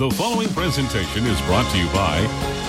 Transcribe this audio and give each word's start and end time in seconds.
The 0.00 0.10
following 0.12 0.48
presentation 0.54 1.26
is 1.26 1.38
brought 1.42 1.70
to 1.72 1.78
you 1.78 1.84
by 1.88 2.22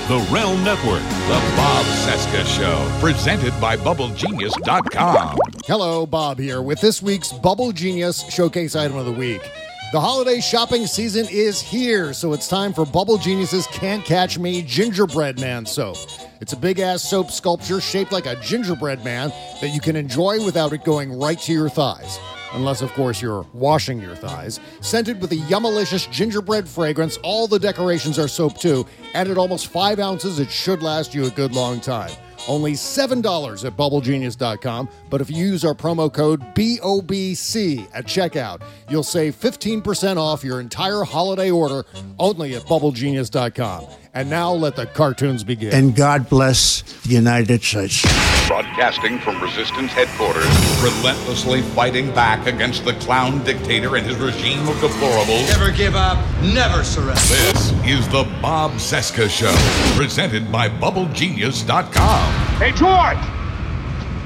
the 0.10 0.18
Realm 0.34 0.62
Network. 0.66 1.02
The 1.02 1.54
Bob 1.56 1.86
Cesca 2.04 2.46
Show, 2.58 3.00
presented 3.00 3.54
by 3.62 3.78
BubbleGenius.com. 3.78 5.38
Hello, 5.66 6.06
Bob 6.06 6.40
here 6.40 6.62
with 6.62 6.82
this 6.82 7.02
week's 7.02 7.32
Bubble 7.32 7.72
Genius 7.72 8.30
Showcase 8.30 8.76
Item 8.76 8.98
of 8.98 9.06
the 9.06 9.14
Week. 9.14 9.50
The 9.94 10.02
holiday 10.02 10.42
shopping 10.42 10.86
season 10.86 11.26
is 11.32 11.62
here, 11.62 12.12
so 12.12 12.34
it's 12.34 12.50
time 12.50 12.74
for 12.74 12.86
Bubble 12.86 13.18
Genius's 13.18 13.66
Can't 13.68 14.04
Catch 14.04 14.38
Me 14.38 14.62
Gingerbread 14.62 15.40
Man 15.40 15.66
soap. 15.66 16.00
It's 16.42 16.52
a 16.52 16.58
big 16.58 16.82
ass 16.82 17.02
soap 17.02 17.32
sculpture 17.32 17.80
shaped 17.80 18.12
like 18.12 18.26
a 18.26 18.36
gingerbread 18.42 19.06
man 19.06 19.30
that 19.62 19.70
you 19.70 19.80
can 19.80 19.96
enjoy 19.96 20.44
without 20.44 20.74
it 20.74 20.84
going 20.84 21.18
right 21.18 21.40
to 21.40 21.54
your 21.54 21.70
thighs. 21.70 22.20
Unless, 22.54 22.82
of 22.82 22.92
course, 22.94 23.22
you're 23.22 23.46
washing 23.54 24.00
your 24.00 24.16
thighs. 24.16 24.60
Scented 24.82 25.22
with 25.22 25.32
a 25.32 25.38
yummalicious 25.38 26.10
gingerbread 26.12 26.68
fragrance, 26.68 27.18
all 27.24 27.48
the 27.48 27.60
decorations 27.60 28.20
are 28.20 28.28
soap 28.28 28.60
too, 28.60 28.86
and 29.14 29.30
at 29.30 29.38
almost 29.38 29.68
five 29.68 30.00
ounces, 30.00 30.40
it 30.40 30.52
should 30.52 30.84
last 30.84 31.14
you 31.14 31.26
a 31.26 31.32
good 31.32 31.54
long 31.54 31.80
time. 31.80 32.12
Only 32.48 32.74
$7 32.74 33.66
at 33.66 33.78
bubblegenius.com, 33.78 34.90
but 35.10 35.22
if 35.22 35.30
you 35.30 35.38
use 35.38 35.64
our 35.64 35.74
promo 35.76 36.12
code 36.12 36.42
BOBC 36.56 37.88
at 37.94 38.06
checkout, 38.06 38.62
you'll 38.90 39.04
save 39.04 39.36
15% 39.40 40.18
off 40.18 40.44
your 40.44 40.60
entire 40.60 41.04
holiday 41.04 41.52
order 41.52 41.86
only 42.20 42.56
at 42.56 42.64
bubblegenius.com. 42.64 43.86
And 44.14 44.30
now 44.30 44.52
let 44.52 44.76
the 44.76 44.88
cartoons 44.88 45.44
begin. 45.46 45.74
and 45.74 45.96
God 45.96 46.28
bless 46.28 46.82
the 47.04 47.14
United 47.14 47.64
States. 47.64 48.02
Broadcasting 48.46 49.20
from 49.20 49.42
Resistance 49.42 49.94
headquarters, 49.94 50.46
relentlessly 50.84 51.62
fighting 51.62 52.14
back 52.14 52.46
against 52.46 52.84
the 52.84 52.92
clown 52.96 53.42
dictator 53.46 53.96
and 53.96 54.06
his 54.06 54.18
regime 54.18 54.68
of 54.68 54.76
deplorables. 54.76 55.48
Never 55.48 55.72
give 55.72 55.96
up, 55.96 56.18
never 56.42 56.84
surrender. 56.84 57.14
This 57.22 57.61
is 57.86 58.08
the 58.10 58.24
Bob 58.42 58.72
Cesca 58.74 59.30
Show, 59.30 59.54
presented 59.98 60.52
by 60.52 60.70
BubbleGenius.com. 60.70 62.34
Hey, 62.58 62.72
George! 62.72 63.18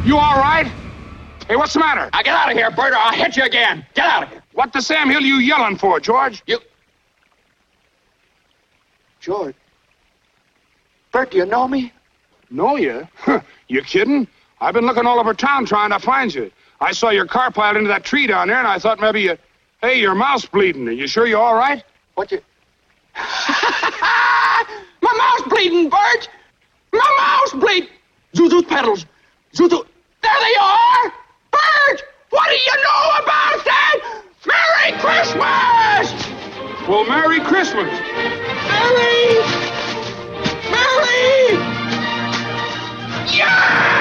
You 0.06 0.18
all 0.18 0.40
right? 0.40 0.72
Hey, 1.48 1.56
what's 1.56 1.74
the 1.74 1.80
matter? 1.80 2.10
I 2.12 2.24
get 2.24 2.36
out 2.36 2.52
of 2.52 2.58
here, 2.58 2.70
Bert, 2.72 2.92
or 2.92 2.98
I'll 2.98 3.14
hit 3.14 3.38
you 3.38 3.44
again. 3.44 3.86
Get 3.94 4.06
out 4.06 4.24
of 4.24 4.30
here. 4.30 4.44
What 4.54 4.74
the 4.74 4.82
Sam 4.82 5.10
Hill 5.10 5.20
are 5.20 5.26
you 5.26 5.36
yelling 5.36 5.78
for, 5.78 6.00
George? 6.00 6.44
You. 6.48 6.60
George. 9.20 9.56
Bert, 11.12 11.32
do 11.32 11.38
you 11.38 11.46
know 11.46 11.68
me? 11.68 11.94
Know 12.50 12.76
you? 12.76 13.08
you 13.68 13.82
kidding? 13.82 14.28
I've 14.60 14.74
been 14.74 14.86
looking 14.86 15.06
all 15.06 15.20
over 15.20 15.34
town 15.34 15.66
trying 15.66 15.92
to 15.92 16.00
find 16.00 16.34
you. 16.34 16.52
I 16.82 16.92
saw 16.92 17.10
your 17.10 17.26
car 17.26 17.52
piled 17.52 17.78
into 17.78 17.88
that 17.88 18.04
tree 18.04 18.28
down 18.28 18.48
there, 18.50 18.58
and 18.58 18.68
I 18.68 18.80
thought 18.80 19.00
maybe 19.00 19.22
you. 19.22 19.38
Hey, 19.82 20.00
your 20.00 20.16
mouth's 20.16 20.46
bleeding. 20.46 20.88
Are 20.88 20.92
you 20.92 21.08
sure 21.08 21.26
you're 21.26 21.42
all 21.42 21.56
right? 21.56 21.84
What 22.16 22.32
you. 22.32 22.42
My 25.02 25.14
mouth's 25.18 25.48
bleeding, 25.50 25.90
Bert! 25.90 26.30
My 26.92 27.16
mouth's 27.18 27.54
bleeding! 27.54 27.90
Zuzu's 28.34 28.66
petals! 28.66 29.06
Zuzu. 29.54 29.86
There 30.22 30.40
they 30.42 30.56
are! 30.60 31.14
Bert! 31.52 32.04
What 32.32 32.50
do 32.50 32.56
you 32.56 32.76
know 32.84 33.12
about 33.24 33.64
that? 33.66 34.24
Merry 34.46 34.92
Christmas! 35.00 36.12
Well, 36.88 37.06
Merry 37.06 37.40
Christmas. 37.40 37.90
Merry! 38.70 39.40
Merry! 40.70 41.58
Yay! 43.32 43.96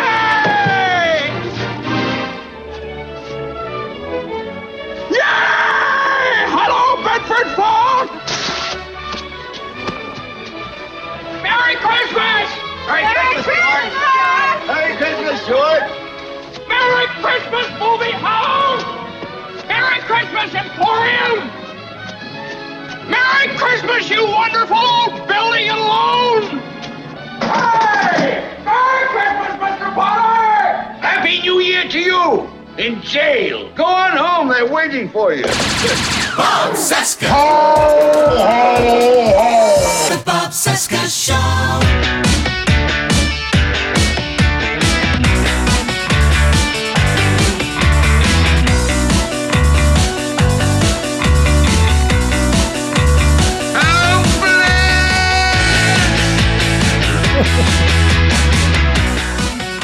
Yay! 5.11 5.64
Merry 11.55 11.77
Christmas! 11.77 12.51
Merry, 12.89 13.07
Christmas! 13.15 13.87
Merry 14.67 14.97
Christmas, 14.97 15.39
George. 15.47 15.87
Merry 16.67 17.07
Christmas, 17.23 17.69
movie 17.79 18.11
house! 18.11 18.83
Merry 19.69 20.01
Christmas, 20.01 20.53
Emporium! 20.53 21.49
Merry 23.09 23.57
Christmas, 23.57 24.11
you 24.11 24.27
wonderful 24.27 24.77
old 24.77 25.29
building 25.29 25.69
and 25.69 25.79
loan! 25.79 26.43
Hey! 27.39 28.43
Merry 28.65 29.07
Christmas, 29.15 29.55
Mr. 29.63 29.95
Potter! 29.95 30.73
Happy 31.07 31.41
New 31.43 31.61
Year 31.61 31.89
to 31.89 32.01
you. 32.01 32.51
In 32.79 33.01
jail. 33.03 33.71
Go 33.77 33.85
on 33.85 34.17
home. 34.17 34.49
They're 34.49 34.67
waiting 34.67 35.09
for 35.09 35.33
you. 35.33 35.45
Bob 36.37 36.75
Cesca. 36.75 37.29
The 40.09 40.17
Bob 40.17 40.24
Cesca 40.55 41.09
Show. 41.11 41.35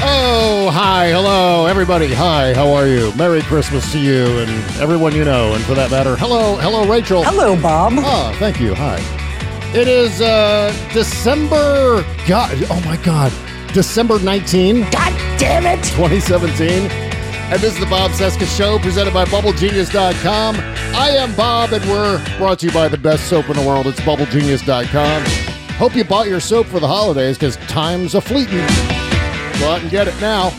Oh, 0.03 0.71
hi, 0.73 1.09
hello, 1.11 1.67
everybody. 1.67 2.15
Hi, 2.15 2.55
how 2.55 2.73
are 2.73 2.87
you? 2.87 3.13
Merry 3.17 3.43
Christmas 3.43 3.91
to 3.91 3.99
you 3.99 4.39
and 4.39 4.51
everyone 4.81 5.17
you 5.17 5.25
know, 5.25 5.55
and 5.55 5.65
for 5.65 5.75
that 5.75 5.91
matter, 5.91 6.15
hello, 6.15 6.55
hello, 6.55 6.87
Rachel. 6.87 7.25
Hello, 7.25 7.61
Bob. 7.61 7.95
Ah, 7.97 8.33
thank 8.39 8.61
you. 8.61 8.73
Hi. 8.77 9.20
It 9.73 9.87
is 9.87 10.21
uh 10.21 10.75
December. 10.93 12.05
God, 12.27 12.59
oh 12.71 12.83
my 12.85 12.97
God, 13.05 13.33
December 13.73 14.19
19, 14.19 14.81
God 14.91 15.39
damn 15.39 15.65
it! 15.65 15.83
2017. 15.85 16.91
And 16.91 17.61
this 17.61 17.75
is 17.75 17.79
the 17.79 17.87
Bob 17.87 18.11
Cesca 18.11 18.47
Show 18.57 18.81
presented 18.81 19.15
by 19.15 19.25
BubbleGenius.com. 19.27 20.57
I 20.57 21.11
am 21.11 21.35
Bob, 21.37 21.73
and 21.73 21.85
we're 21.85 22.19
brought 22.37 22.59
to 22.61 22.67
you 22.67 22.73
by 22.73 22.89
the 22.89 22.99
best 22.99 23.29
soap 23.29 23.49
in 23.49 23.57
the 23.57 23.65
world. 23.67 23.87
It's 23.87 24.01
BubbleGenius.com. 24.01 25.25
Hope 25.77 25.95
you 25.95 26.05
bought 26.05 26.27
your 26.27 26.41
soap 26.41 26.67
for 26.67 26.81
the 26.81 26.89
holidays 26.89 27.39
because 27.39 27.57
time's 27.69 28.17
a 28.17 28.21
fleeting. 28.21 28.59
Go 29.61 29.69
out 29.71 29.83
and 29.83 29.91
get 29.91 30.09
it 30.09 30.21
now. 30.21 30.51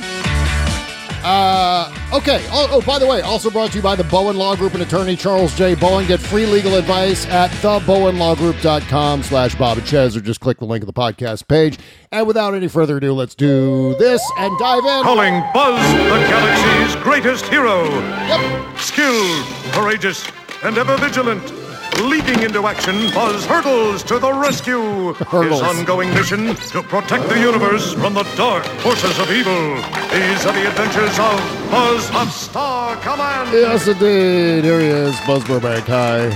Uh, 1.23 1.93
okay. 2.13 2.45
Oh, 2.49 2.67
oh, 2.71 2.81
by 2.81 2.99
the 2.99 3.05
way, 3.07 3.21
also 3.21 3.49
brought 3.49 3.71
to 3.71 3.77
you 3.77 3.81
by 3.81 3.95
the 3.95 4.03
Bowen 4.03 4.35
Law 4.37 4.55
Group 4.55 4.73
and 4.73 4.83
attorney 4.83 5.15
Charles 5.15 5.55
J. 5.55 5.75
Bowen. 5.75 6.07
Get 6.07 6.19
free 6.19 6.45
legal 6.45 6.75
advice 6.75 7.25
at 7.27 7.51
thebowenlawgroup.com 7.51 9.23
slash 9.23 9.55
Bob 9.55 9.77
and 9.77 9.87
Chez, 9.87 10.15
or 10.15 10.21
just 10.21 10.39
click 10.39 10.59
the 10.59 10.65
link 10.65 10.81
of 10.83 10.87
the 10.87 10.93
podcast 10.93 11.47
page. 11.47 11.77
And 12.11 12.27
without 12.27 12.53
any 12.53 12.67
further 12.67 12.97
ado, 12.97 13.13
let's 13.13 13.35
do 13.35 13.95
this 13.99 14.21
and 14.37 14.57
dive 14.59 14.83
in. 14.83 15.03
Calling 15.03 15.43
Buzz, 15.53 15.93
the 15.93 16.27
galaxy's 16.27 16.95
greatest 17.03 17.45
hero. 17.45 17.83
Yep. 17.89 18.77
Skilled, 18.79 19.45
courageous, 19.73 20.27
and 20.63 20.77
ever 20.77 20.97
vigilant. 20.97 21.60
Leaping 21.99 22.41
into 22.43 22.65
action, 22.67 22.95
Buzz 23.13 23.45
hurdles 23.45 24.01
to 24.03 24.17
the 24.17 24.31
rescue. 24.31 25.13
Hurdles. 25.13 25.61
His 25.61 25.77
ongoing 25.77 26.09
mission 26.13 26.55
to 26.55 26.81
protect 26.81 27.27
the 27.29 27.39
universe 27.39 27.93
from 27.93 28.13
the 28.13 28.23
dark 28.35 28.65
forces 28.81 29.19
of 29.19 29.29
evil. 29.31 29.75
These 29.75 30.45
are 30.45 30.53
the 30.53 30.67
adventures 30.67 31.19
of 31.19 31.37
Buzz 31.69 32.09
of 32.15 32.31
Star 32.31 32.95
Command. 32.97 33.51
Yes, 33.51 33.87
indeed. 33.87 34.63
Here 34.63 34.79
he 34.79 34.87
is, 34.87 35.19
Buzz 35.27 35.43
Burbank. 35.45 35.85
Hi. 35.87 36.29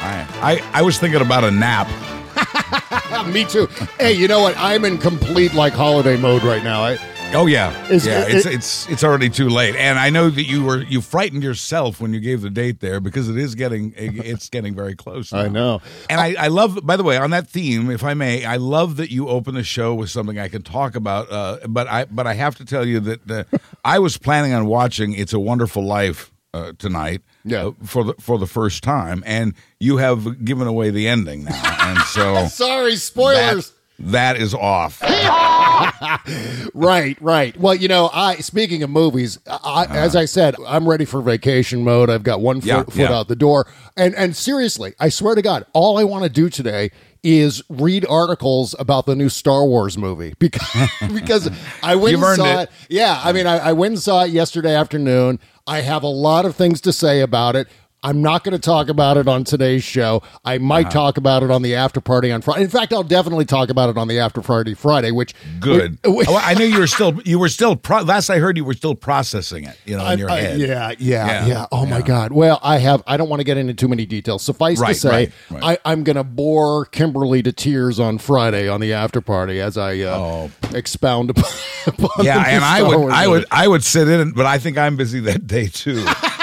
I, 0.00 0.26
I, 0.40 0.80
I 0.80 0.82
was 0.82 0.98
thinking 0.98 1.20
about 1.20 1.44
a 1.44 1.50
nap. 1.50 1.88
Me 3.26 3.44
too. 3.44 3.66
Hey, 3.98 4.12
you 4.12 4.26
know 4.26 4.40
what? 4.40 4.54
I'm 4.58 4.84
in 4.84 4.98
complete 4.98 5.54
like 5.54 5.72
holiday 5.72 6.16
mode 6.16 6.42
right 6.42 6.64
now. 6.64 6.82
I, 6.82 6.98
Oh 7.36 7.46
yeah, 7.46 7.86
Is- 7.88 8.06
yeah. 8.06 8.22
it- 8.26 8.34
it's 8.34 8.46
it's 8.46 8.88
it's 8.88 9.04
already 9.04 9.28
too 9.28 9.48
late, 9.48 9.74
and 9.76 9.98
I 9.98 10.08
know 10.10 10.30
that 10.30 10.44
you 10.44 10.64
were 10.64 10.82
you 10.84 11.00
frightened 11.00 11.42
yourself 11.42 12.00
when 12.00 12.14
you 12.14 12.20
gave 12.20 12.42
the 12.42 12.50
date 12.50 12.78
there 12.80 13.00
because 13.00 13.28
it 13.28 13.36
is 13.36 13.54
getting 13.56 13.92
it's 13.96 14.48
getting 14.48 14.74
very 14.74 14.94
close. 14.94 15.32
I 15.32 15.48
know. 15.48 15.80
And 16.08 16.20
I, 16.20 16.34
I 16.38 16.46
love, 16.48 16.86
by 16.86 16.96
the 16.96 17.02
way, 17.02 17.16
on 17.16 17.30
that 17.30 17.48
theme, 17.48 17.90
if 17.90 18.04
I 18.04 18.14
may, 18.14 18.44
I 18.44 18.56
love 18.56 18.96
that 18.98 19.10
you 19.10 19.28
open 19.28 19.54
the 19.54 19.64
show 19.64 19.94
with 19.94 20.10
something 20.10 20.38
I 20.38 20.48
can 20.48 20.62
talk 20.62 20.94
about. 20.94 21.30
Uh, 21.30 21.58
but 21.68 21.88
I, 21.88 22.04
but 22.04 22.26
I 22.28 22.34
have 22.34 22.54
to 22.56 22.64
tell 22.64 22.86
you 22.86 23.00
that 23.00 23.30
uh, 23.30 23.58
I 23.84 23.98
was 23.98 24.16
planning 24.16 24.52
on 24.52 24.66
watching 24.66 25.12
"It's 25.14 25.32
a 25.32 25.40
Wonderful 25.40 25.84
Life" 25.84 26.30
uh, 26.52 26.72
tonight, 26.78 27.22
Yeah. 27.44 27.64
uh, 27.66 27.70
for 27.84 28.04
the 28.04 28.14
for 28.20 28.38
the 28.38 28.46
first 28.46 28.84
time, 28.84 29.24
and 29.26 29.54
you 29.80 29.96
have 29.96 30.44
given 30.44 30.68
away 30.68 30.90
the 30.90 31.08
ending 31.08 31.44
now, 31.44 31.76
and 31.80 31.98
so 32.02 32.46
Sorry, 32.48 32.92
that, 32.92 32.98
spoilers. 33.00 33.72
that 33.98 34.36
is 34.36 34.54
off. 34.54 35.00
Right, 36.74 37.16
right. 37.20 37.56
Well, 37.58 37.74
you 37.74 37.88
know, 37.88 38.10
I 38.12 38.36
speaking 38.36 38.82
of 38.82 38.90
movies, 38.90 39.38
I, 39.46 39.84
uh-huh. 39.84 39.94
as 39.94 40.16
I 40.16 40.24
said, 40.24 40.56
I'm 40.66 40.88
ready 40.88 41.04
for 41.04 41.20
vacation 41.22 41.84
mode. 41.84 42.10
I've 42.10 42.22
got 42.22 42.40
one 42.40 42.60
foot, 42.60 42.66
Yeah, 42.66 42.82
foot 42.84 42.96
yeah. 42.96 43.12
out 43.12 43.28
the 43.28 43.36
door, 43.36 43.66
and 43.96 44.14
and 44.14 44.34
seriously, 44.36 44.94
I 44.98 45.08
swear 45.08 45.34
to 45.34 45.42
God, 45.42 45.66
all 45.72 45.98
I 45.98 46.04
want 46.04 46.24
to 46.24 46.30
do 46.30 46.48
today 46.48 46.90
is 47.22 47.62
read 47.68 48.04
articles 48.06 48.74
about 48.78 49.06
the 49.06 49.14
new 49.16 49.28
Star 49.28 49.64
Wars 49.64 49.96
movie 49.96 50.34
because 50.38 50.90
because 51.12 51.50
I 51.82 51.96
went 51.96 52.16
and 52.16 52.36
saw 52.36 52.60
it. 52.60 52.62
it. 52.64 52.70
Yeah, 52.88 53.20
I 53.22 53.32
mean, 53.32 53.46
I, 53.46 53.58
I 53.58 53.72
went 53.72 53.92
and 53.92 54.02
saw 54.02 54.24
it 54.24 54.30
yesterday 54.30 54.74
afternoon. 54.74 55.38
I 55.66 55.80
have 55.80 56.02
a 56.02 56.08
lot 56.08 56.44
of 56.44 56.56
things 56.56 56.80
to 56.82 56.92
say 56.92 57.20
about 57.20 57.56
it. 57.56 57.68
I'm 58.04 58.22
not 58.22 58.44
going 58.44 58.52
to 58.52 58.58
talk 58.60 58.88
about 58.88 59.16
it 59.16 59.26
on 59.26 59.42
today's 59.44 59.82
show. 59.82 60.22
I 60.44 60.58
might 60.58 60.90
talk 60.90 61.16
about 61.16 61.42
it 61.42 61.50
on 61.50 61.62
the 61.62 61.74
after 61.74 62.00
party 62.00 62.30
on 62.30 62.42
Friday. 62.42 62.62
In 62.62 62.68
fact, 62.68 62.92
I'll 62.92 63.02
definitely 63.02 63.46
talk 63.46 63.70
about 63.70 63.88
it 63.90 63.96
on 63.96 64.06
the 64.08 64.20
after 64.20 64.42
party 64.42 64.74
Friday. 64.74 65.10
Which 65.10 65.34
Good. 65.58 65.98
which- 66.04 66.28
Oh, 66.28 66.36
I 66.36 66.54
knew 66.54 66.66
you 66.66 66.78
were 66.78 66.86
still 66.86 67.20
you 67.24 67.38
were 67.38 67.48
still 67.48 67.74
pro- 67.76 68.02
last 68.02 68.28
I 68.30 68.38
heard 68.38 68.56
you 68.56 68.64
were 68.64 68.74
still 68.74 68.94
processing 68.94 69.64
it, 69.64 69.76
you 69.86 69.96
know, 69.96 70.06
in 70.10 70.18
your 70.18 70.30
I- 70.30 70.34
I- 70.34 70.40
head. 70.42 70.58
yeah, 70.60 70.92
yeah, 70.98 71.26
Yeah, 71.26 71.46
yeah, 71.46 71.66
Oh 71.72 71.86
my. 71.86 72.02
God. 72.02 72.32
Well, 72.32 72.60
I 72.62 72.76
have. 72.78 73.02
I 73.06 73.16
don't 73.16 73.30
want 73.30 73.40
to 73.40 73.44
get 73.44 73.56
into 73.56 73.72
too 73.72 73.88
many 73.88 74.04
details. 74.04 74.42
Suffice 74.42 74.78
to 74.80 74.94
say, 74.94 75.08
right, 75.08 75.32
right. 75.50 75.78
I, 75.84 75.90
I'm 75.90 76.04
going 76.04 76.16
to 76.16 76.24
bore 76.24 76.84
Kimberly 76.84 77.42
to 77.42 77.52
tears 77.52 77.98
on 77.98 78.18
Friday 78.18 78.68
on 78.68 78.80
the 78.82 78.92
after 78.92 79.22
party 79.22 79.58
as 79.60 79.78
I 79.78 80.00
uh, 80.00 80.48
expound 80.74 81.30
upon. 81.30 81.44
Oh. 81.86 82.08
Yeah, 82.22 82.42
and 82.46 82.64
I 82.64 82.82
would 82.82 83.12
I 83.12 83.28
would 83.28 83.44
I 83.50 83.68
would 83.68 83.84
sit 83.84 84.08
in, 84.08 84.32
but 84.32 84.46
I 84.46 84.56
think 84.58 84.78
I'm 84.78 84.96
busy 84.96 85.20
that 85.20 85.46
day 85.46 85.66
too. 85.66 86.02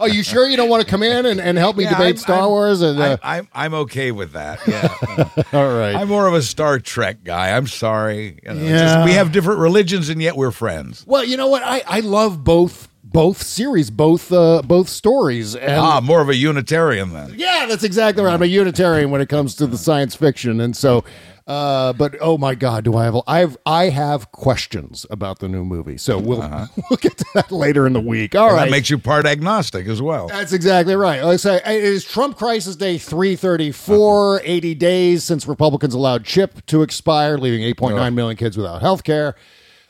Oh, 0.00 0.06
you 0.06 0.22
sure 0.22 0.48
you 0.48 0.56
don't 0.56 0.68
want 0.68 0.82
to 0.84 0.88
come 0.88 1.02
in 1.02 1.26
and, 1.26 1.40
and 1.40 1.56
help 1.58 1.76
me 1.76 1.84
Yeah, 1.84 1.90
debate 1.90 2.06
I'm- 2.06 2.16
Star 2.16 2.40
I'm- 2.40 2.48
Wars? 2.48 2.82
And 2.82 2.98
uh, 3.00 3.16
I'm, 3.22 3.40
I'm 3.44 3.48
I'm 3.54 3.74
okay 3.82 4.12
with 4.12 4.32
that. 4.32 4.60
Yeah. 4.66 5.28
all 5.58 5.76
right. 5.78 5.94
I'm 5.94 6.08
more 6.08 6.26
of 6.26 6.34
a 6.34 6.42
Star 6.42 6.78
Trek 6.78 7.24
guy. 7.24 7.56
I'm 7.56 7.66
sorry. 7.66 8.38
You 8.42 8.54
know, 8.54 8.62
Yeah. 8.62 8.78
just 8.94 9.04
we 9.04 9.12
have 9.12 9.32
different 9.32 9.60
religions 9.60 10.08
and 10.08 10.20
yet 10.22 10.36
we're 10.36 10.50
friends. 10.50 11.04
well, 11.06 11.24
you 11.24 11.36
know 11.36 11.48
what? 11.48 11.62
I, 11.62 11.82
I 11.86 12.00
love 12.00 12.44
both 12.44 12.88
both 13.04 13.42
series, 13.42 13.90
both 13.90 14.30
uh, 14.32 14.60
both 14.62 14.88
stories, 14.88 15.56
and 15.56 15.80
Ah, 15.80 16.00
more 16.00 16.20
of 16.20 16.28
a 16.28 16.36
Unitarian 16.36 17.12
then. 17.14 17.34
Yeah, 17.38 17.64
that's 17.66 17.82
exactly 17.82 18.22
right. 18.22 18.34
I'm 18.34 18.42
a 18.42 18.46
Unitarian 18.46 19.10
when 19.10 19.22
it 19.22 19.30
comes 19.30 19.54
to 19.56 19.66
the 19.66 19.78
science 19.78 20.14
fiction, 20.14 20.60
and 20.60 20.76
so. 20.76 21.04
Uh, 21.48 21.94
but 21.94 22.14
oh 22.20 22.36
my 22.36 22.54
God, 22.54 22.84
do 22.84 22.94
I 22.94 23.04
have 23.04 23.16
I 23.26 23.38
have 23.38 23.56
I 23.64 23.84
have 23.88 24.30
questions 24.32 25.06
about 25.10 25.38
the 25.38 25.48
new 25.48 25.64
movie? 25.64 25.96
So 25.96 26.18
we'll 26.18 26.40
we'll 26.90 26.98
get 26.98 27.16
to 27.16 27.24
that 27.32 27.50
later 27.50 27.86
in 27.86 27.94
the 27.94 28.00
week. 28.00 28.34
All 28.34 28.48
And 28.48 28.56
right, 28.56 28.64
That 28.66 28.70
makes 28.70 28.90
you 28.90 28.98
part 28.98 29.24
agnostic 29.24 29.86
as 29.86 30.02
well. 30.02 30.28
that's 30.28 30.52
exactly 30.52 30.94
right. 30.94 31.24
Let's 31.24 31.42
say 31.42 31.56
it 31.56 31.66
is 31.84 32.04
Trump 32.04 32.36
Crisis 32.36 32.76
Day 32.76 32.98
334, 32.98 34.42
80 34.44 34.74
days 34.74 35.24
since 35.24 35.46
Republicans 35.46 35.94
allowed 35.94 36.24
CHIP 36.24 36.66
to 36.66 36.82
expire, 36.82 37.38
leaving 37.38 37.62
8.9 37.74 38.14
million 38.14 38.36
kids 38.36 38.56
without 38.58 38.82
health 38.82 39.02
care. 39.02 39.34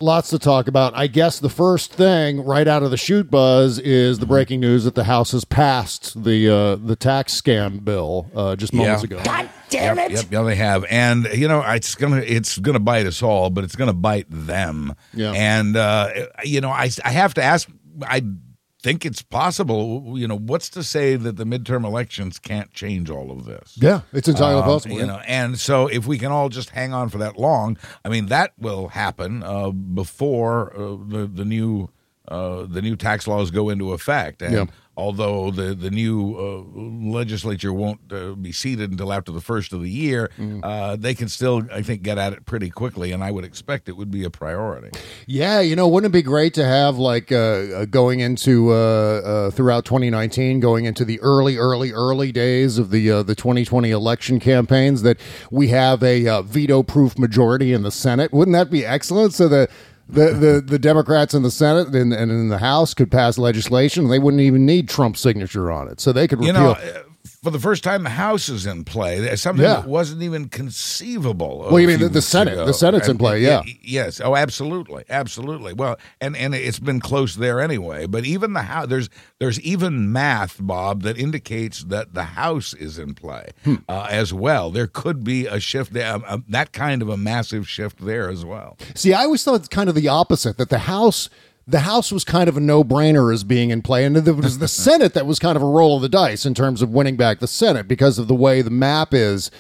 Lots 0.01 0.31
to 0.31 0.39
talk 0.39 0.69
about. 0.69 0.95
I 0.97 1.09
guess 1.09 1.41
the 1.41 1.49
first 1.49 1.93
thing 1.93 2.45
right 2.45 2.69
out 2.69 2.85
of 2.85 2.93
the 2.93 2.97
chute 2.97 3.33
buzz 3.33 3.81
is 3.81 4.21
the 4.21 4.27
breaking 4.27 4.61
news 4.61 4.85
that 4.85 4.95
the 4.95 5.03
House 5.03 5.33
has 5.33 5.45
passed 5.45 6.23
the 6.23 6.49
uh, 6.49 6.77
the 6.77 6.95
tax 6.95 7.39
scam 7.41 7.85
bill 7.85 8.31
uh, 8.33 8.55
just 8.55 8.73
moments 8.73 9.03
Yeah. 9.03 9.07
ago. 9.19 9.23
God 9.25 9.51
damn 9.71 9.97
yep, 9.97 10.11
it! 10.11 10.13
yep, 10.15 10.27
yeah, 10.31 10.43
they 10.43 10.55
have, 10.55 10.85
and 10.89 11.27
you 11.35 11.49
know, 11.49 11.63
it's 11.63 11.97
gonna 11.97 12.19
it's 12.25 12.59
gonna 12.59 12.79
bite 12.79 13.07
us 13.07 13.25
all, 13.25 13.51
but 13.51 13.65
it's 13.65 13.75
gonna 13.75 13.93
bite 13.93 14.27
them. 14.31 14.95
Yeah. 15.15 15.33
and 15.33 15.77
uh, 15.77 16.11
you 16.45 16.61
know, 16.61 16.71
I 16.71 16.91
I 17.05 17.11
have 17.11 17.35
to 17.35 17.43
ask. 17.43 17.69
I 18.03 18.23
think 18.83 19.05
it's 19.05 19.23
possible. 19.23 20.15
You 20.19 20.29
know, 20.29 20.39
what's 20.39 20.69
to 20.71 20.83
say 20.83 21.17
that 21.17 21.37
the 21.37 21.45
midterm 21.45 21.85
elections 21.85 22.39
can't 22.39 22.73
change 22.73 23.11
all 23.11 23.31
of 23.31 23.45
this? 23.45 23.77
Yeah, 23.81 24.03
it's 24.13 24.29
entirely 24.29 24.61
Um, 24.63 24.69
possible. 24.69 24.95
You 24.97 25.01
yeah. 25.03 25.07
know, 25.07 25.21
and 25.27 25.59
so 25.59 25.87
if 25.89 26.07
we 26.07 26.19
can 26.19 26.31
all 26.33 26.49
just 26.49 26.71
hang 26.71 26.93
on 26.93 27.09
for 27.09 27.19
that 27.19 27.39
long, 27.39 27.77
I 28.05 28.09
mean, 28.09 28.27
that 28.27 28.53
will 28.59 28.89
happen 28.89 29.43
uh, 29.43 29.71
before 29.71 30.73
uh, 30.75 30.97
the 31.09 31.31
the 31.33 31.45
new 31.45 31.91
uh, 32.31 32.67
the 32.69 32.83
new 32.83 32.97
tax 32.97 33.27
laws 33.27 33.51
go 33.51 33.69
into 33.69 33.93
effect. 33.93 34.43
And 34.43 34.53
Yeah. 34.55 34.65
although 34.97 35.51
the 35.51 35.75
the 35.75 35.91
new 35.91 36.35
uh, 36.37 36.81
legislature 37.11 37.73
won't 37.73 38.01
uh, 38.13 38.33
be 38.33 38.53
seated 38.53 38.91
until 38.91 39.13
after 39.13 39.33
the 39.33 39.41
first 39.41 39.73
of 39.73 39.81
the 39.83 39.91
year, 39.91 40.31
Mm. 40.39 40.61
uh, 40.63 40.97
they 40.97 41.15
can 41.15 41.29
still, 41.29 41.63
I 41.73 41.83
think, 41.83 42.03
get 42.03 42.19
at 42.19 42.33
it 42.33 42.45
pretty 42.47 42.71
quickly, 42.71 43.13
and 43.13 43.23
I 43.25 43.31
would 43.31 43.45
expect 43.45 43.89
it 43.89 43.97
would 43.97 44.11
be 44.11 44.25
a 44.25 44.31
priority. 44.31 44.91
Yeah, 45.27 45.61
you 45.61 45.77
know, 45.77 45.89
wouldn't 45.89 46.13
it 46.13 46.17
be 46.19 46.23
great 46.23 46.55
to 46.55 46.65
have 46.65 46.99
like 46.99 47.31
uh, 47.33 47.85
going 47.87 48.21
into 48.21 48.73
uh, 48.73 48.75
uh, 48.75 49.51
throughout 49.51 49.85
2019, 49.85 50.61
going 50.61 50.85
into 50.85 51.05
the 51.05 51.21
early, 51.21 51.57
early, 51.57 51.93
early 51.93 52.33
days 52.33 52.79
of 52.79 52.91
the 52.91 53.11
uh, 53.11 53.23
the 53.23 53.35
2020 53.35 53.91
election 53.91 54.41
campaigns, 54.41 55.03
that 55.03 55.19
we 55.51 55.69
have 55.69 56.03
a 56.03 56.27
uh, 56.27 56.43
veto-proof 56.43 57.19
majority 57.19 57.73
in 57.73 57.83
the 57.83 57.91
Senate? 57.93 58.33
Wouldn't 58.33 58.55
that 58.55 58.71
be 58.71 58.85
excellent? 58.85 59.33
So 59.35 59.49
that 59.49 59.71
the, 60.09 60.31
the, 60.33 60.61
the 60.65 60.79
Democrats 60.79 61.35
in 61.35 61.43
the 61.43 61.51
Senate 61.51 61.89
and, 61.95 62.13
and 62.13 62.31
in 62.31 62.49
the 62.49 62.59
House 62.59 62.95
could 62.95 63.11
pass 63.11 63.39
legislation. 63.39 64.09
They 64.09 64.19
wouldn't 64.19 64.41
even 64.41 64.65
need 64.65 64.89
Trump's 64.89 65.21
signature 65.21 65.71
on 65.71 65.89
it, 65.89 66.01
so 66.01 66.13
they 66.13 66.27
could 66.27 66.41
You 66.41 66.49
repeal. 66.49 66.75
know. 66.75 67.03
For 67.43 67.53
the 67.53 67.61
first 67.61 67.85
time, 67.85 68.03
the 68.03 68.11
House 68.11 68.49
is 68.49 68.67
in 68.67 68.83
play. 68.85 69.35
Something 69.37 69.65
Yeah. 69.65 69.75
that 69.75 69.87
wasn't 69.87 70.23
even 70.23 70.49
conceivable. 70.49 71.69
Well, 71.71 71.79
you 71.79 71.87
mean 71.87 72.01
the- 72.01 72.09
the 72.09 72.21
Senate. 72.23 72.55
ago. 72.55 72.67
The 72.67 72.75
Senate's 72.75 73.09
in 73.09 73.17
play, 73.17 73.41
yeah. 73.43 73.63
Yes. 73.83 74.21
Oh, 74.23 74.35
absolutely, 74.35 75.05
absolutely. 75.09 75.73
Well, 75.73 75.97
and 76.21 76.37
and 76.37 76.55
it's 76.55 76.81
been 76.81 76.99
close 77.01 77.37
there 77.37 77.61
anyway. 77.61 78.07
But 78.07 78.25
even 78.25 78.55
the 78.55 78.63
House, 78.63 78.89
there's 78.89 79.09
there's 79.39 79.61
even 79.61 80.11
math, 80.13 80.57
Bob, 80.61 81.03
that 81.03 81.17
indicates 81.17 81.85
that 81.85 82.13
the 82.15 82.25
House 82.25 82.75
is 82.75 82.99
in 82.99 83.15
play 83.15 83.51
Hmm. 83.65 83.77
uh, 83.89 84.09
as 84.11 84.33
well. 84.35 84.71
There 84.71 84.89
could 84.89 85.23
be 85.23 85.47
a 85.47 85.61
shift 85.61 85.93
there, 85.93 86.13
um, 86.13 86.25
um, 86.27 86.45
that 86.49 86.73
kind 86.73 87.03
of 87.03 87.09
a 87.09 87.17
massive 87.17 87.69
shift 87.69 88.05
there 88.05 88.29
as 88.29 88.45
well. 88.45 88.77
See, 88.97 89.13
I 89.15 89.23
always 89.25 89.45
thought 89.45 89.55
it's 89.57 89.69
kind 89.69 89.89
of 89.89 89.95
the 89.95 90.09
opposite 90.09 90.57
that 90.59 90.71
the 90.71 90.81
House 90.81 91.29
the 91.69 91.81
House 91.81 92.11
was 92.11 92.25
kind 92.25 92.49
of 92.49 92.57
a 92.57 92.61
no-brainer 92.61 93.33
as 93.33 93.45
being 93.45 93.69
in 93.71 93.83
play, 93.83 94.05
and 94.05 94.17
it 94.17 94.33
was 94.35 94.59
the 94.59 94.69
Senate 94.87 95.13
that 95.13 95.27
was 95.27 95.39
kind 95.39 95.55
of 95.55 95.63
a 95.63 95.67
roll 95.67 95.97
of 95.97 96.03
the 96.03 96.09
dice 96.09 96.47
in 96.47 96.55
terms 96.55 96.81
of 96.81 96.89
winning 96.91 97.17
back 97.17 97.41
the 97.41 97.47
Senate 97.47 97.87
because 97.87 98.19
of 98.19 98.27
the 98.27 98.35
way 98.35 98.63
the 98.63 98.71
map 98.71 99.13
is 99.13 99.51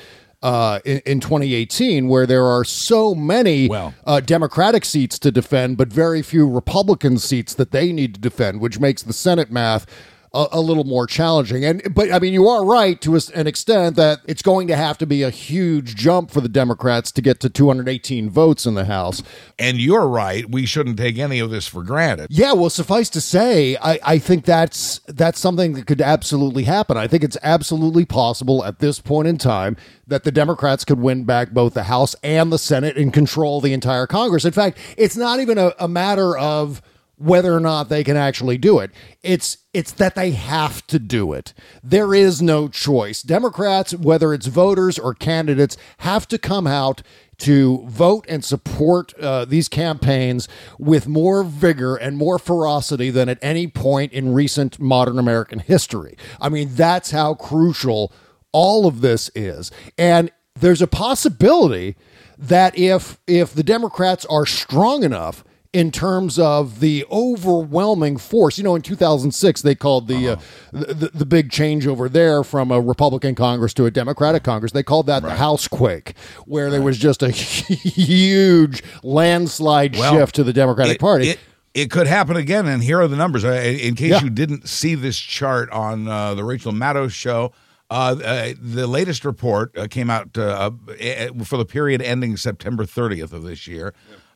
uh, 0.43 0.81
in, 0.87 1.01
in 1.05 1.21
2018, 1.21 2.09
where 2.09 2.25
there 2.27 2.47
are 2.47 2.65
so 2.65 3.15
many 3.15 3.69
Well- 3.69 3.93
uh, 4.07 4.21
Democratic 4.21 4.87
seats 4.87 5.19
to 5.19 5.31
defend, 5.31 5.77
but 5.77 5.89
very 5.89 6.23
few 6.23 6.49
Republican 6.49 7.19
seats 7.19 7.53
that 7.55 7.73
they 7.73 7.93
need 7.93 8.15
to 8.15 8.21
defend, 8.21 8.61
which 8.61 8.81
makes 8.81 9.03
the 9.03 9.13
Senate 9.13 9.51
math 9.51 9.85
a, 10.33 10.47
a 10.53 10.61
little 10.61 10.85
more 10.85 11.07
challenging. 11.07 11.65
And 11.65 11.83
but 11.95 12.13
I 12.13 12.19
mean, 12.19 12.33
you 12.33 12.49
are 12.49 12.65
right 12.65 13.01
to 13.03 13.19
an 13.35 13.47
extent 13.47 13.97
that 13.97 14.21
it's 14.27 14.43
going 14.43 14.69
to 14.69 14.77
have 14.77 14.99
to 14.99 15.07
be 15.07 15.23
a 15.23 15.31
huge 15.31 15.97
jump 15.97 16.31
for 16.31 16.41
the 16.41 16.49
Democrats 16.49 17.11
to 17.13 17.23
get 17.23 17.41
to 17.41 17.51
218 17.51 18.31
votes 18.31 18.67
in 18.67 18.75
the 18.75 18.85
House. 18.85 19.23
And 19.59 19.79
you're 19.79 20.07
right. 20.07 20.49
We 20.49 20.67
shouldn't 20.67 20.99
take 20.99 21.19
any 21.19 21.39
of 21.39 21.51
this 21.51 21.67
for 21.67 21.83
granted. 21.83 22.29
Yeah, 22.31 22.53
well, 22.53 22.71
suffice 22.71 23.11
to 23.11 23.21
say, 23.21 23.77
I, 23.77 23.99
I 24.05 24.19
think 24.19 24.45
that's 24.45 25.01
that's 25.07 25.39
something 25.39 25.75
that 25.75 25.87
could 25.87 26.01
absolutely 26.01 26.65
happen. 26.65 26.97
I 26.97 27.07
think 27.07 27.25
it's 27.25 27.39
absolutely 27.43 28.05
possible 28.05 28.65
at 28.65 28.79
this 28.79 29.01
point 29.01 29.29
in 29.29 29.39
time 29.39 29.77
that 30.07 30.25
the 30.25 30.33
Democrats 30.33 30.85
could 30.85 31.01
win 31.01 31.25
back 31.25 31.51
both 31.51 31.75
the 31.75 31.85
House 31.85 32.15
and 32.23 32.53
the 32.53 32.59
Senate 32.59 32.97
and 32.97 33.13
control 33.13 33.61
the 33.61 33.73
entire 33.73 34.07
Congress. 34.07 34.45
In 34.45 34.53
fact, 34.53 34.79
it's 34.97 35.17
not 35.17 35.41
even 35.41 35.59
a, 35.59 35.75
a 35.79 35.89
matter 35.89 36.37
of 36.37 36.83
whether 37.19 37.55
or 37.55 37.61
not 37.61 37.88
they 37.88 38.05
can 38.05 38.17
actually 38.17 38.59
do 38.59 38.79
it. 38.79 38.91
It's 39.23 39.59
it's 39.75 39.93
that 39.93 40.15
they 40.15 40.31
have 40.31 40.87
to 40.88 40.99
do 40.99 41.32
it. 41.32 41.53
There 41.82 42.15
is 42.15 42.41
no 42.41 42.69
choice. 42.69 43.23
Democrats, 43.23 43.94
whether 43.94 44.32
it's 44.32 44.47
voters 44.47 44.99
or 44.99 45.15
candidates, 45.15 45.76
have 45.99 46.26
to 46.29 46.38
come 46.38 46.66
out 46.66 47.02
to 47.38 47.85
vote 47.87 48.25
and 48.28 48.45
support 48.45 49.14
uh, 49.19 49.45
these 49.45 49.69
campaigns 49.69 50.49
with 50.78 51.07
more 51.07 51.45
vigor 51.45 51.95
and 51.95 52.16
more 52.16 52.38
ferocity 52.38 53.11
than 53.11 53.28
at 53.28 53.38
any 53.40 53.69
point 53.69 54.12
in 54.12 54.33
recent 54.35 54.81
modern 54.81 55.19
American 55.19 55.61
history. 55.61 56.16
I 56.40 56.49
mean, 56.49 56.71
that's 56.73 57.12
how 57.12 57.35
crucial 57.35 58.12
all 58.52 58.87
of 58.87 59.00
this 59.00 59.31
is. 59.35 59.71
And 59.97 60.33
there's 60.57 60.83
a 60.83 60.88
possibility 60.88 61.97
that 62.37 62.76
if 62.78 63.19
if 63.26 63.54
the 63.54 63.62
Democrats 63.62 64.25
are 64.26 64.47
strong 64.47 65.02
enough 65.04 65.45
in 65.73 65.91
terms 65.91 66.39
of 66.39 66.81
the 66.81 67.05
overwhelming 67.11 68.17
force. 68.17 68.57
You 68.59 68.65
know, 68.65 68.75
in 68.75 68.83
2006, 68.83 69.63
they 69.63 69.75
called 69.75 70.09
the, 70.09 70.29
uh, 70.29 70.37
the, 70.73 71.11
the 71.13 71.27
big 71.27 71.51
changeover 71.51 72.11
there 72.11 72.43
from 72.43 72.71
a 72.71 72.81
Republican 72.81 73.35
Congress 73.35 73.75
to 73.75 73.87
a 73.87 73.91
Democratic 73.91 74.43
Congress. 74.43 74.73
They 74.73 74.83
called 74.83 75.07
that 75.07 75.23
the 75.23 75.37
House 75.37 75.69
quake, 75.69 76.15
where 76.47 76.71
there 76.71 76.83
was 76.83 76.99
just 76.99 77.23
a 77.23 77.31
huge 77.31 78.83
landslide 79.03 79.97
Well, 79.97 80.15
shift 80.15 80.35
to 80.37 80.45
the 80.45 80.53
Democratic 80.53 80.97
it, 80.97 81.01
Party. 81.01 81.29
It, 81.31 81.39
it 81.75 81.91
could 81.91 82.07
happen 82.07 82.37
again, 82.37 82.67
and 82.67 82.83
here 82.83 83.01
are 83.01 83.09
the 83.09 83.17
numbers. 83.17 83.45
In 83.45 83.95
case 83.95 84.11
Yeah. 84.11 84.23
you 84.23 84.31
didn't 84.31 84.69
see 84.69 84.95
this 84.95 85.19
chart 85.19 85.71
on 85.71 86.09
uh, 86.09 86.35
the 86.35 86.45
Rachel 86.45 86.73
Maddow 86.73 87.11
show, 87.11 87.53
uh, 87.91 88.17
uh, 88.23 88.53
the 88.61 88.87
latest 88.87 89.25
report 89.25 89.77
uh, 89.77 89.87
came 89.89 90.11
out 90.11 90.37
uh, 90.37 90.71
uh, 91.01 91.45
for 91.45 91.57
the 91.57 91.65
period 91.65 92.03
ending 92.03 92.37
September 92.37 92.85
30th 92.85 93.33
of 93.33 93.43
this 93.45 93.67
year. 93.67 93.95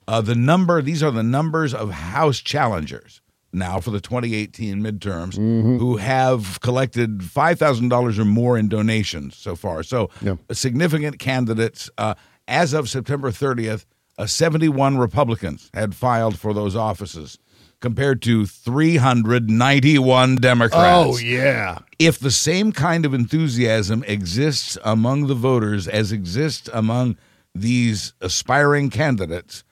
Uh, 0.08 0.20
the 0.20 0.34
number; 0.34 0.82
these 0.82 1.02
are 1.02 1.10
the 1.10 1.22
numbers 1.22 1.72
of 1.74 1.90
House 1.90 2.38
challengers 2.40 3.20
now 3.52 3.78
for 3.80 3.90
the 3.90 4.00
2018 4.00 4.80
midterms 4.82 5.36
Mm-hmm. 5.38 5.76
who 5.78 5.98
have 5.98 6.58
collected 6.60 7.22
five 7.24 7.58
thousand 7.58 7.88
dollars 7.90 8.18
or 8.18 8.24
more 8.24 8.56
in 8.58 8.68
donations 8.68 9.36
so 9.36 9.54
far. 9.56 9.82
So, 9.82 10.08
Yeah. 10.22 10.36
significant 10.52 11.18
candidates 11.18 11.90
uh, 11.98 12.14
as 12.48 12.72
of 12.72 12.88
September 12.88 13.30
30th. 13.30 13.84
Uh, 14.18 14.26
71 14.26 14.98
Republicans 14.98 15.70
had 15.72 15.94
filed 15.94 16.38
for 16.38 16.52
those 16.52 16.76
offices, 16.76 17.38
compared 17.80 18.20
to 18.22 18.44
391 18.44 20.36
Democrats. 20.36 21.06
oh, 21.08 21.18
yeah. 21.18 21.78
If 21.98 22.18
the 22.18 22.30
same 22.30 22.72
kind 22.72 23.06
of 23.06 23.14
enthusiasm 23.14 24.04
exists 24.06 24.76
among 24.84 25.26
the 25.28 25.34
voters 25.34 25.88
as 25.88 26.12
exists 26.12 26.68
among 26.72 27.16
these 27.54 28.12
aspiring 28.20 28.90
candidates, 28.90 29.64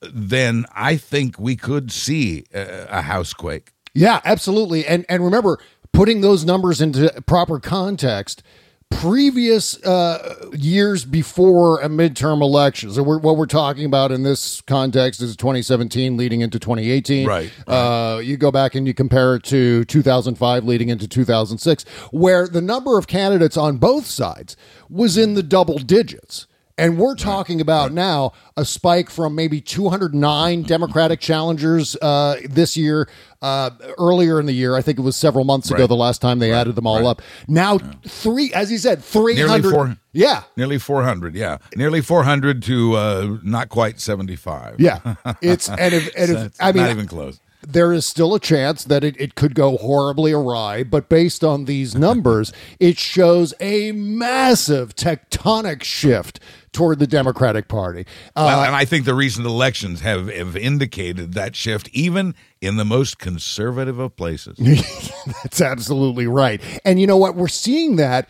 then 0.00 0.66
I 0.74 0.96
think 0.96 1.38
we 1.38 1.56
could 1.56 1.90
see 1.90 2.44
a, 2.54 2.86
a 2.90 3.02
housequake. 3.02 3.72
Yeah, 3.94 4.20
absolutely. 4.24 4.86
And 4.86 5.06
and 5.08 5.24
remember, 5.24 5.58
putting 5.92 6.20
those 6.20 6.44
numbers 6.44 6.80
into 6.82 7.10
proper 7.22 7.58
context, 7.58 8.42
previous 8.90 9.82
uh, 9.84 10.50
years 10.52 11.04
before 11.04 11.80
a 11.80 11.88
midterm 11.88 12.40
election. 12.40 12.90
So 12.92 13.02
we're, 13.02 13.18
what 13.18 13.36
we're 13.36 13.46
talking 13.46 13.84
about 13.84 14.12
in 14.12 14.22
this 14.22 14.60
context 14.60 15.20
is 15.20 15.36
2017 15.36 16.16
leading 16.16 16.40
into 16.40 16.58
2018. 16.58 17.26
Right, 17.26 17.50
Uh, 17.66 18.20
you 18.22 18.36
go 18.36 18.50
back 18.52 18.74
and 18.74 18.86
you 18.86 18.94
compare 18.94 19.36
it 19.36 19.42
to 19.44 19.84
2005 19.86 20.64
leading 20.64 20.88
into 20.88 21.08
2006, 21.08 21.84
where 22.12 22.46
the 22.46 22.60
number 22.60 22.98
of 22.98 23.06
candidates 23.06 23.56
on 23.56 23.78
both 23.78 24.06
sides 24.06 24.56
was 24.88 25.16
in 25.16 25.34
the 25.34 25.42
double 25.42 25.78
digits. 25.78 26.46
And 26.78 26.98
we're 26.98 27.14
talking 27.14 27.60
about 27.62 27.92
now 27.92 28.32
a 28.56 28.64
spike 28.64 29.08
from 29.08 29.34
maybe 29.34 29.62
209 29.62 30.62
Democratic 30.62 31.20
challengers 31.20 31.96
uh, 32.02 32.36
this 32.48 32.76
year. 32.76 33.08
Uh, 33.40 33.70
earlier 33.98 34.40
in 34.40 34.46
the 34.46 34.52
year, 34.52 34.74
I 34.74 34.82
think 34.82 34.98
it 34.98 35.02
was 35.02 35.14
several 35.16 35.44
months 35.44 35.70
ago, 35.70 35.80
Right. 35.84 35.88
the 35.88 35.96
last 35.96 36.20
time 36.20 36.38
they 36.38 36.52
added 36.52 36.74
them 36.74 36.86
all 36.86 37.06
up. 37.06 37.22
Now, 37.46 37.78
three, 38.06 38.52
as 38.52 38.68
he 38.70 38.76
said, 38.78 39.02
Nearly 39.14 39.34
300. 39.36 39.70
four. 39.70 39.96
Yeah. 40.12 40.42
Nearly 40.56 40.78
400, 40.78 41.34
yeah. 41.34 41.58
Nearly 41.76 42.00
400 42.00 42.62
to 42.64 42.94
uh, 42.96 43.36
not 43.42 43.68
quite 43.68 44.00
75. 44.00 44.76
Yeah. 44.80 45.14
It's, 45.40 45.68
and 45.68 45.94
if, 45.94 46.10
and 46.16 46.30
if, 46.46 46.52
I 46.60 46.72
mean, 46.72 46.82
not 46.82 46.90
even 46.90 47.06
close. 47.06 47.38
there 47.66 47.92
is 47.92 48.04
still 48.06 48.34
a 48.34 48.40
chance 48.40 48.84
that 48.84 49.04
it, 49.04 49.14
it 49.20 49.34
could 49.34 49.54
go 49.54 49.76
horribly 49.76 50.32
awry, 50.32 50.82
but 50.82 51.08
based 51.08 51.44
on 51.44 51.66
these 51.66 51.94
numbers, 51.98 52.52
it 52.80 52.98
shows 52.98 53.54
a 53.60 53.92
massive 53.92 54.96
tectonic 54.96 55.82
shift 55.84 56.40
toward 56.76 56.98
the 56.98 57.06
Democratic 57.06 57.68
Party. 57.68 58.04
well, 58.36 58.60
Uh, 58.60 58.66
and 58.66 58.76
I 58.76 58.84
think 58.84 59.06
the 59.06 59.14
recent 59.14 59.46
elections 59.46 60.02
have, 60.02 60.28
have 60.28 60.56
indicated 60.56 61.32
that 61.32 61.56
shift, 61.56 61.88
even 61.92 62.34
in 62.60 62.76
the 62.76 62.84
most 62.84 63.18
conservative 63.18 63.98
of 63.98 64.14
places. 64.14 64.58
That's 65.42 65.62
absolutely 65.62 66.26
right. 66.26 66.60
And 66.84 67.00
you 67.00 67.06
know 67.06 67.16
what? 67.16 67.34
We're 67.34 67.48
seeing 67.48 67.96
that 67.96 68.28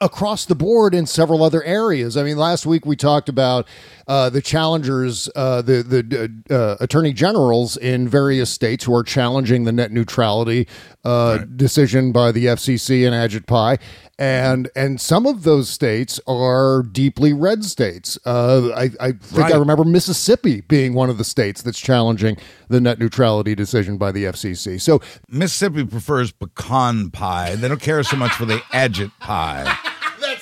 across 0.00 0.44
the 0.44 0.54
board 0.54 0.94
in 0.94 1.06
several 1.06 1.42
other 1.42 1.62
areas. 1.62 2.16
I 2.16 2.22
mean, 2.24 2.36
last 2.36 2.66
week 2.66 2.84
we 2.84 2.96
talked 2.96 3.28
about 3.28 3.66
uh, 4.08 4.30
the 4.30 4.42
challengers, 4.42 5.28
uh, 5.36 5.62
the 5.62 5.82
the 5.82 6.54
uh, 6.54 6.76
attorney 6.82 7.12
generals 7.12 7.76
in 7.76 8.08
various 8.08 8.50
states 8.50 8.84
who 8.84 8.94
are 8.94 9.04
challenging 9.04 9.64
the 9.64 9.72
net 9.72 9.92
neutrality 9.92 10.66
uh, 11.04 11.38
decision 11.38 12.10
by 12.10 12.32
the 12.32 12.46
FCC 12.46 13.06
and 13.06 13.14
Ajit 13.14 13.46
Pai. 13.46 13.78
And 14.18 14.68
and 14.74 15.00
some 15.00 15.26
of 15.26 15.44
those 15.44 15.68
states 15.68 16.18
are 16.26 16.82
deeply 16.82 17.32
red 17.32 17.64
states. 17.64 18.18
Uh, 18.26 18.70
I, 18.74 18.90
I 19.00 19.12
think 19.12 19.44
I 19.44 19.56
remember 19.56 19.84
Mississippi 19.84 20.62
being 20.62 20.94
one 20.94 21.08
of 21.08 21.18
the 21.18 21.24
states 21.24 21.62
that's 21.62 21.78
challenging 21.78 22.36
the 22.66 22.80
net 22.80 22.98
neutrality 22.98 23.54
decision 23.54 23.96
by 23.96 24.10
the 24.10 24.24
FCC. 24.24 24.80
So 24.80 25.00
Mississippi 25.28 25.84
prefers 25.84 26.32
pecan 26.32 27.10
pie. 27.10 27.54
They 27.54 27.68
don't 27.68 27.80
care 27.80 28.02
so 28.02 28.16
much 28.16 28.32
for 28.32 28.44
the 28.44 28.60
agit 28.72 29.12
pie. 29.20 29.67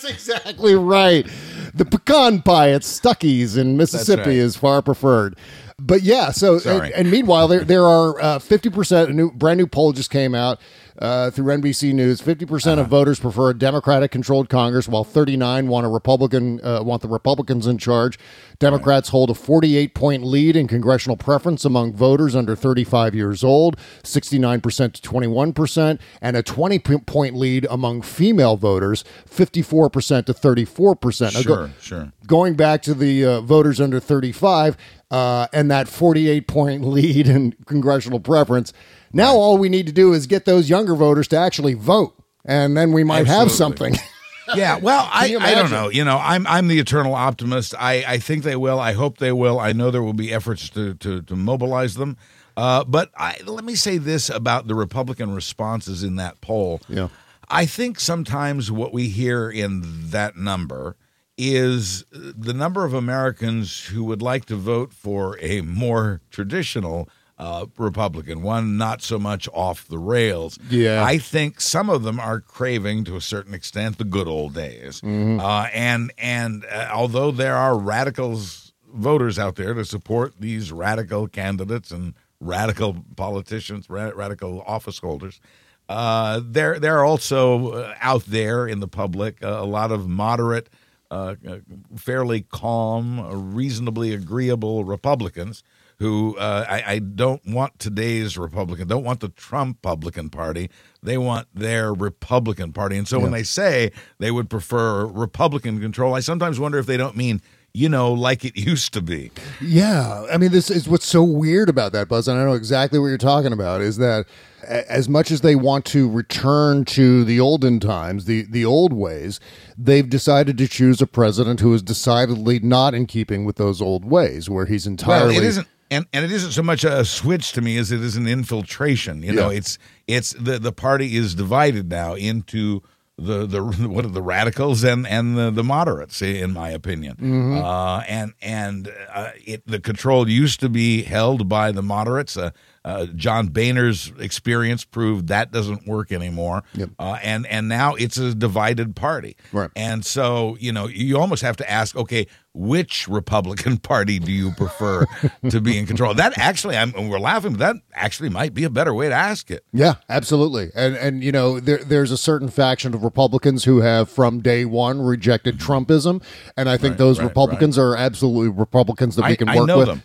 Exactly 0.06 0.74
right. 0.74 1.26
The 1.74 1.84
pecan 1.84 2.42
pie 2.42 2.70
at 2.70 2.82
Stuckey's 2.82 3.56
in 3.56 3.76
Mississippi 3.76 4.22
right. 4.22 4.30
is 4.30 4.56
far 4.56 4.82
preferred. 4.82 5.36
But 5.78 6.02
yeah, 6.02 6.30
so 6.30 6.58
and, 6.64 6.92
and 6.94 7.10
meanwhile, 7.10 7.48
there 7.48 7.62
there 7.62 7.84
are 7.84 8.18
uh, 8.20 8.38
fifty 8.38 8.70
percent. 8.70 9.10
A 9.10 9.12
new 9.12 9.30
brand 9.30 9.58
new 9.58 9.66
poll 9.66 9.92
just 9.92 10.10
came 10.10 10.34
out 10.34 10.58
uh, 10.98 11.30
through 11.30 11.46
NBC 11.46 11.92
News. 11.92 12.20
Fifty 12.20 12.46
percent 12.46 12.78
Uh-huh. 12.80 12.84
of 12.84 12.90
voters 12.90 13.20
prefer 13.20 13.50
a 13.50 13.54
Democratic 13.58 14.10
controlled 14.10 14.48
Congress, 14.48 14.88
while 14.88 15.04
thirty 15.04 15.36
nine 15.36 15.68
want 15.68 15.86
a 15.86 15.88
Republican 15.88 16.60
uh, 16.64 16.82
want 16.82 17.02
the 17.02 17.08
Republicans 17.08 17.66
in 17.66 17.78
charge. 17.78 18.18
Democrats 18.58 19.10
hold 19.10 19.30
a 19.30 19.34
forty 19.34 19.76
eight 19.76 19.94
point 19.94 20.24
lead 20.24 20.56
in 20.56 20.66
congressional 20.66 21.16
preference 21.16 21.64
among 21.64 21.92
voters 21.92 22.34
under 22.34 22.56
thirty 22.56 22.84
five 22.84 23.14
years 23.14 23.44
old, 23.44 23.76
sixty 24.02 24.38
nine 24.38 24.60
percent 24.60 24.94
to 24.94 25.02
twenty 25.02 25.26
one 25.26 25.52
percent, 25.52 26.00
and 26.20 26.36
a 26.36 26.42
20-point 26.42 27.34
lead 27.36 27.66
among 27.70 28.02
female 28.02 28.56
voters, 28.56 29.04
fifty 29.26 29.62
four 29.62 29.90
percent 29.90 30.26
to 30.26 30.32
thirty 30.32 30.64
four 30.64 30.96
percent. 30.96 31.32
Sure, 31.34 31.70
sure. 31.80 32.12
Going 32.26 32.54
back 32.54 32.82
to 32.82 32.94
the 32.94 33.24
uh, 33.24 33.40
voters 33.40 33.80
under 33.80 34.00
35 34.00 34.76
uh, 35.12 35.46
and 35.52 35.70
that 35.70 35.86
48 35.86 36.48
point 36.48 36.84
lead 36.88 37.28
in 37.28 37.52
congressional 37.66 38.18
preference, 38.18 38.72
now 39.16 39.34
all 39.34 39.58
we 39.58 39.68
need 39.68 39.86
to 39.86 39.92
do 39.92 40.12
is 40.12 40.26
get 40.26 40.44
those 40.44 40.68
younger 40.68 40.94
voters 40.94 41.28
to 41.28 41.36
actually 41.36 41.74
vote, 41.74 42.14
and 42.44 42.76
then 42.76 42.92
we 42.92 43.04
might 43.04 43.26
have 43.26 43.50
something. 43.50 43.96
Yeah, 44.54 44.78
well, 44.78 45.08
I, 45.10 45.36
I 45.40 45.54
don't 45.54 45.72
know. 45.72 45.88
You 45.88 46.04
know, 46.04 46.20
I'm 46.22 46.46
I'm 46.46 46.68
the 46.68 46.78
eternal 46.78 47.14
optimist. 47.14 47.74
I, 47.76 48.04
I 48.06 48.18
think 48.18 48.44
they 48.44 48.54
will. 48.54 48.78
I 48.78 48.92
hope 48.92 49.18
they 49.18 49.32
will. 49.32 49.58
I 49.58 49.72
know 49.72 49.90
there 49.90 50.02
will 50.02 50.12
be 50.12 50.32
efforts 50.32 50.68
to 50.70 50.94
to, 50.94 51.22
to 51.22 51.34
mobilize 51.34 51.94
them. 51.94 52.16
Uh, 52.56 52.84
but 52.84 53.10
I, 53.16 53.38
let 53.44 53.64
me 53.64 53.74
say 53.74 53.98
this 53.98 54.30
about 54.30 54.66
the 54.66 54.74
Republican 54.74 55.34
responses 55.34 56.02
in 56.02 56.16
that 56.16 56.40
poll. 56.40 56.80
Yeah. 56.88 57.08
I 57.48 57.66
think 57.66 58.00
sometimes 58.00 58.72
what 58.72 58.92
we 58.92 59.08
hear 59.08 59.50
in 59.50 59.82
that 60.10 60.36
number 60.36 60.96
is 61.38 62.04
the 62.12 62.54
number 62.54 62.84
of 62.84 62.94
Americans 62.94 63.86
who 63.86 64.04
would 64.04 64.22
like 64.22 64.46
to 64.46 64.56
vote 64.56 64.92
for 64.92 65.38
a 65.40 65.60
more 65.60 66.22
traditional 66.30 67.08
uh, 67.38 67.66
Republican, 67.76 68.42
one 68.42 68.76
not 68.76 69.02
so 69.02 69.18
much 69.18 69.48
off 69.52 69.86
the 69.88 69.98
rails. 69.98 70.58
Yeah. 70.70 71.04
I 71.04 71.18
think 71.18 71.60
some 71.60 71.90
of 71.90 72.02
them 72.02 72.18
are 72.18 72.40
craving, 72.40 73.04
to 73.04 73.16
a 73.16 73.20
certain 73.20 73.52
extent, 73.54 73.98
the 73.98 74.04
good 74.04 74.26
old 74.28 74.54
days. 74.54 75.02
Uh, 75.02 75.68
and 75.72 76.12
and 76.18 76.64
uh, 76.70 76.88
although 76.92 77.30
there 77.30 77.56
are 77.56 77.78
radicals 77.78 78.72
voters 78.92 79.38
out 79.38 79.56
there 79.56 79.74
to 79.74 79.84
support 79.84 80.34
these 80.40 80.72
radical 80.72 81.28
candidates 81.28 81.90
and 81.90 82.14
radical 82.40 83.04
politicians, 83.16 83.90
ra- 83.90 84.12
radical 84.14 84.62
office 84.66 84.98
holders. 84.98 85.40
Uh, 85.88 86.40
there, 86.42 86.80
there 86.80 86.98
are 86.98 87.04
also 87.04 87.70
uh, 87.72 87.94
out 88.00 88.24
there 88.26 88.66
in 88.66 88.80
the 88.80 88.88
public 88.88 89.42
uh, 89.42 89.58
a 89.60 89.64
lot 89.64 89.92
of 89.92 90.08
moderate, 90.08 90.68
uh, 91.10 91.36
uh, 91.48 91.58
fairly 91.96 92.40
calm, 92.40 93.20
uh, 93.20 93.32
reasonably 93.34 94.12
agreeable 94.12 94.84
Republicans 94.84 95.62
who 95.98 96.36
uh, 96.36 96.64
I, 96.68 96.94
I 96.94 96.98
don't 96.98 97.44
want 97.46 97.78
today's 97.78 98.36
Republican, 98.36 98.88
don't 98.88 99.04
want 99.04 99.20
the 99.20 99.30
Trump 99.30 99.78
Republican 99.78 100.30
Party. 100.30 100.70
They 101.02 101.18
want 101.18 101.48
their 101.54 101.94
Republican 101.94 102.72
Party. 102.72 102.98
And 102.98 103.06
so 103.06 103.18
when 103.18 103.32
they 103.32 103.44
say 103.44 103.92
they 104.18 104.30
would 104.30 104.50
prefer 104.50 105.06
Republican 105.06 105.80
control, 105.80 106.14
I 106.14 106.20
sometimes 106.20 106.58
wonder 106.58 106.78
if 106.78 106.86
they 106.86 106.96
don't 106.96 107.16
mean, 107.16 107.40
you 107.72 107.88
know, 107.88 108.12
like 108.12 108.44
it 108.44 108.56
used 108.66 108.92
to 108.94 109.00
be. 109.00 109.30
Yeah, 109.60 110.26
I 110.30 110.36
mean, 110.36 110.50
this 110.50 110.70
is 110.70 110.88
what's 110.88 111.06
so 111.06 111.22
weird 111.22 111.68
about 111.68 111.92
that, 111.92 112.08
Buzz, 112.08 112.28
and 112.28 112.38
I 112.38 112.44
know 112.44 112.54
exactly 112.54 112.98
what 112.98 113.06
you're 113.06 113.18
talking 113.18 113.52
about. 113.52 113.80
Is 113.80 113.96
that 113.98 114.26
as 114.68 115.08
much 115.08 115.30
as 115.30 115.42
they 115.42 115.54
want 115.54 115.84
to 115.86 116.10
return 116.10 116.84
to 116.86 117.24
the 117.24 117.38
olden 117.38 117.78
times, 117.78 118.24
the 118.24 118.42
the 118.42 118.64
old 118.64 118.92
ways, 118.92 119.38
they've 119.78 120.08
decided 120.08 120.58
to 120.58 120.68
choose 120.68 121.00
a 121.00 121.06
president 121.06 121.60
who 121.60 121.72
is 121.72 121.82
decidedly 121.82 122.58
not 122.58 122.94
in 122.94 123.06
keeping 123.06 123.44
with 123.44 123.56
those 123.56 123.80
old 123.80 124.04
ways, 124.04 124.50
where 124.50 124.66
he's 124.66 124.86
entirely. 124.86 125.34
Well, 125.34 125.44
it 125.44 125.46
isn't, 125.46 125.68
and, 125.90 126.06
and 126.12 126.24
it 126.24 126.32
isn't 126.32 126.52
so 126.52 126.62
much 126.62 126.84
a 126.84 127.04
switch 127.04 127.52
to 127.52 127.60
me 127.60 127.76
as 127.78 127.92
it 127.92 128.00
is 128.00 128.16
an 128.16 128.26
infiltration. 128.26 129.22
You 129.22 129.32
know, 129.32 129.50
Yeah. 129.50 129.58
it's 129.58 129.78
it's 130.06 130.32
the 130.32 130.58
the 130.58 130.72
party 130.72 131.16
is 131.16 131.34
divided 131.34 131.90
now 131.90 132.14
into 132.14 132.82
the 133.18 133.46
the 133.46 133.62
what 133.88 134.04
are 134.04 134.08
the 134.08 134.22
radicals 134.22 134.84
and 134.84 135.06
and 135.06 135.36
the, 135.36 135.50
the 135.50 135.64
moderates, 135.64 136.20
in 136.22 136.52
my 136.52 136.70
opinion. 136.70 137.16
Mm-hmm. 137.16 137.64
Uh, 137.64 138.00
and 138.08 138.32
and 138.42 138.92
uh, 139.12 139.30
it 139.44 139.66
the 139.66 139.80
control 139.80 140.28
used 140.28 140.60
to 140.60 140.68
be 140.68 141.02
held 141.02 141.48
by 141.48 141.72
the 141.72 141.82
moderates. 141.82 142.36
Uh, 142.36 142.50
uh, 142.86 143.06
John 143.16 143.48
Boehner's 143.48 144.12
experience 144.20 144.84
proved 144.84 145.26
that 145.26 145.50
doesn't 145.50 145.88
work 145.88 146.12
anymore. 146.12 146.62
Yep. 146.74 146.90
Uh, 147.00 147.18
and 147.20 147.44
and 147.48 147.68
now 147.68 147.96
it's 147.96 148.16
a 148.16 148.32
divided 148.32 148.94
party. 148.94 149.36
Right. 149.52 149.70
And 149.74 150.06
so, 150.06 150.56
you 150.60 150.70
know, 150.72 150.86
you 150.86 151.18
almost 151.18 151.42
have 151.42 151.56
to 151.56 151.68
ask, 151.68 151.96
okay, 151.96 152.28
which 152.54 153.08
Republican 153.08 153.76
Party 153.92 154.20
do 154.20 154.30
you 154.30 154.52
prefer 154.52 155.04
to 155.50 155.60
be 155.60 155.76
in 155.76 155.86
control? 155.86 156.14
That 156.14 156.38
actually, 156.38 156.76
I'm, 156.76 156.92
we're 157.08 157.18
laughing, 157.18 157.54
but 157.54 157.58
that 157.58 157.76
actually 157.92 158.28
might 158.28 158.54
be 158.54 158.62
a 158.62 158.70
better 158.70 158.94
way 158.94 159.08
to 159.08 159.14
ask 159.14 159.50
it. 159.50 159.64
Yeah, 159.72 159.94
absolutely. 160.08 160.70
And 160.76 160.94
and 160.94 161.24
you 161.24 161.32
know, 161.32 161.58
there 161.58 161.78
there's 161.78 162.12
a 162.12 162.16
certain 162.16 162.48
faction 162.48 162.94
of 162.94 163.02
Republicans 163.02 163.64
who 163.64 163.80
have 163.80 164.08
from 164.08 164.40
day 164.40 164.64
one 164.64 165.00
rejected 165.02 165.58
Trumpism, 165.58 166.22
and 166.56 166.68
I 166.68 166.76
think 166.76 166.92
Right, 166.92 166.98
those 166.98 167.18
right, 167.18 167.26
Republicans 167.26 167.78
are 167.78 167.96
absolutely 167.96 168.48
Republicans 168.48 169.16
that 169.16 169.24
we 169.24 169.32
I, 169.32 169.36
can 169.36 169.48
I 169.48 169.56
work 169.56 169.66
know 169.66 169.78
with. 169.78 169.88
them. 169.88 170.02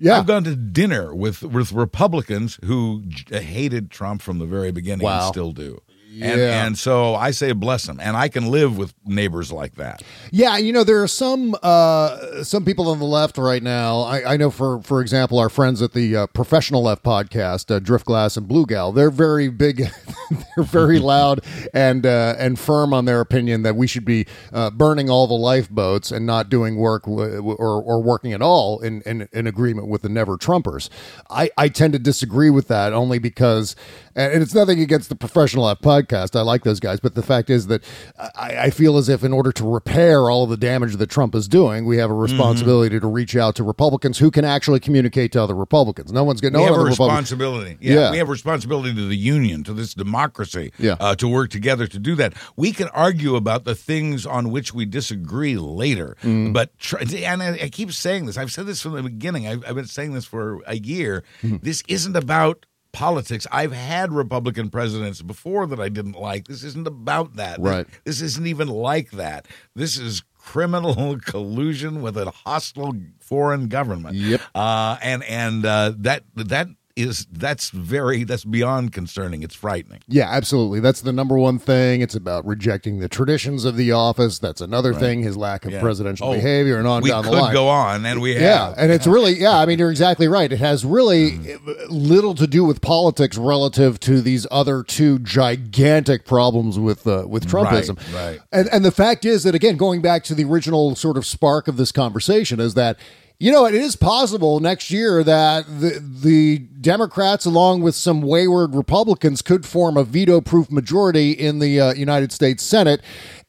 Yeah. 0.00 0.18
I've 0.18 0.26
gone 0.26 0.44
to 0.44 0.56
dinner 0.56 1.14
with 1.14 1.42
with 1.42 1.72
Republicans 1.72 2.58
who 2.64 3.02
j- 3.06 3.42
hated 3.42 3.90
Trump 3.90 4.22
from 4.22 4.38
the 4.38 4.46
very 4.46 4.72
beginning 4.72 5.04
Wow. 5.04 5.26
and 5.26 5.32
still 5.34 5.52
do. 5.52 5.80
And, 6.12 6.40
Yeah. 6.40 6.66
and 6.66 6.76
so 6.76 7.14
I 7.14 7.30
say 7.30 7.52
bless 7.52 7.84
them, 7.86 8.00
and 8.02 8.16
I 8.16 8.28
can 8.28 8.50
live 8.50 8.76
with 8.76 8.92
neighbors 9.06 9.52
like 9.52 9.76
that. 9.76 10.02
Yeah, 10.32 10.56
you 10.58 10.72
know 10.72 10.82
there 10.82 11.00
are 11.02 11.06
some 11.08 11.54
uh, 11.62 12.42
some 12.42 12.64
people 12.64 12.88
on 12.88 12.98
the 12.98 13.04
left 13.04 13.38
right 13.38 13.62
now. 13.62 14.00
I, 14.00 14.32
I 14.34 14.36
know, 14.36 14.50
for 14.50 14.82
for 14.82 15.00
example, 15.00 15.38
our 15.38 15.48
friends 15.48 15.80
at 15.82 15.92
the 15.92 16.16
uh, 16.16 16.26
Professional 16.28 16.82
Left 16.82 17.04
podcast, 17.04 17.74
uh, 17.74 17.78
Driftglass 17.78 18.36
and 18.36 18.48
Blue 18.48 18.66
Gal. 18.66 18.90
They're 18.90 19.08
very 19.10 19.48
big, 19.50 19.88
they're 20.56 20.64
very 20.64 20.98
loud 21.14 21.42
and 21.72 22.04
uh, 22.04 22.34
and 22.38 22.58
firm 22.58 22.92
on 22.92 23.04
their 23.04 23.20
opinion 23.20 23.62
that 23.62 23.76
we 23.76 23.86
should 23.86 24.04
be 24.04 24.26
uh, 24.52 24.70
burning 24.70 25.08
all 25.10 25.28
the 25.28 25.34
lifeboats 25.34 26.10
and 26.10 26.26
not 26.26 26.48
doing 26.48 26.74
work 26.76 27.04
w- 27.04 27.36
w- 27.36 27.56
or 27.56 27.80
or 27.80 28.02
working 28.02 28.32
at 28.32 28.42
all 28.42 28.80
in 28.80 29.00
in, 29.02 29.28
in 29.32 29.46
agreement 29.46 29.86
with 29.86 30.02
the 30.02 30.08
Never 30.08 30.36
Trumpers. 30.36 30.88
I 31.30 31.50
I 31.56 31.68
tend 31.68 31.92
to 31.92 32.00
disagree 32.00 32.50
with 32.50 32.66
that 32.66 32.92
only 32.92 33.20
because 33.20 33.76
And, 34.16 34.42
it's 34.42 34.54
nothing 34.54 34.80
against 34.80 35.08
the 35.08 35.14
Professional 35.16 35.64
Life 35.64 35.78
podcast. 35.80 36.34
I 36.36 36.42
like 36.42 36.64
those 36.64 36.80
guys, 36.80 37.00
but 37.00 37.14
the 37.14 37.22
fact 37.22 37.50
is 37.50 37.66
that 37.68 37.84
I, 38.18 38.56
I 38.64 38.70
feel 38.70 38.96
as 38.96 39.08
if 39.08 39.22
in 39.24 39.32
order 39.32 39.52
to 39.52 39.64
repair 39.68 40.30
all 40.30 40.44
of 40.44 40.50
the 40.50 40.56
damage 40.56 40.96
that 40.96 41.08
Trump 41.10 41.34
is 41.34 41.46
doing, 41.48 41.84
we 41.86 41.96
have 41.98 42.10
a 42.10 42.14
responsibility 42.14 42.98
to 42.98 43.06
reach 43.06 43.36
out 43.36 43.54
to 43.56 43.64
Republicans 43.64 44.18
who 44.18 44.30
can 44.30 44.44
actually 44.44 44.80
communicate 44.80 45.32
to 45.32 45.42
other 45.42 45.54
Republicans. 45.54 46.12
No 46.12 46.24
one's 46.24 46.40
going. 46.40 46.52
No 46.52 46.60
we 46.60 46.64
have 46.66 46.76
a 46.76 46.80
responsibility. 46.84 47.76
Yeah, 47.80 47.94
Yeah. 47.94 48.10
we 48.10 48.18
have 48.18 48.28
a 48.28 48.32
responsibility 48.32 48.94
to 48.94 49.06
the 49.06 49.16
union, 49.16 49.62
to 49.64 49.72
this 49.72 49.94
democracy, 49.94 50.72
Yeah. 50.78 50.96
uh, 51.00 51.14
to 51.16 51.28
work 51.28 51.50
together 51.50 51.86
to 51.86 51.98
do 51.98 52.14
that. 52.16 52.34
We 52.56 52.72
can 52.72 52.88
argue 52.88 53.36
about 53.36 53.64
the 53.64 53.74
things 53.74 54.26
on 54.26 54.50
which 54.50 54.74
we 54.74 54.84
disagree 54.86 55.56
later, 55.56 56.16
Mm. 56.22 56.52
but 56.52 56.76
tr- 56.78 56.98
and 56.98 57.42
I, 57.42 57.52
I 57.64 57.68
keep 57.68 57.92
saying 57.92 58.26
this. 58.26 58.36
I've 58.36 58.52
said 58.52 58.66
this 58.66 58.80
from 58.82 58.92
the 58.92 59.02
beginning. 59.02 59.46
I've, 59.46 59.64
I've 59.66 59.74
been 59.74 59.86
saying 59.86 60.12
this 60.14 60.24
for 60.24 60.60
a 60.66 60.76
year. 60.76 61.22
Mm-hmm. 61.42 61.56
This 61.62 61.82
isn't 61.88 62.16
about. 62.16 62.66
Politics. 62.92 63.46
I've 63.52 63.72
had 63.72 64.12
Republican 64.12 64.68
presidents 64.70 65.22
before 65.22 65.66
that 65.68 65.80
I 65.80 65.88
didn't 65.88 66.18
like. 66.18 66.48
This 66.48 66.64
isn't 66.64 66.86
about 66.86 67.36
that. 67.36 67.58
Right. 67.60 67.86
This 68.04 68.20
isn't 68.20 68.46
even 68.46 68.68
like 68.68 69.12
that. 69.12 69.46
This 69.76 69.96
is 69.96 70.22
criminal 70.38 71.18
collusion 71.24 72.02
with 72.02 72.16
a 72.16 72.30
hostile 72.30 72.94
foreign 73.20 73.68
government. 73.68 74.16
Yep. 74.16 74.40
Uh, 74.54 74.96
and 75.02 75.22
and 75.24 75.64
uh, 75.64 75.92
that 75.98 76.24
that 76.34 76.68
is 77.02 77.26
that's 77.32 77.70
very 77.70 78.24
that's 78.24 78.44
beyond 78.44 78.92
concerning. 78.92 79.42
It's 79.42 79.54
frightening. 79.54 80.00
Yeah, 80.08 80.28
absolutely. 80.30 80.80
That's 80.80 81.00
the 81.00 81.12
number 81.12 81.36
one 81.38 81.58
thing. 81.58 82.00
It's 82.00 82.14
about 82.14 82.46
rejecting 82.46 82.98
the 83.00 83.08
traditions 83.08 83.64
of 83.64 83.76
the 83.76 83.92
office. 83.92 84.38
That's 84.38 84.60
another 84.60 84.92
thing. 84.94 85.22
His 85.22 85.36
lack 85.36 85.64
of 85.64 85.72
Yeah. 85.72 85.80
presidential 85.80 86.28
Oh, 86.28 86.34
behavior 86.34 86.78
and 86.78 86.86
on 86.86 87.02
we 87.02 87.10
down 87.10 87.24
the 87.24 87.30
line. 87.32 87.52
go 87.52 87.68
on, 87.68 88.04
and 88.06 88.20
we 88.20 88.34
Yeah, 88.34 88.66
have. 88.68 88.74
and 88.78 88.92
it's 88.92 89.06
really 89.16 89.38
yeah. 89.40 89.56
I 89.58 89.66
mean, 89.66 89.78
you're 89.78 89.90
exactly 89.90 90.28
right. 90.28 90.50
It 90.52 90.58
has 90.60 90.84
really 90.84 91.58
little 91.88 92.34
to 92.34 92.46
do 92.46 92.64
with 92.64 92.80
politics 92.80 93.36
relative 93.38 93.98
to 94.00 94.20
these 94.20 94.46
other 94.50 94.82
two 94.82 95.18
gigantic 95.20 96.24
problems 96.24 96.78
with 96.78 97.06
uh, 97.06 97.24
with 97.28 97.46
Trumpism. 97.46 97.96
Right, 98.12 98.14
right. 98.14 98.40
And 98.52 98.68
and 98.72 98.84
the 98.84 98.90
fact 98.90 99.24
is 99.24 99.42
that 99.44 99.54
again, 99.54 99.76
going 99.76 100.00
back 100.02 100.24
to 100.24 100.34
the 100.34 100.44
original 100.44 100.94
sort 100.96 101.16
of 101.16 101.26
spark 101.26 101.68
of 101.68 101.76
this 101.76 101.92
conversation, 101.92 102.60
is 102.60 102.74
that 102.74 102.96
you 103.40 103.50
know 103.50 103.64
it 103.64 103.74
is 103.74 103.96
possible 103.96 104.60
next 104.60 104.90
year 104.90 105.24
that 105.24 105.66
the 105.66 105.98
the 105.98 106.58
Democrats, 106.58 107.44
along 107.44 107.82
with 107.82 107.94
some 107.94 108.22
wayward 108.22 108.74
Republicans, 108.74 109.42
could 109.42 109.66
form 109.66 109.96
a 109.96 110.04
veto-proof 110.04 110.70
majority 110.70 111.32
in 111.32 111.58
the 111.58 111.80
uh, 111.80 111.92
United 111.94 112.32
States 112.32 112.62
Senate, 112.62 113.00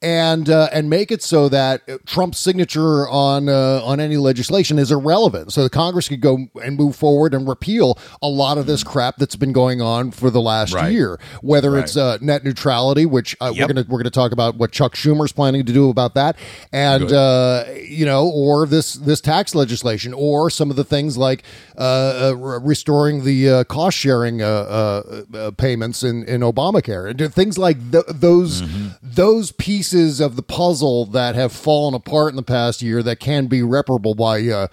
and 0.02 0.50
uh, 0.50 0.68
and 0.74 0.90
make 0.90 1.12
it 1.12 1.22
so 1.22 1.48
that 1.50 1.82
Trump's 2.06 2.40
signature 2.40 3.08
on 3.08 3.48
uh, 3.50 3.82
on 3.84 4.00
any 4.00 4.18
legislation 4.18 4.80
is 4.80 4.92
irrelevant. 4.92 5.54
So 5.54 5.64
the 5.64 5.70
Congress 5.70 6.08
could 6.10 6.22
go 6.22 6.48
and 6.64 6.76
move 6.78 6.96
forward 6.96 7.34
and 7.34 7.48
repeal 7.48 7.98
a 8.22 8.28
lot 8.28 8.58
of 8.58 8.66
this 8.66 8.84
crap 8.84 9.18
that's 9.18 9.36
been 9.36 9.52
going 9.54 9.82
on 9.82 10.12
for 10.12 10.30
the 10.30 10.42
last 10.42 10.74
Right. 10.74 10.92
year. 10.92 11.20
Whether 11.42 11.72
Right. 11.72 11.84
it's 11.84 11.96
uh, 11.98 12.18
net 12.22 12.44
neutrality, 12.44 13.06
which 13.06 13.36
uh, 13.42 13.52
Yep. 13.54 13.68
we're 13.70 13.74
gonna 13.74 13.86
we're 13.90 14.00
gonna 14.00 14.10
talk 14.10 14.32
about 14.32 14.56
what 14.58 14.72
Chuck 14.72 14.96
Schumer's 14.96 15.32
planning 15.32 15.66
to 15.66 15.74
do 15.74 15.90
about 15.90 16.16
that, 16.16 16.36
and 16.72 17.12
uh, 17.12 17.66
you 17.88 18.06
know, 18.06 18.28
or 18.28 18.66
this 18.66 18.94
this 18.94 19.22
tax 19.22 19.54
legislation, 19.54 20.14
or 20.14 20.50
some 20.50 20.70
of 20.70 20.76
the 20.78 20.84
things 20.84 21.18
like 21.18 21.44
uh, 21.78 22.32
uh, 22.32 22.36
restoring 22.62 23.24
the 23.24 23.50
uh, 23.50 23.64
cost 23.66 23.98
sharing 23.98 24.42
uh, 24.42 24.46
uh, 24.46 25.38
uh, 25.38 25.52
payments 25.52 26.04
in 26.04 26.24
in 26.26 26.42
Obamacare, 26.42 27.10
and 27.10 27.34
things 27.34 27.58
like 27.58 27.78
th- 27.92 28.06
those 28.08 28.62
Mm-hmm. 28.62 28.88
those 29.04 29.52
pieces 29.52 29.91
of 29.94 30.36
the 30.36 30.44
puzzle 30.44 31.06
that 31.06 31.36
have 31.36 31.52
fallen 31.52 31.94
apart 31.94 32.30
in 32.30 32.36
the 32.36 32.44
past 32.44 32.82
year 32.82 33.04
that 33.04 33.20
can 33.20 33.48
be 33.48 33.62
reparable 33.62 34.16
by. 34.16 34.48
Uh, 34.48 34.68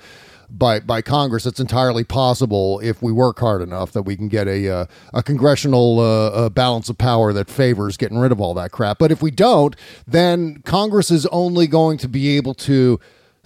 by 0.50 0.80
by 0.80 1.02
Congress, 1.02 1.44
it's 1.44 1.60
entirely 1.60 2.04
possible 2.04 2.80
if 2.80 3.02
we 3.02 3.12
work 3.12 3.38
hard 3.38 3.60
enough 3.60 3.92
that 3.92 4.04
we 4.04 4.16
can 4.16 4.28
get 4.28 4.48
a 4.48 4.68
uh, 4.68 4.86
a 5.12 5.22
congressional 5.22 6.00
uh, 6.00 6.28
uh, 6.28 6.48
balance 6.48 6.88
of 6.88 6.96
power 6.96 7.34
that 7.34 7.50
favors 7.50 7.98
getting 7.98 8.16
rid 8.16 8.32
of 8.32 8.40
all 8.40 8.54
that 8.54 8.70
crap. 8.70 8.98
But 8.98 9.12
if 9.12 9.20
we 9.20 9.30
don't, 9.30 9.76
then 10.06 10.62
Congress 10.64 11.10
is 11.10 11.26
only 11.26 11.66
going 11.66 11.98
to 11.98 12.08
be 12.08 12.36
able 12.36 12.54
to 12.54 12.98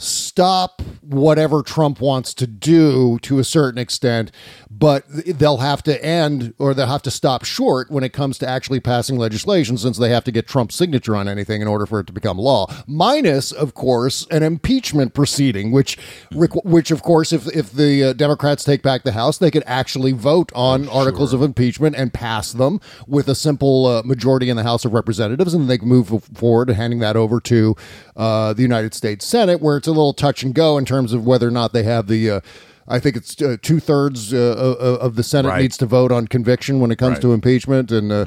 stop 0.02 0.82
whatever 1.00 1.62
Trump 1.62 2.00
wants 2.00 2.35
to 2.35 2.46
do 2.46 3.18
to 3.20 3.38
a 3.38 3.44
certain 3.44 3.79
extent, 3.79 4.33
but 4.70 5.05
they'll 5.09 5.59
have 5.59 5.83
to 5.83 6.05
end 6.05 6.55
or 6.59 6.74
they'll 6.74 6.87
have 6.87 7.03
to 7.03 7.11
stop 7.11 7.44
short 7.44 7.90
when 7.90 8.03
it 8.03 8.12
comes 8.12 8.38
to 8.38 8.48
actually 8.48 8.81
passing 8.81 9.16
legislation 9.16 9.76
since 9.76 9.98
they 9.98 10.11
have 10.11 10.24
to 10.24 10.33
get 10.33 10.48
Trump's 10.48 10.74
signature 10.74 11.14
on 11.14 11.29
anything 11.29 11.62
in 11.62 11.68
order 11.68 11.87
for 11.87 12.00
it 12.00 12.07
to 12.07 12.12
become 12.12 12.38
law. 12.38 12.66
Minus, 12.87 13.53
of 13.53 13.74
course, 13.74 14.26
an 14.31 14.42
impeachment 14.42 15.14
proceeding, 15.14 15.70
which 15.70 15.96
which 16.33 16.90
of 16.90 17.03
course 17.03 17.33
if 17.33 17.46
if 17.55 17.72
the 17.72 18.05
uh, 18.05 18.12
Democrats 18.12 18.64
take 18.64 18.83
back 18.83 19.03
the 19.03 19.12
House, 19.12 19.38
they 19.38 19.50
could 19.50 19.64
actually 19.66 20.12
vote 20.12 20.50
on 20.55 20.88
articles 20.88 21.33
of 21.33 21.42
impeachment 21.42 21.94
and 21.96 22.12
pass 22.12 22.53
them 22.53 22.81
with 23.07 23.29
a 23.29 23.35
simple 23.35 23.87
uh, 23.87 24.03
majority 24.03 24.50
in 24.50 24.57
the 24.57 24.62
House 24.62 24.85
of 24.85 24.92
Representatives, 24.92 25.55
and 25.55 25.68
they 25.68 25.79
can 25.79 25.88
move 25.88 26.24
forward 26.35 26.66
to 26.68 26.74
handing 26.74 26.98
that 27.00 27.16
over 27.16 27.40
to 27.40 27.76
uh, 28.16 28.53
the 28.53 28.62
United 28.62 28.94
States 28.94 29.26
Senate, 29.26 29.61
where 29.61 29.76
it's 29.76 29.88
a 29.92 29.98
little 29.98 30.12
touch 30.14 30.42
and 30.42 30.55
go 30.55 30.78
in 30.78 30.85
terms 30.85 31.12
of 31.12 31.24
whether 31.26 31.46
or 31.46 31.52
not 31.52 31.72
they 31.72 31.83
have 31.85 32.07
the. 32.09 32.31
Uh, 32.31 32.40
I 32.88 32.98
think 32.98 33.16
it's 33.16 33.40
uh, 33.40 33.57
two 33.62 33.78
thirds 33.78 34.35
uh, 34.35 34.98
of 35.00 35.14
the 35.14 35.22
Senate 35.22 35.50
Right. 35.50 35.62
needs 35.62 35.76
to 35.78 35.87
vote 35.87 36.11
on 36.11 36.26
conviction 36.26 36.81
when 36.81 36.90
it 36.90 36.96
comes 36.96 37.12
Right. 37.14 37.22
to 37.22 37.33
impeachment, 37.33 37.92
and 37.92 38.11
uh, 38.11 38.24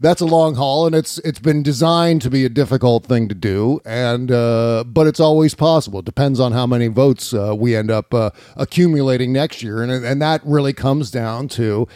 that's 0.00 0.20
a 0.20 0.26
long 0.26 0.56
haul, 0.56 0.86
and 0.86 0.94
it's 0.94 1.18
it's 1.18 1.38
been 1.38 1.62
designed 1.62 2.20
to 2.22 2.30
be 2.30 2.44
a 2.44 2.48
difficult 2.48 3.06
thing 3.06 3.28
to 3.28 3.34
do, 3.34 3.80
and 3.86 4.32
uh, 4.32 4.82
but 4.86 5.06
it's 5.06 5.20
always 5.20 5.54
possible. 5.54 6.00
It 6.00 6.04
depends 6.04 6.40
on 6.40 6.50
how 6.50 6.66
many 6.66 6.88
votes 6.88 7.32
uh, 7.32 7.54
we 7.56 7.76
end 7.76 7.92
up 7.92 8.12
uh, 8.12 8.30
accumulating 8.56 9.32
next 9.32 9.62
year, 9.62 9.82
and 9.82 9.92
and 9.92 10.20
that 10.20 10.40
really 10.44 10.72
comes 10.72 11.10
down 11.10 11.46
to. 11.48 11.86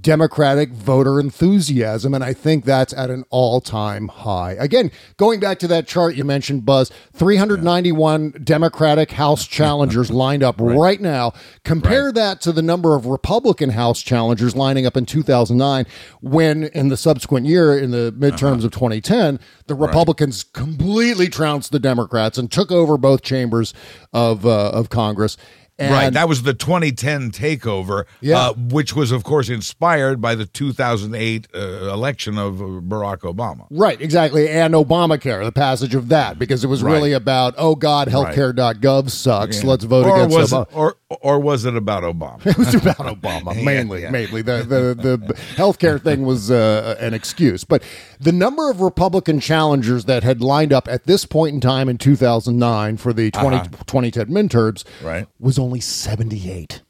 Democratic 0.00 0.70
voter 0.70 1.20
enthusiasm, 1.20 2.14
and 2.14 2.24
I 2.24 2.32
think 2.32 2.64
that's 2.64 2.92
at 2.92 3.10
an 3.10 3.24
all 3.30 3.60
time 3.60 4.08
high. 4.08 4.52
Again, 4.52 4.90
going 5.16 5.40
back 5.40 5.58
to 5.60 5.68
that 5.68 5.86
chart 5.86 6.16
you 6.16 6.24
mentioned, 6.24 6.64
Buzz, 6.64 6.90
391 7.12 8.42
Democratic 8.42 9.12
House 9.12 9.46
challengers 9.46 10.10
lined 10.10 10.42
up 10.42 10.56
right, 10.58 11.00
now. 11.00 11.32
Compare 11.64 12.12
that 12.12 12.40
to 12.40 12.52
the 12.52 12.62
number 12.62 12.96
of 12.96 13.06
Republican 13.06 13.70
House 13.70 14.02
challengers 14.02 14.56
lining 14.56 14.84
up 14.84 14.96
in 14.96 15.06
2009, 15.06 15.86
when 16.20 16.64
in 16.64 16.88
the 16.88 16.96
subsequent 16.96 17.46
year, 17.46 17.78
in 17.78 17.90
the 17.90 18.12
midterms 18.18 18.64
of 18.64 18.72
2010, 18.72 19.38
the 19.66 19.74
Republicans 19.74 20.42
completely 20.42 21.28
trounced 21.28 21.70
the 21.72 21.78
Democrats 21.78 22.36
and 22.36 22.50
took 22.50 22.72
over 22.72 22.96
both 22.98 23.22
chambers 23.22 23.72
of, 24.12 24.44
uh, 24.44 24.70
of 24.70 24.88
Congress. 24.88 25.36
And 25.76 25.92
right, 25.92 26.12
that 26.12 26.28
was 26.28 26.44
the 26.44 26.54
2010 26.54 27.32
takeover, 27.32 28.04
Yeah. 28.20 28.38
uh, 28.50 28.52
which 28.54 28.94
was, 28.94 29.10
of 29.10 29.24
course, 29.24 29.48
inspired 29.48 30.20
by 30.20 30.36
the 30.36 30.46
2008 30.46 31.48
uh, 31.52 31.58
election 31.92 32.38
of 32.38 32.60
uh, 32.62 32.64
Barack 32.64 33.18
Obama. 33.22 33.66
Right, 33.70 34.00
exactly. 34.00 34.48
And 34.48 34.72
Obamacare, 34.74 35.44
the 35.44 35.50
passage 35.50 35.96
of 35.96 36.08
that, 36.10 36.38
because 36.38 36.62
it 36.62 36.68
was 36.68 36.82
Right. 36.84 36.92
really 36.92 37.12
about, 37.12 37.54
oh 37.58 37.74
God, 37.74 38.06
healthcare.gov 38.08 39.10
sucks. 39.10 39.64
Let's 39.64 39.82
vote 39.84 40.06
or 40.06 40.14
against 40.16 40.36
was 40.36 40.52
Obama. 40.52 40.62
it, 40.70 40.76
or 40.76 40.96
or 41.22 41.38
was 41.40 41.64
it 41.64 41.76
about 41.76 42.02
Obama? 42.02 42.44
It 42.46 42.58
was 42.58 42.74
about 42.74 42.96
Obama 42.98 43.54
mainly. 43.64 44.02
yeah. 44.02 44.10
Mainly, 44.10 44.42
the 44.42 44.58
the 44.58 45.16
the 45.18 45.34
healthcare 45.56 46.00
thing 46.00 46.24
was 46.24 46.50
uh, 46.50 46.96
an 47.00 47.14
excuse, 47.14 47.64
but 47.64 47.82
the 48.20 48.32
number 48.32 48.70
of 48.70 48.80
Republican 48.80 49.40
challengers 49.40 50.04
that 50.06 50.22
had 50.22 50.40
lined 50.40 50.72
up 50.72 50.88
at 50.88 51.04
this 51.04 51.24
point 51.26 51.54
in 51.54 51.60
time 51.60 51.88
in 51.88 51.98
2009 51.98 52.96
for 52.96 53.12
the 53.12 53.30
20, 53.32 53.58
2010 53.86 54.26
midterms 54.28 54.84
Uh-huh. 54.84 55.08
Right. 55.08 55.26
was 55.38 55.58
only 55.64 55.80
78. 55.80 56.82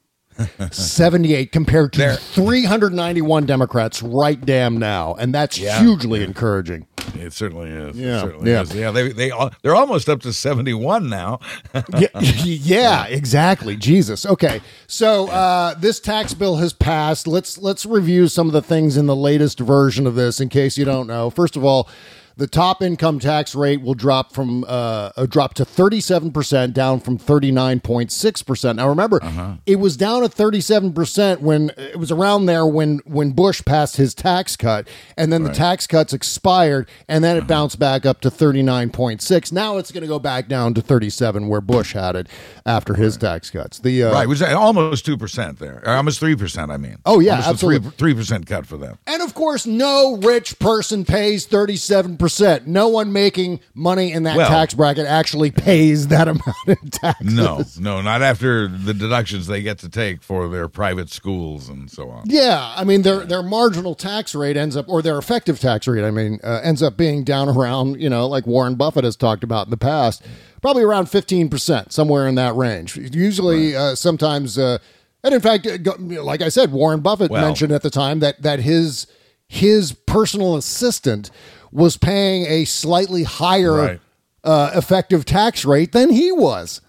78 0.72 1.52
compared 1.52 1.92
to 1.92 1.98
There- 2.00 2.16
391 2.16 3.46
Democrats 3.46 4.02
right 4.02 4.44
damn 4.44 4.78
now, 4.78 5.14
and 5.14 5.32
that's 5.32 5.56
Yeah. 5.58 5.80
hugely 5.80 6.24
encouraging. 6.24 6.86
It 7.14 7.32
certainly 7.32 7.70
is. 7.70 7.96
Yeah, 7.96 8.16
it 8.16 8.20
certainly 8.20 8.50
yeah. 8.50 8.62
is. 8.62 8.74
Yeah, 8.74 8.90
They 8.90 9.12
they 9.12 9.30
they're 9.62 9.76
almost 9.76 10.08
up 10.08 10.20
to 10.22 10.32
71 10.32 11.08
now. 11.08 11.38
yeah, 11.98 12.08
yeah, 12.20 13.04
exactly. 13.06 13.76
Jesus. 13.76 14.26
Okay, 14.26 14.60
so 14.88 15.28
uh, 15.28 15.74
this 15.74 16.00
tax 16.00 16.34
bill 16.34 16.56
has 16.56 16.72
passed. 16.72 17.26
Let's 17.28 17.56
let's 17.58 17.86
review 17.86 18.26
some 18.26 18.48
of 18.48 18.52
the 18.52 18.62
things 18.62 18.96
in 18.96 19.06
the 19.06 19.14
latest 19.16 19.60
version 19.60 20.06
of 20.06 20.16
this, 20.16 20.40
in 20.40 20.48
case 20.48 20.76
you 20.76 20.84
don't 20.84 21.06
know. 21.06 21.30
First 21.30 21.56
of 21.56 21.64
all. 21.64 21.88
The 22.36 22.46
top 22.46 22.82
income 22.82 23.18
tax 23.18 23.54
rate 23.54 23.80
will 23.82 23.94
drop 23.94 24.32
from 24.32 24.64
uh, 24.64 25.10
uh, 25.16 25.26
drop 25.26 25.54
to 25.54 25.64
thirty 25.64 26.00
seven 26.00 26.32
percent, 26.32 26.74
down 26.74 27.00
from 27.00 27.18
thirty 27.18 27.50
nine 27.50 27.80
point 27.80 28.10
six 28.10 28.42
percent. 28.42 28.76
Now 28.76 28.88
remember, 28.88 29.20
it 29.66 29.76
was 29.76 29.96
down 29.96 30.24
at 30.24 30.32
thirty 30.32 30.60
seven 30.60 30.92
percent 30.92 31.40
when 31.40 31.70
it 31.76 31.98
was 31.98 32.10
around 32.10 32.46
there 32.46 32.66
when 32.66 33.00
when 33.04 33.32
Bush 33.32 33.62
passed 33.64 33.96
his 33.96 34.14
tax 34.14 34.56
cut, 34.56 34.88
and 35.16 35.32
then 35.32 35.42
the 35.44 35.52
tax 35.52 35.86
cuts 35.86 36.12
expired, 36.12 36.88
and 37.08 37.22
then 37.22 37.36
it 37.36 37.46
bounced 37.46 37.78
back 37.78 38.04
up 38.06 38.20
to 38.22 38.30
thirty 38.30 38.62
nine 38.62 38.90
point 38.90 39.22
six. 39.22 39.52
Now 39.52 39.76
it's 39.78 39.92
going 39.92 40.02
to 40.02 40.08
go 40.08 40.18
back 40.18 40.48
down 40.48 40.74
to 40.74 40.82
thirty 40.82 41.10
seven, 41.10 41.48
where 41.48 41.60
Bush 41.60 41.92
had 41.92 42.16
it 42.16 42.28
after 42.66 42.94
his 42.94 43.16
tax 43.16 43.50
cuts. 43.50 43.78
The 43.78 44.04
uh, 44.04 44.12
right, 44.12 44.28
was 44.28 44.42
almost 44.42 45.06
2% 45.06 45.58
there. 45.58 45.82
Or 45.84 45.92
almost 45.92 46.20
3%, 46.20 46.70
I 46.70 46.76
mean. 46.76 46.96
Oh, 47.04 47.20
yeah, 47.20 47.32
almost 47.32 47.48
absolutely. 47.48 47.88
A 47.88 47.92
3, 47.92 48.14
3% 48.14 48.46
cut 48.46 48.66
for 48.66 48.76
them. 48.76 48.98
And 49.06 49.22
of 49.22 49.34
course, 49.34 49.66
no 49.66 50.16
rich 50.16 50.58
person 50.58 51.04
pays 51.04 51.46
37% 51.46 52.18
percent. 52.24 52.66
No 52.66 52.88
one 52.88 53.12
making 53.12 53.60
money 53.74 54.12
in 54.12 54.22
that 54.22 54.36
Well- 54.36 54.48
tax 54.48 54.72
bracket 54.74 55.06
actually 55.06 55.50
pays 55.50 56.08
that 56.08 56.26
amount 56.34 56.56
in 56.66 56.76
taxes. 56.90 57.34
No, 57.34 57.62
no, 57.78 58.00
not 58.00 58.22
after 58.22 58.66
the 58.68 58.94
deductions 58.94 59.46
they 59.46 59.60
get 59.62 59.78
to 59.80 59.88
take 59.88 60.22
for 60.22 60.48
their 60.48 60.68
private 60.68 61.10
schools 61.10 61.68
and 61.68 61.90
so 61.90 62.08
on. 62.10 62.24
Yeah, 62.26 62.72
I 62.76 62.84
mean 62.84 63.02
their 63.02 63.20
their 63.24 63.42
marginal 63.42 63.94
tax 63.94 64.34
rate 64.34 64.56
ends 64.56 64.76
up, 64.76 64.88
or 64.88 65.02
their 65.02 65.18
effective 65.18 65.60
tax 65.60 65.86
rate, 65.86 66.04
I 66.04 66.10
mean, 66.10 66.40
uh, 66.42 66.60
ends 66.64 66.82
up 66.82 66.96
being 66.96 67.24
down 67.24 67.48
around 67.48 68.00
you 68.00 68.08
know 68.08 68.26
like 68.26 68.46
Warren 68.46 68.74
Buffett 68.74 69.04
has 69.04 69.16
talked 69.16 69.44
about 69.44 69.66
in 69.66 69.70
the 69.70 69.76
past, 69.76 70.22
probably 70.62 70.82
around 70.82 71.10
fifteen 71.10 71.48
percent, 71.50 71.92
somewhere 71.92 72.26
in 72.26 72.34
that 72.36 72.54
range. 72.56 72.96
Usually, 72.96 73.76
uh, 73.76 73.94
sometimes, 73.94 74.56
uh, 74.58 74.78
and 75.22 75.34
in 75.34 75.40
fact, 75.40 75.66
uh, 75.66 75.76
like 76.22 76.40
I 76.40 76.48
said, 76.48 76.72
Warren 76.72 77.00
Buffett 77.00 77.30
Well- 77.30 77.42
mentioned 77.42 77.72
at 77.72 77.82
the 77.82 77.90
time 77.90 78.20
that 78.20 78.40
that 78.42 78.60
his 78.60 79.06
his 79.46 79.92
personal 79.92 80.56
assistant 80.56 81.30
was 81.74 81.98
paying 81.98 82.46
a 82.46 82.64
slightly 82.64 83.24
higher 83.24 83.72
Right. 83.74 84.00
uh, 84.42 84.70
effective 84.74 85.26
tax 85.26 85.64
rate 85.66 85.92
than 85.92 86.08
he 86.08 86.32
was. 86.32 86.80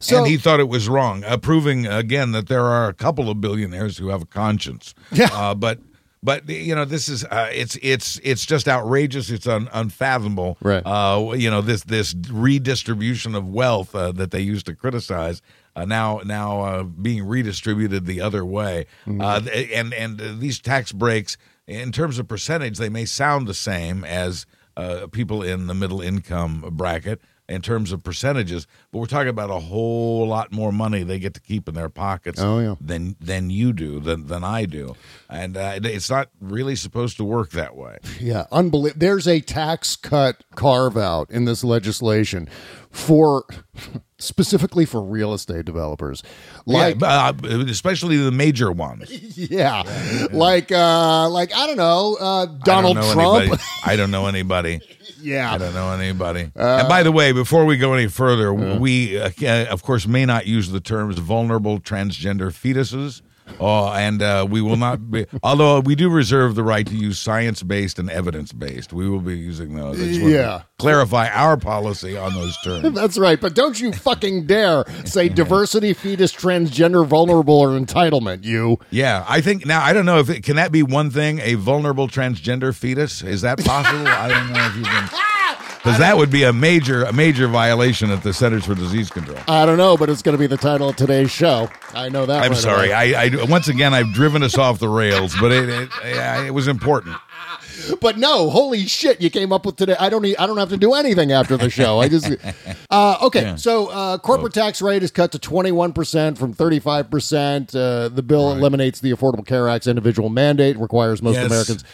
So 0.00 0.18
and 0.18 0.26
he 0.28 0.36
thought 0.38 0.60
it 0.60 0.68
was 0.68 0.88
wrong, 0.88 1.24
uh, 1.24 1.36
proving 1.38 1.86
again 1.86 2.30
that 2.32 2.46
there 2.48 2.64
are 2.64 2.88
a 2.88 2.94
couple 2.94 3.28
of 3.28 3.40
billionaires 3.40 3.98
who 3.98 4.08
have 4.08 4.22
a 4.22 4.26
conscience. 4.26 4.94
Yeah. 5.12 5.28
Uh, 5.32 5.54
but 5.56 5.80
but 6.22 6.48
you 6.48 6.74
know 6.74 6.84
this 6.84 7.08
is 7.08 7.24
uh, 7.24 7.48
it's 7.52 7.76
it's 7.82 8.20
it's 8.22 8.46
just 8.46 8.68
outrageous. 8.68 9.28
It's 9.30 9.46
un, 9.48 9.68
unfathomable. 9.72 10.56
Right. 10.62 10.82
Uh, 10.86 11.32
you 11.36 11.50
know 11.50 11.60
this 11.62 11.82
this 11.84 12.14
redistribution 12.30 13.34
of 13.34 13.48
wealth 13.48 13.94
uh, 13.94 14.12
that 14.12 14.30
they 14.30 14.40
used 14.40 14.66
to 14.66 14.74
criticize. 14.74 15.42
Uh, 15.76 15.84
now, 15.84 16.20
now 16.24 16.60
uh, 16.62 16.82
being 16.82 17.24
redistributed 17.24 18.04
the 18.06 18.20
other 18.20 18.44
way, 18.44 18.86
Mm-hmm. 19.06 19.20
uh, 19.20 19.40
and 19.74 19.94
and 19.94 20.20
uh, 20.20 20.32
these 20.38 20.58
tax 20.60 20.90
breaks, 20.92 21.36
in 21.68 21.92
terms 21.92 22.18
of 22.18 22.26
percentage, 22.26 22.78
they 22.78 22.88
may 22.88 23.04
sound 23.04 23.46
the 23.46 23.54
same 23.54 24.02
as 24.04 24.46
uh, 24.76 25.06
people 25.12 25.42
in 25.42 25.66
the 25.68 25.74
middle 25.74 26.00
income 26.00 26.64
bracket 26.72 27.20
in 27.48 27.62
terms 27.62 27.92
of 27.92 28.04
percentages, 28.04 28.66
but 28.92 28.98
we're 28.98 29.06
talking 29.06 29.28
about 29.30 29.48
a 29.50 29.58
whole 29.58 30.26
lot 30.28 30.52
more 30.52 30.70
money 30.70 31.02
they 31.02 31.18
get 31.18 31.32
to 31.32 31.40
keep 31.40 31.66
in 31.66 31.74
their 31.74 31.88
pockets 31.88 32.38
Oh, 32.40 32.58
yeah. 32.58 32.74
than 32.78 33.16
than 33.20 33.48
you 33.48 33.72
do, 33.72 34.00
than 34.00 34.26
than 34.26 34.44
I 34.44 34.66
do, 34.66 34.96
and 35.30 35.56
uh, 35.56 35.78
it's 35.82 36.10
not 36.10 36.28
really 36.40 36.76
supposed 36.76 37.16
to 37.16 37.24
work 37.24 37.50
that 37.52 37.74
way. 37.74 37.96
Yeah, 38.20 38.44
unbelievable. 38.52 39.00
There's 39.00 39.26
a 39.26 39.40
tax 39.40 39.96
cut 39.96 40.44
carve 40.56 40.96
out 40.98 41.30
in 41.30 41.46
this 41.46 41.64
legislation 41.64 42.50
for 42.90 43.44
specifically 44.18 44.84
for 44.84 45.02
real 45.02 45.32
estate 45.32 45.64
developers. 45.64 46.22
Like, 46.66 47.00
yeah, 47.00 47.32
uh, 47.42 47.58
especially 47.68 48.16
the 48.16 48.32
major 48.32 48.70
ones. 48.70 49.10
yeah, 49.38 49.82
like, 50.32 50.70
uh, 50.72 51.28
like 51.30 51.54
I 51.54 51.66
don't 51.66 51.76
know, 51.76 52.16
uh, 52.20 52.46
Donald 52.46 52.98
I 52.98 53.00
don't 53.00 53.16
know 53.16 53.46
Trump. 53.46 53.60
I 53.84 53.96
don't 53.96 54.10
know 54.10 54.26
anybody. 54.26 54.80
yeah, 55.20 55.52
I 55.52 55.58
don't 55.58 55.74
know 55.74 55.92
anybody. 55.92 56.50
Uh, 56.56 56.78
and 56.80 56.88
by 56.88 57.02
the 57.02 57.12
way, 57.12 57.32
before 57.32 57.64
we 57.64 57.76
go 57.76 57.94
any 57.94 58.08
further, 58.08 58.52
we, 58.52 59.18
uh, 59.18 59.30
uh, 59.42 59.66
of 59.70 59.82
course, 59.82 60.06
may 60.06 60.26
not 60.26 60.46
use 60.46 60.70
the 60.70 60.80
terms 60.80 61.18
vulnerable 61.18 61.80
transgender 61.80 62.50
fetuses. 62.50 63.22
Oh, 63.60 63.88
and 63.92 64.22
uh, 64.22 64.46
we 64.48 64.60
will 64.60 64.76
not 64.76 65.10
be. 65.10 65.26
Although 65.42 65.80
we 65.80 65.94
do 65.94 66.08
reserve 66.10 66.54
the 66.54 66.62
right 66.62 66.86
to 66.86 66.94
use 66.94 67.18
science-based 67.18 67.98
and 67.98 68.08
evidence-based, 68.10 68.92
we 68.92 69.08
will 69.08 69.20
be 69.20 69.36
using 69.38 69.74
those. 69.74 70.00
I 70.00 70.04
just 70.06 70.20
want 70.20 70.32
to 70.32 70.38
Yeah. 70.38 70.62
clarify 70.78 71.28
our 71.28 71.56
policy 71.56 72.16
on 72.16 72.34
those 72.34 72.56
terms. 72.64 72.94
That's 72.94 73.18
right, 73.18 73.40
but 73.40 73.54
don't 73.54 73.80
you 73.80 73.92
fucking 73.92 74.46
dare 74.46 74.84
say 75.04 75.28
diversity, 75.28 75.92
fetus, 75.92 76.32
transgender, 76.32 77.06
vulnerable, 77.06 77.58
or 77.58 77.70
entitlement. 77.78 78.44
You 78.44 78.78
Yeah, 78.90 79.24
I 79.28 79.40
think 79.40 79.66
now 79.66 79.82
I 79.84 79.92
don't 79.92 80.06
know 80.06 80.18
if 80.18 80.30
it, 80.30 80.42
can 80.44 80.56
that 80.56 80.72
be 80.72 80.82
one 80.82 81.10
thing 81.10 81.40
a 81.40 81.54
vulnerable 81.54 82.08
transgender 82.08 82.74
fetus 82.74 83.22
is 83.22 83.42
that 83.42 83.58
possible? 83.64 84.06
I 84.06 84.28
don't 84.28 84.52
know 84.52 84.66
if 84.66 84.76
you 84.76 84.82
can 84.84 85.08
because 85.78 85.98
that 85.98 86.16
would 86.16 86.30
be 86.30 86.42
a 86.44 86.52
major 86.52 87.02
a 87.04 87.12
major 87.12 87.48
violation 87.48 88.10
at 88.10 88.22
the 88.22 88.32
Centers 88.32 88.66
for 88.66 88.74
Disease 88.74 89.10
Control. 89.10 89.38
I 89.48 89.64
don't 89.66 89.78
know, 89.78 89.96
but 89.96 90.10
it's 90.10 90.22
going 90.22 90.36
to 90.36 90.38
be 90.38 90.46
the 90.46 90.56
title 90.56 90.88
of 90.90 90.96
today's 90.96 91.30
show. 91.30 91.70
I 91.94 92.08
know 92.08 92.26
that. 92.26 92.42
I'm 92.44 92.50
right 92.52 92.58
sorry. 92.60 92.92
I, 92.92 93.24
I 93.24 93.44
once 93.44 93.68
again 93.68 93.94
I've 93.94 94.12
driven 94.12 94.42
us 94.42 94.58
off 94.58 94.78
the 94.78 94.88
rails, 94.88 95.34
but 95.40 95.52
it 95.52 95.68
it, 95.68 95.88
yeah, 96.04 96.44
it 96.44 96.52
was 96.52 96.68
important. 96.68 97.16
but 98.00 98.18
no, 98.18 98.50
holy 98.50 98.86
shit, 98.86 99.20
you 99.20 99.30
came 99.30 99.52
up 99.52 99.64
with 99.64 99.76
today. 99.76 99.96
I 99.98 100.08
don't. 100.08 100.22
Need, 100.22 100.36
I 100.36 100.46
don't 100.46 100.56
have 100.58 100.70
to 100.70 100.76
do 100.76 100.94
anything 100.94 101.32
after 101.32 101.56
the 101.56 101.70
show. 101.70 102.00
I 102.00 102.08
just. 102.08 102.28
Uh, 102.90 103.18
okay, 103.20 103.52
so 103.58 103.88
uh, 103.88 104.16
corporate 104.16 104.54
tax 104.54 104.80
rate 104.80 105.02
is 105.02 105.10
cut 105.10 105.30
to 105.32 105.38
twenty 105.38 105.70
one 105.70 105.92
percent 105.92 106.38
from 106.38 106.54
thirty 106.54 106.78
five 106.78 107.10
percent. 107.10 107.74
Uh, 107.74 108.08
The 108.08 108.22
bill 108.22 108.50
eliminates 108.52 109.00
the 109.00 109.12
Affordable 109.12 109.46
Care 109.46 109.68
Act's 109.68 109.86
individual 109.86 110.30
mandate, 110.30 110.78
requires 110.78 111.20
most 111.20 111.34
Yes. 111.34 111.46
Americans 111.46 111.84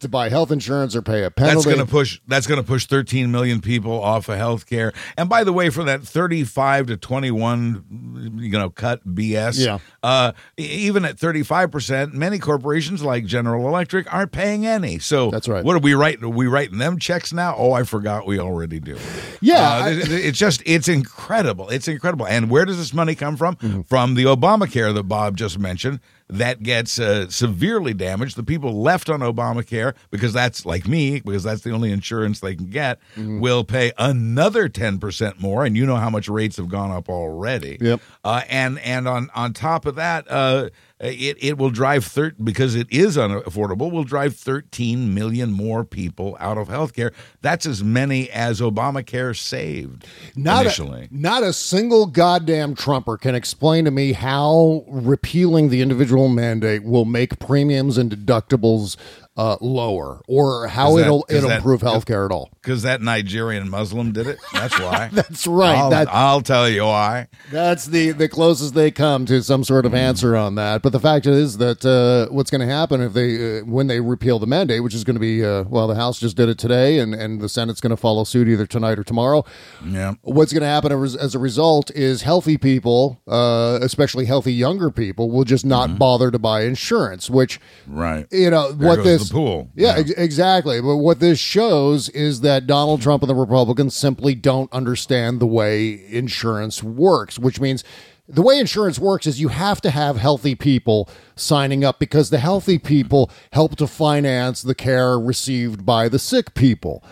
to 0.00 0.08
buy 0.08 0.28
health 0.28 0.50
insurance 0.50 0.94
or 0.96 1.02
pay 1.02 1.24
a 1.24 1.30
penalty. 1.30 1.54
That's 1.54 1.64
going 1.66 1.78
to 1.78 1.90
push. 1.90 2.20
That's 2.26 2.46
going 2.46 2.60
to 2.60 2.66
push 2.66 2.86
13 2.86 3.30
million 3.30 3.60
people 3.60 3.92
off 4.02 4.28
of 4.28 4.36
health 4.38 4.66
care. 4.66 4.92
And 5.16 5.28
by 5.28 5.44
the 5.44 5.52
way, 5.52 5.70
for 5.70 5.84
that 5.84 6.02
35 6.02 6.86
to 6.86 6.96
21, 6.96 8.38
you 8.40 8.50
know, 8.50 8.70
cut 8.70 9.06
BS. 9.06 9.64
Yeah. 9.64 9.78
Uh, 10.02 10.32
even 10.56 11.04
at 11.04 11.18
35 11.18 11.70
percent, 11.70 12.14
many 12.14 12.38
corporations 12.38 13.02
like 13.02 13.24
General 13.26 13.66
Electric 13.68 14.12
aren't 14.12 14.32
paying 14.32 14.66
any. 14.66 14.98
So 14.98 15.30
That's 15.30 15.48
right. 15.48 15.64
What 15.64 15.76
are 15.76 15.80
we 15.80 15.94
writing? 15.94 16.24
Are 16.24 16.28
we 16.28 16.46
writing 16.46 16.78
them 16.78 16.98
checks 16.98 17.32
now? 17.32 17.54
Oh, 17.56 17.72
I 17.72 17.82
forgot 17.84 18.26
we 18.26 18.38
already 18.38 18.80
do. 18.80 18.96
Yeah, 19.40 19.60
Uh, 19.78 19.84
I- 19.84 19.90
it's 20.08 20.38
just 20.38 20.62
it's 20.66 20.88
incredible. 20.88 21.68
It's 21.70 21.88
incredible. 21.88 22.26
And 22.26 22.50
where 22.50 22.64
does 22.64 22.76
this 22.78 22.94
money 22.94 23.14
come 23.14 23.36
from? 23.36 23.56
Mm-hmm. 23.56 23.82
From 23.82 24.14
the 24.14 24.24
Obamacare 24.24 24.94
that 24.94 25.04
Bob 25.04 25.36
just 25.36 25.58
mentioned. 25.58 26.00
That 26.38 26.62
gets 26.62 26.98
uh, 26.98 27.28
severely 27.28 27.94
damaged. 27.94 28.36
The 28.36 28.42
people 28.42 28.80
left 28.82 29.08
on 29.08 29.20
Obamacare 29.20 29.94
because 30.10 30.32
that's 30.32 30.66
like 30.66 30.86
me, 30.88 31.20
because 31.20 31.42
that's 31.44 31.62
the 31.62 31.70
only 31.70 31.92
insurance 31.92 32.40
they 32.40 32.54
can 32.54 32.66
get, 32.70 32.98
Mm-hmm. 33.16 33.40
will 33.40 33.64
pay 33.64 33.92
another 33.98 34.68
ten 34.68 34.98
percent 34.98 35.40
more. 35.40 35.64
And 35.64 35.76
you 35.76 35.86
know 35.86 35.96
how 35.96 36.10
much 36.10 36.28
rates 36.28 36.56
have 36.56 36.68
gone 36.68 36.90
up 36.90 37.08
already. 37.08 37.78
Yep. 37.80 38.00
Uh, 38.24 38.42
and 38.48 38.78
and 38.80 39.06
on 39.08 39.30
on 39.34 39.52
top 39.52 39.86
of 39.86 39.94
that, 39.96 40.30
uh, 40.30 40.70
Uh, 41.02 41.08
it 41.08 41.36
it 41.42 41.58
will 41.58 41.70
drive 41.70 42.04
thir- 42.04 42.34
because 42.42 42.76
it 42.76 42.86
is 42.88 43.16
unaffordable. 43.16 43.90
Will 43.90 44.04
drive 44.04 44.36
thirteen 44.36 45.12
million 45.12 45.50
more 45.50 45.84
people 45.84 46.36
out 46.38 46.56
of 46.56 46.68
healthcare. 46.68 47.12
That's 47.42 47.66
as 47.66 47.82
many 47.82 48.30
as 48.30 48.60
Obamacare 48.60 49.36
saved 49.36 50.06
not 50.36 50.62
initially. 50.62 51.02
A, 51.02 51.08
not 51.10 51.42
a 51.42 51.52
single 51.52 52.06
goddamn 52.06 52.76
Trumper 52.76 53.16
can 53.16 53.34
explain 53.34 53.84
to 53.86 53.90
me 53.90 54.12
how 54.12 54.84
repealing 54.86 55.68
the 55.68 55.82
individual 55.82 56.28
mandate 56.28 56.84
will 56.84 57.04
make 57.04 57.40
premiums 57.40 57.98
and 57.98 58.10
deductibles 58.10 58.96
uh, 59.36 59.56
lower, 59.60 60.20
or 60.28 60.68
how 60.68 60.96
that- 60.96 61.02
it'll 61.06 61.26
it'll 61.28 61.48
that- 61.48 61.56
improve 61.56 61.80
healthcare 61.80 62.24
at 62.24 62.30
all. 62.32 62.50
Because 62.62 62.82
that 62.82 63.02
Nigerian 63.02 63.68
Muslim 63.68 64.12
did 64.12 64.26
it. 64.26 64.38
That's 64.52 64.78
why. 64.78 65.10
That's 65.12 65.46
right. 65.46 65.76
I'll, 65.76 65.90
That- 65.90 66.08
I'll 66.10 66.40
tell 66.40 66.68
you 66.68 66.84
why. 66.84 67.28
That's 67.50 67.86
the 67.86 68.12
the 68.12 68.28
closest 68.28 68.74
they 68.74 68.90
come 68.90 69.26
to 69.26 69.42
some 69.42 69.64
sort 69.64 69.86
of 69.86 69.92
Mm. 69.92 69.98
answer 69.98 70.36
on 70.36 70.54
that. 70.54 70.82
But 70.82 70.92
the 70.92 71.00
fact 71.00 71.26
is 71.26 71.58
that 71.58 71.84
uh, 71.84 72.32
what's 72.32 72.50
going 72.50 72.66
to 72.66 72.72
happen 72.72 73.00
if 73.00 73.12
they 73.12 73.58
uh, 73.58 73.64
when 73.64 73.86
they 73.88 74.00
repeal 74.00 74.38
the 74.38 74.46
mandate, 74.46 74.82
which 74.82 74.94
is 74.94 75.04
going 75.04 75.14
to 75.16 75.20
be 75.20 75.44
uh, 75.44 75.64
well, 75.64 75.86
the 75.88 75.94
House 75.94 76.18
just 76.20 76.36
did 76.36 76.48
it 76.48 76.58
today, 76.58 76.98
and 76.98 77.14
and 77.14 77.40
the 77.40 77.48
Senate's 77.48 77.80
going 77.80 77.90
to 77.90 77.96
follow 77.96 78.24
suit 78.24 78.48
either 78.48 78.66
tonight 78.66 78.98
or 78.98 79.04
tomorrow. 79.04 79.44
Yeah. 79.84 80.14
What's 80.22 80.52
going 80.52 80.62
to 80.62 80.68
happen 80.68 80.92
as 80.92 81.16
as 81.16 81.34
a 81.34 81.38
result 81.38 81.90
is 81.90 82.22
healthy 82.22 82.56
people, 82.56 83.20
uh, 83.28 83.78
especially 83.82 84.24
healthy 84.26 84.52
younger 84.52 84.90
people, 84.90 85.30
will 85.30 85.44
just 85.44 85.64
not 85.66 85.98
bother 85.98 86.30
to 86.30 86.38
buy 86.38 86.62
insurance. 86.62 87.28
Which 87.28 87.60
Right. 87.86 88.26
you 88.30 88.50
know 88.50 88.72
There 88.72 88.88
what 88.88 89.04
this 89.04 89.23
the 89.28 89.34
pool. 89.34 89.70
Yeah, 89.74 89.94
ex- 89.96 90.10
exactly. 90.10 90.80
But 90.80 90.96
what 90.96 91.20
this 91.20 91.38
shows 91.38 92.08
is 92.10 92.40
that 92.42 92.66
Donald 92.66 93.02
Trump 93.02 93.22
and 93.22 93.30
the 93.30 93.34
Republicans 93.34 93.96
simply 93.96 94.34
don't 94.34 94.72
understand 94.72 95.40
the 95.40 95.46
way 95.46 96.04
insurance 96.08 96.82
works, 96.82 97.38
which 97.38 97.60
means 97.60 97.84
the 98.28 98.42
way 98.42 98.58
insurance 98.58 98.98
works 98.98 99.26
is 99.26 99.40
you 99.40 99.48
have 99.48 99.80
to 99.82 99.90
have 99.90 100.16
healthy 100.16 100.54
people 100.54 101.08
signing 101.36 101.84
up 101.84 101.98
because 101.98 102.30
the 102.30 102.38
healthy 102.38 102.78
people 102.78 103.30
help 103.52 103.76
to 103.76 103.86
finance 103.86 104.62
the 104.62 104.74
care 104.74 105.18
received 105.18 105.84
by 105.84 106.08
the 106.08 106.18
sick 106.18 106.54
people. 106.54 107.04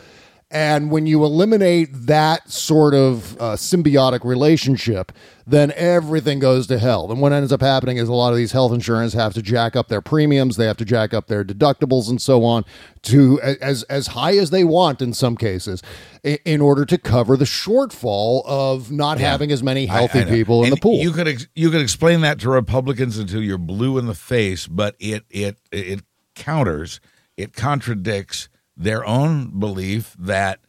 And 0.54 0.90
when 0.90 1.06
you 1.06 1.24
eliminate 1.24 1.88
that 1.92 2.50
sort 2.50 2.92
of 2.92 3.34
uh, 3.40 3.56
symbiotic 3.56 4.22
relationship, 4.22 5.10
then 5.46 5.72
everything 5.76 6.40
goes 6.40 6.66
to 6.66 6.78
hell. 6.78 7.10
And 7.10 7.22
what 7.22 7.32
ends 7.32 7.52
up 7.52 7.62
happening 7.62 7.96
is 7.96 8.06
a 8.06 8.12
lot 8.12 8.32
of 8.32 8.36
these 8.36 8.52
health 8.52 8.70
insurance 8.72 9.14
have 9.14 9.32
to 9.32 9.40
jack 9.40 9.74
up 9.76 9.88
their 9.88 10.02
premiums, 10.02 10.56
they 10.56 10.66
have 10.66 10.76
to 10.76 10.84
jack 10.84 11.14
up 11.14 11.26
their 11.28 11.42
deductibles, 11.42 12.10
and 12.10 12.20
so 12.20 12.44
on 12.44 12.66
to 13.04 13.40
as 13.40 13.82
as 13.84 14.08
high 14.08 14.36
as 14.36 14.50
they 14.50 14.62
want 14.62 15.00
in 15.00 15.14
some 15.14 15.38
cases, 15.38 15.82
i- 16.22 16.38
in 16.44 16.60
order 16.60 16.84
to 16.84 16.98
cover 16.98 17.34
the 17.36 17.46
shortfall 17.46 18.44
of 18.46 18.92
not 18.92 19.18
having 19.18 19.50
as 19.50 19.62
many 19.62 19.86
healthy 19.86 20.20
I 20.20 20.24
know. 20.24 20.30
people 20.30 20.64
in 20.64 20.70
the 20.70 20.76
pool. 20.76 20.98
You 20.98 21.12
could 21.12 21.28
ex- 21.28 21.48
you 21.54 21.70
could 21.70 21.80
explain 21.80 22.20
that 22.20 22.38
to 22.40 22.50
Republicans 22.50 23.16
until 23.16 23.42
you're 23.42 23.56
blue 23.56 23.96
in 23.96 24.06
the 24.06 24.14
face, 24.14 24.66
but 24.66 24.96
it 25.00 25.24
it 25.30 25.56
it 25.72 26.02
counters, 26.34 27.00
it 27.38 27.54
contradicts 27.54 28.48
their 28.76 29.04
own 29.04 29.58
belief 29.58 30.16
that 30.18 30.60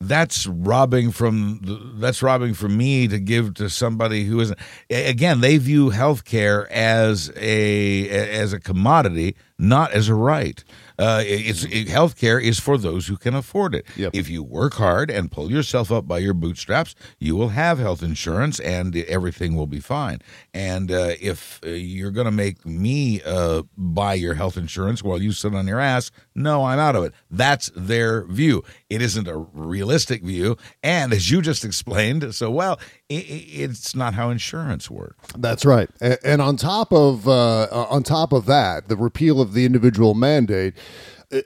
that's 0.00 0.46
robbing 0.46 1.10
from 1.12 1.60
that's 1.98 2.22
robbing 2.22 2.54
from 2.54 2.76
me 2.76 3.06
to 3.06 3.18
give 3.18 3.54
to 3.54 3.68
somebody 3.68 4.24
who 4.24 4.40
isn't. 4.40 4.58
Again, 4.88 5.40
they 5.40 5.58
view 5.58 5.90
healthcare 5.90 6.66
as 6.70 7.30
a 7.36 8.08
as 8.08 8.54
a 8.54 8.60
commodity, 8.60 9.36
not 9.58 9.92
as 9.92 10.08
a 10.08 10.14
right. 10.14 10.64
Uh, 11.00 11.22
it's 11.26 11.64
it, 11.64 11.88
healthcare 11.88 12.40
is 12.42 12.60
for 12.60 12.76
those 12.78 13.06
who 13.06 13.16
can 13.16 13.34
afford 13.34 13.74
it. 13.74 13.86
Yep. 13.96 14.10
If 14.14 14.28
you 14.28 14.42
work 14.42 14.74
hard 14.74 15.10
and 15.10 15.30
pull 15.32 15.50
yourself 15.50 15.90
up 15.90 16.06
by 16.06 16.18
your 16.18 16.34
bootstraps, 16.34 16.94
you 17.18 17.34
will 17.36 17.48
have 17.48 17.78
health 17.78 18.02
insurance 18.02 18.60
and 18.60 18.94
everything 18.96 19.56
will 19.56 19.66
be 19.66 19.80
fine. 19.80 20.18
And 20.52 20.90
uh, 20.92 21.12
if 21.20 21.58
uh, 21.64 21.70
you're 21.70 22.10
going 22.10 22.26
to 22.26 22.30
make 22.46 22.66
me 22.66 23.22
uh, 23.24 23.62
buy 23.76 24.14
your 24.14 24.34
health 24.34 24.56
insurance 24.56 25.02
while 25.02 25.20
you 25.22 25.32
sit 25.32 25.54
on 25.54 25.66
your 25.66 25.80
ass, 25.80 26.10
no, 26.34 26.64
I'm 26.64 26.78
out 26.78 26.96
of 26.96 27.04
it. 27.04 27.14
That's 27.30 27.70
their 27.74 28.24
view. 28.26 28.62
It 28.90 29.00
isn't 29.00 29.26
a 29.26 29.36
realistic 29.36 30.22
view. 30.22 30.56
And 30.82 31.12
as 31.12 31.30
you 31.30 31.40
just 31.42 31.64
explained 31.64 32.34
so 32.34 32.50
well, 32.50 32.78
i 33.10 33.14
i- 33.14 33.46
it's 33.64 33.94
not 33.94 34.14
how 34.14 34.30
insurance 34.30 34.90
works. 34.90 35.16
That's 35.36 35.64
right. 35.64 35.88
A- 36.02 36.24
And 36.26 36.42
on 36.42 36.56
top 36.56 36.92
of 36.92 37.26
uh, 37.26 37.66
on 37.90 38.02
top 38.02 38.32
of 38.32 38.46
that, 38.46 38.88
the 38.88 38.96
repeal 38.96 39.40
of 39.40 39.52
the 39.54 39.64
individual 39.64 40.14
mandate, 40.14 40.74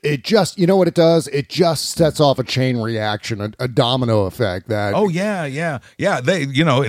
it- 0.03 0.25
just 0.25 0.59
you 0.59 0.67
know 0.67 0.77
what 0.77 0.89
it 0.89 0.95
does? 0.95 1.29
It 1.29 1.49
just 1.49 1.91
sets 1.91 2.21
off 2.21 2.39
a 2.39 2.45
chain 2.45 2.79
reaction, 2.79 3.41
a, 3.41 3.53
a 3.59 3.69
domino 3.69 4.25
effect 4.25 4.69
that 4.69 4.95
Oh 4.95 5.09
yeah, 5.09 5.45
yeah, 5.45 5.79
yeah. 5.99 6.21
They, 6.21 6.45
you 6.45 6.65
know, 6.65 6.83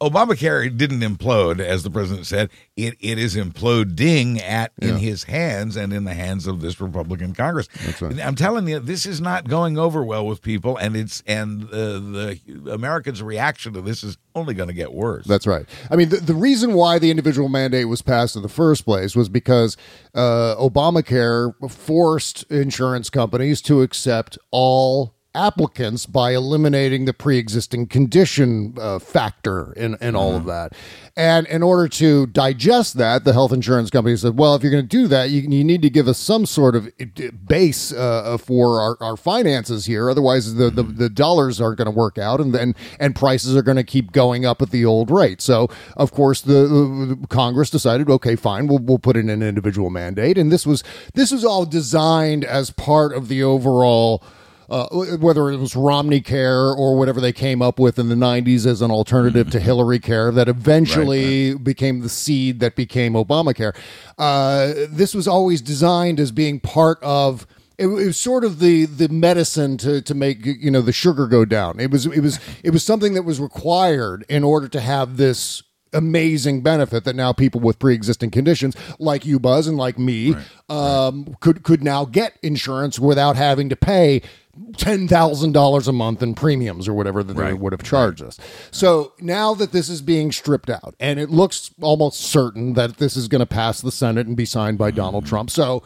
Obamacare 0.00 0.74
didn't 0.76 1.00
implode, 1.00 1.60
as 1.60 1.82
the 1.82 1.90
president 1.90 2.26
said. 2.26 2.50
It 2.86 2.96
it 3.00 3.18
is 3.18 3.36
imploding 3.36 4.40
at 4.40 4.72
in 4.80 4.96
his 4.96 5.24
hands 5.24 5.76
and 5.76 5.92
in 5.92 6.04
the 6.04 6.14
hands 6.14 6.46
of 6.46 6.60
this 6.60 6.80
Republican 6.80 7.34
Congress. 7.34 7.68
Right. 8.00 8.20
I'm 8.20 8.34
telling 8.34 8.68
you, 8.68 8.78
this 8.78 9.06
is 9.06 9.20
not 9.20 9.48
going 9.48 9.78
over 9.78 10.04
well 10.04 10.26
with 10.26 10.42
people, 10.42 10.76
and 10.76 10.96
it's 10.96 11.22
and 11.26 11.64
uh, 11.64 11.98
the 11.98 12.40
Americans' 12.70 13.22
reaction 13.22 13.72
to 13.74 13.80
this 13.80 14.02
is 14.02 14.16
only 14.34 14.54
going 14.54 14.68
to 14.68 14.74
get 14.74 14.92
worse. 14.92 15.26
That's 15.26 15.46
right. 15.46 15.66
I 15.90 15.96
mean, 15.96 16.08
the, 16.08 16.18
the 16.18 16.34
reason 16.34 16.74
why 16.74 16.98
the 16.98 17.10
individual 17.10 17.48
mandate 17.48 17.88
was 17.88 18.02
passed 18.02 18.36
in 18.36 18.42
the 18.42 18.48
first 18.48 18.84
place 18.84 19.16
was 19.16 19.28
because 19.28 19.76
uh, 20.14 20.54
Obamacare 20.56 21.52
forced 21.70 22.44
insurance 22.44 23.10
companies 23.10 23.60
to 23.62 23.82
accept 23.82 24.38
all 24.50 25.14
applicants 25.34 26.06
by 26.06 26.34
eliminating 26.34 27.04
the 27.04 27.12
pre-existing 27.12 27.86
condition 27.86 28.74
uh, 28.80 28.98
factor 28.98 29.72
in, 29.74 29.96
in 30.00 30.16
all 30.16 30.34
of 30.34 30.44
that. 30.46 30.72
And 31.16 31.46
in 31.46 31.62
order 31.62 31.88
to 31.88 32.26
digest 32.26 32.94
that, 32.94 33.24
the 33.24 33.32
health 33.32 33.52
insurance 33.52 33.90
company 33.90 34.16
said, 34.16 34.36
well, 34.36 34.54
if 34.54 34.62
you're 34.62 34.72
going 34.72 34.88
to 34.88 34.88
do 34.88 35.06
that, 35.08 35.30
you, 35.30 35.42
you 35.42 35.62
need 35.64 35.82
to 35.82 35.90
give 35.90 36.08
us 36.08 36.18
some 36.18 36.46
sort 36.46 36.74
of 36.74 36.88
uh, 37.00 37.30
base 37.46 37.92
uh, 37.92 38.38
for 38.38 38.80
our, 38.80 38.96
our 39.00 39.16
finances 39.16 39.86
here. 39.86 40.10
Otherwise, 40.10 40.54
the, 40.54 40.70
the, 40.70 40.82
the 40.82 41.08
dollars 41.08 41.60
aren't 41.60 41.78
going 41.78 41.86
to 41.86 41.96
work 41.96 42.18
out 42.18 42.40
and 42.40 42.52
then 42.52 42.74
and 42.98 43.14
prices 43.14 43.54
are 43.54 43.62
going 43.62 43.76
to 43.76 43.84
keep 43.84 44.12
going 44.12 44.44
up 44.44 44.60
at 44.62 44.70
the 44.70 44.84
old 44.84 45.10
rate. 45.10 45.40
So, 45.40 45.68
of 45.96 46.12
course, 46.12 46.40
the, 46.40 46.66
the 46.66 47.26
Congress 47.28 47.70
decided, 47.70 48.10
okay, 48.10 48.34
fine, 48.34 48.66
we'll, 48.66 48.78
we'll 48.78 48.98
put 48.98 49.16
in 49.16 49.28
an 49.30 49.42
individual 49.42 49.90
mandate. 49.90 50.38
And 50.38 50.50
this 50.50 50.66
was 50.66 50.82
this 51.14 51.30
was 51.30 51.44
all 51.44 51.66
designed 51.66 52.44
as 52.44 52.70
part 52.70 53.12
of 53.12 53.28
the 53.28 53.42
overall 53.42 54.24
uh, 54.70 54.86
whether 55.16 55.50
it 55.50 55.56
was 55.56 55.74
Romney 55.74 56.20
Care 56.20 56.70
or 56.70 56.96
whatever 56.96 57.20
they 57.20 57.32
came 57.32 57.60
up 57.60 57.78
with 57.80 57.98
in 57.98 58.08
the 58.08 58.14
90s 58.14 58.66
as 58.66 58.80
an 58.80 58.90
alternative 58.90 59.50
to 59.50 59.58
Hillary 59.58 59.98
Care 59.98 60.30
that 60.30 60.48
eventually 60.48 61.54
became 61.54 62.00
the 62.00 62.08
seed 62.08 62.60
that 62.60 62.76
became 62.76 63.14
Obamacare. 63.14 63.76
Uh, 64.16 64.72
this 64.88 65.12
was 65.14 65.26
always 65.26 65.60
designed 65.60 66.20
as 66.20 66.30
being 66.30 66.60
part 66.60 66.98
of. 67.02 67.46
It, 67.78 67.86
it 67.86 68.06
was 68.06 68.18
sort 68.18 68.44
of 68.44 68.60
the 68.60 68.84
the 68.84 69.08
medicine 69.08 69.76
to 69.78 70.02
to 70.02 70.14
make 70.14 70.44
you 70.44 70.70
know 70.70 70.82
the 70.82 70.92
sugar 70.92 71.26
go 71.26 71.44
down. 71.44 71.80
It 71.80 71.90
was 71.90 72.06
it 72.06 72.20
was 72.20 72.38
it 72.62 72.70
was 72.70 72.84
something 72.84 73.14
that 73.14 73.22
was 73.22 73.40
required 73.40 74.24
in 74.28 74.44
order 74.44 74.68
to 74.68 74.80
have 74.80 75.16
this 75.16 75.62
amazing 75.92 76.60
benefit 76.62 77.04
that 77.04 77.16
now 77.16 77.32
people 77.32 77.60
with 77.60 77.78
pre-existing 77.78 78.30
conditions 78.30 78.76
like 78.98 79.24
you 79.26 79.38
buzz 79.38 79.66
and 79.66 79.76
like 79.76 79.98
me 79.98 80.34
um, 80.68 81.36
could 81.40 81.62
could 81.62 81.82
now 81.82 82.04
get 82.04 82.36
insurance 82.42 82.98
without 82.98 83.36
having 83.36 83.68
to 83.68 83.76
pay 83.76 84.22
ten 84.76 85.08
thousand 85.08 85.52
dollars 85.52 85.88
a 85.88 85.92
month 85.92 86.22
in 86.22 86.34
premiums 86.34 86.86
or 86.88 86.94
whatever 86.94 87.22
that 87.22 87.34
they 87.34 87.54
would 87.54 87.72
have 87.72 87.82
charged 87.82 88.22
us. 88.22 88.38
So 88.70 89.12
now 89.20 89.54
that 89.54 89.72
this 89.72 89.88
is 89.88 90.02
being 90.02 90.32
stripped 90.32 90.68
out, 90.70 90.94
and 91.00 91.18
it 91.18 91.30
looks 91.30 91.72
almost 91.80 92.20
certain 92.20 92.74
that 92.74 92.98
this 92.98 93.16
is 93.16 93.28
going 93.28 93.40
to 93.40 93.46
pass 93.46 93.80
the 93.80 93.92
Senate 93.92 94.26
and 94.26 94.36
be 94.36 94.44
signed 94.44 94.76
by 94.78 94.90
Donald 94.90 95.26
Trump, 95.26 95.50
so 95.50 95.82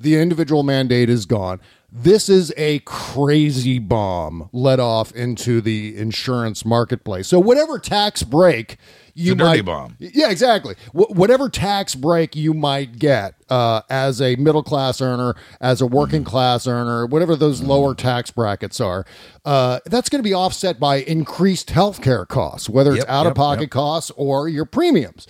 the 0.00 0.16
individual 0.16 0.62
mandate 0.62 1.08
is 1.08 1.24
gone. 1.26 1.60
This 1.90 2.28
is 2.28 2.52
a 2.56 2.80
crazy 2.80 3.78
bomb 3.78 4.50
let 4.52 4.80
off 4.80 5.12
into 5.12 5.60
the 5.60 5.96
insurance 5.96 6.64
marketplace. 6.64 7.28
So 7.28 7.38
whatever 7.40 7.78
tax 7.78 8.22
break 8.22 8.76
you 9.14 9.32
It's 9.32 9.40
might, 9.40 9.64
bomb. 9.64 9.96
yeah, 9.98 10.28
exactly. 10.30 10.74
Wh- 10.92 11.10
whatever 11.16 11.48
tax 11.48 11.94
break 11.94 12.36
you 12.36 12.52
might 12.52 12.98
get 12.98 13.34
uh, 13.48 13.80
as 13.88 14.20
a 14.20 14.36
middle 14.36 14.62
class 14.62 15.00
earner, 15.00 15.36
as 15.60 15.80
a 15.80 15.86
working 15.86 16.20
Mm-hmm. 16.20 16.28
class 16.30 16.66
earner, 16.66 17.06
whatever 17.06 17.34
those 17.34 17.62
lower 17.62 17.94
tax 17.94 18.30
brackets 18.30 18.78
are, 18.78 19.06
uh, 19.46 19.80
that's 19.86 20.10
going 20.10 20.22
to 20.22 20.28
be 20.28 20.34
offset 20.34 20.78
by 20.78 20.96
increased 20.96 21.68
healthcare 21.70 22.28
costs, 22.28 22.68
whether 22.68 22.90
it's 22.90 22.98
Yep, 23.00 23.08
out 23.08 23.26
of 23.26 23.30
yep, 23.30 23.36
pocket 23.36 23.60
yep. 23.62 23.70
costs 23.70 24.10
or 24.16 24.48
your 24.50 24.66
premiums. 24.66 25.26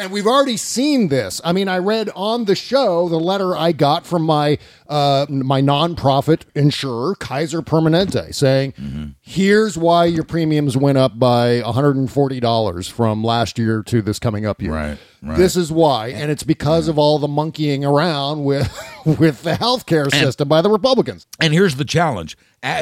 And 0.00 0.10
we've 0.10 0.26
already 0.26 0.56
seen 0.56 1.08
this. 1.08 1.42
I 1.44 1.52
mean, 1.52 1.68
I 1.68 1.76
read 1.76 2.08
on 2.16 2.46
the 2.46 2.54
show 2.54 3.06
the 3.10 3.20
letter 3.20 3.54
I 3.54 3.72
got 3.72 4.06
from 4.06 4.22
my 4.22 4.56
uh, 4.88 5.26
my 5.28 5.60
nonprofit 5.60 6.44
insurer, 6.54 7.14
Kaiser 7.16 7.60
Permanente, 7.60 8.34
saying, 8.34 8.72
Mm-hmm. 8.72 9.04
"Here's 9.20 9.76
why 9.76 10.06
your 10.06 10.24
premiums 10.24 10.74
went 10.74 10.96
up 10.96 11.18
by 11.18 11.60
140 11.60 12.40
dollars 12.40 12.88
from 12.88 13.22
last 13.22 13.58
year 13.58 13.82
to 13.82 14.00
this 14.00 14.18
coming 14.18 14.46
up 14.46 14.62
year. 14.62 14.72
Right, 14.72 14.98
right. 15.22 15.36
This 15.36 15.54
is 15.54 15.70
why, 15.70 16.08
and 16.08 16.30
it's 16.30 16.44
because 16.44 16.88
of 16.88 16.98
all 16.98 17.18
the 17.18 17.28
monkeying 17.28 17.84
around 17.84 18.44
with 18.44 18.72
with 19.04 19.42
the 19.42 19.52
healthcare 19.52 20.10
system 20.10 20.48
by 20.48 20.62
the 20.62 20.70
Republicans. 20.70 21.26
And 21.38 21.52
here's 21.52 21.76
the 21.76 21.84
challenge. 21.84 22.38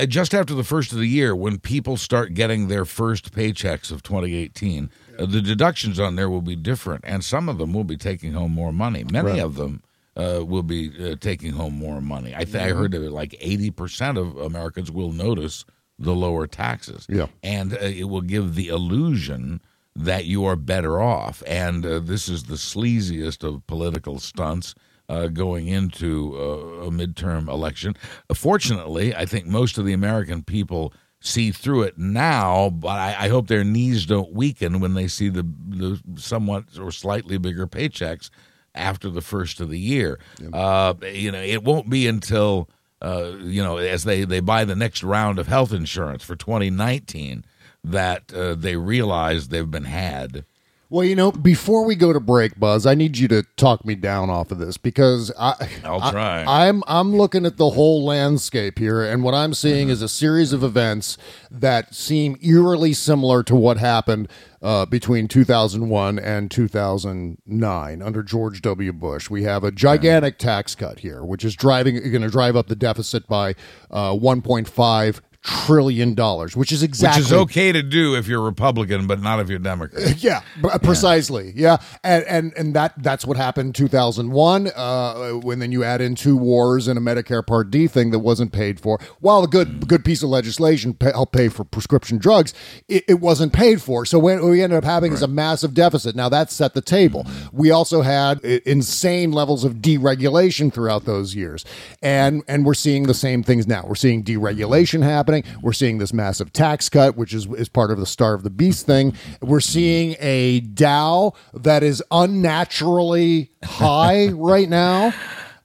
Just 0.08 0.34
after 0.34 0.54
the 0.54 0.64
first 0.64 0.92
of 0.92 0.98
the 0.98 1.06
year, 1.06 1.34
when 1.34 1.58
people 1.58 1.96
start 1.96 2.34
getting 2.34 2.68
their 2.68 2.84
first 2.84 3.32
paychecks 3.32 3.90
of 3.92 4.02
2018, 4.02 4.84
uh, 4.84 5.07
the 5.26 5.40
deductions 5.40 5.98
on 5.98 6.16
there 6.16 6.30
will 6.30 6.42
be 6.42 6.56
different, 6.56 7.04
and 7.06 7.24
some 7.24 7.48
of 7.48 7.58
them 7.58 7.72
will 7.72 7.84
be 7.84 7.96
taking 7.96 8.32
home 8.32 8.52
more 8.52 8.72
money. 8.72 9.04
Many 9.04 9.40
of 9.40 9.56
them 9.56 9.82
uh, 10.16 10.44
will 10.44 10.62
be 10.62 10.92
uh, 11.00 11.16
taking 11.20 11.52
home 11.52 11.74
more 11.74 12.00
money. 12.00 12.34
I, 12.34 12.44
th- 12.44 12.56
I 12.56 12.70
heard 12.70 12.92
that 12.92 13.00
like 13.12 13.32
80% 13.32 14.18
of 14.18 14.36
Americans 14.36 14.90
will 14.90 15.12
notice 15.12 15.64
the 15.98 16.14
lower 16.14 16.46
taxes. 16.46 17.06
Yeah. 17.08 17.26
And 17.42 17.74
uh, 17.74 17.78
it 17.78 18.04
will 18.04 18.22
give 18.22 18.54
the 18.54 18.68
illusion 18.68 19.60
that 19.94 20.26
you 20.26 20.44
are 20.44 20.56
better 20.56 21.00
off. 21.00 21.42
And 21.46 21.84
uh, 21.84 21.98
this 21.98 22.28
is 22.28 22.44
the 22.44 22.54
sleaziest 22.54 23.42
of 23.42 23.66
political 23.66 24.18
stunts 24.18 24.74
uh, 25.08 25.28
going 25.28 25.68
into 25.68 26.34
uh, 26.36 26.86
a 26.86 26.90
midterm 26.90 27.48
election. 27.48 27.96
Fortunately, 28.32 29.14
I 29.14 29.24
think 29.24 29.46
most 29.46 29.78
of 29.78 29.84
the 29.86 29.92
American 29.92 30.42
people 30.42 30.92
see 31.20 31.50
through 31.50 31.82
it 31.82 31.98
now, 31.98 32.70
but 32.70 32.98
I, 32.98 33.24
I 33.24 33.28
hope 33.28 33.48
their 33.48 33.64
knees 33.64 34.06
don't 34.06 34.32
weaken 34.32 34.80
when 34.80 34.94
they 34.94 35.08
see 35.08 35.28
the, 35.28 35.42
the 35.68 36.00
somewhat 36.16 36.64
or 36.80 36.90
slightly 36.92 37.38
bigger 37.38 37.66
paychecks 37.66 38.30
after 38.74 39.10
the 39.10 39.20
first 39.20 39.60
of 39.60 39.68
the 39.70 39.78
year. 39.78 40.18
Uh, 40.52 40.94
you 41.12 41.32
know, 41.32 41.40
it 41.42 41.64
won't 41.64 41.90
be 41.90 42.06
until 42.06 42.68
uh, 43.02 43.32
you 43.40 43.62
know 43.62 43.78
as 43.78 44.04
they 44.04 44.24
they 44.24 44.40
buy 44.40 44.64
the 44.64 44.76
next 44.76 45.02
round 45.02 45.38
of 45.38 45.46
health 45.48 45.72
insurance 45.72 46.22
for 46.24 46.36
2019 46.36 47.44
that 47.84 48.32
uh, 48.32 48.54
they 48.54 48.76
realize 48.76 49.48
they've 49.48 49.70
been 49.70 49.84
had. 49.84 50.44
Well, 50.90 51.04
you 51.04 51.14
know, 51.16 51.30
before 51.32 51.84
we 51.84 51.96
go 51.96 52.14
to 52.14 52.20
break, 52.20 52.58
Buzz, 52.58 52.86
I 52.86 52.94
need 52.94 53.18
you 53.18 53.28
to 53.28 53.42
talk 53.56 53.84
me 53.84 53.94
down 53.94 54.30
off 54.30 54.50
of 54.50 54.58
this 54.58 54.78
because 54.78 55.30
I, 55.38 55.68
I'll 55.84 56.02
I- 56.02 56.10
try. 56.10 56.44
I'm 56.46 56.82
I'm 56.86 57.14
looking 57.14 57.44
at 57.44 57.58
the 57.58 57.70
whole 57.70 58.06
landscape 58.06 58.78
here, 58.78 59.02
and 59.04 59.22
what 59.22 59.34
I'm 59.34 59.52
seeing 59.52 59.90
is 59.90 60.00
a 60.00 60.08
series 60.08 60.54
of 60.54 60.64
events 60.64 61.18
that 61.50 61.94
seem 61.94 62.38
eerily 62.40 62.94
similar 62.94 63.42
to 63.42 63.54
what 63.54 63.76
happened 63.76 64.28
uh, 64.62 64.86
between 64.86 65.28
2001 65.28 66.18
and 66.18 66.50
2009 66.50 68.02
under 68.02 68.22
George 68.22 68.62
W. 68.62 68.92
Bush. 68.94 69.28
We 69.28 69.42
have 69.42 69.64
a 69.64 69.70
gigantic 69.70 70.38
tax 70.38 70.74
cut 70.74 71.00
here, 71.00 71.22
which 71.22 71.44
is 71.44 71.54
driving 71.54 71.96
going 71.96 72.22
to 72.22 72.30
drive 72.30 72.56
up 72.56 72.68
the 72.68 72.74
deficit 72.76 73.28
by 73.28 73.54
uh, 73.90 74.12
1.5 74.12 75.20
trillion 75.48 76.14
dollars, 76.14 76.56
which 76.56 76.72
is 76.72 76.82
exactly 76.82 77.22
Which 77.22 77.26
is 77.26 77.32
okay 77.32 77.72
to 77.72 77.82
do 77.82 78.14
if 78.14 78.28
you're 78.28 78.42
Republican, 78.42 79.06
but 79.06 79.20
not 79.20 79.40
if 79.40 79.48
you're 79.48 79.58
Democrat. 79.58 80.22
yeah, 80.22 80.42
b- 80.60 80.68
precisely. 80.82 81.52
Yeah, 81.56 81.78
and 82.04 82.24
and 82.24 82.52
and 82.56 82.74
that 82.74 82.92
that's 83.02 83.24
what 83.24 83.36
happened 83.38 83.68
in 83.68 83.72
2001 83.72 84.70
uh, 84.74 85.30
when 85.42 85.58
then 85.60 85.72
you 85.72 85.84
add 85.84 86.02
in 86.02 86.14
two 86.14 86.36
wars 86.36 86.86
and 86.86 86.98
a 86.98 87.02
Medicare 87.02 87.46
Part 87.46 87.70
D 87.70 87.86
thing 87.86 88.10
that 88.10 88.18
wasn't 88.18 88.52
paid 88.52 88.78
for. 88.78 88.98
While 89.20 89.42
a 89.42 89.48
good 89.48 89.88
good 89.88 90.04
piece 90.04 90.22
of 90.22 90.28
legislation 90.28 90.92
pa 90.92 91.12
helped 91.12 91.32
pay 91.32 91.48
for 91.48 91.64
prescription 91.64 92.18
drugs, 92.18 92.52
it, 92.88 93.04
it 93.08 93.20
wasn't 93.20 93.54
paid 93.54 93.80
for. 93.80 94.04
So 94.04 94.18
what 94.18 94.42
we 94.42 94.62
ended 94.62 94.76
up 94.76 94.84
having 94.84 95.12
is 95.12 95.22
a 95.22 95.28
massive 95.28 95.72
deficit. 95.72 96.14
Now 96.14 96.28
that 96.28 96.50
set 96.50 96.74
the 96.74 96.82
table. 96.82 97.26
We 97.52 97.70
also 97.70 98.02
had 98.02 98.40
insane 98.40 99.32
levels 99.32 99.64
of 99.64 99.76
deregulation 99.76 100.72
throughout 100.72 101.06
those 101.06 101.34
years, 101.34 101.64
and 102.02 102.42
and 102.48 102.66
we're 102.66 102.74
seeing 102.74 103.04
the 103.04 103.14
same 103.14 103.42
things 103.42 103.66
now. 103.66 103.84
We're 103.86 103.94
seeing 103.94 104.22
deregulation 104.22 105.02
happening. 105.02 105.37
We're 105.62 105.72
seeing 105.72 105.98
this 105.98 106.12
massive 106.12 106.52
tax 106.52 106.88
cut, 106.88 107.16
which 107.16 107.32
is 107.34 107.46
is 107.46 107.68
part 107.68 107.90
of 107.90 107.98
the 107.98 108.06
Starve 108.06 108.42
the 108.42 108.50
Beast 108.50 108.86
thing. 108.86 109.14
We're 109.40 109.60
seeing 109.60 110.16
a 110.20 110.60
Dow 110.60 111.32
that 111.54 111.82
is 111.82 112.02
unnaturally 112.10 113.50
high 113.64 114.28
right 114.32 114.68
now. 114.68 115.12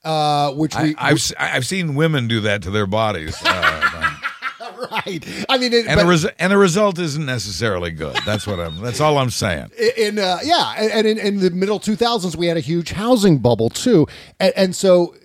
uh, 0.04 0.52
which 0.54 0.76
we 0.76 0.96
I, 0.98 1.10
I've 1.10 1.16
s- 1.18 1.34
I've 1.40 1.66
seen 1.66 1.96
women 1.96 2.28
do 2.28 2.42
that 2.42 2.62
to 2.64 2.72
their 2.72 2.86
bodies, 2.88 3.38
uh, 3.46 4.16
right. 4.92 5.46
I 5.50 5.58
mean, 5.58 5.72
it, 5.74 5.86
and 5.88 5.96
but- 5.98 6.04
the 6.04 6.06
res- 6.10 6.26
and 6.40 6.52
the 6.52 6.58
result 6.58 7.00
isn't 7.00 7.26
necessarily 7.26 7.92
good. 7.92 8.18
That's 8.26 8.46
what 8.46 8.60
I'm. 8.60 8.82
That's 8.82 9.00
all 9.00 9.18
I'm 9.18 9.30
saying. 9.30 9.72
in 9.98 10.20
uh, 10.20 10.40
yeah, 10.44 10.74
and 10.78 11.08
in, 11.08 11.18
in 11.18 11.40
the 11.40 11.52
middle 11.52 11.80
2000s 11.80 12.36
we 12.36 12.48
had 12.48 12.58
a 12.58 12.62
huge 12.62 12.92
housing 12.92 13.38
bubble 13.40 13.70
too, 13.70 14.08
and, 14.40 14.54
and 14.58 14.76
so 14.76 15.16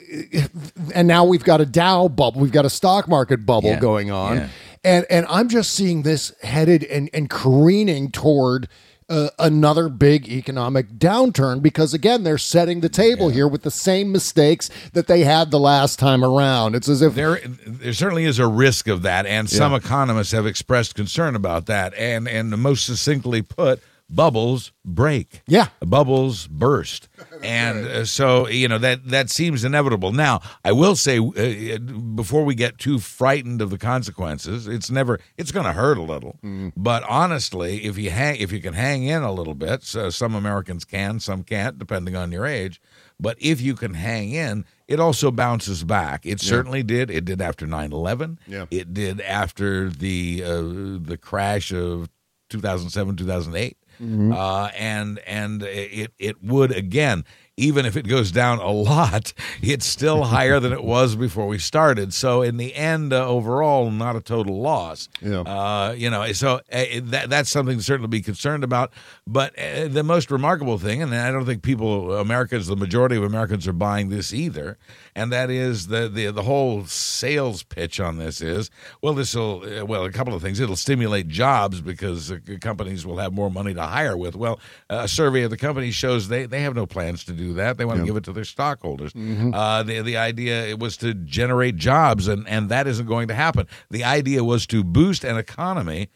and 0.95 1.09
now 1.09 1.25
we've 1.25 1.45
got 1.45 1.61
a 1.61 1.67
Dow 1.67 2.09
bubble, 2.09 2.41
we've 2.41 2.53
got 2.53 2.65
a 2.65 2.71
stock 2.71 3.09
market 3.09 3.45
bubble 3.47 3.71
Yeah, 3.71 3.81
going 3.81 4.11
on, 4.11 4.37
yeah. 4.37 4.49
and 4.85 5.07
and 5.11 5.27
I'm 5.29 5.49
just 5.49 5.73
seeing 5.73 6.03
this 6.03 6.33
headed 6.43 6.85
and 6.85 7.11
and 7.13 7.29
careening 7.31 8.11
toward. 8.11 8.69
Uh, 9.11 9.31
another 9.39 9.89
big 9.89 10.29
economic 10.29 10.87
downturn 10.99 11.63
because 11.63 11.95
again 11.95 12.25
they're 12.25 12.37
setting 12.37 12.81
the 12.83 12.91
table 12.91 13.31
here 13.31 13.49
with 13.49 13.63
the 13.63 13.71
same 13.71 14.13
mistakes 14.13 14.69
that 14.93 15.07
they 15.07 15.25
had 15.25 15.51
the 15.51 15.59
last 15.59 15.99
time 15.99 16.23
around. 16.23 16.75
It's 16.75 16.91
as 16.91 17.01
if 17.01 17.15
There, 17.15 17.41
there 17.67 17.95
certainly 17.95 18.27
is 18.27 18.39
a 18.39 18.47
risk 18.47 18.87
of 18.87 19.01
that, 19.05 19.25
and 19.25 19.49
some 19.49 19.73
economists 19.73 20.33
have 20.33 20.45
expressed 20.45 20.95
concern 20.95 21.35
about 21.35 21.65
that. 21.65 21.95
And 21.95 22.29
and 22.29 22.51
most 22.59 22.85
succinctly 22.85 23.41
put, 23.41 23.81
bubbles 24.11 24.73
break. 24.85 25.43
Yeah. 25.47 25.69
bubbles 25.81 26.47
burst, 26.47 27.09
and 27.43 27.87
uh, 27.87 28.05
so 28.05 28.49
you 28.49 28.69
know 28.69 28.79
that 28.79 29.09
that 29.09 29.31
seems 29.31 29.65
inevitable. 29.65 30.13
Now, 30.13 30.41
I 30.65 30.73
will 30.73 30.97
say 30.97 31.19
uh, 31.19 31.79
before 31.79 32.45
we 32.45 32.55
get 32.55 32.79
too 32.79 32.99
frightened 32.99 33.61
of 33.63 33.71
the 33.71 33.79
consequences, 33.79 34.67
it's 34.67 34.91
never 34.91 35.21
it's 35.37 35.53
going 35.53 35.67
to 35.67 35.73
hurt 35.73 35.99
a 35.99 36.03
little. 36.03 36.39
But 36.77 37.03
honestly, 37.09 37.85
if 37.85 37.99
you 37.99 38.11
hang 38.11 38.37
if 38.41 38.53
you 38.53 38.61
can 38.61 38.75
hang 38.75 39.05
in 39.05 39.23
a 39.23 39.33
little 39.33 39.55
bit, 39.55 39.83
so 39.83 40.11
some 40.11 40.35
Americans 40.35 40.85
can, 40.85 41.21
some 41.21 41.43
can't, 41.45 41.79
depending 41.79 42.17
on 42.17 42.33
your 42.33 42.47
age. 42.47 42.81
But 43.21 43.37
if 43.41 43.61
you 43.61 43.75
can 43.75 43.95
hang 43.95 44.31
in, 44.31 44.65
it 44.87 45.01
also 45.01 45.33
bounces 45.33 45.83
back. 45.83 46.25
It 46.25 46.41
certainly 46.41 46.85
did. 46.85 47.11
It 47.11 47.25
did 47.25 47.41
after 47.43 47.67
9-11. 47.67 48.39
Yeah. 48.47 48.67
It 48.71 48.95
did 48.95 49.21
after 49.23 49.91
the 49.91 50.43
uh, 50.45 50.63
the 51.05 51.19
crash 51.21 51.73
of 51.73 52.09
2007, 52.51 53.17
2008. 53.17 53.77
Uh, 54.01 54.71
and 54.77 55.19
and 55.21 55.63
it 55.63 56.13
it 56.19 56.43
would 56.43 56.71
again 56.73 57.25
even 57.59 57.85
if 57.85 57.97
it 57.97 58.07
goes 58.07 58.31
down 58.31 58.59
a 58.59 58.71
lot 58.71 59.33
it's 59.61 59.85
still 59.85 60.25
higher 60.37 60.61
than 60.61 60.73
it 60.73 60.85
was 60.85 61.17
before 61.17 61.47
we 61.47 61.59
started. 61.59 62.15
So 62.15 62.43
in 62.43 62.57
the 62.57 62.75
end 62.75 63.13
uh, 63.13 63.27
overall 63.27 63.91
not 63.91 64.17
a 64.17 64.21
total 64.21 64.61
loss. 64.61 65.09
Yeah. 65.21 65.41
uh, 65.41 65.95
you 65.97 66.09
know 66.09 66.33
so 66.33 66.61
uh, 66.73 66.85
that 67.03 67.29
that's 67.29 67.51
something 67.51 67.79
to 67.79 67.83
certainly 67.83 68.09
be 68.09 68.23
concerned 68.23 68.65
about. 68.65 68.93
But 69.27 69.59
uh, 69.59 69.89
the 69.89 70.03
most 70.03 70.31
remarkable 70.31 70.79
thing 70.79 71.03
and 71.03 71.15
I 71.15 71.31
don't 71.31 71.45
think 71.45 71.63
people 71.63 72.17
Americans 72.17 72.67
the 72.67 72.77
majority 72.77 73.17
of 73.17 73.25
Americans 73.25 73.67
are 73.67 73.73
buying 73.73 74.09
this 74.09 74.33
either 74.33 74.79
and 75.15 75.33
that 75.33 75.51
is 75.51 75.89
the 75.89 76.09
the 76.09 76.31
the 76.31 76.45
whole 76.45 76.85
sales 76.87 77.63
pitch 77.65 77.99
on 77.99 78.19
this 78.19 78.41
is 78.41 78.71
well 79.03 79.15
this 79.15 79.35
will 79.35 79.65
uh, 79.65 79.85
well 79.85 80.05
a 80.05 80.13
couple 80.13 80.35
of 80.35 80.41
things. 80.43 80.61
It'll 80.61 80.77
stimulate 80.77 81.29
jobs 81.29 81.81
because 81.81 82.31
uh, 82.31 82.39
companies 82.61 83.05
will 83.05 83.19
have 83.19 83.33
more 83.33 83.51
money 83.51 83.75
to 83.75 83.83
hire 83.83 84.17
with. 84.17 84.37
Well 84.37 84.61
a 84.89 85.09
survey 85.09 85.43
of 85.43 85.51
the 85.51 85.57
companies 85.57 85.95
shows 85.95 86.29
they 86.29 86.47
they 86.47 86.63
have 86.63 86.75
no 86.75 86.87
plans 86.87 87.25
to 87.25 87.33
do 87.33 87.48
that. 87.55 87.77
They 87.79 87.85
want 87.85 88.01
to 88.01 88.07
give 88.07 88.17
it 88.17 88.25
to 88.25 88.33
their 88.33 88.45
stockholders. 88.45 89.13
Uh, 89.15 89.83
the 89.83 90.01
the 90.03 90.17
idea 90.17 90.67
it 90.67 90.79
was 90.79 90.97
to 90.99 91.15
generate 91.15 91.77
jobs 91.77 92.29
and 92.29 92.47
and 92.49 92.69
that 92.71 92.87
isn't 92.87 93.07
going 93.07 93.29
to 93.29 93.35
happen. 93.35 93.67
The 93.91 94.05
idea 94.05 94.45
was 94.45 94.67
to 94.69 94.83
boost 94.85 95.25
an 95.25 95.37
economy 95.37 96.09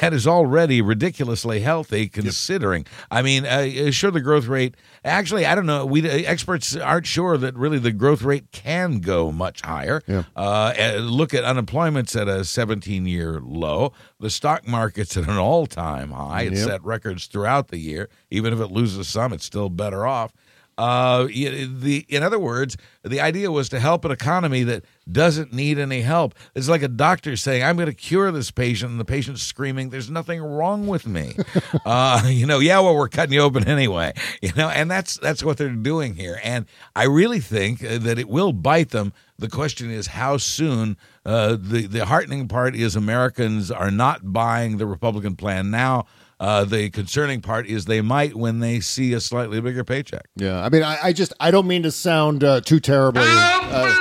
that 0.00 0.12
is 0.12 0.24
already 0.24 0.80
ridiculously 0.80 1.58
healthy 1.58 2.06
considering 2.06 2.86
i 3.10 3.22
mean 3.22 3.44
uh, 3.44 3.90
sure 3.90 4.12
the 4.12 4.20
growth 4.20 4.46
rate 4.46 4.76
actually 5.04 5.44
i 5.44 5.52
don't 5.56 5.66
know 5.66 5.84
we 5.84 6.08
uh, 6.08 6.12
experts 6.30 6.76
aren't 6.76 7.06
sure 7.08 7.36
that 7.36 7.56
really 7.56 7.76
the 7.80 7.90
growth 7.90 8.22
rate 8.22 8.52
can 8.52 9.00
go 9.00 9.32
much 9.32 9.62
higher. 9.62 10.00
Yeah. 10.06 10.22
uh, 10.36 10.72
uh, 10.78 10.98
look 11.00 11.34
at 11.34 11.42
unemployment's 11.42 12.14
at 12.14 12.28
a 12.28 12.44
17 12.44 13.04
year 13.06 13.40
low. 13.42 13.92
The 14.20 14.30
stock 14.30 14.64
market's 14.68 15.16
at 15.16 15.24
an 15.28 15.38
all-time 15.38 16.12
high. 16.12 16.42
It 16.42 16.52
Yep. 16.52 16.68
set 16.68 16.84
records 16.84 17.26
throughout 17.26 17.68
the 17.68 17.78
year. 17.78 18.08
Even 18.30 18.52
if 18.52 18.60
it 18.60 18.70
loses 18.70 19.08
some 19.08 19.32
it's 19.32 19.44
still 19.44 19.70
better 19.70 20.06
off 20.06 20.32
uh, 20.80 21.24
the 21.26 22.06
in 22.08 22.22
other 22.22 22.38
words, 22.38 22.78
the 23.02 23.20
idea 23.20 23.50
was 23.52 23.68
to 23.68 23.78
help 23.78 24.06
an 24.06 24.10
economy 24.10 24.62
that 24.62 24.82
doesn't 25.12 25.52
need 25.52 25.78
any 25.78 26.00
help. 26.00 26.34
It's 26.54 26.70
like 26.70 26.82
a 26.82 26.88
doctor 26.88 27.36
saying, 27.36 27.62
"I'm 27.62 27.76
going 27.76 27.88
to 27.88 27.94
cure 27.94 28.32
this 28.32 28.50
patient," 28.50 28.90
and 28.90 28.98
the 28.98 29.04
patient's 29.04 29.42
screaming, 29.42 29.90
"There's 29.90 30.08
nothing 30.08 30.40
wrong 30.40 30.86
with 30.86 31.06
me." 31.06 31.36
uh, 31.84 32.22
you 32.24 32.46
know, 32.46 32.60
yeah, 32.60 32.80
well, 32.80 32.96
we're 32.96 33.10
cutting 33.10 33.34
you 33.34 33.40
open 33.40 33.68
anyway. 33.68 34.14
You 34.42 34.52
know, 34.56 34.70
and 34.70 34.90
that's 34.90 35.18
that's 35.18 35.44
what 35.44 35.58
they're 35.58 35.68
doing 35.68 36.14
here. 36.14 36.40
And 36.42 36.64
I 36.96 37.04
really 37.04 37.40
think 37.40 37.84
uh, 37.84 37.98
that 37.98 38.18
it 38.18 38.28
will 38.28 38.52
bite 38.54 38.88
them. 38.88 39.12
The 39.38 39.48
question 39.48 39.90
is 39.90 40.08
how 40.08 40.38
soon. 40.38 40.96
Uh, 41.26 41.56
the 41.60 41.86
the 41.86 42.06
heartening 42.06 42.48
part 42.48 42.74
is 42.74 42.96
Americans 42.96 43.70
are 43.70 43.90
not 43.90 44.32
buying 44.32 44.78
the 44.78 44.86
Republican 44.86 45.36
plan 45.36 45.70
now. 45.70 46.06
Uh, 46.40 46.64
the 46.64 46.88
concerning 46.88 47.42
part 47.42 47.66
is 47.66 47.84
they 47.84 48.00
might 48.00 48.34
when 48.34 48.60
they 48.60 48.80
see 48.80 49.12
a 49.12 49.20
slightly 49.20 49.60
bigger 49.60 49.84
paycheck. 49.84 50.26
Yeah, 50.36 50.64
I 50.64 50.70
mean, 50.70 50.82
I, 50.82 50.96
I 51.04 51.12
just 51.12 51.34
I 51.38 51.50
don't 51.50 51.66
mean 51.66 51.82
to 51.82 51.90
sound 51.90 52.42
uh, 52.42 52.62
too 52.62 52.80
terribly. 52.80 53.22
Uh, 53.26 53.94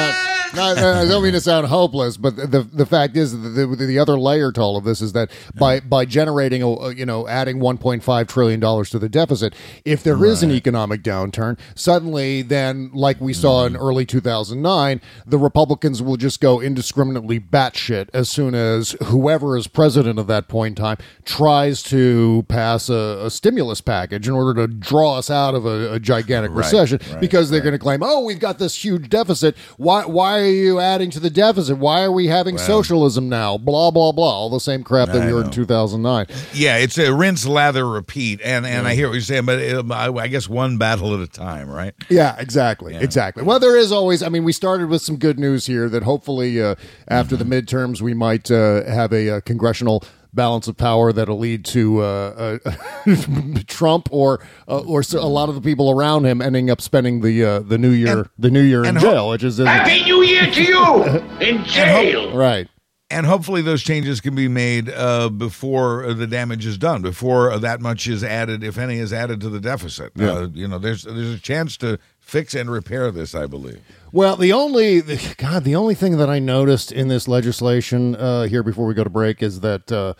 uh, 0.00 0.27
no, 0.54 0.74
no, 0.74 0.92
I 0.94 1.04
don't 1.06 1.22
mean 1.22 1.32
to 1.32 1.40
sound 1.40 1.66
hopeless, 1.66 2.16
but 2.16 2.36
the 2.36 2.68
the 2.72 2.86
fact 2.86 3.16
is 3.16 3.32
that 3.32 3.48
the, 3.48 3.66
the 3.66 3.98
other 3.98 4.18
layer 4.18 4.52
to 4.52 4.60
all 4.60 4.76
of 4.76 4.84
this 4.84 5.00
is 5.00 5.12
that 5.12 5.30
by 5.54 5.80
by 5.80 6.04
generating 6.04 6.62
a 6.62 6.90
you 6.90 7.06
know 7.06 7.26
adding 7.28 7.58
1.5 7.58 8.28
trillion 8.28 8.60
dollars 8.60 8.90
to 8.90 8.98
the 8.98 9.08
deficit, 9.08 9.54
if 9.84 10.02
there 10.02 10.24
is 10.24 10.42
an 10.42 10.50
economic 10.50 11.02
downturn, 11.02 11.58
suddenly 11.74 12.42
then 12.42 12.90
like 12.92 13.20
we 13.20 13.32
saw 13.32 13.66
in 13.66 13.74
mm-hmm. 13.74 13.82
early 13.82 14.06
2009, 14.06 15.00
the 15.26 15.38
Republicans 15.38 16.02
will 16.02 16.16
just 16.16 16.40
go 16.40 16.60
indiscriminately 16.60 17.38
batshit 17.40 18.08
as 18.12 18.28
soon 18.28 18.54
as 18.54 18.96
whoever 19.04 19.56
is 19.56 19.66
president 19.66 20.18
of 20.18 20.26
that 20.26 20.48
point 20.48 20.78
in 20.78 20.82
time 20.82 20.96
tries 21.24 21.82
to 21.82 22.44
pass 22.48 22.88
a, 22.88 23.20
a 23.24 23.30
stimulus 23.30 23.80
package 23.80 24.28
in 24.28 24.34
order 24.34 24.66
to 24.66 24.72
draw 24.72 25.16
us 25.16 25.30
out 25.30 25.54
of 25.54 25.66
a, 25.66 25.94
a 25.94 26.00
gigantic 26.00 26.52
recession 26.52 26.98
right, 27.10 27.20
because 27.20 27.50
they're 27.50 27.60
going 27.60 27.72
to 27.72 27.78
claim, 27.78 28.02
oh, 28.02 28.24
we've 28.24 28.40
got 28.40 28.58
this 28.58 28.84
huge 28.84 29.08
deficit. 29.08 29.56
Why 29.76 30.04
why 30.04 30.37
are 30.38 30.50
you 30.50 30.80
adding 30.80 31.10
to 31.10 31.20
the 31.20 31.30
deficit? 31.30 31.78
Why 31.78 32.02
are 32.02 32.12
we 32.12 32.26
having 32.26 32.58
socialism 32.58 33.28
now? 33.28 33.58
Blah 33.58 33.90
blah 33.90 34.12
blah. 34.12 34.30
All 34.30 34.50
the 34.50 34.60
same 34.60 34.82
crap 34.82 35.08
that 35.08 35.22
I 35.22 35.26
we 35.26 35.32
heard 35.32 35.46
in 35.46 35.52
2009. 35.52 36.26
Yeah, 36.52 36.76
it's 36.76 36.98
a 36.98 37.12
rinse, 37.12 37.46
lather, 37.46 37.88
repeat, 37.88 38.40
and 38.42 38.66
and 38.66 38.86
I 38.86 38.94
hear 38.94 39.08
what 39.08 39.14
you're 39.14 39.22
saying, 39.22 39.46
but 39.46 39.58
it, 39.58 39.90
I, 39.90 40.12
I 40.12 40.28
guess 40.28 40.48
one 40.48 40.78
battle 40.78 41.14
at 41.14 41.20
a 41.20 41.26
time, 41.26 41.68
right? 41.68 41.94
Yeah, 42.08 42.36
exactly, 42.38 42.94
exactly. 42.96 43.42
Well, 43.42 43.58
there 43.58 43.76
is 43.76 43.92
always. 43.92 44.22
I 44.22 44.28
mean, 44.28 44.44
we 44.44 44.52
started 44.52 44.88
with 44.88 45.02
some 45.02 45.16
good 45.16 45.38
news 45.38 45.66
here 45.66 45.88
that 45.88 46.02
hopefully 46.02 46.62
uh, 46.62 46.74
after 47.06 47.36
the 47.36 47.44
midterms 47.44 48.00
we 48.00 48.14
might 48.14 48.50
uh, 48.50 48.84
have 48.84 49.12
a, 49.12 49.30
uh 49.30 49.40
congressional 49.40 50.04
balance 50.32 50.68
of 50.68 50.76
power 50.76 51.12
that'll 51.12 51.38
lead 51.38 51.64
to 51.66 52.00
uh, 52.02 52.58
uh, 53.06 53.16
Trump 53.66 54.08
or 54.12 54.40
uh, 54.68 54.80
or 54.80 55.02
so 55.02 55.20
a 55.20 55.26
lot 55.26 55.48
of 55.48 55.54
the 55.54 55.60
people 55.60 55.90
around 55.90 56.24
him 56.26 56.40
ending 56.42 56.70
up 56.70 56.80
spending 56.80 57.20
the 57.20 57.44
uh, 57.44 57.60
the 57.60 57.78
new 57.78 57.90
year 57.90 58.18
And- 58.20 58.28
the 58.38 58.50
new 58.50 58.62
year 58.62 58.84
in 58.84 58.96
ho- 58.96 59.00
jail, 59.00 59.28
which 59.30 59.42
is 59.44 59.58
Happy 59.58 60.04
New 60.04 60.22
Year 60.22 60.50
to 60.50 60.62
you! 60.62 61.04
In 61.40 61.64
jail! 61.64 62.36
right. 62.36 62.68
And 63.10 63.24
hopefully 63.24 63.62
those 63.62 63.82
changes 63.82 64.20
can 64.20 64.34
be 64.34 64.48
made 64.48 64.90
uh, 64.90 65.30
before 65.30 66.12
the 66.12 66.26
damage 66.26 66.66
is 66.66 66.76
done, 66.76 67.00
before 67.00 67.58
that 67.58 67.80
much 67.80 68.06
is 68.06 68.22
added, 68.22 68.62
if 68.62 68.76
any, 68.76 68.98
is 68.98 69.14
added 69.14 69.40
to 69.40 69.48
the 69.48 69.60
deficit. 69.60 70.12
Yeah. 70.14 70.30
Uh, 70.32 70.48
you 70.52 70.68
know, 70.68 70.78
there's 70.78 71.04
there's 71.04 71.32
a 71.32 71.38
chance 71.40 71.78
to 71.78 71.98
fix 72.28 72.54
and 72.54 72.70
repair 72.70 73.10
this, 73.10 73.34
I 73.34 73.46
believe. 73.46 73.80
Well, 74.12 74.36
the 74.36 74.52
only 74.52 75.00
God, 75.38 75.64
the 75.64 75.74
only 75.74 75.94
thing 75.94 76.18
that 76.18 76.28
I 76.28 76.38
noticed 76.38 76.92
in 76.92 77.08
this 77.08 77.26
legislation 77.26 78.14
uh, 78.16 78.42
here 78.42 78.62
before 78.62 78.86
we 78.86 78.92
go 78.92 79.02
to 79.02 79.10
break 79.10 79.42
is 79.42 79.60
that 79.60 79.90
uh, 79.90 80.12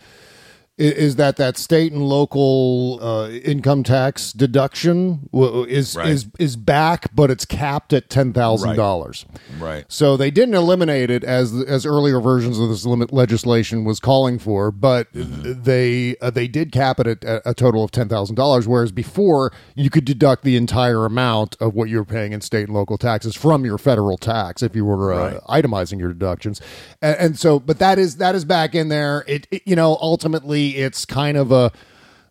is 0.79 1.17
that 1.17 1.35
that 1.37 1.57
state 1.57 1.91
and 1.91 2.01
local 2.07 2.99
uh, 3.01 3.29
income 3.29 3.83
tax 3.83 4.31
deduction 4.31 5.29
w- 5.33 5.65
is 5.65 5.95
Right. 5.95 6.07
is 6.09 6.27
is 6.39 6.55
back, 6.55 7.13
but 7.13 7.29
it's 7.29 7.45
capped 7.45 7.91
at 7.93 8.09
ten 8.09 8.31
thousand 8.33 8.75
dollars. 8.75 9.25
Right. 9.59 9.85
So 9.89 10.15
they 10.17 10.31
didn't 10.31 10.55
eliminate 10.55 11.09
it 11.11 11.23
as 11.23 11.53
as 11.67 11.85
earlier 11.85 12.19
versions 12.21 12.57
of 12.59 12.69
this 12.69 12.85
limit 12.85 13.11
legislation 13.11 13.83
was 13.83 13.99
calling 13.99 14.39
for, 14.39 14.71
but 14.71 15.11
Mm-hmm. 15.13 15.63
they 15.63 16.15
uh, 16.21 16.29
they 16.29 16.47
did 16.47 16.71
cap 16.71 16.99
it 16.99 17.07
at 17.23 17.41
a, 17.45 17.53
total 17.53 17.83
of 17.83 17.91
ten 17.91 18.07
thousand 18.07 18.35
dollars, 18.35 18.67
whereas 18.67 18.91
before 18.91 19.51
you 19.75 19.89
could 19.89 20.05
deduct 20.05 20.43
the 20.43 20.55
entire 20.55 21.03
amount 21.05 21.57
of 21.59 21.73
what 21.73 21.89
you 21.89 21.97
were 21.97 22.05
paying 22.05 22.31
in 22.31 22.39
state 22.41 22.67
and 22.67 22.73
local 22.73 22.97
taxes 22.97 23.35
from 23.35 23.65
your 23.65 23.77
federal 23.77 24.17
tax 24.17 24.63
if 24.63 24.75
you 24.75 24.85
were 24.85 25.11
uh, 25.13 25.39
itemizing 25.49 25.99
your 25.99 26.09
deductions, 26.13 26.61
and, 27.01 27.17
and 27.17 27.39
so 27.39 27.59
but 27.59 27.79
that 27.79 27.99
is 27.99 28.17
that 28.17 28.33
is 28.35 28.45
back 28.45 28.73
in 28.75 28.87
there. 28.89 29.25
It, 29.27 29.47
it 29.51 29.63
you 29.65 29.75
know 29.75 29.97
ultimately 30.01 30.68
it's 30.77 31.05
kind 31.05 31.37
of 31.37 31.51
a 31.51 31.71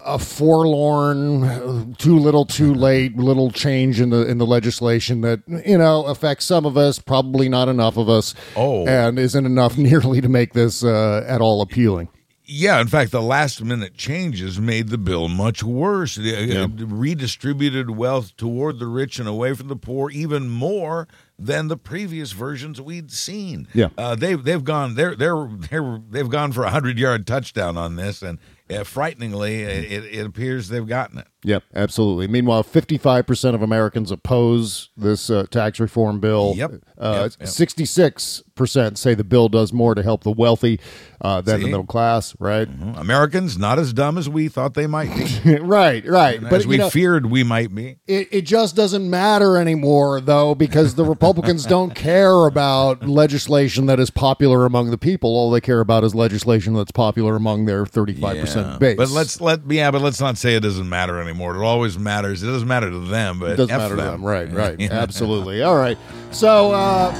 a 0.00 0.18
forlorn, 0.18 1.94
too 1.98 2.18
little, 2.18 2.44
too 2.46 2.72
late, 2.72 3.16
little 3.16 3.50
change 3.50 4.00
in 4.00 4.10
the 4.10 4.26
in 4.26 4.38
the 4.38 4.46
legislation 4.46 5.20
that 5.22 5.40
you 5.66 5.76
know 5.78 6.04
affects 6.06 6.44
some 6.44 6.64
of 6.64 6.76
us, 6.76 6.98
probably 6.98 7.48
not 7.48 7.68
enough 7.68 7.96
of 7.96 8.08
us, 8.08 8.34
Oh. 8.56 8.86
and 8.86 9.18
isn't 9.18 9.44
enough 9.46 9.76
nearly 9.78 10.20
to 10.20 10.28
make 10.28 10.52
this 10.52 10.84
uh, 10.84 11.24
at 11.26 11.40
all 11.40 11.60
appealing. 11.60 12.08
Yeah, 12.50 12.80
in 12.80 12.86
fact, 12.86 13.10
the 13.12 13.20
last 13.20 13.62
minute 13.62 13.94
changes 13.94 14.58
made 14.58 14.88
the 14.88 14.96
bill 14.96 15.28
much 15.28 15.62
worse. 15.62 16.16
It 16.18 16.56
uh, 16.56 16.68
redistributed 16.86 17.90
wealth 17.90 18.34
toward 18.38 18.78
the 18.78 18.86
rich 18.86 19.18
and 19.18 19.28
away 19.28 19.52
from 19.52 19.68
the 19.68 19.76
poor 19.76 20.10
even 20.10 20.48
more 20.48 21.08
than 21.38 21.68
the 21.68 21.76
previous 21.76 22.32
versions 22.32 22.80
we'd 22.80 23.12
seen. 23.12 23.68
Yeah. 23.72 23.88
uh, 23.96 24.14
they've 24.14 24.42
they've 24.42 24.64
gone 24.64 24.94
they're 24.94 25.14
they're 25.14 25.48
they're 25.70 26.00
they've 26.10 26.28
gone 26.28 26.52
for 26.52 26.64
a 26.64 26.70
hundred 26.70 26.98
yard 26.98 27.26
touchdown 27.26 27.76
on 27.76 27.96
this, 27.96 28.22
and 28.22 28.38
uh, 28.70 28.84
frighteningly, 28.84 29.62
it, 29.62 30.04
it 30.04 30.26
appears 30.26 30.68
they've 30.68 30.86
gotten 30.86 31.18
it. 31.18 31.28
Yep, 31.44 31.62
absolutely. 31.74 32.26
Meanwhile, 32.26 32.64
55% 32.64 33.54
of 33.54 33.62
Americans 33.62 34.10
oppose 34.10 34.90
this 34.96 35.30
uh, 35.30 35.46
tax 35.50 35.78
reform 35.78 36.18
bill. 36.20 36.54
Yep. 36.56 36.72
Uh, 36.98 37.28
Yep, 37.30 37.32
yep. 37.40 37.48
66% 37.48 38.98
say 38.98 39.14
the 39.14 39.22
bill 39.24 39.48
does 39.48 39.72
more 39.72 39.94
to 39.94 40.02
help 40.02 40.24
the 40.24 40.32
wealthy 40.32 40.80
uh, 41.20 41.40
than 41.40 41.60
the 41.60 41.66
middle 41.68 41.86
class, 41.86 42.34
right? 42.40 42.68
Americans 42.96 43.56
not 43.56 43.78
as 43.78 43.92
dumb 43.92 44.18
as 44.18 44.28
we 44.28 44.48
thought 44.48 44.74
they 44.74 44.86
might 44.88 45.14
be, 45.44 45.56
right, 45.60 46.04
right. 46.06 46.38
and 46.40 46.50
But 46.50 46.60
as 46.60 46.66
we 46.66 46.78
know, 46.78 46.90
feared 46.90 47.26
we 47.26 47.44
might 47.44 47.72
be. 47.72 47.98
it, 48.08 48.28
it 48.32 48.42
just 48.42 48.74
doesn't 48.74 49.08
matter 49.08 49.56
anymore, 49.56 50.20
though, 50.20 50.56
because 50.56 50.96
the 50.96 51.04
Republicans 51.04 51.64
don't 51.76 51.94
care 51.94 52.46
about 52.46 53.04
legislation 53.06 53.86
that 53.86 54.00
is 54.00 54.10
popular 54.10 54.64
among 54.66 54.90
the 54.90 54.98
people. 54.98 55.30
All 55.30 55.50
they 55.52 55.60
care 55.60 55.80
about 55.80 56.02
is 56.02 56.14
legislation 56.16 56.74
that's 56.74 56.90
popular 56.92 57.36
among 57.36 57.66
their 57.66 57.84
35% 57.84 58.56
Yeah. 58.56 58.78
base. 58.78 58.96
But 58.96 59.10
let's 59.10 59.40
let 59.40 59.60
yeah, 59.70 59.92
but 59.92 60.02
let's 60.02 60.20
not 60.20 60.36
say 60.36 60.56
it 60.56 60.60
doesn't 60.64 60.88
matter 60.88 61.20
anymore. 61.20 61.27
It 61.36 61.62
always 61.62 61.98
matters. 61.98 62.42
It 62.42 62.46
doesn't 62.46 62.68
matter 62.68 62.90
to 62.90 62.98
them, 63.00 63.38
but 63.38 63.50
It 63.50 63.56
doesn't 63.56 63.74
F 63.74 63.80
matter 63.80 63.96
to 63.96 64.02
them. 64.02 64.24
Right, 64.24 64.50
right. 64.50 64.80
Absolutely. 64.90 65.62
All 65.62 65.76
right. 65.76 65.98
So 66.30 66.72
uh, 66.72 67.12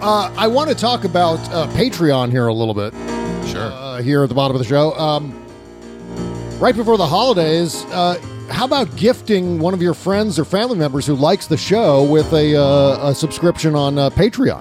uh, 0.00 0.32
I 0.36 0.46
want 0.46 0.70
to 0.70 0.74
talk 0.76 1.04
about 1.04 1.38
uh, 1.52 1.66
Patreon 1.68 2.30
here 2.30 2.46
a 2.46 2.54
little 2.54 2.74
bit. 2.74 2.92
Sure. 3.48 3.70
Uh, 3.72 4.02
here 4.02 4.22
at 4.22 4.28
the 4.28 4.34
bottom 4.34 4.54
of 4.56 4.62
the 4.62 4.68
show. 4.68 4.92
Um, 4.94 5.32
right 6.58 6.74
before 6.74 6.96
the 6.96 7.06
holidays, 7.06 7.84
uh, 7.86 8.20
how 8.50 8.64
about 8.64 8.94
gifting 8.96 9.58
one 9.58 9.74
of 9.74 9.82
your 9.82 9.94
friends 9.94 10.38
or 10.38 10.44
family 10.44 10.76
members 10.76 11.06
who 11.06 11.14
likes 11.14 11.46
the 11.46 11.56
show 11.56 12.02
with 12.04 12.32
a, 12.32 12.56
uh, 12.56 13.10
a 13.10 13.14
subscription 13.14 13.74
on 13.74 13.98
uh, 13.98 14.10
Patreon? 14.10 14.60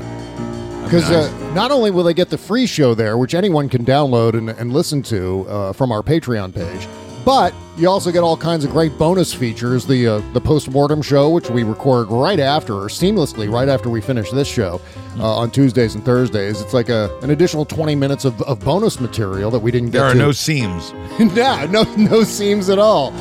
Because 0.84 1.10
uh, 1.12 1.54
not 1.54 1.70
only 1.72 1.92
will 1.92 2.04
they 2.04 2.16
get 2.16 2.30
the 2.30 2.38
free 2.38 2.66
show 2.66 2.96
there, 2.96 3.18
which 3.18 3.36
anyone 3.36 3.70
can 3.70 3.86
download 3.86 4.34
and, 4.34 4.50
and 4.50 4.74
listen 4.74 5.04
to 5.04 5.46
uh, 5.48 5.74
from 5.74 5.92
our 5.92 6.02
Patreon 6.02 6.54
page, 6.54 6.88
but 7.26 7.54
you 7.78 7.90
also 7.90 8.12
get 8.12 8.20
all 8.20 8.36
kinds 8.36 8.66
of 8.66 8.72
great 8.72 8.98
bonus 8.98 9.34
features. 9.34 9.86
The 9.86 10.08
uh, 10.08 10.34
the 10.34 10.42
post 10.42 10.70
mortem 10.70 11.02
show, 11.02 11.30
which 11.30 11.50
we 11.50 11.64
record 11.64 12.10
right 12.10 12.40
after 12.40 12.74
or 12.74 12.88
seamlessly 12.88 13.52
right 13.52 13.70
after 13.70 13.90
we 13.90 14.02
finish 14.02 14.32
this 14.32 14.48
show 14.48 14.82
uh, 15.18 15.38
on 15.38 15.50
Tuesdays 15.52 15.96
and 15.96 16.04
Thursdays. 16.04 16.62
It's 16.62 16.74
like 16.74 16.90
a 16.90 17.18
an 17.22 17.32
additional 17.32 17.66
twenty 17.66 17.96
minutes 17.96 18.26
of, 18.26 18.42
of 18.44 18.60
bonus 18.60 19.00
material 19.00 19.50
that 19.52 19.60
we 19.60 19.72
didn't 19.72 19.92
get. 19.92 20.00
There 20.00 20.08
are 20.08 20.14
to. 20.14 20.20
no 20.20 20.32
seams. 20.32 20.94
nah, 21.20 21.66
no, 21.66 21.84
no 21.96 22.24
seams 22.24 22.70
at 22.70 22.80
all. 22.80 23.14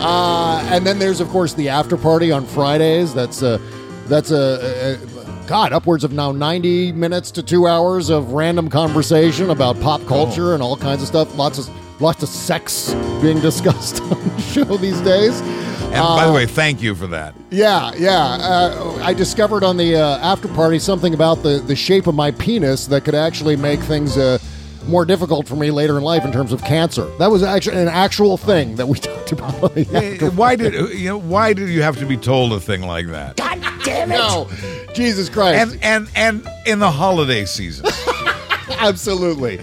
Uh, 0.00 0.62
and 0.70 0.86
then 0.86 0.98
there's 0.98 1.20
of 1.20 1.28
course 1.28 1.54
the 1.54 1.68
after 1.68 1.96
party 1.96 2.32
on 2.32 2.46
Fridays. 2.46 3.12
That's 3.14 3.42
a 3.42 3.58
that's 4.06 4.30
a, 4.30 4.98
a 5.02 5.46
God 5.46 5.72
upwards 5.72 6.02
of 6.02 6.12
now 6.12 6.32
90 6.32 6.92
minutes 6.92 7.30
to 7.32 7.42
two 7.42 7.66
hours 7.66 8.10
of 8.10 8.32
random 8.32 8.68
conversation 8.68 9.50
about 9.50 9.80
pop 9.80 10.04
culture 10.06 10.54
and 10.54 10.62
all 10.62 10.76
kinds 10.76 11.02
of 11.02 11.08
stuff. 11.08 11.36
Lots 11.36 11.58
of 11.58 11.70
lots 12.00 12.22
of 12.22 12.28
sex 12.28 12.92
being 13.22 13.40
discussed 13.40 14.00
on 14.02 14.28
the 14.28 14.40
show 14.42 14.76
these 14.76 15.00
days. 15.00 15.40
And 15.86 16.02
by 16.02 16.26
the 16.26 16.32
way, 16.32 16.46
thank 16.46 16.82
you 16.82 16.94
for 16.94 17.06
that. 17.08 17.34
Yeah, 17.50 17.92
yeah. 17.96 18.18
Uh, 18.18 18.98
I 19.02 19.14
discovered 19.14 19.62
on 19.64 19.76
the 19.76 19.96
uh, 19.96 20.18
after 20.18 20.48
party 20.48 20.78
something 20.78 21.14
about 21.14 21.42
the, 21.42 21.58
the 21.58 21.76
shape 21.76 22.06
of 22.06 22.14
my 22.14 22.32
penis 22.32 22.86
that 22.88 23.04
could 23.04 23.14
actually 23.14 23.56
make 23.56 23.80
things 23.80 24.16
uh, 24.18 24.38
more 24.86 25.04
difficult 25.04 25.48
for 25.48 25.56
me 25.56 25.70
later 25.70 25.96
in 25.96 26.02
life 26.04 26.24
in 26.24 26.32
terms 26.32 26.52
of 26.52 26.62
cancer. 26.64 27.06
That 27.18 27.30
was 27.30 27.42
actually 27.42 27.78
an 27.78 27.88
actual 27.88 28.36
thing 28.36 28.76
that 28.76 28.86
we 28.86 28.98
talked 29.00 29.32
about. 29.32 29.62
on 29.62 29.74
the 29.74 29.88
Eh, 29.92 30.12
after 30.14 30.30
Why 30.30 30.56
did 30.56 30.74
you 30.92 31.08
know? 31.10 31.18
Why 31.18 31.52
did 31.52 31.68
you 31.68 31.82
have 31.82 31.96
to 31.98 32.06
be 32.06 32.16
told 32.16 32.52
a 32.52 32.60
thing 32.60 32.82
like 32.82 33.06
that? 33.08 33.36
God 33.36 33.60
damn 33.84 34.12
it! 34.12 34.16
No, 34.16 34.48
Jesus 34.92 35.28
Christ. 35.28 35.72
And 35.72 35.82
and 35.82 36.08
and 36.14 36.48
in 36.66 36.78
the 36.78 36.90
holiday 36.90 37.44
season, 37.44 37.86
Absolutely. 38.78 39.58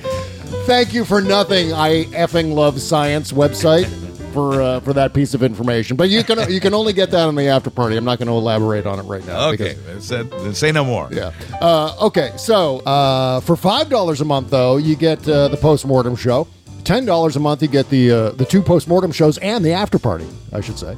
Thank 0.66 0.93
you 0.93 1.03
for 1.05 1.22
nothing. 1.22 1.74
I 1.74 2.05
effing 2.05 2.53
love 2.53 2.80
science 2.80 3.32
website 3.34 3.86
for 4.34 4.61
uh, 4.61 4.80
for 4.80 4.93
that 4.93 5.14
piece 5.14 5.34
of 5.34 5.43
information. 5.43 5.97
But 5.97 6.09
you 6.09 6.24
can 6.24 6.49
you 6.51 6.59
can 6.61 6.74
only 6.74 6.93
get 6.93 7.11
that 7.11 7.28
on 7.28 7.36
the 7.36 7.47
after 7.47 7.70
party. 7.70 7.97
I'm 7.97 8.05
not 8.05 8.18
going 8.18 8.28
to 8.30 8.34
elaborate 8.34 8.86
on 8.86 8.97
it 8.99 9.03
right 9.03 9.26
now. 9.26 9.49
okay. 9.49 9.76
because- 9.76 10.05
Said, 10.05 10.55
say 10.55 10.72
no 10.72 10.84
more. 10.86 11.09
Yeah. 11.11 11.32
Uh, 11.61 11.95
okay. 12.03 12.32
So 12.38 12.80
uh, 12.80 13.41
for 13.41 13.55
five 13.55 13.89
dollars 13.89 14.22
a 14.22 14.26
month, 14.26 14.49
though, 14.49 14.78
you 14.78 14.95
get 14.95 15.28
uh, 15.28 15.49
the 15.49 15.57
postmortem 15.57 16.16
show. 16.16 16.47
Ten 16.86 17.05
dollars 17.05 17.36
a 17.36 17.39
month, 17.39 17.61
you 17.61 17.68
get 17.68 17.89
the 17.89 18.11
uh, 18.11 18.30
the 18.32 18.45
two 18.45 18.61
postmortem 18.61 19.11
shows 19.11 19.38
and 19.39 19.64
the 19.66 19.72
after 19.74 19.99
party. 19.99 20.28
I 20.53 20.61
should 20.61 20.80
say. 20.80 20.97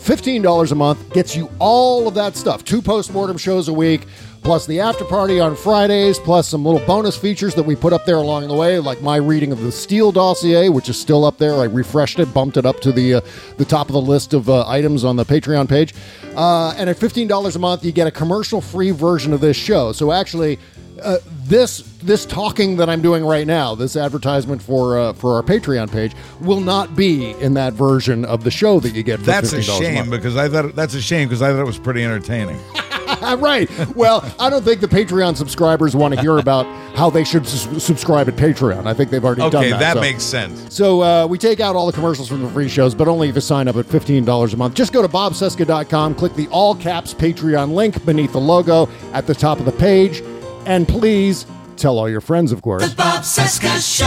Fifteen 0.00 0.40
dollars 0.42 0.72
a 0.72 0.74
month 0.74 1.12
gets 1.12 1.34
you 1.36 1.50
all 1.58 2.06
of 2.08 2.14
that 2.14 2.36
stuff. 2.36 2.64
Two 2.64 2.80
postmortem 2.82 3.36
shows 3.38 3.68
a 3.68 3.72
week, 3.72 4.06
plus 4.42 4.66
the 4.66 4.80
after 4.80 5.04
party 5.04 5.38
on 5.40 5.54
Fridays, 5.54 6.18
plus 6.18 6.48
some 6.48 6.64
little 6.64 6.84
bonus 6.86 7.16
features 7.16 7.54
that 7.54 7.62
we 7.62 7.76
put 7.76 7.92
up 7.92 8.04
there 8.06 8.16
along 8.16 8.48
the 8.48 8.54
way, 8.54 8.78
like 8.78 9.00
my 9.02 9.16
reading 9.16 9.52
of 9.52 9.60
the 9.60 9.72
Steele 9.72 10.12
dossier, 10.12 10.68
which 10.68 10.88
is 10.88 10.98
still 10.98 11.24
up 11.24 11.38
there. 11.38 11.54
I 11.56 11.64
refreshed 11.64 12.18
it, 12.18 12.32
bumped 12.32 12.56
it 12.56 12.66
up 12.66 12.80
to 12.80 12.92
the 12.92 13.14
uh, 13.14 13.20
the 13.58 13.64
top 13.64 13.88
of 13.88 13.92
the 13.92 14.00
list 14.00 14.34
of 14.34 14.48
uh, 14.48 14.66
items 14.68 15.04
on 15.04 15.16
the 15.16 15.24
Patreon 15.24 15.68
page. 15.68 15.94
Uh, 16.34 16.74
and 16.76 16.88
at 16.88 16.96
fifteen 16.98 17.28
dollars 17.28 17.56
a 17.56 17.58
month, 17.58 17.84
you 17.84 17.92
get 17.92 18.06
a 18.06 18.10
commercial-free 18.10 18.92
version 18.92 19.32
of 19.32 19.40
this 19.40 19.56
show. 19.56 19.92
So 19.92 20.12
actually, 20.12 20.58
uh, 21.02 21.18
this 21.44 21.80
this 22.02 22.24
talking 22.24 22.76
that 22.76 22.88
I'm 22.88 23.02
doing 23.02 23.24
right 23.24 23.46
now, 23.46 23.74
this 23.74 23.96
advertisement 23.96 24.62
for 24.62 24.98
uh, 24.98 25.12
for 25.12 25.34
our 25.34 25.42
Patreon 25.42 25.90
page, 25.92 26.12
will 26.40 26.60
not 26.60 26.96
be 26.96 27.32
in 27.40 27.54
that 27.54 27.74
version 27.74 28.24
of 28.24 28.44
the 28.44 28.50
show 28.50 28.80
that 28.80 28.94
you 28.94 29.02
get. 29.02 29.18
For 29.18 29.26
That's 29.26 29.52
a 29.52 29.58
$15 29.58 29.78
shame 29.78 29.94
month. 29.96 30.10
because 30.10 30.36
I 30.36 30.48
thought 30.48 30.74
that's 30.74 30.94
a 30.94 31.00
shame 31.02 31.28
because 31.28 31.42
I 31.42 31.50
thought 31.52 31.60
it 31.60 31.66
was 31.66 31.78
pretty 31.78 32.04
entertaining. 32.04 32.58
right. 33.38 33.68
Well, 33.96 34.24
I 34.38 34.48
don't 34.50 34.62
think 34.64 34.80
the 34.80 34.88
Patreon 34.88 35.36
subscribers 35.36 35.94
want 35.94 36.14
to 36.14 36.20
hear 36.20 36.38
about 36.38 36.66
how 36.96 37.10
they 37.10 37.24
should 37.24 37.44
s- 37.44 37.68
subscribe 37.82 38.28
at 38.28 38.36
Patreon. 38.36 38.86
I 38.86 38.94
think 38.94 39.10
they've 39.10 39.24
already 39.24 39.42
done 39.42 39.54
Okay, 39.56 39.70
that. 39.70 39.80
that 39.80 39.94
so. 39.94 40.00
makes 40.00 40.22
sense. 40.24 40.74
So 40.74 41.02
uh, 41.02 41.26
we 41.26 41.38
take 41.38 41.60
out 41.60 41.76
all 41.76 41.86
the 41.86 41.92
commercials 41.92 42.28
from 42.28 42.42
the 42.42 42.48
free 42.50 42.68
shows, 42.68 42.94
but 42.94 43.08
only 43.08 43.28
if 43.28 43.34
you 43.34 43.40
sign 43.40 43.68
up 43.68 43.76
at 43.76 43.86
$15 43.86 44.52
a 44.52 44.56
month. 44.56 44.74
Just 44.74 44.92
go 44.92 45.02
to 45.02 45.08
bobcesca.com, 45.08 46.14
click 46.14 46.34
the 46.34 46.48
all 46.48 46.74
caps 46.74 47.14
Patreon 47.14 47.72
link 47.74 48.04
beneath 48.04 48.32
the 48.32 48.40
logo 48.40 48.88
at 49.12 49.26
the 49.26 49.34
top 49.34 49.58
of 49.58 49.64
the 49.64 49.72
page, 49.72 50.22
and 50.66 50.86
please 50.88 51.46
tell 51.76 51.98
all 51.98 52.08
your 52.08 52.20
friends, 52.20 52.52
of 52.52 52.62
course. 52.62 52.88
The 52.88 52.94
Bob 52.96 53.22
Cesca 53.22 53.78
Show. 53.80 54.06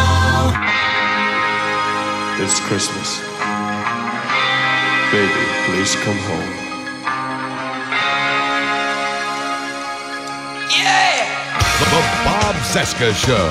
It's 2.43 2.59
Christmas. 2.61 3.20
Baby, 5.11 5.45
please 5.68 5.95
come 6.03 6.18
home. 6.18 6.62
The 10.74 12.01
Bob 12.26 12.55
Cesca 12.55 13.13
Show. 13.13 13.49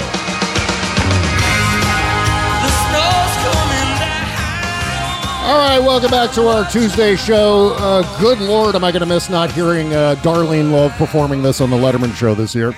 All 5.44 5.58
right, 5.58 5.78
welcome 5.78 6.10
back 6.10 6.32
to 6.32 6.48
our 6.48 6.68
Tuesday 6.68 7.14
show. 7.14 7.74
Uh, 7.78 8.20
good 8.20 8.40
Lord, 8.40 8.74
am 8.74 8.82
I 8.82 8.90
going 8.90 9.00
to 9.00 9.06
miss 9.06 9.28
not 9.30 9.52
hearing 9.52 9.92
uh, 9.92 10.16
Darlene 10.22 10.72
Love 10.72 10.92
performing 10.92 11.42
this 11.42 11.60
on 11.60 11.70
the 11.70 11.76
Letterman 11.76 12.12
show 12.14 12.34
this 12.34 12.54
year? 12.54 12.74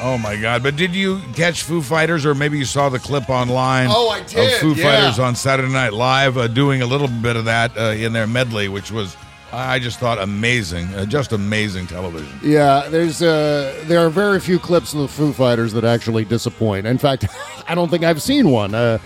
Oh 0.00 0.18
my 0.18 0.36
God! 0.36 0.62
But 0.62 0.76
did 0.76 0.94
you 0.94 1.20
catch 1.34 1.62
Foo 1.62 1.80
Fighters, 1.82 2.26
or 2.26 2.34
maybe 2.34 2.58
you 2.58 2.64
saw 2.64 2.88
the 2.88 2.98
clip 2.98 3.30
online? 3.30 3.88
Oh, 3.90 4.10
I 4.10 4.22
did, 4.22 4.54
Of 4.54 4.60
Foo 4.60 4.74
yeah. 4.74 5.00
Fighters 5.00 5.18
on 5.18 5.34
Saturday 5.34 5.72
Night 5.72 5.92
Live 5.92 6.36
uh, 6.36 6.46
doing 6.46 6.82
a 6.82 6.86
little 6.86 7.08
bit 7.08 7.36
of 7.36 7.46
that 7.46 7.76
uh, 7.76 7.92
in 7.92 8.12
their 8.12 8.26
medley, 8.26 8.68
which 8.68 8.92
was 8.92 9.16
I 9.56 9.78
just 9.78 9.98
thought 10.00 10.18
amazing, 10.18 10.86
uh, 10.94 11.04
just 11.06 11.32
amazing 11.32 11.86
television. 11.86 12.38
Yeah, 12.42 12.88
there's 12.88 13.22
uh, 13.22 13.80
there 13.86 14.00
are 14.04 14.10
very 14.10 14.40
few 14.40 14.58
clips 14.58 14.92
of 14.92 15.00
the 15.00 15.08
Foo 15.08 15.32
Fighters 15.32 15.72
that 15.74 15.84
actually 15.84 16.24
disappoint. 16.24 16.86
In 16.86 16.98
fact, 16.98 17.26
I 17.68 17.74
don't 17.74 17.88
think 17.90 18.04
I've 18.04 18.20
seen 18.22 18.50
one. 18.50 18.74
Uh, 18.74 18.98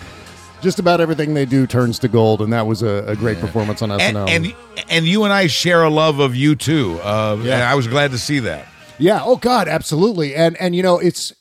just 0.60 0.78
about 0.80 1.00
everything 1.00 1.34
they 1.34 1.44
do 1.44 1.66
turns 1.68 2.00
to 2.00 2.08
gold, 2.08 2.40
and 2.42 2.52
that 2.52 2.66
was 2.66 2.82
a, 2.82 3.04
a 3.06 3.14
great 3.14 3.38
performance 3.38 3.80
on 3.80 3.90
And, 3.92 4.00
SNL. 4.16 4.28
and 4.28 4.54
and 4.88 5.06
you 5.06 5.22
and 5.24 5.32
I 5.32 5.46
share 5.46 5.84
a 5.84 5.90
love 5.90 6.18
of 6.18 6.32
U2. 6.32 6.98
Uh, 7.00 7.36
Yeah. 7.42 7.54
and 7.54 7.62
I 7.62 7.74
was 7.76 7.86
glad 7.86 8.10
to 8.10 8.18
see 8.18 8.40
that. 8.40 8.66
Yeah. 8.98 9.20
Oh 9.22 9.36
God, 9.36 9.68
absolutely. 9.68 10.34
And 10.34 10.56
and 10.56 10.74
you 10.74 10.82
know, 10.82 10.98
it's. 10.98 11.32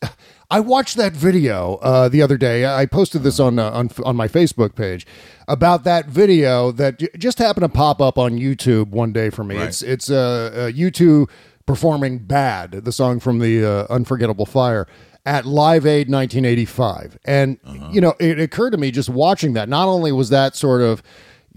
I 0.49 0.59
watched 0.61 0.95
that 0.95 1.13
video 1.13 1.75
uh, 1.81 2.07
the 2.07 2.21
other 2.21 2.37
day. 2.37 2.65
I 2.65 2.85
posted 2.85 3.23
this 3.23 3.39
on 3.39 3.59
uh, 3.59 3.69
on 3.71 3.89
on 4.05 4.15
my 4.15 4.27
Facebook 4.27 4.75
page 4.75 5.05
about 5.47 5.83
that 5.83 6.05
video 6.07 6.71
that 6.71 6.99
j- 6.99 7.09
just 7.17 7.37
happened 7.37 7.63
to 7.63 7.69
pop 7.69 8.01
up 8.01 8.17
on 8.17 8.37
YouTube 8.37 8.89
one 8.89 9.11
day 9.11 9.29
for 9.29 9.43
me. 9.43 9.57
Right. 9.57 9.67
It's 9.67 9.81
it's 9.81 10.09
uh, 10.09 10.69
uh, 10.69 10.71
U2 10.71 11.29
performing 11.65 12.19
"Bad," 12.19 12.71
the 12.71 12.91
song 12.93 13.19
from 13.19 13.39
the 13.39 13.65
uh, 13.65 13.87
Unforgettable 13.93 14.45
Fire. 14.45 14.87
At 15.25 15.45
Live 15.45 15.85
Aid 15.85 16.09
1985. 16.09 17.17
And, 17.25 17.57
you 17.91 17.99
know, 17.99 18.13
it 18.17 18.39
occurred 18.39 18.69
to 18.69 18.77
me 18.77 18.91
just 18.91 19.09
watching 19.09 19.51
that. 19.55 19.67
Not 19.67 19.89
only 19.89 20.13
was 20.13 20.29
that 20.29 20.55
sort 20.55 20.81
of, 20.81 21.03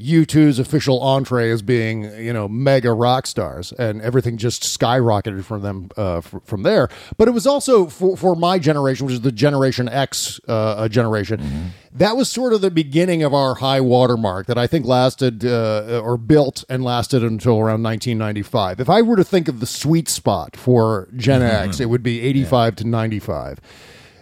U2's 0.01 0.59
official 0.59 1.01
entree 1.01 1.51
as 1.51 1.63
being, 1.63 2.05
you 2.17 2.33
know, 2.33 2.49
mega 2.49 2.93
rock 2.93 3.27
stars, 3.27 3.73
and 3.73 4.01
everything 4.03 4.37
just 4.37 4.63
skyrocketed 4.63 5.45
from 5.45 5.63
them 5.63 5.91
uh, 5.97 6.19
f- 6.19 6.35
from 6.45 6.63
there. 6.63 6.89
But 7.19 7.29
it 7.29 7.33
was 7.33 7.47
also 7.47 7.87
for, 7.87 8.17
for 8.17 8.35
my 8.35 8.59
generation, 8.59 9.07
which 9.07 9.15
is 9.15 9.21
the 9.21 9.33
Generation 9.33 9.89
X 9.89 10.41
uh, 10.49 10.89
generation, 10.89 11.73
that 11.93 12.17
was 12.17 12.29
sort 12.29 12.53
of 12.53 12.61
the 12.61 12.71
beginning 12.71 13.23
of 13.23 13.35
our 13.35 13.57
high 13.57 13.81
water 13.81 14.17
mark 14.17 14.47
that 14.47 14.57
I 14.59 14.67
think 14.67 14.87
lasted 14.87 15.45
uh, 15.45 16.01
or 16.03 16.17
built 16.17 16.65
and 16.69 16.83
lasted 16.85 17.23
until 17.23 17.59
around 17.59 17.83
1995. 17.83 18.81
If 18.81 18.89
I 18.89 19.03
were 19.03 19.17
to 19.17 19.25
think 19.25 19.49
of 19.49 19.61
the 19.61 19.67
sweet 19.67 20.09
spot 20.09 20.57
for 20.57 21.09
Gen 21.17 21.43
X, 21.43 21.81
it 21.81 21.87
would 21.87 22.03
be 22.03 22.21
85 22.21 22.77
to 22.77 22.87
95. 22.87 23.61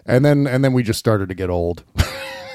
And 0.06 0.24
then 0.24 0.46
and 0.46 0.64
then 0.64 0.72
we 0.72 0.82
just 0.82 0.98
started 0.98 1.28
to 1.28 1.34
get 1.34 1.50
old. 1.50 1.84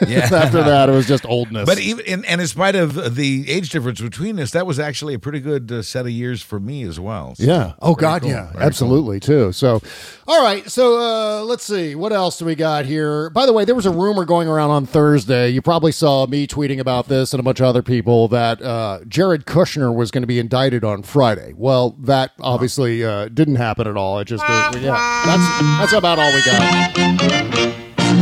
Yeah. 0.08 0.20
After 0.32 0.62
that, 0.64 0.90
it 0.90 0.92
was 0.92 1.08
just 1.08 1.26
oldness. 1.26 1.66
But 1.66 1.80
even 1.80 2.06
in, 2.06 2.26
and 2.26 2.42
in 2.42 2.48
spite 2.48 2.76
of 2.76 3.16
the 3.16 3.50
age 3.50 3.70
difference 3.70 4.02
between 4.02 4.40
us, 4.40 4.52
that 4.52 4.68
was 4.68 4.78
actually 4.80 5.14
a 5.14 5.20
pretty 5.20 5.40
good 5.40 5.72
uh, 5.72 5.82
set 5.82 6.06
of 6.06 6.12
years 6.12 6.42
for 6.42 6.60
me 6.60 6.84
as 6.84 7.00
well. 7.00 7.36
So, 7.36 7.44
Yeah. 7.44 7.74
Oh 7.82 7.96
God, 7.96 8.22
cool, 8.22 8.32
yeah, 8.32 8.52
very 8.52 8.66
absolutely 8.66 9.20
too. 9.20 9.52
So, 9.54 9.82
all 10.28 10.44
right. 10.44 10.70
So 10.70 11.00
uh, 11.00 11.44
let's 11.46 11.64
see 11.64 11.96
what 11.96 12.12
else 12.12 12.38
do 12.38 12.46
we 12.46 12.56
got 12.56 12.86
here. 12.86 13.30
By 13.30 13.46
the 13.46 13.54
way, 13.54 13.66
there 13.66 13.76
was 13.76 13.86
a 13.86 13.92
rumor 13.92 14.26
going 14.26 14.48
around 14.48 14.72
on 14.72 14.86
Thursday. 14.86 15.50
You 15.50 15.62
probably 15.62 15.92
saw 15.94 16.28
me 16.28 16.48
tweeting 16.48 16.80
about 16.80 17.08
this 17.08 17.34
and 17.34 17.40
a 17.40 17.44
bunch 17.44 17.60
of 17.60 17.66
other 17.66 17.82
people 17.82 18.28
that 18.28 18.62
uh, 18.62 19.00
Jared 19.08 19.46
Kushner 19.46 19.96
was 19.96 20.12
going 20.12 20.24
to 20.24 20.28
be 20.28 20.38
indicted 20.40 20.84
on 20.84 21.02
Friday. 21.04 21.54
Well, 21.56 21.92
that 22.02 22.32
obviously 22.42 23.04
uh, 23.06 23.30
didn't 23.30 23.56
happen 23.56 23.88
at 23.88 23.96
all. 23.98 24.20
It 24.20 24.26
just 24.26 24.44
uh, 24.46 24.72
yeah. 24.76 25.24
That's 25.26 25.60
that's 25.80 25.94
about 25.94 26.20
all 26.20 26.32
we 26.34 26.44
got. 26.44 27.43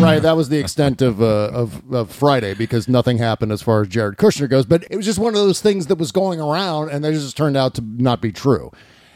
Right, 0.02 0.22
that 0.22 0.36
was 0.36 0.50
the 0.50 0.60
extent 0.60 1.02
of, 1.02 1.22
uh, 1.22 1.26
of 1.52 1.94
of 1.94 2.12
Friday 2.12 2.54
because 2.54 2.88
nothing 2.88 3.18
happened 3.18 3.52
as 3.52 3.62
far 3.62 3.82
as 3.82 3.88
Jared 3.88 4.18
Kushner 4.18 4.50
goes. 4.50 4.66
But 4.66 4.84
it 4.90 4.96
was 4.98 5.06
just 5.06 5.20
one 5.20 5.34
of 5.36 5.40
those 5.40 5.62
things 5.62 5.88
that 5.88 5.96
was 5.96 6.12
going 6.12 6.40
around, 6.42 6.90
and 6.90 7.04
they 7.04 7.12
just 7.12 7.38
turned 7.38 7.58
out 7.58 7.76
to 7.76 7.82
not 7.82 8.22
be 8.22 8.32
true. 8.32 8.72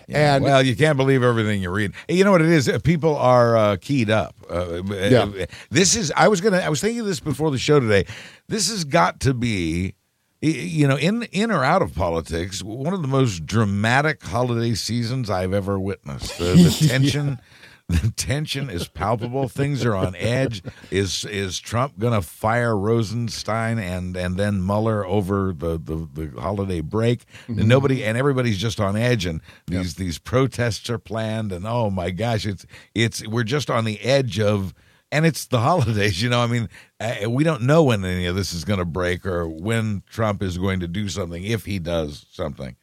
And 0.07 0.43
well, 0.43 0.61
you 0.61 0.75
can't 0.75 0.97
believe 0.97 1.23
everything 1.23 1.63
you 1.63 1.71
read. 1.71 1.93
You 2.07 2.23
know 2.23 2.31
what 2.31 2.41
it 2.41 2.49
is? 2.49 2.69
Uh, 2.69 2.77
People 2.79 3.15
are 3.17 3.57
uh, 3.57 3.77
keyed 3.81 4.09
up. 4.11 4.36
Uh, 4.49 4.83
Yeah. 4.83 5.45
This 5.71 5.95
is. 5.95 6.13
I 6.15 6.27
was 6.27 6.41
gonna. 6.41 6.59
I 6.59 6.69
was 6.69 6.79
thinking 6.79 6.99
of 6.99 7.07
this 7.07 7.19
before 7.19 7.49
the 7.49 7.57
show 7.57 7.79
today. 7.79 8.05
This 8.47 8.69
has 8.69 8.83
got 8.83 9.19
to 9.21 9.33
be, 9.33 9.95
you 10.41 10.88
know, 10.88 10.95
in 10.97 11.23
in 11.31 11.49
or 11.49 11.63
out 11.63 11.81
of 11.81 11.95
politics, 11.95 12.61
one 12.61 12.93
of 12.93 13.01
the 13.01 13.07
most 13.07 13.47
dramatic 13.47 14.21
holiday 14.23 14.75
seasons 14.75 15.31
I've 15.31 15.53
ever 15.53 15.79
witnessed. 15.79 16.38
The, 16.38 16.53
the 16.53 16.88
tension. 16.89 17.39
The 17.88 18.11
tension 18.15 18.69
is 18.71 18.88
palpable. 18.88 19.47
Things 19.47 19.86
are 19.86 19.95
on 19.95 20.15
edge. 20.15 20.63
Is 20.89 21.23
is 21.25 21.59
Trump 21.59 21.99
going 21.99 22.13
to 22.13 22.21
fire 22.21 22.75
Rosenstein 22.75 23.77
and 23.77 24.17
and 24.17 24.38
then 24.38 24.65
Mueller 24.65 25.05
over 25.05 25.53
the 25.53 25.77
the, 25.77 26.07
the 26.11 26.41
holiday 26.41 26.81
break? 26.81 27.25
And 27.47 27.67
nobody 27.67 28.03
and 28.03 28.17
everybody's 28.17 28.57
just 28.57 28.79
on 28.79 28.95
edge. 28.95 29.27
And 29.27 29.39
these 29.67 29.95
these 29.95 30.17
protests 30.17 30.89
are 30.89 30.97
planned. 30.97 31.51
And 31.51 31.67
oh 31.67 31.91
my 31.91 32.09
gosh, 32.09 32.47
it's 32.47 32.65
it's 32.95 33.25
we're 33.27 33.43
just 33.43 33.69
on 33.69 33.86
the 33.86 34.01
edge 34.01 34.39
of. 34.39 34.73
And 35.11 35.23
it's 35.25 35.45
the 35.45 35.59
holidays, 35.61 36.21
you 36.21 36.29
know. 36.29 36.41
I 36.41 36.47
mean, 36.47 36.67
uh, 36.99 37.29
we 37.29 37.43
don't 37.43 37.61
know 37.61 37.83
when 37.83 38.03
any 38.03 38.25
of 38.25 38.36
this 38.36 38.51
is 38.51 38.65
going 38.65 38.79
to 38.79 38.86
break 38.86 39.25
or 39.25 39.47
when 39.47 40.01
Trump 40.09 40.41
is 40.41 40.57
going 40.57 40.79
to 40.79 40.88
do 40.88 41.07
something, 41.07 41.43
if 41.43 41.65
he 41.65 41.77
does 41.77 42.25
something. 42.31 42.75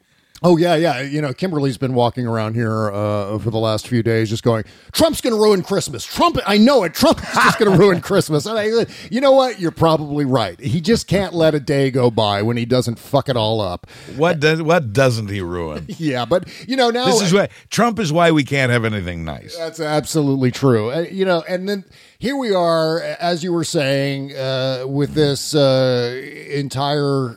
Oh 0.44 0.56
yeah, 0.56 0.74
yeah. 0.74 1.00
You 1.00 1.22
know, 1.22 1.32
Kimberly's 1.32 1.78
been 1.78 1.94
walking 1.94 2.26
around 2.26 2.54
here 2.54 2.90
uh, 2.90 3.38
for 3.38 3.50
the 3.50 3.58
last 3.58 3.86
few 3.86 4.02
days, 4.02 4.28
just 4.28 4.42
going, 4.42 4.64
"Trump's 4.92 5.20
going 5.20 5.34
to 5.34 5.40
ruin 5.40 5.62
Christmas." 5.62 6.04
Trump, 6.04 6.38
I 6.46 6.58
know 6.58 6.82
it. 6.82 6.94
Trump 6.94 7.20
is 7.22 7.32
just 7.32 7.58
going 7.58 7.70
to 7.70 7.78
ruin 7.78 8.00
Christmas. 8.00 8.44
And 8.46 8.58
I, 8.58 8.86
you 9.10 9.20
know 9.20 9.32
what? 9.32 9.60
You're 9.60 9.70
probably 9.70 10.24
right. 10.24 10.58
He 10.60 10.80
just 10.80 11.06
can't 11.06 11.32
let 11.32 11.54
a 11.54 11.60
day 11.60 11.90
go 11.90 12.10
by 12.10 12.42
when 12.42 12.56
he 12.56 12.64
doesn't 12.64 12.98
fuck 12.98 13.28
it 13.28 13.36
all 13.36 13.60
up. 13.60 13.86
What 14.16 14.40
does 14.40 14.60
what 14.62 14.92
doesn't 14.92 15.28
he 15.28 15.40
ruin? 15.40 15.86
Yeah, 16.02 16.24
but 16.24 16.48
you 16.66 16.76
know 16.76 16.90
now 16.90 17.06
This 17.06 17.20
is 17.22 17.32
why 17.32 17.48
Trump 17.70 18.00
is 18.00 18.12
why 18.12 18.32
we 18.32 18.42
can't 18.42 18.72
have 18.72 18.84
anything 18.84 19.24
nice. 19.24 19.56
That's 19.56 19.78
absolutely 19.78 20.50
true. 20.50 20.90
Uh, 20.90 21.00
you 21.10 21.24
know, 21.24 21.44
and 21.48 21.68
then 21.68 21.84
here 22.22 22.36
we 22.36 22.54
are, 22.54 23.00
as 23.00 23.42
you 23.42 23.52
were 23.52 23.64
saying, 23.64 24.32
uh, 24.36 24.84
with 24.86 25.14
this 25.14 25.56
uh, 25.56 26.22
entire, 26.50 27.34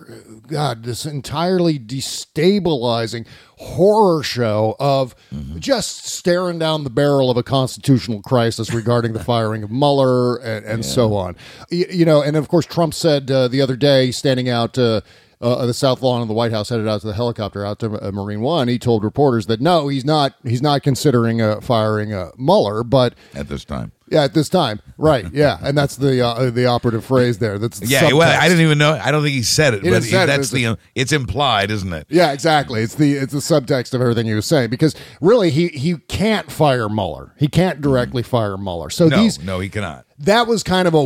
God, 0.47 0.83
this 0.83 1.07
entirely 1.07 1.79
destabilizing 1.79 3.25
horror 3.57 4.21
show 4.21 4.75
of 4.79 5.15
just 5.59 6.05
staring 6.05 6.59
down 6.59 6.83
the 6.83 6.91
barrel 6.91 7.31
of 7.31 7.37
a 7.37 7.41
constitutional 7.41 8.21
crisis 8.21 8.71
regarding 8.71 9.13
the 9.13 9.23
firing 9.23 9.63
of 9.63 9.71
Mueller 9.71 10.35
and, 10.37 10.63
and 10.65 10.85
so 10.85 11.15
on. 11.15 11.35
Y- 11.71 11.85
You, 11.89 12.05
know, 12.05 12.21
and 12.21 12.35
of 12.37 12.47
course, 12.47 12.67
Trump 12.67 12.93
said 12.93 13.31
uh, 13.31 13.47
the 13.47 13.61
other 13.61 13.75
day, 13.75 14.11
standing 14.11 14.49
out. 14.49 14.77
Uh, 14.77 15.01
uh, 15.41 15.65
the 15.65 15.73
South 15.73 16.01
Lawn 16.01 16.21
of 16.21 16.29
the 16.29 16.33
White 16.33 16.53
House 16.53 16.69
headed 16.69 16.87
out 16.87 17.01
to 17.01 17.07
the 17.07 17.13
helicopter 17.13 17.65
out 17.65 17.79
to 17.79 17.91
uh, 18.01 18.09
Marine 18.11 18.39
One. 18.39 18.69
He 18.69 18.79
told 18.79 19.03
reporters 19.03 19.47
that 19.47 19.59
no, 19.59 19.89
he's 19.89 20.05
not. 20.05 20.33
He's 20.43 20.61
not 20.61 20.81
considering 20.81 21.41
uh, 21.41 21.59
firing 21.59 22.13
uh, 22.13 22.31
Mueller, 22.37 22.85
but 22.85 23.15
at 23.35 23.49
this 23.49 23.65
time. 23.65 23.91
Yeah, 24.09 24.23
at 24.23 24.33
this 24.33 24.49
time, 24.49 24.79
right? 24.97 25.25
Yeah, 25.33 25.57
and 25.63 25.77
that's 25.77 25.95
the 25.95 26.21
uh, 26.25 26.49
the 26.51 26.65
operative 26.67 27.03
phrase 27.03 27.39
there. 27.39 27.57
That's 27.57 27.79
the 27.79 27.87
Yeah, 27.87 28.13
well, 28.13 28.39
I 28.41 28.47
didn't 28.47 28.63
even 28.63 28.77
know. 28.77 28.93
I 29.01 29.11
don't 29.11 29.23
think 29.23 29.35
he 29.35 29.43
said 29.43 29.73
it, 29.73 29.83
He 29.83 29.89
but 29.89 30.05
it, 30.05 30.11
that's 30.11 30.51
it? 30.51 30.55
the. 30.55 30.77
It's 30.93 31.11
implied, 31.11 31.71
isn't 31.71 31.91
it? 31.91 32.05
Yeah, 32.09 32.31
exactly. 32.31 32.81
It's 32.81 32.95
the 32.95 33.13
it's 33.13 33.33
the 33.33 33.39
subtext 33.39 33.93
of 33.93 34.01
everything 34.01 34.27
you 34.27 34.35
was 34.35 34.45
saying 34.45 34.69
because 34.69 34.95
really 35.21 35.49
he 35.49 35.69
he 35.69 35.97
can't 36.07 36.51
fire 36.51 36.87
Mueller. 36.89 37.33
He 37.39 37.47
can't 37.47 37.81
directly 37.81 38.21
fire 38.23 38.57
Mueller. 38.57 38.89
So 38.89 39.07
No, 39.07 39.17
these 39.17 39.41
no, 39.43 39.59
he 39.59 39.69
cannot. 39.69 40.05
that 40.19 40.47
was 40.47 40.61
kind 40.63 40.87
of 40.87 40.93
a 40.93 40.97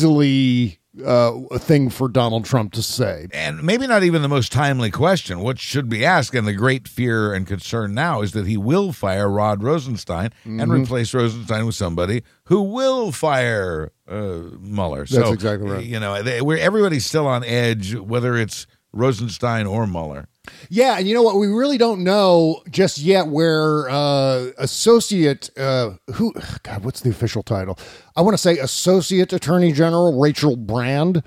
weaselly 0.00 0.78
uh, 1.06 1.32
thing 1.58 1.88
for 1.88 2.08
Donald 2.08 2.44
Trump 2.44 2.72
to 2.72 2.82
say. 2.82 3.28
And 3.32 3.62
maybe 3.62 3.86
not 3.86 4.02
even 4.02 4.22
the 4.22 4.28
most 4.28 4.50
timely 4.52 4.90
question. 4.90 5.38
What 5.40 5.58
should 5.58 5.88
be 5.88 6.04
asked, 6.04 6.34
and 6.34 6.46
the 6.46 6.52
great 6.52 6.88
fear 6.88 7.32
and 7.32 7.46
concern 7.46 7.94
now 7.94 8.22
is 8.22 8.32
that 8.32 8.46
he 8.46 8.56
will 8.56 8.92
fire 8.92 9.28
Rod 9.30 9.62
Rosenstein 9.62 10.30
and 10.44 10.60
Mm-hmm. 10.60 10.72
replace 10.72 11.14
Rosenstein 11.14 11.64
with 11.64 11.74
somebody 11.76 12.22
who 12.50 12.62
will 12.62 13.12
fire 13.12 13.92
uh, 14.08 14.40
Mueller. 14.60 15.06
That's 15.06 15.12
so, 15.12 15.32
exactly 15.32 15.70
right. 15.70 15.84
You 15.84 16.00
know, 16.00 16.20
they, 16.20 16.42
we're, 16.42 16.58
everybody's 16.58 17.06
still 17.06 17.26
on 17.26 17.44
edge, 17.44 17.94
whether 17.94 18.36
it's 18.36 18.66
Rosenstein 18.92 19.66
or 19.66 19.86
Mueller. 19.86 20.26
Yeah, 20.68 20.98
and 20.98 21.06
you 21.06 21.14
know 21.14 21.22
what? 21.22 21.36
We 21.36 21.46
really 21.46 21.78
don't 21.78 22.02
know 22.02 22.62
just 22.68 22.98
yet 22.98 23.28
where 23.28 23.88
uh, 23.88 24.50
associate 24.58 25.50
uh, 25.56 25.90
who 26.14 26.34
God, 26.64 26.84
what's 26.84 27.00
the 27.00 27.10
official 27.10 27.44
title? 27.44 27.78
I 28.16 28.22
want 28.22 28.34
to 28.34 28.38
say 28.38 28.58
associate 28.58 29.32
attorney 29.32 29.72
general 29.72 30.20
Rachel 30.20 30.56
Brand 30.56 31.22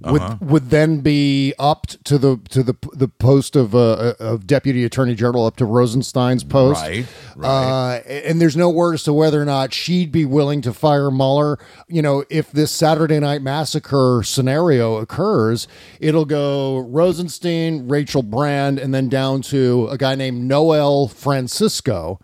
would 0.00 0.20
Uh-huh. 0.20 0.36
would 0.40 0.70
then 0.70 1.00
be 1.00 1.54
upped 1.58 2.04
to 2.04 2.18
the 2.18 2.38
to 2.50 2.62
the 2.62 2.74
the 2.92 3.08
post 3.08 3.56
of 3.56 3.74
uh, 3.74 4.14
of 4.18 4.46
deputy 4.46 4.84
attorney 4.84 5.14
general 5.14 5.46
up 5.46 5.56
to 5.56 5.64
Rosenstein's 5.64 6.44
post. 6.44 6.82
Right, 6.82 7.06
Uh, 7.42 8.00
and 8.06 8.40
there's 8.40 8.56
no 8.56 8.68
word 8.70 8.94
as 8.94 9.02
to 9.04 9.12
whether 9.12 9.40
or 9.40 9.44
not 9.44 9.72
she'd 9.72 10.12
be 10.12 10.24
willing 10.24 10.60
to 10.62 10.72
fire 10.72 11.10
Mueller. 11.10 11.58
You 11.88 12.02
know, 12.02 12.24
if 12.28 12.52
this 12.52 12.70
Saturday 12.72 13.20
Night 13.20 13.42
Massacre 13.42 14.22
scenario 14.24 14.96
occurs, 14.96 15.66
it'll 16.00 16.24
go 16.26 16.78
Rosenstein, 16.78 17.88
Rachel 17.88 18.22
Brand, 18.22 18.78
and 18.78 18.92
then 18.94 19.08
down 19.08 19.42
to 19.42 19.88
a 19.90 19.96
guy 19.96 20.14
named 20.14 20.42
Noel 20.42 21.08
Francisco, 21.08 22.18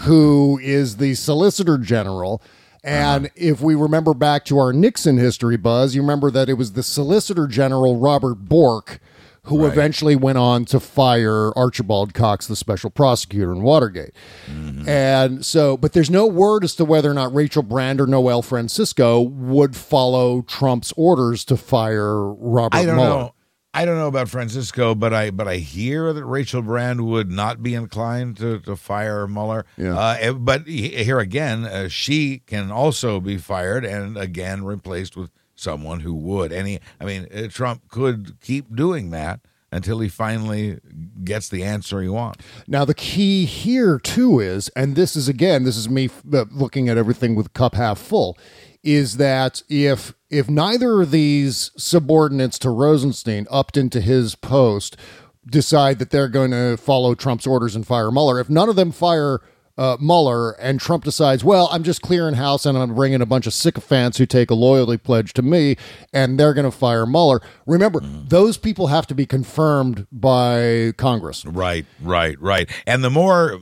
who 0.00 0.58
is 0.62 0.96
the 0.96 1.14
Solicitor 1.14 1.78
General. 1.78 2.42
Uh-huh. 2.86 2.94
And 2.94 3.30
if 3.34 3.60
we 3.60 3.74
remember 3.74 4.14
back 4.14 4.44
to 4.46 4.58
our 4.58 4.72
Nixon 4.72 5.18
history 5.18 5.56
buzz, 5.56 5.94
you 5.94 6.02
remember 6.02 6.30
that 6.30 6.48
it 6.48 6.54
was 6.54 6.72
the 6.72 6.82
Solicitor 6.82 7.46
General 7.46 7.98
Robert 7.98 8.36
Bork 8.36 9.00
who 9.46 9.64
eventually 9.64 10.16
went 10.16 10.36
on 10.38 10.64
to 10.64 10.80
fire 10.80 11.56
Archibald 11.56 12.14
Cox, 12.14 12.48
the 12.48 12.56
special 12.56 12.90
prosecutor 12.90 13.52
in 13.52 13.62
Watergate. 13.62 14.12
Mm-hmm. 14.46 14.88
And 14.88 15.46
so, 15.46 15.76
but 15.76 15.92
there's 15.92 16.10
no 16.10 16.26
word 16.26 16.64
as 16.64 16.74
to 16.76 16.84
whether 16.84 17.10
or 17.10 17.14
not 17.14 17.32
Rachel 17.32 17.62
Brand 17.62 18.00
or 18.00 18.08
Noel 18.08 18.42
Francisco 18.42 19.20
would 19.20 19.76
follow 19.76 20.42
Trump's 20.42 20.92
orders 20.96 21.44
to 21.44 21.56
fire 21.56 22.24
Robert 22.24 22.76
I 22.76 22.84
don't 22.86 22.96
Mueller. 22.96 23.08
know. 23.08 23.34
I 23.76 23.84
don't 23.84 23.98
know 23.98 24.08
about 24.08 24.30
Francisco, 24.30 24.94
but 24.94 25.12
I 25.12 25.30
but 25.30 25.46
I 25.46 25.56
hear 25.56 26.14
that 26.14 26.24
Rachel 26.24 26.62
Brand 26.62 27.06
would 27.06 27.30
not 27.30 27.62
be 27.62 27.74
inclined 27.74 28.38
to, 28.38 28.58
to 28.60 28.74
fire 28.74 29.26
Mueller. 29.26 29.66
Yeah. 29.76 29.98
Uh, 29.98 30.16
eh, 30.18 30.32
but 30.32 30.66
here 30.66 31.18
again, 31.18 31.66
uh, 31.66 31.88
she 31.88 32.38
can 32.46 32.70
also 32.70 33.20
be 33.20 33.36
fired 33.36 33.84
and 33.84 34.16
again 34.16 34.64
replaced 34.64 35.14
with 35.14 35.30
someone 35.56 36.00
who 36.00 36.14
would. 36.14 36.52
And 36.52 36.66
he, 36.66 36.80
I 36.98 37.04
mean, 37.04 37.26
uh, 37.34 37.48
Trump 37.48 37.88
could 37.88 38.40
keep 38.40 38.74
doing 38.74 39.10
that 39.10 39.40
until 39.72 40.00
he 40.00 40.08
finally 40.08 40.78
gets 41.24 41.48
the 41.48 41.62
answer 41.62 42.00
he 42.00 42.08
wants. 42.08 42.44
Now, 42.66 42.84
the 42.84 42.94
key 42.94 43.44
here, 43.44 43.98
too, 43.98 44.40
is, 44.40 44.68
and 44.70 44.96
this 44.96 45.16
is 45.16 45.28
again, 45.28 45.64
this 45.64 45.76
is 45.76 45.88
me 45.88 46.08
looking 46.24 46.88
at 46.88 46.96
everything 46.96 47.34
with 47.34 47.52
cup 47.52 47.74
half 47.74 47.98
full, 47.98 48.38
is 48.86 49.16
that 49.16 49.62
if 49.68 50.14
if 50.30 50.48
neither 50.48 51.02
of 51.02 51.10
these 51.10 51.72
subordinates 51.76 52.58
to 52.60 52.70
Rosenstein 52.70 53.46
upped 53.50 53.76
into 53.76 54.00
his 54.00 54.34
post 54.36 54.96
decide 55.44 55.98
that 55.98 56.10
they're 56.10 56.28
going 56.28 56.52
to 56.52 56.76
follow 56.76 57.14
Trump's 57.14 57.46
orders 57.46 57.76
and 57.76 57.86
fire 57.86 58.10
Mueller, 58.10 58.40
if 58.40 58.48
none 58.48 58.68
of 58.68 58.76
them 58.76 58.92
fire 58.92 59.40
uh, 59.78 59.96
Mueller, 60.00 60.52
and 60.52 60.80
Trump 60.80 61.04
decides, 61.04 61.44
well, 61.44 61.68
I'm 61.70 61.82
just 61.82 62.00
clearing 62.00 62.34
house 62.34 62.64
and 62.64 62.78
I'm 62.78 62.94
bringing 62.94 63.20
a 63.20 63.26
bunch 63.26 63.46
of 63.46 63.52
sycophants 63.52 64.16
who 64.18 64.24
take 64.24 64.50
a 64.50 64.54
loyalty 64.54 64.96
pledge 64.96 65.32
to 65.34 65.42
me, 65.42 65.76
and 66.12 66.40
they're 66.40 66.54
going 66.54 66.64
to 66.64 66.70
fire 66.70 67.04
Mueller. 67.06 67.42
Remember, 67.66 68.00
those 68.02 68.56
people 68.56 68.86
have 68.86 69.06
to 69.08 69.14
be 69.14 69.26
confirmed 69.26 70.06
by 70.10 70.92
Congress. 70.96 71.44
Right, 71.44 71.84
right, 72.00 72.40
right. 72.40 72.70
And 72.86 73.04
the 73.04 73.10
more 73.10 73.60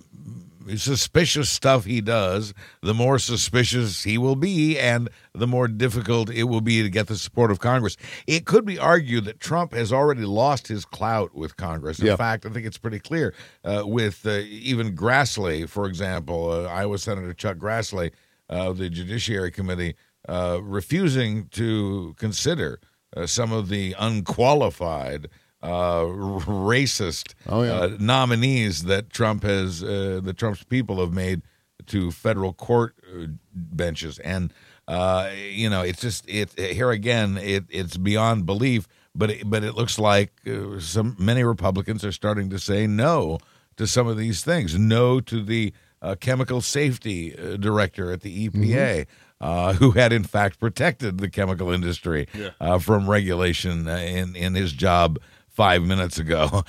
suspicious 0.76 1.50
stuff 1.50 1.84
he 1.84 2.00
does, 2.00 2.54
the 2.82 2.94
more 2.94 3.18
suspicious 3.18 4.04
he 4.04 4.18
will 4.18 4.36
be, 4.36 4.78
and 4.78 5.08
the 5.34 5.46
more 5.46 5.68
difficult 5.68 6.30
it 6.30 6.44
will 6.44 6.60
be 6.60 6.82
to 6.82 6.88
get 6.88 7.06
the 7.06 7.16
support 7.16 7.50
of 7.50 7.58
Congress. 7.60 7.96
It 8.26 8.44
could 8.44 8.64
be 8.64 8.78
argued 8.78 9.24
that 9.24 9.40
Trump 9.40 9.72
has 9.72 9.92
already 9.92 10.24
lost 10.24 10.68
his 10.68 10.84
clout 10.84 11.34
with 11.34 11.56
Congress. 11.56 11.98
In 11.98 12.06
fact, 12.16 12.46
I 12.46 12.50
think 12.50 12.66
it's 12.66 12.78
pretty 12.78 13.00
clear 13.00 13.34
uh, 13.64 13.82
with 13.84 14.26
uh, 14.26 14.40
even 14.46 14.94
Grassley, 14.96 15.68
for 15.68 15.86
example, 15.86 16.50
uh, 16.50 16.64
Iowa 16.64 16.98
Senator 16.98 17.34
Chuck 17.34 17.56
Grassley 17.58 18.12
of 18.48 18.78
the 18.78 18.90
Judiciary 18.90 19.50
Committee, 19.50 19.94
uh, 20.28 20.58
refusing 20.62 21.48
to 21.48 22.14
consider 22.18 22.80
uh, 23.16 23.26
some 23.26 23.52
of 23.52 23.68
the 23.68 23.94
unqualified. 23.98 25.28
Uh, 25.64 26.04
racist 26.46 27.34
Oh, 27.48 27.62
yeah. 27.62 27.72
uh, 27.72 27.96
nominees 27.98 28.84
that 28.84 29.10
Trump 29.10 29.42
has, 29.42 29.82
uh, 29.82 30.20
the 30.22 30.32
Trump's 30.32 30.62
people 30.64 31.00
have 31.00 31.12
made 31.12 31.42
to 31.86 32.10
federal 32.10 32.52
court 32.52 32.94
uh, 33.14 33.26
benches, 33.54 34.18
and 34.20 34.52
uh, 34.88 35.30
you 35.50 35.68
know, 35.70 35.82
it's 35.82 36.00
just 36.00 36.28
it 36.28 36.50
here 36.58 36.90
again. 36.90 37.36
It 37.38 37.64
it's 37.70 37.96
beyond 37.96 38.46
belief, 38.46 38.86
but 39.14 39.30
it, 39.30 39.50
but 39.50 39.62
it 39.64 39.74
looks 39.74 39.98
like 39.98 40.32
uh, 40.46 40.78
some 40.80 41.16
many 41.18 41.42
Republicans 41.44 42.04
are 42.04 42.12
starting 42.12 42.50
to 42.50 42.58
say 42.58 42.86
no 42.86 43.38
to 43.76 43.86
some 43.86 44.06
of 44.06 44.16
these 44.16 44.44
things. 44.44 44.78
No 44.78 45.20
to 45.20 45.42
the 45.42 45.72
uh, 46.02 46.14
chemical 46.20 46.60
safety 46.60 47.30
director 47.58 48.12
at 48.12 48.20
the 48.20 48.48
EPA. 48.48 49.06
Uh, 49.40 49.74
who 49.74 49.90
had 49.90 50.10
in 50.12 50.24
fact 50.24 50.58
protected 50.58 51.18
the 51.18 51.28
chemical 51.28 51.70
industry 51.70 52.26
uh, 52.60 52.78
from 52.78 53.10
regulation 53.10 53.86
in 53.88 54.34
in 54.36 54.54
his 54.54 54.72
job 54.72 55.18
five 55.54 55.82
minutes 55.82 56.18
ago. 56.18 56.64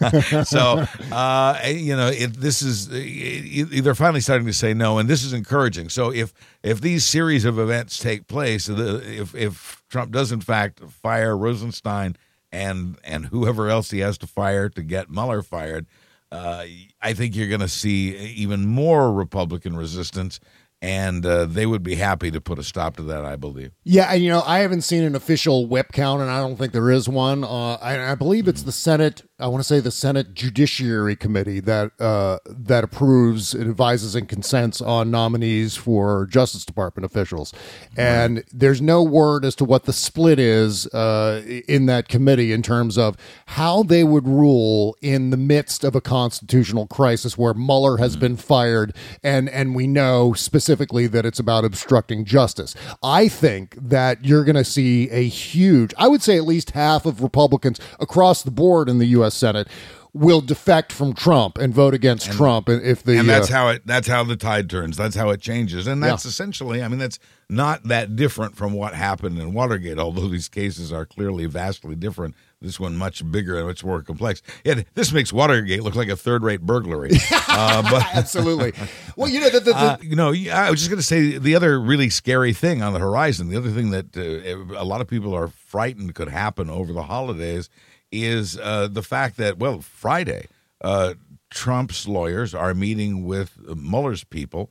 so 0.44 0.84
uh, 1.12 1.60
you 1.66 1.96
know, 1.96 2.08
it, 2.08 2.34
this 2.34 2.62
is 2.62 2.88
uh, 2.88 3.82
they're 3.82 3.94
finally 3.94 4.20
starting 4.20 4.46
to 4.46 4.52
say 4.52 4.72
no, 4.72 4.98
and 4.98 5.08
this 5.08 5.24
is 5.24 5.32
encouraging. 5.32 5.88
So 5.88 6.12
if 6.12 6.32
if 6.62 6.80
these 6.80 7.04
series 7.04 7.44
of 7.44 7.58
events 7.58 7.98
take 7.98 8.26
place, 8.28 8.68
if 8.68 9.34
if 9.34 9.82
Trump 9.88 10.12
does 10.12 10.32
in 10.32 10.40
fact 10.40 10.80
fire 10.80 11.36
Rosenstein 11.36 12.16
and 12.52 12.96
and 13.04 13.26
whoever 13.26 13.68
else 13.68 13.90
he 13.90 13.98
has 13.98 14.16
to 14.18 14.26
fire 14.26 14.68
to 14.70 14.82
get 14.82 15.10
Mueller 15.10 15.42
fired, 15.42 15.86
uh, 16.30 16.64
I 17.02 17.14
think 17.14 17.34
you're 17.34 17.48
going 17.48 17.60
to 17.60 17.68
see 17.68 18.16
even 18.16 18.66
more 18.66 19.12
Republican 19.12 19.76
resistance. 19.76 20.40
And 20.80 21.26
uh, 21.26 21.46
they 21.46 21.66
would 21.66 21.82
be 21.82 21.96
happy 21.96 22.30
to 22.30 22.40
put 22.40 22.60
a 22.60 22.62
stop 22.62 22.96
to 22.96 23.02
that, 23.02 23.24
I 23.24 23.34
believe. 23.34 23.72
Yeah, 23.82 24.12
and 24.12 24.22
you 24.22 24.30
know, 24.30 24.42
I 24.46 24.60
haven't 24.60 24.82
seen 24.82 25.02
an 25.02 25.16
official 25.16 25.66
whip 25.66 25.88
count, 25.92 26.22
and 26.22 26.30
I 26.30 26.38
don't 26.38 26.56
think 26.56 26.72
there 26.72 26.90
is 26.90 27.08
one. 27.08 27.42
Uh, 27.42 27.74
I, 27.74 28.12
I 28.12 28.14
believe 28.14 28.46
it's 28.46 28.62
the 28.62 28.70
Senate. 28.70 29.22
I 29.40 29.48
want 29.48 29.60
to 29.60 29.66
say 29.66 29.80
the 29.80 29.90
Senate 29.90 30.34
Judiciary 30.34 31.16
Committee 31.16 31.58
that 31.60 31.90
uh, 32.00 32.38
that 32.46 32.84
approves, 32.84 33.56
advises, 33.56 34.14
and 34.14 34.28
consents 34.28 34.80
on 34.80 35.10
nominees 35.10 35.74
for 35.74 36.26
Justice 36.26 36.64
Department 36.64 37.04
officials. 37.04 37.52
And 37.96 38.44
there's 38.52 38.80
no 38.80 39.02
word 39.02 39.44
as 39.44 39.56
to 39.56 39.64
what 39.64 39.84
the 39.84 39.92
split 39.92 40.38
is 40.38 40.86
uh, 40.94 41.42
in 41.66 41.86
that 41.86 42.08
committee 42.08 42.52
in 42.52 42.62
terms 42.62 42.96
of 42.96 43.16
how 43.46 43.82
they 43.82 44.04
would 44.04 44.28
rule 44.28 44.96
in 45.02 45.30
the 45.30 45.36
midst 45.36 45.82
of 45.82 45.96
a 45.96 46.00
constitutional 46.00 46.86
crisis 46.86 47.36
where 47.36 47.54
Mueller 47.54 47.96
has 47.96 48.14
been 48.14 48.36
fired, 48.36 48.94
and 49.24 49.48
and 49.48 49.74
we 49.74 49.88
know 49.88 50.34
specifically 50.34 50.67
that 50.68 51.24
it's 51.24 51.38
about 51.38 51.64
obstructing 51.64 52.24
justice. 52.24 52.74
I 53.02 53.28
think 53.28 53.76
that 53.80 54.24
you're 54.24 54.44
going 54.44 54.56
to 54.56 54.64
see 54.64 55.08
a 55.10 55.26
huge, 55.26 55.94
I 55.98 56.08
would 56.08 56.22
say 56.22 56.36
at 56.36 56.44
least 56.44 56.70
half 56.70 57.06
of 57.06 57.22
Republicans 57.22 57.80
across 58.00 58.42
the 58.42 58.50
board 58.50 58.88
in 58.88 58.98
the 58.98 59.06
U.S. 59.06 59.34
Senate 59.34 59.68
will 60.14 60.40
defect 60.40 60.92
from 60.92 61.12
Trump 61.12 61.58
and 61.58 61.72
vote 61.72 61.94
against 61.94 62.32
Trump 62.32 62.68
if 62.68 63.02
the 63.02 63.18
and 63.18 63.28
that's 63.28 63.50
uh, 63.50 63.54
how 63.54 63.68
it 63.68 63.86
that's 63.86 64.08
how 64.08 64.24
the 64.24 64.36
tide 64.36 64.68
turns 64.68 64.96
that's 64.96 65.14
how 65.14 65.30
it 65.30 65.40
changes 65.40 65.86
and 65.86 66.02
that's 66.02 66.24
essentially 66.24 66.82
i 66.82 66.88
mean 66.88 66.98
that's 66.98 67.18
not 67.48 67.84
that 67.84 68.16
different 68.16 68.56
from 68.56 68.72
what 68.72 68.94
happened 68.94 69.38
in 69.38 69.52
watergate 69.52 69.98
although 69.98 70.26
these 70.28 70.48
cases 70.48 70.92
are 70.92 71.04
clearly 71.04 71.44
vastly 71.46 71.94
different 71.94 72.34
this 72.60 72.80
one 72.80 72.96
much 72.96 73.28
bigger 73.30 73.56
and 73.56 73.66
much 73.66 73.84
more 73.84 74.02
complex 74.02 74.42
yeah 74.64 74.82
this 74.94 75.12
makes 75.12 75.32
watergate 75.32 75.82
look 75.82 75.94
like 75.94 76.08
a 76.08 76.16
third-rate 76.16 76.60
burglary 76.62 77.10
uh, 77.58 77.82
but 77.82 78.06
absolutely. 78.14 78.72
Well, 79.16 79.28
you 79.28 79.40
know 79.40 79.50
the, 79.50 79.60
the, 79.60 79.72
the, 79.72 79.76
uh, 79.76 79.96
you 80.00 80.16
know, 80.16 80.32
I 80.52 80.70
was 80.70 80.80
just 80.80 80.90
going 80.90 80.98
to 80.98 81.02
say 81.02 81.38
the 81.38 81.54
other 81.54 81.80
really 81.80 82.10
scary 82.10 82.52
thing 82.52 82.82
on 82.82 82.92
the 82.92 82.98
horizon, 82.98 83.48
the 83.48 83.56
other 83.56 83.70
thing 83.70 83.90
that 83.90 84.16
uh, 84.16 84.78
a 84.78 84.84
lot 84.84 85.00
of 85.00 85.08
people 85.08 85.34
are 85.34 85.48
frightened 85.48 86.14
could 86.14 86.28
happen 86.28 86.70
over 86.70 86.92
the 86.92 87.04
holidays 87.04 87.68
is 88.10 88.58
uh, 88.58 88.88
the 88.88 89.02
fact 89.02 89.36
that, 89.36 89.58
well, 89.58 89.80
Friday, 89.80 90.46
uh, 90.80 91.14
Trump's 91.50 92.06
lawyers 92.06 92.54
are 92.54 92.74
meeting 92.74 93.24
with 93.24 93.58
Mueller's 93.76 94.24
people, 94.24 94.70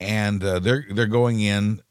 and 0.00 0.42
uh, 0.42 0.58
they're 0.58 0.86
they're 0.90 1.06
going 1.06 1.40
in 1.40 1.82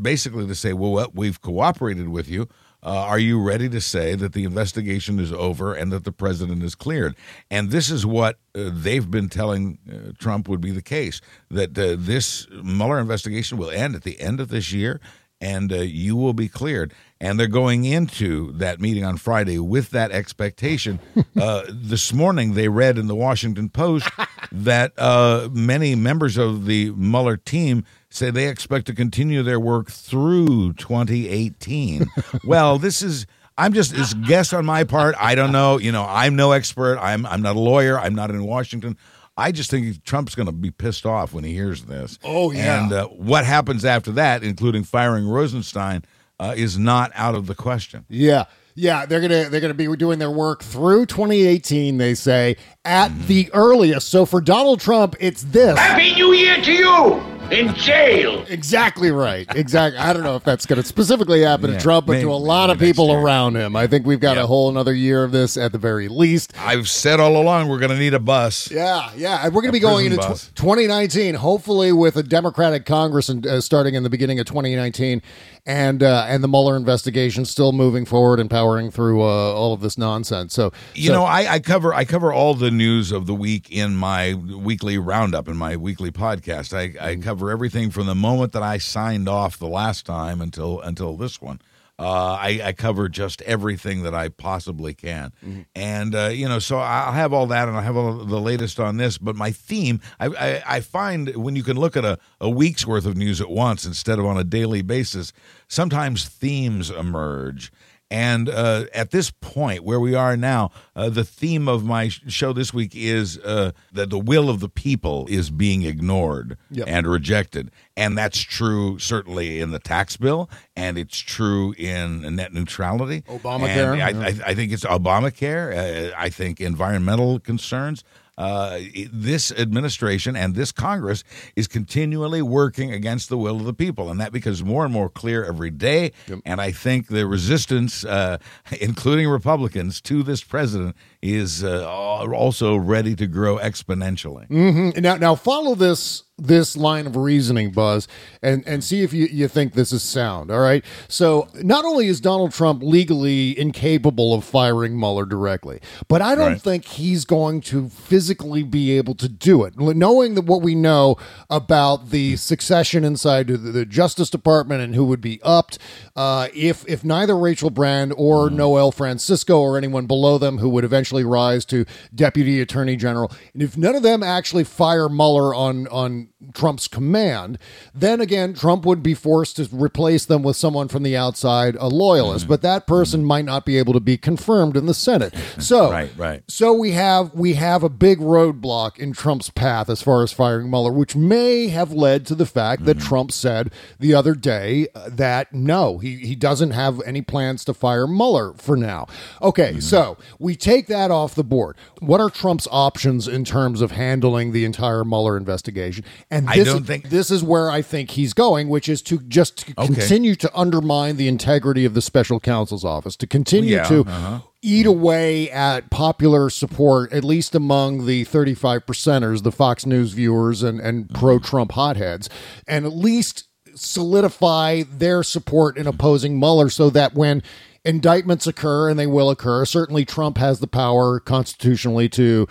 basically 0.00 0.46
to 0.46 0.54
say, 0.54 0.72
well, 0.72 0.92
what 0.92 1.14
we've 1.14 1.40
cooperated 1.40 2.08
with 2.08 2.28
you. 2.28 2.48
Uh, 2.84 2.90
are 2.90 3.18
you 3.18 3.40
ready 3.40 3.68
to 3.68 3.80
say 3.80 4.14
that 4.14 4.34
the 4.34 4.44
investigation 4.44 5.18
is 5.18 5.32
over 5.32 5.74
and 5.74 5.90
that 5.90 6.04
the 6.04 6.12
president 6.12 6.62
is 6.62 6.74
cleared? 6.74 7.16
And 7.50 7.70
this 7.70 7.90
is 7.90 8.04
what 8.04 8.38
uh, 8.54 8.70
they've 8.72 9.10
been 9.10 9.28
telling 9.28 9.78
uh, 9.90 10.12
Trump 10.18 10.48
would 10.48 10.60
be 10.60 10.70
the 10.70 10.82
case 10.82 11.20
that 11.50 11.78
uh, 11.78 11.96
this 11.98 12.46
Mueller 12.62 13.00
investigation 13.00 13.56
will 13.56 13.70
end 13.70 13.94
at 13.94 14.02
the 14.02 14.20
end 14.20 14.40
of 14.40 14.48
this 14.48 14.72
year 14.72 15.00
and 15.40 15.72
uh, 15.72 15.76
you 15.76 16.16
will 16.16 16.32
be 16.32 16.48
cleared. 16.48 16.92
And 17.20 17.38
they're 17.38 17.46
going 17.46 17.84
into 17.84 18.52
that 18.52 18.80
meeting 18.80 19.04
on 19.04 19.18
Friday 19.18 19.58
with 19.58 19.90
that 19.90 20.10
expectation. 20.10 21.00
uh, 21.40 21.64
this 21.68 22.12
morning, 22.12 22.54
they 22.54 22.68
read 22.68 22.98
in 22.98 23.06
the 23.08 23.14
Washington 23.14 23.68
Post 23.68 24.08
that 24.52 24.92
uh, 24.98 25.48
many 25.52 25.94
members 25.94 26.36
of 26.38 26.66
the 26.66 26.90
Mueller 26.92 27.36
team 27.36 27.84
say 28.14 28.30
they 28.30 28.48
expect 28.48 28.86
to 28.86 28.94
continue 28.94 29.42
their 29.42 29.60
work 29.60 29.90
through 29.90 30.74
2018. 30.74 32.06
well, 32.44 32.78
this 32.78 33.02
is. 33.02 33.26
I'm 33.56 33.72
just 33.72 33.94
it's 33.94 34.12
a 34.12 34.16
guess 34.16 34.52
on 34.52 34.66
my 34.66 34.82
part. 34.82 35.14
I 35.18 35.36
don't 35.36 35.52
know. 35.52 35.78
You 35.78 35.92
know, 35.92 36.04
I'm 36.08 36.34
no 36.34 36.52
expert. 36.52 36.98
I'm 36.98 37.24
I'm 37.26 37.40
not 37.40 37.54
a 37.54 37.60
lawyer. 37.60 37.98
I'm 37.98 38.14
not 38.14 38.30
in 38.30 38.44
Washington. 38.44 38.96
I 39.36 39.52
just 39.52 39.70
think 39.70 40.02
Trump's 40.04 40.34
going 40.34 40.46
to 40.46 40.52
be 40.52 40.70
pissed 40.70 41.06
off 41.06 41.32
when 41.32 41.42
he 41.42 41.52
hears 41.52 41.84
this. 41.84 42.18
Oh, 42.22 42.52
yeah. 42.52 42.84
And 42.84 42.92
uh, 42.92 43.08
what 43.08 43.44
happens 43.44 43.84
after 43.84 44.12
that, 44.12 44.44
including 44.44 44.84
firing 44.84 45.26
Rosenstein, 45.26 46.04
uh, 46.38 46.54
is 46.56 46.78
not 46.78 47.10
out 47.16 47.34
of 47.34 47.46
the 47.46 47.54
question. 47.54 48.04
Yeah. 48.08 48.44
Yeah, 48.76 49.06
they're 49.06 49.20
gonna 49.20 49.48
they're 49.50 49.60
gonna 49.60 49.72
be 49.72 49.86
doing 49.94 50.18
their 50.18 50.32
work 50.32 50.60
through 50.60 51.06
2018. 51.06 51.96
They 51.96 52.14
say 52.14 52.56
at 52.84 53.16
the 53.28 53.48
earliest. 53.52 54.08
So 54.08 54.26
for 54.26 54.40
Donald 54.40 54.80
Trump, 54.80 55.14
it's 55.20 55.44
this. 55.44 55.78
Happy 55.78 56.12
New 56.14 56.32
Year 56.32 56.60
to 56.60 56.72
you 56.72 57.33
in 57.50 57.74
jail. 57.74 58.44
Exactly 58.48 59.10
right. 59.10 59.46
Exactly. 59.54 59.98
I 59.98 60.12
don't 60.12 60.22
know 60.22 60.36
if 60.36 60.44
that's 60.44 60.66
going 60.66 60.80
to 60.80 60.86
specifically 60.86 61.42
happen 61.42 61.70
Yeah, 61.70 61.76
to 61.76 61.82
Trump, 61.82 62.06
but 62.06 62.12
maybe- 62.14 62.24
to 62.24 62.32
a 62.32 62.34
lot 62.34 62.70
of 62.70 62.78
people 62.78 63.08
year. 63.08 63.18
around 63.18 63.56
him. 63.56 63.76
I 63.76 63.86
think 63.86 64.06
we've 64.06 64.20
got 64.20 64.38
a 64.38 64.46
whole 64.46 64.68
another 64.68 64.94
year 64.94 65.22
of 65.24 65.30
this 65.32 65.56
at 65.56 65.72
the 65.72 65.78
very 65.78 66.08
least. 66.08 66.52
I've 66.58 66.88
said 66.88 67.20
all 67.20 67.36
along 67.40 67.68
we're 67.68 67.78
going 67.78 67.90
to 67.92 67.98
need 67.98 68.14
a 68.14 68.18
bus. 68.18 68.70
Yeah, 68.70 69.10
yeah. 69.16 69.44
We're 69.46 69.62
going 69.62 69.66
to 69.66 69.72
be 69.72 69.78
going 69.80 70.06
into 70.06 70.18
prison 70.18 70.52
tw- 70.54 70.56
2019, 70.56 71.34
hopefully 71.34 71.92
with 71.92 72.16
a 72.16 72.22
Democratic 72.22 72.86
Congress 72.86 73.28
and 73.28 73.46
uh, 73.46 73.60
starting 73.60 73.94
in 73.94 74.02
the 74.02 74.10
beginning 74.10 74.38
of 74.40 74.46
2019, 74.46 75.20
and 75.66 76.02
uh, 76.02 76.26
and 76.28 76.42
the 76.42 76.48
Mueller 76.48 76.76
investigation 76.76 77.44
still 77.44 77.72
moving 77.72 78.04
forward 78.04 78.38
and 78.40 78.50
powering 78.50 78.90
through 78.90 79.22
uh, 79.22 79.24
all 79.24 79.72
of 79.72 79.80
this 79.80 79.96
nonsense. 79.98 80.52
So 80.54 80.72
You 80.94 81.08
so- 81.08 81.12
know, 81.14 81.24
I, 81.24 81.54
I 81.54 81.58
cover 81.60 81.92
I 81.94 82.04
cover 82.04 82.32
all 82.32 82.54
the 82.54 82.70
news 82.70 83.12
of 83.12 83.26
the 83.26 83.34
week 83.34 83.70
in 83.70 83.96
my 83.96 84.34
weekly 84.34 84.98
roundup 84.98 85.48
in 85.48 85.56
my 85.56 85.76
weekly 85.76 86.10
podcast. 86.10 86.74
I, 86.76 86.94
I 87.10 87.16
cover 87.16 87.33
everything 87.42 87.90
from 87.90 88.06
the 88.06 88.14
moment 88.14 88.52
that 88.52 88.62
I 88.62 88.78
signed 88.78 89.28
off 89.28 89.58
the 89.58 89.68
last 89.68 90.06
time 90.06 90.40
until 90.40 90.80
until 90.80 91.16
this 91.16 91.40
one. 91.40 91.60
Uh, 91.96 92.32
I, 92.40 92.60
I 92.64 92.72
cover 92.72 93.08
just 93.08 93.40
everything 93.42 94.02
that 94.02 94.14
I 94.14 94.28
possibly 94.28 94.94
can, 94.94 95.32
and 95.76 96.12
uh, 96.12 96.26
you 96.26 96.48
know, 96.48 96.58
so 96.58 96.78
I'll 96.78 97.12
have 97.12 97.32
all 97.32 97.46
that, 97.46 97.68
and 97.68 97.76
I'll 97.76 97.84
have 97.84 97.96
all 97.96 98.24
the 98.24 98.40
latest 98.40 98.80
on 98.80 98.96
this. 98.96 99.16
But 99.16 99.36
my 99.36 99.52
theme, 99.52 100.00
I, 100.18 100.26
I, 100.26 100.62
I 100.66 100.80
find 100.80 101.36
when 101.36 101.54
you 101.54 101.62
can 101.62 101.76
look 101.76 101.96
at 101.96 102.04
a, 102.04 102.18
a 102.40 102.50
week's 102.50 102.84
worth 102.84 103.06
of 103.06 103.16
news 103.16 103.40
at 103.40 103.48
once 103.48 103.84
instead 103.84 104.18
of 104.18 104.26
on 104.26 104.36
a 104.36 104.42
daily 104.42 104.82
basis, 104.82 105.32
sometimes 105.68 106.24
themes 106.28 106.90
emerge. 106.90 107.70
And 108.10 108.48
uh, 108.48 108.84
at 108.94 109.10
this 109.10 109.30
point, 109.30 109.82
where 109.82 109.98
we 109.98 110.14
are 110.14 110.36
now, 110.36 110.70
uh, 110.94 111.08
the 111.08 111.24
theme 111.24 111.66
of 111.68 111.84
my 111.84 112.08
show 112.08 112.52
this 112.52 112.72
week 112.72 112.92
is 112.94 113.38
uh, 113.38 113.72
that 113.92 114.10
the 114.10 114.18
will 114.18 114.50
of 114.50 114.60
the 114.60 114.68
people 114.68 115.26
is 115.28 115.50
being 115.50 115.82
ignored 115.82 116.56
Yep. 116.70 116.86
and 116.88 117.06
rejected. 117.06 117.70
And 117.96 118.16
that's 118.16 118.38
true 118.38 118.98
certainly 118.98 119.60
in 119.60 119.70
the 119.70 119.78
tax 119.78 120.16
bill, 120.16 120.50
and 120.76 120.98
it's 120.98 121.18
true 121.18 121.72
in 121.78 122.36
net 122.36 122.52
neutrality. 122.52 123.22
Obamacare, 123.22 123.92
And 123.94 124.02
I, 124.02 124.10
yeah. 124.10 124.42
I, 124.46 124.50
I 124.50 124.54
think 124.54 124.72
it's 124.72 124.84
Obamacare. 124.84 126.10
Uh, 126.10 126.14
I 126.16 126.28
think 126.28 126.60
environmental 126.60 127.40
concerns. 127.40 128.04
Uh, 128.36 128.80
this 129.12 129.52
administration 129.52 130.36
and 130.36 130.54
this 130.54 130.72
Congress 130.72 131.24
is 131.56 131.68
continually 131.68 132.42
working 132.42 132.92
against 132.92 133.28
the 133.28 133.38
will 133.38 133.56
of 133.56 133.64
the 133.64 133.74
people, 133.74 134.10
and 134.10 134.20
that 134.20 134.32
becomes 134.32 134.64
more 134.64 134.84
and 134.84 134.92
more 134.92 135.08
clear 135.08 135.44
every 135.44 135.70
day. 135.70 136.12
And 136.44 136.60
I 136.60 136.72
think 136.72 137.08
the 137.08 137.26
resistance, 137.26 138.04
uh, 138.04 138.38
including 138.80 139.28
Republicans, 139.28 140.00
to 140.02 140.22
this 140.22 140.42
president 140.42 140.96
is 141.22 141.62
uh, 141.62 141.86
also 141.86 142.76
ready 142.76 143.14
to 143.16 143.26
grow 143.26 143.58
exponentially. 143.58 144.48
Mm-hmm. 144.48 145.00
Now, 145.00 145.16
now 145.16 145.34
follow 145.34 145.74
this 145.74 146.23
this 146.36 146.76
line 146.76 147.06
of 147.06 147.16
reasoning, 147.16 147.70
Buzz, 147.70 148.08
and 148.42 148.66
and 148.66 148.82
see 148.82 149.02
if 149.02 149.12
you, 149.12 149.26
you 149.26 149.46
think 149.46 149.74
this 149.74 149.92
is 149.92 150.02
sound. 150.02 150.50
All 150.50 150.58
right. 150.60 150.84
So 151.08 151.48
not 151.62 151.84
only 151.84 152.08
is 152.08 152.20
Donald 152.20 152.52
Trump 152.52 152.82
legally 152.82 153.56
incapable 153.58 154.34
of 154.34 154.44
firing 154.44 154.98
Mueller 154.98 155.26
directly, 155.26 155.80
but 156.08 156.20
I 156.22 156.34
don't 156.34 156.44
Right. 156.44 156.60
think 156.60 156.84
he's 156.86 157.24
going 157.24 157.60
to 157.62 157.88
physically 157.88 158.62
be 158.64 158.96
able 158.96 159.14
to 159.14 159.28
do 159.28 159.64
it. 159.64 159.78
Knowing 159.78 160.34
that 160.34 160.44
what 160.44 160.60
we 160.60 160.74
know 160.74 161.16
about 161.48 162.10
the 162.10 162.36
succession 162.36 163.04
inside 163.04 163.46
the, 163.46 163.56
the 163.56 163.86
Justice 163.86 164.28
Department 164.28 164.82
and 164.82 164.94
who 164.94 165.04
would 165.04 165.20
be 165.20 165.40
upped, 165.42 165.78
uh, 166.16 166.48
if 166.54 166.84
if 166.88 167.04
neither 167.04 167.36
Rachel 167.38 167.70
Brand 167.70 168.12
or 168.16 168.50
Noel 168.50 168.90
Francisco 168.90 169.60
or 169.60 169.78
anyone 169.78 170.06
below 170.06 170.38
them 170.38 170.58
who 170.58 170.68
would 170.70 170.84
eventually 170.84 171.24
rise 171.24 171.64
to 171.66 171.84
Deputy 172.14 172.60
Attorney 172.60 172.96
General, 172.96 173.30
and 173.52 173.62
if 173.62 173.76
none 173.76 173.94
of 173.94 174.02
them 174.02 174.22
actually 174.22 174.64
fire 174.64 175.08
Mueller 175.08 175.54
on 175.54 175.86
on 175.88 176.23
Trump's 176.54 176.88
command, 176.88 177.58
then 177.94 178.20
again 178.20 178.54
Trump 178.54 178.84
would 178.84 179.02
be 179.02 179.14
forced 179.14 179.56
to 179.56 179.68
replace 179.72 180.24
them 180.24 180.42
with 180.42 180.56
someone 180.56 180.88
from 180.88 181.02
the 181.02 181.16
outside, 181.16 181.76
a 181.76 181.88
loyalist. 181.88 182.44
Mm-hmm. 182.44 182.52
But 182.52 182.62
that 182.62 182.86
person 182.86 183.20
mm-hmm. 183.20 183.28
might 183.28 183.44
not 183.44 183.64
be 183.64 183.78
able 183.78 183.92
to 183.92 184.00
be 184.00 184.16
confirmed 184.16 184.76
in 184.76 184.86
the 184.86 184.94
Senate. 184.94 185.34
So 185.64 185.90
Right, 185.90 186.10
right. 186.16 186.42
so 186.48 186.72
we 186.72 186.92
have 186.92 187.32
we 187.32 187.54
have 187.54 187.82
a 187.82 187.88
big 187.88 188.18
roadblock 188.18 188.98
in 188.98 189.12
Trump's 189.12 189.50
path 189.50 189.88
as 189.88 190.02
far 190.02 190.22
as 190.22 190.32
firing 190.32 190.68
Mueller, 190.68 190.92
which 190.92 191.16
may 191.16 191.68
have 191.68 191.92
led 191.92 192.26
to 192.26 192.34
the 192.34 192.44
fact 192.44 192.84
that 192.84 192.98
mm-hmm. 192.98 193.08
Trump 193.08 193.32
said 193.32 193.72
the 193.98 194.12
other 194.14 194.34
day 194.34 194.88
uh, 194.94 195.08
that 195.10 195.54
no, 195.54 195.98
he 195.98 196.16
he 196.16 196.34
doesn't 196.34 196.72
have 196.72 197.00
any 197.02 197.22
plans 197.22 197.64
to 197.64 197.74
fire 197.74 198.06
Mueller 198.06 198.52
for 198.54 198.76
now. 198.76 199.06
Okay, 199.40 199.80
so 199.80 200.18
we 200.38 200.56
take 200.56 200.86
that 200.88 201.10
off 201.10 201.34
the 201.34 201.44
board. 201.44 201.76
What 202.00 202.20
are 202.20 202.30
Trump's 202.30 202.68
options 202.70 203.28
in 203.28 203.44
terms 203.44 203.80
of 203.80 203.92
handling 203.92 204.52
the 204.52 204.64
entire 204.64 205.04
Mueller 205.04 205.36
investigation? 205.36 206.04
And 206.30 206.48
I 206.48 206.56
this 206.56 206.68
don't 206.68 206.82
is, 206.82 206.86
think- 206.86 207.08
this 207.10 207.30
is 207.30 207.42
where 207.42 207.70
I 207.70 207.82
think 207.82 208.10
he's 208.12 208.32
going, 208.32 208.68
which 208.68 208.88
is 208.88 209.02
to 209.02 209.18
just 209.20 209.58
to 209.66 209.74
Okay. 209.78 209.94
continue 209.94 210.34
to 210.36 210.50
undermine 210.58 211.16
the 211.16 211.28
integrity 211.28 211.84
of 211.84 211.94
the 211.94 212.02
special 212.02 212.40
counsel's 212.40 212.84
office, 212.84 213.16
to 213.16 213.26
continue 213.26 213.76
Yeah, 213.76 213.84
to 213.84 214.00
uh-huh. 214.00 214.40
eat 214.62 214.86
away 214.86 215.50
at 215.50 215.90
popular 215.90 216.50
support, 216.50 217.12
at 217.12 217.24
least 217.24 217.54
among 217.54 218.06
the 218.06 218.24
35 218.24 218.86
percenters, 218.86 219.42
the 219.42 219.52
Fox 219.52 219.84
News 219.86 220.12
viewers 220.12 220.62
and, 220.62 220.80
and 220.80 221.08
pro 221.14 221.38
Trump 221.38 221.72
hotheads, 221.72 222.28
and 222.66 222.84
at 222.86 222.92
least 222.94 223.48
solidify 223.74 224.82
their 224.90 225.22
support 225.22 225.76
in 225.76 225.86
opposing 225.86 226.38
Mueller 226.38 226.70
so 226.70 226.90
that 226.90 227.14
when 227.14 227.42
indictments 227.84 228.46
occur, 228.46 228.88
and 228.88 228.98
they 228.98 229.06
will 229.06 229.28
occur, 229.30 229.64
certainly 229.64 230.04
Trump 230.04 230.38
has 230.38 230.58
the 230.60 230.66
power 230.66 231.20
constitutionally 231.20 232.08
to 232.08 232.46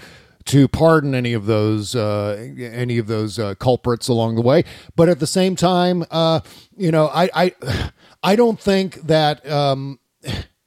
to 0.46 0.68
pardon 0.68 1.14
any 1.16 1.34
of 1.34 1.46
those 1.46 1.96
uh, 1.96 2.52
any 2.60 2.98
of 2.98 3.08
those 3.08 3.40
uh, 3.40 3.56
culprits 3.56 4.08
along 4.08 4.36
the 4.36 4.42
way. 4.42 4.64
But 4.96 5.10
at 5.10 5.20
the 5.20 5.28
same 5.28 5.56
time, 5.56 6.06
uh, 6.12 6.42
you 6.78 6.92
know, 6.92 7.08
I 7.14 7.30
I 7.34 7.92
I 8.24 8.36
don't 8.36 8.60
think 8.60 8.96
that. 9.08 9.50
Um, 9.50 10.00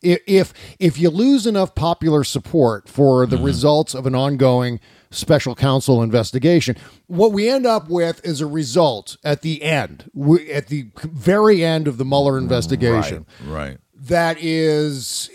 if 0.03 0.53
if 0.79 0.99
you 0.99 1.11
lose 1.11 1.47
enough 1.47 1.75
popular 1.75 2.23
support 2.23 2.89
for 2.89 3.27
the 3.27 3.39
results 3.39 3.95
of 3.95 4.07
an 4.07 4.15
ongoing 4.15 4.79
special 5.11 5.55
counsel 5.55 6.03
investigation, 6.03 6.77
what 7.07 7.33
we 7.33 7.49
end 7.49 7.67
up 7.67 7.89
with 7.89 8.25
is 8.25 8.41
a 8.41 8.47
result 8.47 9.17
at 9.25 9.41
the 9.43 9.63
end, 9.63 10.11
we- 10.15 10.51
at 10.53 10.67
the 10.69 10.91
very 11.03 11.65
end 11.65 11.89
of 11.89 11.97
the 11.97 12.05
Mueller 12.05 12.37
investigation, 12.39 13.25
Right. 13.47 13.79
That 13.99 14.37
is 14.41 15.31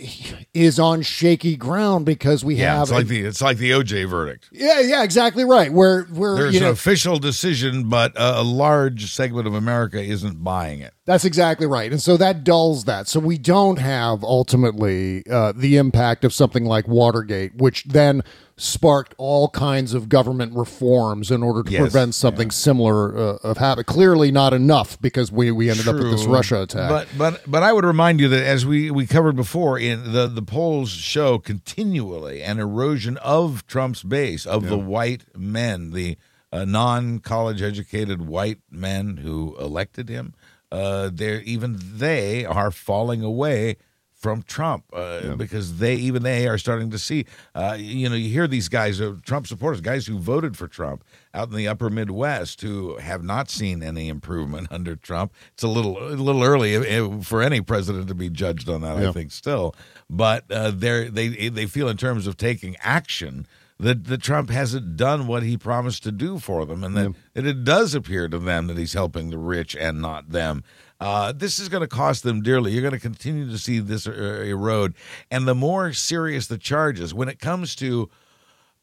is 0.53 0.79
on 0.79 1.01
shaky 1.01 1.55
ground 1.55 2.05
because 2.05 2.45
we 2.45 2.55
Yeah, 2.55 2.73
have 2.75 2.83
it's 2.83 2.91
like 2.91 3.07
the 3.07 3.21
it's 3.25 3.41
like 3.41 3.57
the 3.57 3.71
OJ 3.71 4.07
verdict. 4.07 4.49
yeah 4.51 4.79
yeah 4.79 5.03
exactly 5.03 5.43
right 5.43 5.73
where 5.73 6.03
where 6.03 6.35
There's 6.35 6.55
an 6.55 6.63
know 6.63 6.69
official 6.69 7.17
decision, 7.17 7.89
but 7.89 8.15
a, 8.15 8.41
a 8.41 8.43
large 8.43 9.11
segment 9.11 9.47
of 9.47 9.53
America 9.55 9.99
isn't 10.01 10.43
buying 10.43 10.79
it. 10.81 10.93
That's 11.05 11.25
exactly 11.25 11.65
right. 11.67 11.91
And 11.91 12.01
so 12.01 12.15
that 12.17 12.43
dulls 12.43 12.85
that. 12.85 13.07
So 13.07 13.19
we 13.19 13.37
don't 13.37 13.79
have 13.79 14.23
ultimately 14.23 15.23
uh, 15.29 15.53
the 15.55 15.77
impact 15.77 16.23
of 16.23 16.33
something 16.33 16.63
like 16.63 16.87
Watergate, 16.87 17.55
which 17.55 17.83
then 17.85 18.21
sparked 18.61 19.15
all 19.17 19.49
kinds 19.49 19.95
of 19.95 20.07
government 20.07 20.53
reforms 20.55 21.31
in 21.31 21.41
order 21.41 21.63
to 21.63 21.71
Yes, 21.71 21.81
prevent 21.81 22.13
something 22.13 22.51
similar 22.51 23.17
uh, 23.17 23.37
of 23.43 23.57
happen. 23.57 23.83
Clearly 23.85 24.31
not 24.31 24.53
enough 24.53 25.01
because 25.01 25.31
we, 25.31 25.49
we 25.49 25.69
ended 25.71 25.87
up 25.87 25.95
with 25.95 26.11
this 26.11 26.25
Russia 26.25 26.61
attack. 26.61 26.89
But 26.89 27.07
but 27.17 27.41
but 27.49 27.63
I 27.63 27.73
would 27.73 27.85
remind 27.85 28.19
you 28.19 28.27
that 28.27 28.43
as 28.43 28.63
we 28.63 28.91
we 28.91 29.07
covered 29.07 29.35
before, 29.35 29.79
in 29.79 30.13
the 30.13 30.27
the 30.27 30.43
polls 30.43 30.91
show 30.91 31.39
continually 31.39 32.43
an 32.43 32.59
erosion 32.59 33.17
of 33.17 33.65
Trump's 33.65 34.03
base 34.03 34.45
of 34.45 34.67
the 34.67 34.77
white 34.77 35.23
men, 35.35 35.89
the 35.91 36.17
uh, 36.53 36.63
non 36.63 37.19
college 37.19 37.63
educated 37.63 38.27
white 38.27 38.59
men 38.69 39.17
who 39.17 39.55
elected 39.59 40.07
him. 40.07 40.35
Uh, 40.71 41.09
they're 41.11 41.41
even 41.41 41.77
they 41.81 42.45
are 42.45 42.69
falling 42.69 43.23
away 43.23 43.77
from 44.21 44.43
Trump 44.43 44.85
uh, 44.93 45.35
because 45.35 45.79
they 45.79 45.95
even 45.95 46.21
they 46.21 46.47
are 46.47 46.59
starting 46.59 46.91
to 46.91 46.99
see. 46.99 47.25
Uh, 47.55 47.75
you 47.77 48.07
know, 48.07 48.15
you 48.15 48.29
hear 48.29 48.47
these 48.47 48.69
guys, 48.69 49.01
uh, 49.01 49.15
Trump 49.25 49.47
supporters, 49.47 49.81
guys 49.81 50.05
who 50.05 50.19
voted 50.19 50.55
for 50.55 50.67
Trump 50.67 51.03
out 51.33 51.49
in 51.49 51.55
the 51.55 51.67
Upper 51.67 51.89
Midwest, 51.89 52.61
who 52.61 52.97
have 52.97 53.23
not 53.23 53.49
seen 53.49 53.81
any 53.81 54.09
improvement 54.09 54.67
under 54.71 54.95
Trump. 54.95 55.33
It's 55.53 55.63
a 55.63 55.67
little 55.67 55.97
a 55.97 56.13
little 56.13 56.43
early 56.43 56.75
uh, 56.75 57.21
for 57.21 57.41
any 57.41 57.61
president 57.61 58.07
to 58.09 58.15
be 58.15 58.29
judged 58.29 58.69
on 58.69 58.81
that. 58.81 58.97
I 58.97 59.11
think 59.11 59.31
still, 59.31 59.75
but 60.09 60.49
uh, 60.51 60.71
they're 60.73 61.09
they 61.09 61.49
they 61.49 61.65
feel 61.65 61.89
in 61.89 61.97
terms 61.97 62.27
of 62.27 62.37
taking 62.37 62.77
action. 62.81 63.47
That, 63.79 64.03
that 64.03 64.21
Trump 64.21 64.51
hasn't 64.51 64.95
done 64.95 65.25
what 65.25 65.41
he 65.41 65.57
promised 65.57 66.03
to 66.03 66.11
do 66.11 66.37
for 66.37 66.67
them, 66.67 66.83
and 66.83 66.95
that, 66.95 67.15
that 67.33 67.47
it 67.47 67.63
does 67.63 67.95
appear 67.95 68.27
to 68.27 68.37
them 68.37 68.67
that 68.67 68.77
he's 68.77 68.93
helping 68.93 69.31
the 69.31 69.39
rich 69.39 69.75
and 69.75 69.99
not 69.99 70.29
them. 70.29 70.63
Uh, 71.01 71.31
this 71.31 71.57
is 71.57 71.67
going 71.67 71.81
to 71.81 71.87
cost 71.87 72.21
them 72.21 72.43
dearly. 72.43 72.71
You're 72.71 72.83
going 72.83 72.93
to 72.93 72.99
continue 72.99 73.49
to 73.49 73.57
see 73.57 73.79
this 73.79 74.05
uh, 74.05 74.11
erode, 74.11 74.93
and 75.31 75.47
the 75.47 75.55
more 75.55 75.93
serious 75.93 76.45
the 76.45 76.59
charges, 76.59 77.11
when 77.11 77.27
it 77.27 77.39
comes 77.39 77.75
to 77.77 78.07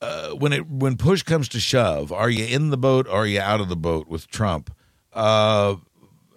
uh, 0.01 0.31
when 0.31 0.53
it 0.53 0.69
when 0.69 0.97
push 0.97 1.23
comes 1.23 1.49
to 1.51 1.61
shove, 1.61 2.13
are 2.13 2.29
you 2.29 2.45
in 2.45 2.71
the 2.71 2.77
boat 2.77 3.07
or 3.07 3.23
are 3.23 3.27
you 3.27 3.41
out 3.41 3.61
of 3.61 3.69
the 3.69 3.77
boat 3.77 4.09
with 4.09 4.29
Trump? 4.29 4.75
Uh, 5.13 5.77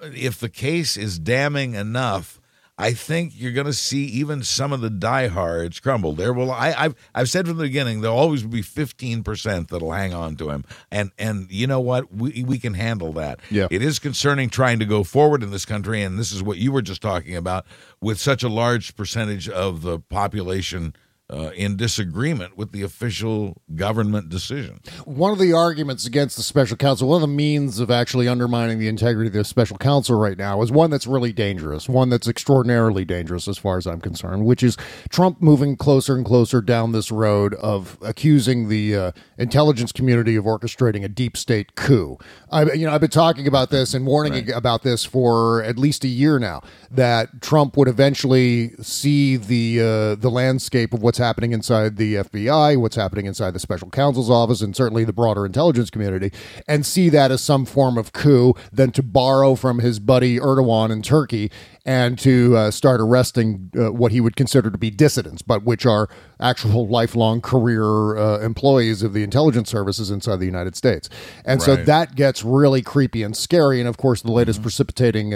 if 0.03 0.39
the 0.39 0.49
case 0.49 0.97
is 0.97 1.17
damning 1.17 1.73
enough, 1.73 2.40
I 2.81 2.93
think 2.93 3.33
you're 3.35 3.51
going 3.51 3.67
to 3.67 3.73
see 3.73 4.05
even 4.05 4.41
some 4.43 4.73
of 4.73 4.81
the 4.81 4.89
diehards 4.89 5.79
crumble. 5.79 6.13
There 6.13 6.33
will 6.33 6.51
I, 6.51 6.73
I've 6.75 6.95
I've 7.13 7.29
said 7.29 7.47
from 7.47 7.57
the 7.57 7.63
beginning 7.63 8.01
there'll 8.01 8.17
always 8.17 8.43
be 8.43 8.63
15 8.63 9.23
percent 9.23 9.69
that'll 9.69 9.91
hang 9.91 10.15
on 10.15 10.35
to 10.37 10.49
him, 10.49 10.65
and 10.89 11.11
and 11.19 11.47
you 11.51 11.67
know 11.67 11.79
what 11.79 12.11
we 12.11 12.43
we 12.43 12.57
can 12.57 12.73
handle 12.73 13.13
that. 13.13 13.39
Yeah. 13.51 13.67
it 13.69 13.83
is 13.83 13.99
concerning 13.99 14.49
trying 14.49 14.79
to 14.79 14.85
go 14.85 15.03
forward 15.03 15.43
in 15.43 15.51
this 15.51 15.63
country, 15.63 16.01
and 16.01 16.17
this 16.17 16.31
is 16.31 16.41
what 16.41 16.57
you 16.57 16.71
were 16.71 16.81
just 16.81 17.01
talking 17.01 17.35
about 17.35 17.67
with 18.01 18.19
such 18.19 18.41
a 18.41 18.49
large 18.49 18.95
percentage 18.95 19.47
of 19.47 19.83
the 19.83 19.99
population. 19.99 20.95
Uh, 21.31 21.49
in 21.55 21.77
disagreement 21.77 22.57
with 22.57 22.73
the 22.73 22.81
official 22.81 23.55
government 23.73 24.27
decision. 24.27 24.81
one 25.05 25.31
of 25.31 25.39
the 25.39 25.53
arguments 25.53 26.05
against 26.05 26.35
the 26.35 26.43
special 26.43 26.75
counsel, 26.75 27.07
one 27.07 27.15
of 27.15 27.21
the 27.21 27.33
means 27.33 27.79
of 27.79 27.89
actually 27.89 28.27
undermining 28.27 28.79
the 28.79 28.89
integrity 28.89 29.27
of 29.27 29.33
the 29.33 29.45
special 29.45 29.77
counsel 29.77 30.19
right 30.19 30.37
now 30.37 30.61
is 30.61 30.73
one 30.73 30.89
that's 30.89 31.07
really 31.07 31.31
dangerous, 31.31 31.87
one 31.87 32.09
that's 32.09 32.27
extraordinarily 32.27 33.05
dangerous 33.05 33.47
as 33.47 33.57
far 33.57 33.77
as 33.77 33.87
I'm 33.87 34.01
concerned, 34.01 34.45
which 34.45 34.61
is 34.61 34.75
Trump 35.07 35.41
moving 35.41 35.77
closer 35.77 36.17
and 36.17 36.25
closer 36.25 36.61
down 36.61 36.91
this 36.91 37.13
road 37.13 37.53
of 37.53 37.97
accusing 38.01 38.67
the 38.67 38.93
uh, 38.97 39.11
intelligence 39.37 39.93
community 39.93 40.35
of 40.35 40.43
orchestrating 40.43 41.05
a 41.05 41.07
deep 41.07 41.37
state 41.37 41.75
coup. 41.75 42.17
I, 42.51 42.73
you 42.73 42.85
know, 42.85 42.93
I've 42.93 42.99
been 42.99 43.09
talking 43.09 43.47
about 43.47 43.69
this 43.69 43.93
and 43.93 44.05
warning 44.05 44.51
about 44.51 44.83
this 44.83 45.05
for 45.05 45.63
at 45.63 45.77
least 45.77 46.03
a 46.03 46.09
year 46.09 46.39
now. 46.39 46.61
That 46.89 47.41
Trump 47.41 47.77
would 47.77 47.87
eventually 47.87 48.71
see 48.81 49.37
the 49.37 49.79
uh, 49.79 50.15
the 50.15 50.29
landscape 50.29 50.93
of 50.93 51.01
what's 51.01 51.20
happening 51.21 51.53
inside 51.53 51.95
the 51.95 52.15
FBI, 52.15 52.77
what's 52.77 52.97
happening 52.97 53.25
inside 53.25 53.51
the 53.51 53.59
special 53.59 53.89
counsel's 53.89 54.29
office, 54.29 54.61
and 54.61 54.75
certainly 54.75 55.05
the 55.05 55.13
broader 55.13 55.45
intelligence 55.45 55.89
community, 55.89 56.31
and 56.67 56.85
see 56.85 57.07
that 57.09 57.31
as 57.31 57.41
some 57.41 57.65
form 57.65 57.97
of 57.97 58.11
coup, 58.11 58.53
than 58.73 58.91
to 58.91 59.01
borrow 59.01 59.55
from 59.55 59.79
his 59.79 59.99
buddy 59.99 60.37
Erdogan 60.37 60.91
in 60.91 61.01
Turkey 61.01 61.49
and 61.85 62.19
to 62.19 62.55
uh, 62.55 62.71
start 62.71 63.01
arresting 63.01 63.71
uh, 63.75 63.91
what 63.91 64.11
he 64.11 64.21
would 64.21 64.35
consider 64.35 64.69
to 64.69 64.77
be 64.77 64.91
dissidents, 64.91 65.41
but 65.41 65.63
which 65.63 65.85
are 65.85 66.09
actual 66.39 66.87
lifelong 66.87 67.41
career 67.41 68.17
uh, 68.17 68.39
employees 68.39 69.01
of 69.01 69.13
the 69.13 69.23
intelligence 69.23 69.69
services 69.69 70.11
inside 70.11 70.39
the 70.39 70.45
United 70.45 70.75
States. 70.75 71.09
And 71.43 71.61
so 71.61 71.75
that 71.75 72.15
gets 72.15 72.43
really 72.43 72.81
creepy 72.81 73.23
and 73.23 73.35
scary. 73.35 73.79
And 73.79 73.89
of 73.89 73.97
course, 73.97 74.21
the 74.21 74.31
latest 74.31 74.61
precipitating. 74.61 75.33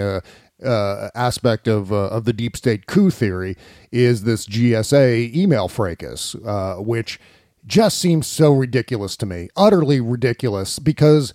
Uh, 0.64 1.10
aspect 1.14 1.68
of 1.68 1.92
uh, 1.92 2.06
of 2.08 2.24
the 2.24 2.32
deep 2.32 2.56
state 2.56 2.86
coup 2.86 3.10
theory 3.10 3.58
is 3.92 4.22
this 4.22 4.46
GSA 4.46 5.34
email 5.34 5.68
fracas, 5.68 6.34
uh, 6.46 6.76
which 6.76 7.20
just 7.66 7.98
seems 7.98 8.26
so 8.26 8.54
ridiculous 8.54 9.18
to 9.18 9.26
me, 9.26 9.50
utterly 9.54 10.00
ridiculous, 10.00 10.78
because 10.78 11.34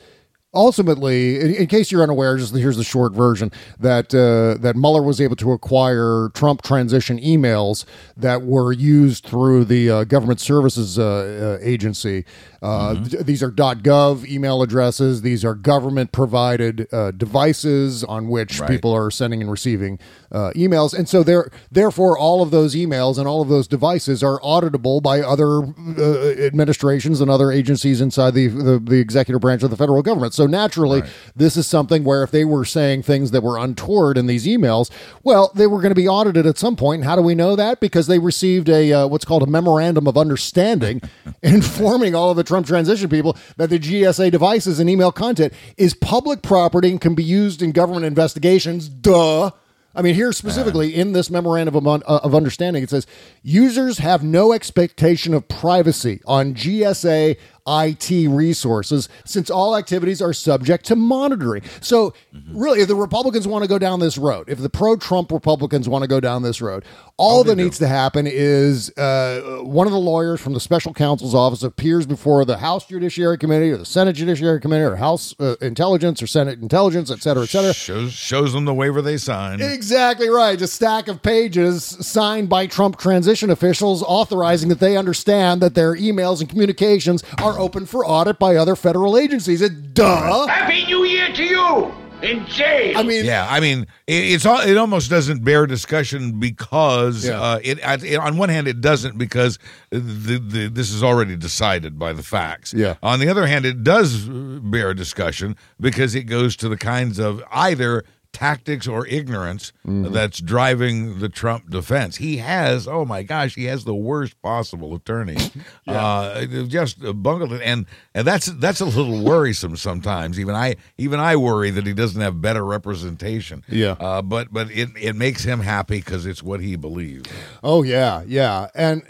ultimately, 0.53 1.39
in, 1.39 1.53
in 1.55 1.67
case 1.67 1.91
you're 1.91 2.03
unaware, 2.03 2.37
just 2.37 2.55
here's 2.55 2.77
the 2.77 2.83
short 2.83 3.13
version 3.13 3.51
that 3.79 4.13
uh, 4.13 4.61
that 4.61 4.75
Mueller 4.75 5.01
was 5.01 5.21
able 5.21 5.35
to 5.37 5.51
acquire 5.51 6.29
Trump 6.33 6.61
transition 6.61 7.19
emails 7.19 7.85
that 8.17 8.43
were 8.43 8.71
used 8.71 9.25
through 9.25 9.65
the 9.65 9.89
uh, 9.89 10.03
government 10.03 10.39
services 10.39 10.99
uh, 10.99 11.57
uh, 11.61 11.65
agency. 11.65 12.25
Uh, 12.61 12.95
th- 13.03 13.23
these 13.25 13.41
are 13.41 13.51
.gov 13.51 14.27
email 14.27 14.61
addresses. 14.61 15.21
These 15.21 15.43
are 15.43 15.55
government 15.55 16.11
provided 16.11 16.87
uh, 16.93 17.11
devices 17.11 18.03
on 18.03 18.27
which 18.27 18.59
Right. 18.59 18.69
people 18.69 18.93
are 18.93 19.09
sending 19.09 19.41
and 19.41 19.49
receiving 19.49 19.97
uh, 20.31 20.51
emails, 20.55 20.97
and 20.97 21.07
so 21.07 21.23
there, 21.23 21.49
therefore, 21.71 22.17
all 22.17 22.41
of 22.41 22.51
those 22.51 22.75
emails 22.75 23.17
and 23.17 23.27
all 23.27 23.41
of 23.41 23.49
those 23.49 23.67
devices 23.67 24.23
are 24.23 24.39
auditable 24.39 25.01
by 25.01 25.21
other 25.21 25.63
uh, 25.97 26.45
administrations 26.45 27.21
and 27.21 27.29
other 27.29 27.51
agencies 27.51 28.01
inside 28.01 28.33
the, 28.33 28.47
the 28.47 28.79
the 28.79 28.99
executive 28.99 29.41
branch 29.41 29.63
of 29.63 29.69
the 29.69 29.77
federal 29.77 30.01
government. 30.01 30.33
So 30.33 30.47
naturally, 30.47 31.03
this 31.35 31.57
is 31.57 31.67
something 31.67 32.03
where 32.03 32.23
if 32.23 32.31
they 32.31 32.45
were 32.45 32.65
saying 32.65 33.03
things 33.03 33.31
that 33.31 33.41
were 33.41 33.57
untoward 33.57 34.17
in 34.17 34.27
these 34.27 34.45
emails, 34.45 34.89
well, 35.23 35.51
they 35.55 35.67
were 35.67 35.77
going 35.77 35.91
to 35.91 35.95
be 35.95 36.07
audited 36.07 36.45
at 36.45 36.57
some 36.57 36.75
point. 36.75 37.01
And 37.01 37.05
how 37.05 37.15
do 37.15 37.21
we 37.21 37.35
know 37.35 37.55
that? 37.55 37.79
Because 37.79 38.07
they 38.07 38.19
received 38.19 38.69
a 38.69 38.93
uh, 38.93 39.07
what's 39.07 39.25
called 39.25 39.43
a 39.43 39.47
memorandum 39.47 40.07
of 40.07 40.17
understanding, 40.17 41.01
informing 41.43 42.15
all 42.15 42.31
of 42.31 42.37
the 42.37 42.43
Trump 42.43 42.67
transition 42.67 43.09
people 43.09 43.37
that 43.57 43.69
the 43.69 43.79
GSA 43.79 44.31
devices 44.31 44.79
and 44.79 44.89
email 44.89 45.11
content 45.11 45.53
is 45.77 45.93
public 45.93 46.41
property 46.41 46.89
and 46.89 47.01
can 47.01 47.15
be 47.15 47.23
used 47.23 47.61
in 47.61 47.71
government 47.71 48.05
investigations. 48.05 48.87
Duh. 48.87 49.51
I 49.93 50.01
mean, 50.01 50.15
here 50.15 50.31
specifically 50.31 50.95
in 50.95 51.11
this 51.11 51.29
memorandum 51.29 51.75
of, 51.75 51.87
un- 51.87 52.03
uh, 52.07 52.21
of 52.23 52.33
understanding, 52.33 52.83
it 52.83 52.89
says 52.89 53.05
users 53.43 53.97
have 53.97 54.23
no 54.23 54.53
expectation 54.53 55.33
of 55.33 55.47
privacy 55.47 56.21
on 56.25 56.53
GSA 56.53 57.37
IT 57.67 58.29
resources 58.29 59.09
since 59.25 59.49
all 59.49 59.75
activities 59.75 60.21
are 60.21 60.33
subject 60.33 60.85
to 60.85 60.95
monitoring. 60.95 61.63
So, 61.81 62.13
really, 62.53 62.81
if 62.81 62.87
the 62.87 62.95
Republicans 62.95 63.47
want 63.47 63.63
to 63.63 63.67
go 63.67 63.77
down 63.77 63.99
this 63.99 64.17
road, 64.17 64.49
if 64.49 64.59
the 64.59 64.69
pro 64.69 64.95
Trump 64.95 65.31
Republicans 65.31 65.87
want 65.87 66.03
to 66.03 66.07
go 66.07 66.19
down 66.19 66.41
this 66.41 66.61
road, 66.61 66.85
all 67.21 67.43
that 67.43 67.55
needs 67.55 67.77
to 67.79 67.87
happen 67.87 68.25
is 68.27 68.95
uh, 68.97 69.59
one 69.61 69.87
of 69.87 69.93
the 69.93 69.99
lawyers 69.99 70.41
from 70.41 70.53
the 70.53 70.59
special 70.59 70.93
counsel's 70.93 71.35
office 71.35 71.63
appears 71.63 72.05
before 72.05 72.43
the 72.45 72.57
House 72.57 72.87
Judiciary 72.87 73.37
Committee 73.37 73.71
or 73.71 73.77
the 73.77 73.85
Senate 73.85 74.13
Judiciary 74.13 74.59
Committee 74.59 74.83
or 74.83 74.95
House 74.95 75.35
uh, 75.39 75.55
Intelligence 75.61 76.21
or 76.21 76.27
Senate 76.27 76.59
Intelligence, 76.59 77.11
et 77.11 77.21
cetera, 77.21 77.43
et 77.43 77.49
cetera. 77.49 77.73
Shows 77.73 78.11
shows 78.11 78.53
them 78.53 78.65
the 78.65 78.73
waiver 78.73 79.01
they 79.01 79.17
signed. 79.17 79.61
Exactly 79.61 80.29
right. 80.29 80.59
A 80.61 80.67
stack 80.67 81.07
of 81.07 81.21
pages 81.21 81.83
signed 81.85 82.49
by 82.49 82.67
Trump 82.67 82.97
transition 82.97 83.49
officials 83.49 84.03
authorizing 84.03 84.69
that 84.69 84.79
they 84.79 84.97
understand 84.97 85.61
that 85.61 85.75
their 85.75 85.95
emails 85.95 86.41
and 86.41 86.49
communications 86.49 87.23
are 87.41 87.59
open 87.59 87.85
for 87.85 88.05
audit 88.05 88.39
by 88.39 88.55
other 88.55 88.75
federal 88.75 89.17
agencies. 89.17 89.61
It, 89.61 89.93
duh. 89.93 90.47
Happy 90.47 90.85
New 90.85 91.03
Year 91.03 91.31
to 91.33 91.43
you 91.43 92.00
in 92.23 92.45
jail. 92.45 92.97
I 92.97 93.03
mean, 93.03 93.25
Yeah, 93.25 93.47
I 93.49 93.59
mean, 93.59 93.81
it, 94.07 94.13
it's 94.33 94.45
all, 94.45 94.59
it 94.61 94.77
almost 94.77 95.09
doesn't 95.09 95.43
bear 95.43 95.65
discussion 95.65 96.39
because 96.39 97.25
Yeah. 97.25 97.41
uh, 97.41 97.59
it, 97.63 97.79
it 98.03 98.17
on 98.17 98.37
one 98.37 98.49
hand 98.49 98.67
it 98.67 98.81
doesn't 98.81 99.17
because 99.17 99.57
the, 99.89 100.37
the 100.39 100.67
this 100.69 100.91
is 100.91 101.03
already 101.03 101.35
decided 101.35 101.97
by 101.99 102.13
the 102.13 102.23
facts. 102.23 102.73
Yeah. 102.73 102.95
On 103.03 103.19
the 103.19 103.27
other 103.29 103.47
hand, 103.47 103.65
it 103.65 103.83
does 103.83 104.27
bear 104.27 104.93
discussion 104.93 105.55
because 105.79 106.15
it 106.15 106.23
goes 106.23 106.55
to 106.57 106.69
the 106.69 106.77
kinds 106.77 107.19
of 107.19 107.43
either 107.51 108.03
tactics 108.33 108.87
or 108.87 109.05
ignorance 109.07 109.71
Mm-hmm. 109.85 110.13
that's 110.13 110.39
driving 110.39 111.17
the 111.19 111.27
Trump 111.27 111.69
defense. 111.71 112.17
He 112.17 112.37
has, 112.37 112.87
oh 112.87 113.03
my 113.03 113.23
gosh, 113.23 113.55
he 113.55 113.65
has 113.65 113.83
the 113.83 113.95
worst 113.95 114.39
possible 114.43 114.93
attorney. 114.93 115.37
uh, 115.87 116.45
just 116.67 116.99
bungled 117.23 117.51
it, 117.53 117.61
and 117.63 117.87
and 118.13 118.27
that's 118.27 118.45
that's 118.45 118.79
a 118.79 118.85
little 118.85 119.23
worrisome 119.23 119.75
sometimes. 119.75 120.39
Even 120.39 120.53
I 120.53 120.75
even 120.99 121.19
I 121.19 121.35
worry 121.35 121.71
that 121.71 121.87
he 121.87 121.93
doesn't 121.93 122.21
have 122.21 122.41
better 122.41 122.63
representation. 122.63 123.63
Yeah. 123.67 123.95
uh, 123.99 124.21
but 124.21 124.53
but 124.53 124.69
it 124.69 124.89
it 124.99 125.15
makes 125.15 125.43
him 125.43 125.59
happy 125.61 125.97
because 125.97 126.27
it's 126.27 126.43
what 126.43 126.59
he 126.61 126.75
believes. 126.75 127.29
Oh 127.63 127.81
yeah, 127.81 128.21
yeah. 128.27 128.67
And 128.75 129.01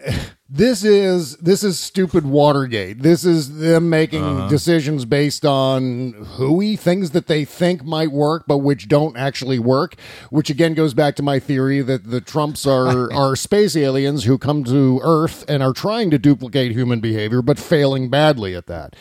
this 0.54 0.84
is 0.84 1.38
this 1.38 1.64
is 1.64 1.80
stupid 1.80 2.26
Watergate. 2.26 3.02
This 3.02 3.24
is 3.24 3.60
them 3.60 3.90
making 3.90 4.22
uh-huh. 4.22 4.50
decisions 4.50 5.06
based 5.06 5.46
on 5.46 6.12
hooey 6.12 6.76
things 6.76 7.12
that 7.12 7.28
they 7.28 7.46
think 7.46 7.86
might 7.86 8.12
work, 8.12 8.44
but 8.48 8.58
which 8.58 8.90
don't 8.90 9.16
actually 9.16 9.60
work. 9.60 9.96
Which 10.30 10.50
again 10.50 10.74
goes 10.74 10.94
back 10.94 11.16
to 11.16 11.24
my 11.24 11.40
theory 11.40 11.82
that 11.82 12.12
the 12.12 12.20
Trumps 12.20 12.68
are 12.68 13.12
are 13.14 13.38
space 13.38 13.78
aliens 13.78 14.26
who 14.26 14.38
come 14.38 14.66
to 14.66 15.00
Earth 15.02 15.46
and 15.48 15.64
are 15.64 15.72
trying 15.72 16.12
to 16.12 16.20
duplicate 16.20 16.74
human 16.74 17.00
behavior, 17.00 17.42
but 17.42 17.58
failing 17.58 18.10
badly 18.10 18.54
at 18.54 18.68
that. 18.68 18.94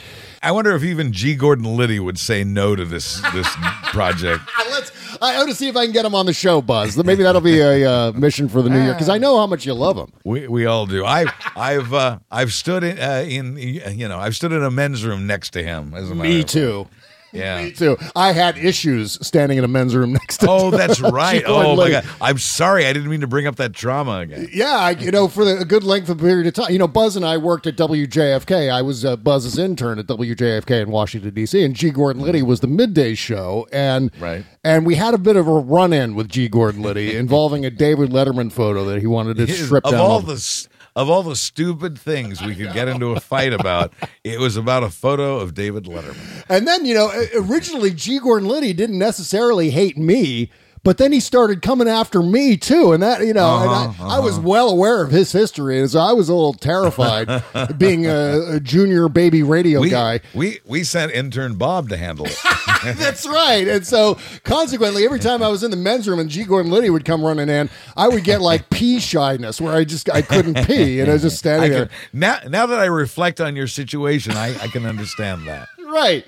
I 0.44 0.52
wonder 0.52 0.70
if 0.76 0.84
even 0.84 1.12
G. 1.12 1.34
Gordon 1.34 1.76
Liddy 1.76 1.98
would 1.98 2.18
say 2.20 2.44
no 2.44 2.76
to 2.76 2.84
this 2.84 3.20
this 3.32 3.48
project. 3.86 4.42
Let's. 4.70 4.92
I 5.22 5.36
want 5.36 5.50
to 5.50 5.54
see 5.54 5.68
if 5.68 5.76
I 5.76 5.84
can 5.84 5.92
get 5.92 6.04
him 6.04 6.14
on 6.14 6.26
the 6.26 6.32
show, 6.32 6.62
Buzz. 6.62 6.96
Maybe 6.96 7.22
that'll 7.22 7.40
be 7.42 7.60
a 7.60 7.84
uh, 7.90 8.12
mission 8.12 8.48
for 8.48 8.62
the 8.62 8.70
new 8.70 8.80
year 8.82 8.92
because 8.94 9.08
I 9.08 9.18
know 9.18 9.36
how 9.36 9.46
much 9.46 9.66
you 9.66 9.74
love 9.74 9.96
him. 9.96 10.10
We 10.24 10.48
we 10.48 10.66
all 10.66 10.86
do. 10.86 11.04
I 11.04 11.26
I've 11.56 11.92
uh, 11.92 12.18
I've 12.30 12.52
stood 12.52 12.82
in, 12.84 12.98
uh, 12.98 13.24
in 13.28 13.56
you 13.58 14.08
know 14.08 14.18
I've 14.18 14.34
stood 14.34 14.52
in 14.52 14.62
a 14.62 14.70
men's 14.70 15.04
room 15.04 15.26
next 15.26 15.50
to 15.50 15.62
him. 15.62 15.92
As 15.94 16.10
a 16.10 16.14
matter 16.14 16.28
Me 16.28 16.40
of- 16.40 16.46
too. 16.46 16.86
Yeah. 17.40 17.62
Me 17.62 17.70
too. 17.70 17.96
I 18.16 18.32
had 18.32 18.58
issues 18.58 19.24
standing 19.24 19.56
in 19.58 19.62
a 19.64 19.68
men's 19.68 19.94
room 19.94 20.12
next 20.20 20.38
to. 20.38 20.46
Oh, 20.50 20.70
that's 20.70 21.00
right. 21.00 21.42
Oh 21.46 21.76
my 21.76 21.90
god. 21.90 22.04
I'm 22.20 22.38
sorry. 22.38 22.86
I 22.86 22.92
didn't 22.92 23.08
mean 23.08 23.20
to 23.20 23.26
bring 23.28 23.46
up 23.46 23.56
that 23.56 23.72
trauma 23.72 24.18
again. 24.20 24.48
Yeah, 24.52 24.66
I, 24.76 24.90
you 24.90 25.10
know, 25.12 25.28
for 25.28 25.44
the, 25.44 25.58
a 25.58 25.64
good 25.64 25.84
length 25.84 26.08
of 26.08 26.18
period 26.18 26.46
of 26.48 26.54
time. 26.54 26.72
You 26.72 26.78
know, 26.78 26.88
Buzz 26.88 27.14
and 27.16 27.24
I 27.24 27.36
worked 27.36 27.66
at 27.68 27.76
WJFK. 27.76 28.70
I 28.70 28.82
was 28.82 29.04
uh, 29.04 29.16
Buzz's 29.16 29.58
intern 29.58 29.98
at 30.00 30.06
WJFK 30.06 30.82
in 30.82 30.90
Washington 30.90 31.32
D.C. 31.34 31.62
and 31.64 31.74
G. 31.74 31.90
Gordon 31.90 32.22
Liddy 32.22 32.42
was 32.42 32.60
the 32.60 32.66
midday 32.66 33.14
show, 33.14 33.66
and 33.72 34.10
Right. 34.20 34.44
and 34.64 34.84
we 34.84 34.96
had 34.96 35.14
a 35.14 35.18
bit 35.18 35.36
of 35.36 35.46
a 35.46 35.52
run 35.52 35.92
in 35.92 36.14
with 36.16 36.28
G. 36.28 36.48
Gordon 36.48 36.82
Liddy 36.82 37.14
involving 37.16 37.64
a 37.64 37.70
David 37.70 38.10
Letterman 38.10 38.50
photo 38.50 38.84
that 38.86 39.00
he 39.00 39.06
wanted 39.06 39.36
to 39.36 39.46
His- 39.46 39.66
strip 39.66 39.84
of 39.84 39.92
down. 39.92 40.00
all 40.00 40.20
the 40.20 40.66
of 40.96 41.08
all 41.08 41.22
the 41.22 41.36
stupid 41.36 41.98
things 41.98 42.42
we 42.42 42.54
could 42.54 42.72
get 42.72 42.88
into 42.88 43.12
a 43.12 43.20
fight 43.20 43.52
about, 43.52 43.92
it 44.24 44.40
was 44.40 44.56
about 44.56 44.82
a 44.82 44.90
photo 44.90 45.38
of 45.38 45.54
David 45.54 45.84
Letterman. 45.84 46.44
And 46.48 46.66
then, 46.66 46.84
you 46.84 46.94
know, 46.94 47.10
originally 47.34 47.90
G. 47.92 48.18
Gordon 48.18 48.48
Liddy 48.48 48.72
didn't 48.72 48.98
necessarily 48.98 49.70
hate 49.70 49.96
me, 49.96 50.50
but 50.82 50.98
then 50.98 51.12
he 51.12 51.20
started 51.20 51.60
coming 51.62 51.88
after 51.88 52.22
me 52.22 52.56
too. 52.56 52.92
And 52.92 53.02
that, 53.02 53.20
you 53.20 53.34
know, 53.34 53.58
and 53.60 53.70
I, 53.70 53.84
uh-huh, 53.84 54.08
I 54.08 54.18
was 54.20 54.38
uh-huh. 54.38 54.48
well 54.48 54.70
aware 54.70 55.02
of 55.02 55.10
his 55.10 55.30
history. 55.32 55.78
And 55.78 55.90
so 55.90 56.00
I 56.00 56.12
was 56.12 56.28
a 56.28 56.34
little 56.34 56.54
terrified 56.54 57.42
being 57.78 58.06
a, 58.06 58.54
a 58.56 58.60
junior 58.60 59.08
baby 59.08 59.42
radio 59.42 59.80
We, 59.80 59.90
guy. 59.90 60.20
we 60.34 60.60
we 60.64 60.84
sent 60.84 61.12
intern 61.12 61.56
Bob 61.56 61.88
to 61.90 61.96
handle 61.96 62.26
it. 62.26 62.38
That's 62.96 63.26
right. 63.26 63.68
And 63.68 63.86
so 63.86 64.18
consequently, 64.44 65.04
every 65.04 65.18
time 65.18 65.42
I 65.42 65.48
was 65.48 65.62
in 65.62 65.70
the 65.70 65.76
men's 65.76 66.08
room 66.08 66.18
and 66.18 66.30
G. 66.30 66.44
Gordon 66.44 66.72
Liddy 66.72 66.88
would 66.88 67.04
come 67.04 67.22
running 67.22 67.50
in, 67.50 67.68
I 67.96 68.08
would 68.08 68.24
get 68.24 68.40
like 68.40 68.70
pee 68.70 69.00
shyness 69.00 69.60
where 69.60 69.74
I 69.74 69.84
just, 69.84 70.08
I 70.10 70.22
couldn't 70.22 70.66
pee. 70.66 71.00
And 71.00 71.10
I 71.10 71.12
was 71.12 71.22
just 71.22 71.36
I 71.46 71.50
standing 71.50 71.70
there. 71.72 71.86
can, 71.86 71.94
now 72.12 72.38
now 72.48 72.66
that 72.66 72.78
I 72.78 72.86
reflect 72.86 73.40
on 73.40 73.54
your 73.54 73.66
situation, 73.66 74.32
I, 74.32 74.54
I 74.58 74.68
can 74.68 74.86
understand 74.86 75.46
that. 75.46 75.68
right. 75.86 76.26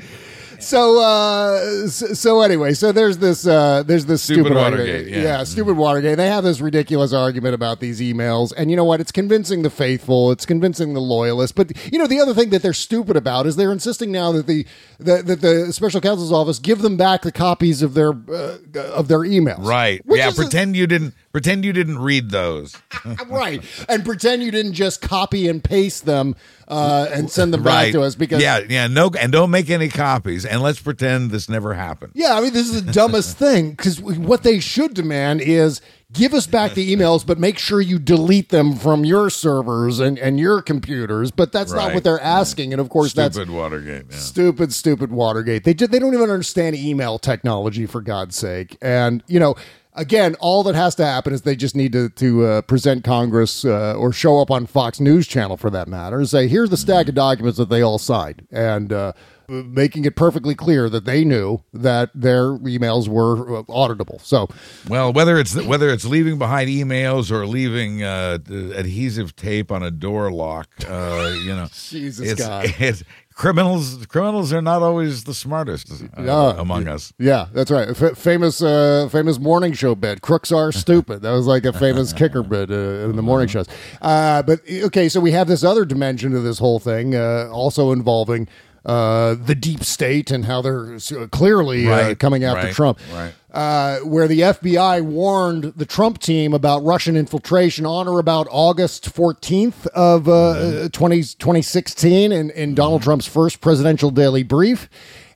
So, 0.63 1.01
uh, 1.01 1.89
so, 1.89 2.41
anyway, 2.41 2.75
so 2.75 2.93
there's 2.93 3.19
this, 3.19 3.47
uh, 3.47 3.83
there's 3.83 4.07
this 4.07 4.23
Stupid 4.23 4.47
stupid, 4.47 4.57
Watergate, 4.57 5.09
yeah. 5.09 5.23
yeah, 5.23 5.45
stupid 5.45 5.77
Watergate. 5.77 6.17
They 6.17 6.29
have 6.29 6.45
this 6.45 6.61
ridiculous 6.61 7.13
argument 7.13 7.55
about 7.55 7.81
these 7.81 8.01
emails, 8.01 8.53
and 8.57 8.71
you 8.71 8.77
know 8.77 8.85
what? 8.85 9.01
It's 9.01 9.13
convincing 9.13 9.63
the 9.63 9.71
faithful. 9.71 10.31
It's 10.31 10.47
convincing 10.47 10.95
the 10.95 11.01
loyalists. 11.01 11.53
But 11.53 11.73
you 11.93 11.99
know, 11.99 12.07
the 12.07 12.21
other 12.21 12.33
thing 12.35 12.51
that 12.51 12.63
they're 12.63 12.73
stupid 12.73 13.17
about 13.17 13.47
is 13.47 13.57
they're 13.57 13.73
insisting 13.73 14.13
now 14.13 14.31
that 14.33 14.47
the 14.47 14.65
that, 15.01 15.27
that 15.27 15.41
the 15.41 15.73
special 15.73 16.01
counsel's 16.01 16.33
office 16.33 16.59
give 16.59 16.81
them 16.83 16.97
back 16.97 17.23
the 17.23 17.33
copies 17.33 17.83
of 17.83 17.95
their 17.95 18.11
uh, 18.11 18.59
of 18.93 19.09
their 19.09 19.21
emails. 19.21 19.65
Right. 19.67 20.05
Which 20.07 20.19
yeah, 20.19 20.29
is 20.29 20.39
a- 20.39 20.43
pretend 20.43 20.77
you 20.77 20.87
didn't 20.87 21.15
pretend 21.33 21.65
you 21.65 21.73
didn't 21.73 21.99
read 21.99 22.31
those. 22.31 22.77
right, 23.27 23.63
and 23.89 24.05
pretend 24.05 24.43
you 24.43 24.51
didn't 24.51 24.75
just 24.75 25.01
copy 25.01 25.49
and 25.49 25.63
paste 25.63 26.05
them 26.05 26.37
uh, 26.69 27.09
and 27.13 27.31
send 27.31 27.53
them 27.53 27.63
back 27.63 27.75
right. 27.75 27.93
to 27.93 28.03
us 28.03 28.15
because 28.15 28.43
Yeah, 28.43 28.61
yeah, 28.69 28.87
no 28.87 29.11
and 29.19 29.33
don't 29.33 29.51
make 29.51 29.71
any 29.71 29.89
copies 29.89 30.45
and 30.45 30.63
let's 30.63 30.81
pretend 30.81 31.31
this 31.31 31.49
never 31.49 31.75
happened. 31.75 32.13
Yeah, 32.15 32.35
I 32.35 32.41
mean, 32.41 32.53
this 32.53 32.69
is 32.69 32.85
the 32.85 32.93
dumbest 32.93 33.37
thing 33.39 33.71
because 33.71 34.01
what 34.01 34.43
they 34.43 34.61
should 34.61 34.95
demand 34.95 35.41
is 35.41 35.81
give 36.13 36.35
us 36.35 36.47
back 36.47 36.75
the 36.75 36.95
emails, 36.95 37.27
but 37.27 37.39
make 37.39 37.59
sure 37.59 37.81
you 37.81 37.99
delete 37.99 38.51
them 38.51 38.77
from 38.77 39.05
your 39.05 39.31
servers 39.31 39.99
and, 39.99 40.19
and 40.19 40.39
your 40.39 40.63
computers. 40.63 41.31
But 41.31 41.53
that's 41.53 41.73
not 41.73 41.95
what 41.95 42.05
they're 42.05 42.21
asking. 42.21 42.73
And 42.73 42.81
of 42.81 42.89
course, 42.89 43.13
that's 43.13 43.37
Stupid 43.37 43.53
Watergate. 43.53 44.07
Yeah. 44.11 44.17
stupid, 44.17 44.73
stupid 44.73 45.11
Watergate. 45.11 45.65
They, 45.65 45.73
they 45.73 45.99
don't 45.99 46.15
even 46.15 46.31
understand 46.31 46.77
email 46.77 47.19
technology, 47.19 47.87
for 47.87 48.01
God's 48.01 48.37
sake. 48.37 48.77
And, 48.81 49.23
you 49.27 49.41
know, 49.41 49.57
again, 49.95 50.35
all 50.41 50.63
that 50.65 50.75
has 50.75 50.95
to 50.97 51.05
happen 51.05 51.33
is 51.33 51.43
they 51.43 51.57
just 51.57 51.77
need 51.77 51.93
to, 51.93 52.09
to 52.11 52.45
uh, 52.45 52.63
present 52.63 53.05
Congress 53.05 53.65
uh, 53.65 53.95
or 53.97 54.13
show 54.13 54.39
up 54.41 54.51
on 54.51 54.67
Fox 54.67 55.01
News 55.01 55.27
Channel 55.27 55.57
for 55.57 55.71
that 55.71 55.89
matter 55.89 56.19
and 56.19 56.29
say, 56.29 56.49
here's 56.49 56.71
the 56.71 56.77
stack 56.77 57.09
of 57.09 57.15
documents 57.15 57.59
that 57.59 57.69
they 57.69 57.83
all 57.83 57.99
signed. 57.99 58.47
And 58.51 58.93
uh, 58.93 59.13
uh, 59.49 59.53
making 59.53 60.05
it 60.05 60.15
perfectly 60.17 60.55
clear 60.55 60.89
that 60.89 61.05
they 61.05 61.25
knew 61.25 61.63
that 61.75 62.11
their 62.15 62.53
emails 62.59 63.09
were 63.09 63.59
uh, 63.59 63.63
auditable. 63.65 64.21
So, 64.21 64.49
Well, 64.89 65.13
whether 65.13 65.37
it's 65.39 65.55
whether 65.65 65.91
it's 65.91 66.05
leaving 66.05 66.39
behind 66.39 66.71
emails 66.71 67.31
or 67.31 67.47
leaving 67.47 68.03
uh, 68.03 68.39
adhesive 68.49 69.35
tape 69.37 69.73
on 69.73 69.83
a 69.83 69.91
door 69.91 70.31
lock, 70.33 70.69
uh, 70.89 71.35
you 71.43 71.55
know, 71.55 71.67
Jesus 71.73 72.31
it's, 72.31 72.41
God. 72.41 72.65
it's- 72.67 73.03
criminals 73.35 74.07
criminals 74.07 74.53
are 74.53 74.63
not 74.63 74.83
always 74.83 75.25
the 75.25 75.35
smartest 75.35 75.91
uh, 75.91 76.23
Yeah. 76.23 76.55
among 76.61 76.89
us. 76.89 77.13
yeah, 77.19 77.47
that's 77.53 77.71
right. 77.71 77.89
F- 77.89 78.17
famous, 78.19 78.63
uh, 78.63 79.09
famous 79.11 79.39
morning 79.39 79.73
show 79.73 79.95
bit. 79.95 80.21
Crooks 80.23 80.53
are 80.53 80.73
stupid. 80.85 81.23
That 81.23 81.33
was 81.33 81.47
like 81.47 81.65
a 81.65 81.73
famous 81.73 82.13
kicker 82.21 82.43
bit 82.43 82.71
uh, 82.71 83.09
in 83.09 83.17
the 83.17 83.23
morning 83.23 83.49
shows. 83.49 83.67
Uh, 84.01 84.43
but 84.43 84.61
okay, 84.71 85.09
so 85.09 85.21
we 85.21 85.33
have 85.33 85.49
this 85.49 85.65
other 85.65 85.85
dimension 85.85 86.33
to 86.33 86.41
this 86.41 86.59
whole 86.59 86.79
thing, 86.79 87.15
uh, 87.15 87.49
also 87.53 87.93
involving 87.93 88.49
uh, 88.85 89.35
the 89.35 89.55
deep 89.55 89.85
state 89.85 90.31
and 90.31 90.45
how 90.47 90.61
they're 90.63 90.95
s- 90.95 91.13
clearly 91.31 91.89
uh, 91.91 92.15
coming 92.17 92.45
after 92.45 92.67
right, 92.67 92.75
Trump. 92.75 92.99
right. 93.13 93.33
Uh, 93.53 93.99
where 94.01 94.27
the 94.27 94.41
FBI 94.41 95.03
warned 95.03 95.65
the 95.77 95.85
Trump 95.85 96.19
team 96.19 96.55
about 96.55 96.83
Russian 96.83 97.17
infiltration 97.17 97.85
on 97.85 98.09
or 98.09 98.19
about 98.19 98.47
August 98.51 99.15
14th 99.15 99.87
of 99.89 100.27
uh, 100.27 100.33
Mm-hmm. 100.33 100.87
uh, 100.87 100.89
20, 100.89 101.17
2016 101.23 102.33
in, 102.33 102.51
in 102.51 102.75
Donald 102.75 103.03
Trump's 103.03 103.27
first 103.27 103.61
presidential 103.61 104.11
daily 104.11 104.43
brief. 104.43 104.89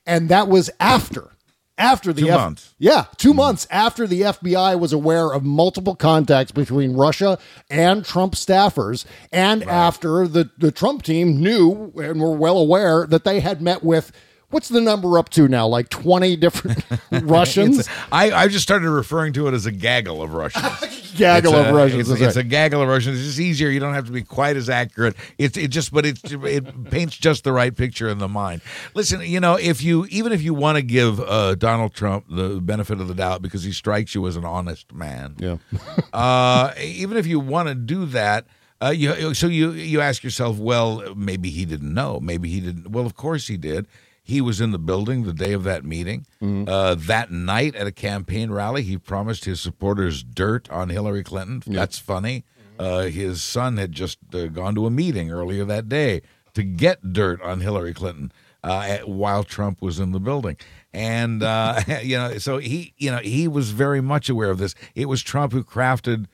And 0.07 0.29
that 0.29 0.49
was 0.49 0.71
after. 0.81 1.31
After 1.79 2.12
the 2.12 2.22
Two 2.22 2.31
F- 2.31 2.41
months. 2.41 2.74
yeah, 2.79 3.05
2 3.18 3.29
mm-hmm. 3.29 3.37
months 3.37 3.66
after 3.70 4.07
the 4.07 4.22
FBI 4.22 4.79
was 4.79 4.93
aware 4.95 5.33
of 5.33 5.45
multiple 5.45 5.95
contacts 5.95 6.51
between 6.51 6.95
Russia 6.95 7.39
and 7.68 8.05
Trump 8.05 8.35
staffers, 8.35 9.05
and 9.31 9.62
after 9.64 10.27
the, 10.27 10.51
the 10.57 10.72
Trump 10.72 11.03
team 11.03 11.41
knew 11.41 11.93
and 11.97 12.20
were 12.20 12.35
well 12.35 12.57
aware 12.59 13.07
that 13.07 13.24
they 13.24 13.41
had 13.41 13.61
met 13.61 13.85
with 13.85 14.11
what's 14.51 14.68
the 14.68 14.81
number 14.81 15.18
up 15.18 15.29
to 15.31 15.49
now? 15.49 15.66
Like 15.66 15.89
20 15.89 16.37
different 16.37 16.85
Russians? 17.11 17.89
I 18.11 18.49
just 18.49 18.62
started 18.62 18.91
referring 18.91 19.33
to 19.35 19.49
it 19.49 19.55
as 19.55 19.66
a 19.66 19.72
gaggle 19.72 20.22
of 20.22 20.33
Russians. 20.33 20.64
Gaggle 21.17 21.53
It's 21.55 21.61
of 21.61 21.75
a- 21.75 21.77
Russians. 21.77 22.11
It's, 22.11 22.21
it's 22.21 22.37
right. 22.37 22.45
a 22.45 22.49
gaggle 22.49 22.83
of 22.83 22.89
Russians. 22.89 23.19
It's 23.19 23.27
just 23.27 23.41
easier. 23.41 23.69
You 23.69 23.81
don't 23.81 23.95
have 23.95 24.07
to 24.07 24.12
be 24.12 24.23
quite 24.23 24.57
as 24.57 24.69
accurate. 24.69 25.17
It's 25.39 25.57
it 25.57 25.69
just, 25.69 25.93
but 25.93 26.05
it 26.07 26.19
it 26.33 26.91
paints 26.91 27.17
just 27.17 27.45
the 27.45 27.53
right 27.53 27.75
picture 27.75 28.09
in 28.09 28.19
the 28.19 28.29
mind. 28.29 28.62
Listen, 28.95 29.21
you 29.23 29.41
know, 29.41 29.55
if 29.57 29.83
you 29.83 30.07
even 30.11 30.33
if 30.33 30.43
you 30.43 30.55
want 30.55 30.77
to 30.77 30.83
give 30.83 31.21
uh, 31.21 31.55
Donald 31.55 31.95
Trump 31.95 32.27
the 32.29 32.61
benefit 32.61 33.01
of 33.01 33.09
the 33.09 33.14
doubt 33.14 33.43
because 33.43 33.62
he 33.64 33.73
strikes 33.73 34.14
you 34.14 34.27
as 34.27 34.37
an 34.37 34.45
honest 34.45 34.93
man, 34.93 35.35
yeah. 35.39 35.57
uh, 36.12 36.73
even 36.81 37.17
if 37.17 37.27
you 37.27 37.41
want 37.41 37.69
to 37.69 37.75
do 37.75 38.07
that, 38.07 38.47
uh, 38.83 38.89
you 38.89 39.35
so 39.35 39.47
you 39.47 39.73
you 39.73 40.01
ask 40.01 40.23
yourself, 40.23 40.59
well, 40.59 41.14
maybe 41.14 41.51
he 41.51 41.64
didn't 41.64 41.93
know. 41.95 42.21
Maybe 42.21 42.49
he 42.51 42.61
didn't. 42.61 42.91
Well, 42.91 43.07
of 43.07 43.17
course 43.17 43.47
he 43.47 43.57
did. 43.57 43.87
He 44.27 44.41
was 44.41 44.61
in 44.61 44.72
the 44.72 44.79
building 44.81 45.22
the 45.22 45.33
day 45.33 45.53
of 45.53 45.62
that 45.62 45.85
meeting. 45.85 46.27
Uh, 46.43 46.97
that 46.97 47.31
night 47.31 47.77
at 47.77 47.87
a 47.87 47.93
campaign 47.93 48.51
rally, 48.51 48.83
he 48.83 48.99
promised 48.99 49.45
his 49.45 49.61
supporters 49.61 50.24
dirt 50.24 50.68
on 50.68 50.89
Hillary 50.89 51.22
Clinton. 51.22 51.62
That's 51.64 51.97
funny. 52.01 52.45
Uh, 52.77 53.03
his 53.05 53.41
son 53.41 53.77
had 53.77 53.93
just 53.93 54.18
uh, 54.35 54.47
gone 54.49 54.74
to 54.74 54.85
a 54.85 54.91
meeting 54.91 55.31
earlier 55.31 55.64
that 55.64 55.89
day 55.89 56.22
to 56.55 56.64
get 56.64 57.12
dirt 57.12 57.41
on 57.41 57.61
Hillary 57.61 57.95
Clinton 57.95 58.33
uh, 58.64 58.83
at- 58.89 59.09
while 59.09 59.45
Trump 59.45 59.81
was 59.81 60.01
in 60.01 60.11
the 60.11 60.18
building. 60.18 60.57
And 60.93 61.45
uh, 61.45 61.81
you 62.03 62.16
know, 62.18 62.39
so 62.39 62.59
he, 62.59 62.95
you 62.97 63.12
know, 63.12 63.18
he 63.18 63.47
was 63.47 63.70
very 63.70 64.01
much 64.01 64.29
aware 64.29 64.51
of 64.51 64.59
this. 64.59 64.74
It 64.97 65.07
was 65.09 65.22
Trump 65.22 65.53
who 65.53 65.62
crafted 65.62 66.27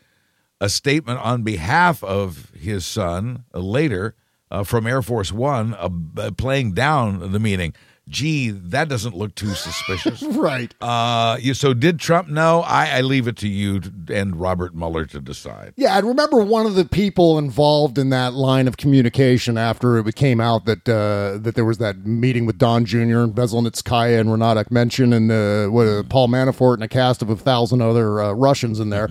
a 0.63 0.71
statement 0.71 1.19
on 1.21 1.43
behalf 1.43 2.03
of 2.03 2.51
his 2.59 2.87
son 2.87 3.45
uh, 3.53 3.59
later 3.59 4.15
uh, 4.53 4.63
from 4.63 4.87
Air 4.87 5.03
Force 5.03 5.33
One, 5.33 5.75
uh, 5.75 6.31
playing 6.37 6.75
down 6.75 7.33
the 7.33 7.41
meeting. 7.41 7.75
Gee, 8.09 8.51
that 8.51 8.89
doesn't 8.89 9.17
look 9.17 9.35
too 9.35 9.55
suspicious. 9.55 10.23
Right. 10.43 10.75
Uh, 10.81 11.37
you, 11.41 11.55
so 11.55 11.73
did 11.73 12.01
Trump 12.01 12.29
know? 12.29 12.63
I, 12.63 12.99
I 12.99 13.01
leave 13.03 13.29
it 13.29 13.37
to 13.39 13.49
you 13.49 13.79
to, 13.79 13.93
and 14.13 14.35
Robert 14.35 14.75
Mueller 14.75 15.05
to 15.07 15.21
decide. 15.21 15.73
Yeah, 15.77 15.95
I 15.95 16.01
remember 16.01 16.39
one 16.39 16.67
of 16.67 16.75
the 16.75 16.85
people 16.85 17.39
involved 17.39 17.97
in 17.97 18.11
that 18.11 18.35
line 18.35 18.67
of 18.67 18.77
communication 18.77 19.57
after 19.57 19.97
it 19.99 20.15
came 20.17 20.41
out 20.41 20.65
that 20.65 20.89
uh, 20.89 21.39
that 21.39 21.55
there 21.55 21.65
was 21.65 21.79
that 21.79 22.05
meeting 22.05 22.45
with 22.45 22.59
Don 22.59 22.85
Jr. 22.85 22.99
and 22.99 23.35
Veselnitskaya 23.35 24.19
and 24.19 24.31
Rinat 24.31 24.65
Akhmetshin 24.65 25.15
and 25.15 25.31
uh, 25.31 25.71
what, 25.73 25.87
uh, 25.87 26.03
Paul 26.03 26.27
Manafort 26.27 26.75
and 26.75 26.83
a 26.83 26.89
cast 26.89 27.23
of 27.23 27.31
a 27.31 27.37
thousand 27.37 27.83
other 27.83 28.21
uh, 28.21 28.33
Russians 28.33 28.81
in 28.81 28.91
there. 28.91 29.09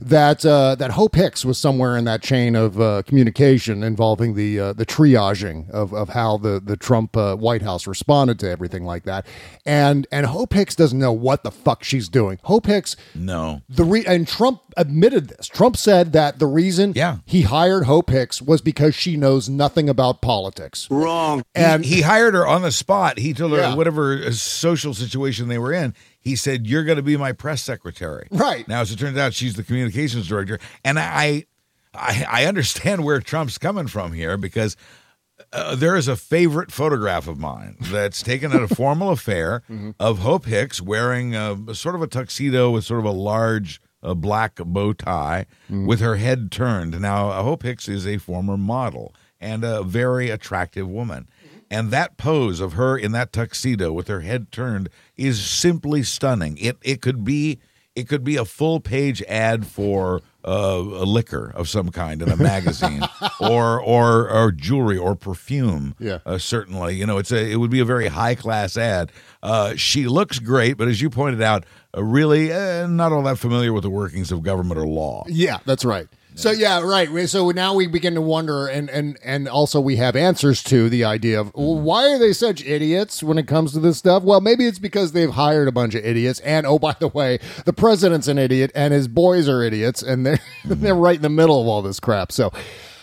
That 0.00 0.44
uh, 0.44 0.74
that 0.76 0.92
Hope 0.92 1.14
Hicks 1.14 1.44
was 1.44 1.58
somewhere 1.58 1.96
in 1.96 2.04
that 2.04 2.22
chain 2.22 2.54
of 2.56 2.80
uh, 2.80 3.02
communication 3.06 3.82
involving 3.82 4.34
the 4.34 4.58
uh, 4.60 4.72
the 4.72 4.84
triaging 4.86 5.70
of, 5.70 5.92
of 5.94 6.10
how 6.10 6.36
the 6.38 6.60
the 6.64 6.76
Trump 6.76 7.16
uh, 7.16 7.36
White 7.36 7.62
House 7.62 7.86
responded 7.86 8.38
to 8.40 8.50
everything 8.50 8.84
like 8.84 9.04
that, 9.04 9.26
and 9.64 10.06
and 10.10 10.26
Hope 10.26 10.52
Hicks 10.52 10.74
doesn't 10.74 10.98
know 10.98 11.12
what 11.12 11.42
the 11.44 11.50
fuck 11.50 11.84
she's 11.84 12.08
doing. 12.08 12.38
Hope 12.44 12.66
Hicks 12.66 12.96
No. 13.14 13.62
the 13.68 13.84
re- 13.84 14.04
and 14.06 14.26
Trump 14.26 14.60
admitted 14.76 15.28
this. 15.28 15.46
Trump 15.46 15.76
said 15.76 16.12
that 16.12 16.38
the 16.38 16.46
reason 16.46 16.92
Yeah. 16.96 17.18
he 17.26 17.42
hired 17.42 17.84
Hope 17.84 18.10
Hicks 18.10 18.42
was 18.42 18.60
because 18.60 18.94
she 18.94 19.16
knows 19.16 19.48
nothing 19.48 19.88
about 19.88 20.20
politics. 20.20 20.88
Wrong. 20.90 21.44
And 21.54 21.84
he 21.84 22.00
hired 22.02 22.34
her 22.34 22.46
on 22.46 22.62
the 22.62 22.72
spot. 22.72 23.18
He 23.18 23.32
told 23.32 23.52
her 23.52 23.58
Yeah. 23.58 23.74
whatever 23.76 24.14
uh, 24.24 24.30
social 24.32 24.92
situation 24.94 25.48
they 25.48 25.58
were 25.58 25.72
in. 25.72 25.94
He 26.24 26.34
said, 26.36 26.66
"You're 26.66 26.84
going 26.84 26.96
to 26.96 27.02
be 27.02 27.16
my 27.16 27.32
press 27.32 27.62
secretary." 27.62 28.26
Right. 28.30 28.66
now, 28.66 28.80
as 28.80 28.90
it 28.90 28.98
turns 28.98 29.18
out, 29.18 29.34
she's 29.34 29.54
the 29.54 29.62
communications 29.62 30.26
director, 30.26 30.58
and 30.84 30.98
I, 30.98 31.44
I, 31.92 32.26
I 32.28 32.44
understand 32.46 33.04
where 33.04 33.20
Trump's 33.20 33.58
coming 33.58 33.86
from 33.86 34.12
here 34.14 34.36
because 34.36 34.76
uh, 35.52 35.74
there 35.74 35.96
is 35.96 36.08
a 36.08 36.16
favorite 36.16 36.72
photograph 36.72 37.28
of 37.28 37.38
mine 37.38 37.76
that's 37.80 38.22
taken 38.22 38.52
at 38.52 38.62
a 38.62 38.68
formal 38.74 39.10
affair 39.10 39.62
of 40.00 40.20
Hope 40.20 40.46
Hicks 40.46 40.80
wearing 40.80 41.34
a, 41.34 41.74
sort 41.74 41.94
of 41.94 42.02
a 42.02 42.06
tuxedo 42.06 42.70
with 42.70 42.84
sort 42.84 43.00
of 43.00 43.06
a 43.06 43.10
large 43.10 43.80
uh, 44.02 44.14
black 44.14 44.56
bow 44.56 44.92
tie 44.92 45.46
with 45.68 46.00
her 46.00 46.16
head 46.16 46.50
turned. 46.50 47.00
Now, 47.00 47.30
Hope 47.42 47.62
Hicks 47.64 47.88
is 47.88 48.06
a 48.06 48.18
former 48.18 48.56
model 48.56 49.14
and 49.40 49.64
a 49.64 49.82
very 49.82 50.30
attractive 50.30 50.88
woman. 50.88 51.28
And 51.70 51.90
that 51.90 52.16
pose 52.16 52.60
of 52.60 52.74
her 52.74 52.96
in 52.96 53.12
that 53.12 53.32
tuxedo 53.32 53.92
with 53.92 54.06
her 54.08 54.20
head 54.20 54.52
turned 54.52 54.88
is 55.16 55.44
simply 55.44 56.02
stunning. 56.02 56.56
It 56.58 56.76
it 56.82 57.00
could 57.02 57.24
be 57.24 57.58
it 57.94 58.08
could 58.08 58.24
be 58.24 58.36
a 58.36 58.44
full 58.44 58.80
page 58.80 59.22
ad 59.22 59.66
for 59.66 60.20
uh, 60.44 60.50
a 60.82 61.06
liquor 61.06 61.52
of 61.54 61.68
some 61.68 61.90
kind 61.90 62.20
in 62.20 62.28
a 62.30 62.36
magazine, 62.36 63.02
or 63.40 63.80
or 63.80 64.28
or 64.28 64.50
jewelry 64.52 64.98
or 64.98 65.14
perfume. 65.14 65.94
Yeah. 65.98 66.18
uh, 66.26 66.38
certainly. 66.38 66.96
You 66.96 67.06
know, 67.06 67.18
it's 67.18 67.30
a 67.32 67.50
it 67.50 67.56
would 67.56 67.70
be 67.70 67.80
a 67.80 67.84
very 67.84 68.08
high 68.08 68.34
class 68.34 68.76
ad. 68.76 69.12
Uh, 69.42 69.74
she 69.76 70.06
looks 70.06 70.38
great, 70.40 70.76
but 70.76 70.88
as 70.88 71.00
you 71.00 71.08
pointed 71.08 71.40
out, 71.40 71.64
uh, 71.96 72.02
really 72.02 72.52
uh, 72.52 72.86
not 72.88 73.12
all 73.12 73.22
that 73.22 73.38
familiar 73.38 73.72
with 73.72 73.84
the 73.84 73.90
workings 73.90 74.32
of 74.32 74.42
government 74.42 74.78
or 74.78 74.86
law. 74.86 75.24
yeah, 75.28 75.58
that's 75.64 75.84
right. 75.84 76.08
So 76.36 76.50
yeah, 76.50 76.80
right. 76.80 77.28
So 77.28 77.50
now 77.50 77.74
we 77.74 77.86
begin 77.86 78.14
to 78.14 78.20
wonder, 78.20 78.66
and 78.66 78.90
and 78.90 79.16
and 79.22 79.48
also 79.48 79.80
we 79.80 79.96
have 79.96 80.16
answers 80.16 80.64
to 80.64 80.88
the 80.88 81.04
idea 81.04 81.40
of 81.40 81.54
well, 81.54 81.78
why 81.78 82.10
are 82.10 82.18
they 82.18 82.32
such 82.32 82.64
idiots 82.64 83.22
when 83.22 83.38
it 83.38 83.46
comes 83.46 83.72
to 83.72 83.80
this 83.80 83.98
stuff? 83.98 84.24
Well, 84.24 84.40
maybe 84.40 84.66
it's 84.66 84.80
because 84.80 85.12
they've 85.12 85.30
hired 85.30 85.68
a 85.68 85.72
bunch 85.72 85.94
of 85.94 86.04
idiots, 86.04 86.40
and 86.40 86.66
oh 86.66 86.78
by 86.80 86.96
the 86.98 87.08
way, 87.08 87.38
the 87.64 87.72
president's 87.72 88.26
an 88.26 88.38
idiot, 88.38 88.72
and 88.74 88.92
his 88.92 89.06
boys 89.06 89.48
are 89.48 89.62
idiots, 89.62 90.02
and 90.02 90.26
they're 90.26 90.40
they're 90.64 90.94
right 90.94 91.16
in 91.16 91.22
the 91.22 91.28
middle 91.28 91.60
of 91.60 91.68
all 91.68 91.82
this 91.82 92.00
crap. 92.00 92.32
So. 92.32 92.52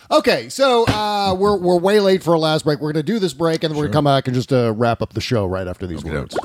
Okay, 0.10 0.50
so 0.50 0.86
uh, 0.88 1.34
we're 1.40 1.56
we're 1.56 1.78
way 1.78 2.02
late 2.02 2.22
for 2.22 2.34
a 2.34 2.38
last 2.38 2.66
break. 2.66 2.82
We're 2.82 2.92
going 2.92 3.06
to 3.06 3.14
do 3.14 3.18
this 3.18 3.34
break, 3.34 3.64
and 3.64 3.72
then 3.72 3.78
we're 3.78 3.84
going 3.84 3.94
to 3.94 3.96
come 3.96 4.04
back 4.04 4.28
and 4.28 4.36
just 4.36 4.52
uh, 4.52 4.74
wrap 4.74 5.02
up 5.02 5.14
the 5.14 5.22
show 5.22 5.46
right 5.46 5.66
after 5.66 5.88
these 5.88 6.04
words. 6.04 6.36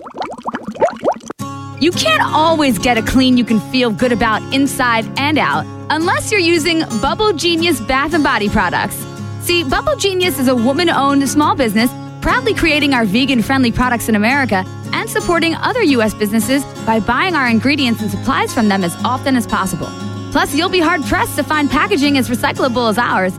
You 1.78 1.90
can't 1.90 2.22
always 2.22 2.78
get 2.78 2.96
a 2.96 3.02
clean 3.02 3.36
you 3.36 3.44
can 3.44 3.60
feel 3.70 3.90
good 3.90 4.10
about 4.10 4.40
inside 4.54 5.06
and 5.18 5.36
out 5.36 5.66
unless 5.90 6.32
you're 6.32 6.40
using 6.40 6.80
Bubble 7.02 7.34
Genius 7.34 7.80
Bath 7.82 8.14
and 8.14 8.24
Body 8.24 8.48
products. 8.48 8.96
See, 9.42 9.62
Bubble 9.62 9.94
Genius 9.96 10.38
is 10.38 10.48
a 10.48 10.54
woman 10.54 10.88
owned 10.88 11.28
small 11.28 11.54
business 11.54 11.90
proudly 12.22 12.54
creating 12.54 12.94
our 12.94 13.04
vegan 13.04 13.42
friendly 13.42 13.70
products 13.70 14.08
in 14.08 14.14
America 14.14 14.64
and 14.92 15.08
supporting 15.08 15.54
other 15.56 15.82
U.S. 15.82 16.14
businesses 16.14 16.64
by 16.86 16.98
buying 16.98 17.34
our 17.34 17.46
ingredients 17.46 18.00
and 18.00 18.10
supplies 18.10 18.54
from 18.54 18.68
them 18.68 18.82
as 18.82 18.96
often 19.04 19.36
as 19.36 19.46
possible. 19.46 19.88
Plus, 20.32 20.54
you'll 20.54 20.70
be 20.70 20.80
hard 20.80 21.02
pressed 21.04 21.36
to 21.36 21.44
find 21.44 21.70
packaging 21.70 22.16
as 22.16 22.30
recyclable 22.30 22.88
as 22.88 22.96
ours. 22.96 23.38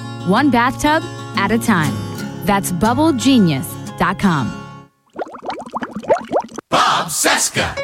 one 0.27 0.49
bathtub 0.49 1.03
at 1.37 1.51
a 1.51 1.57
time. 1.57 1.93
That's 2.45 2.71
bubblegenius.com. 2.71 4.61
Cesca. 7.11 7.75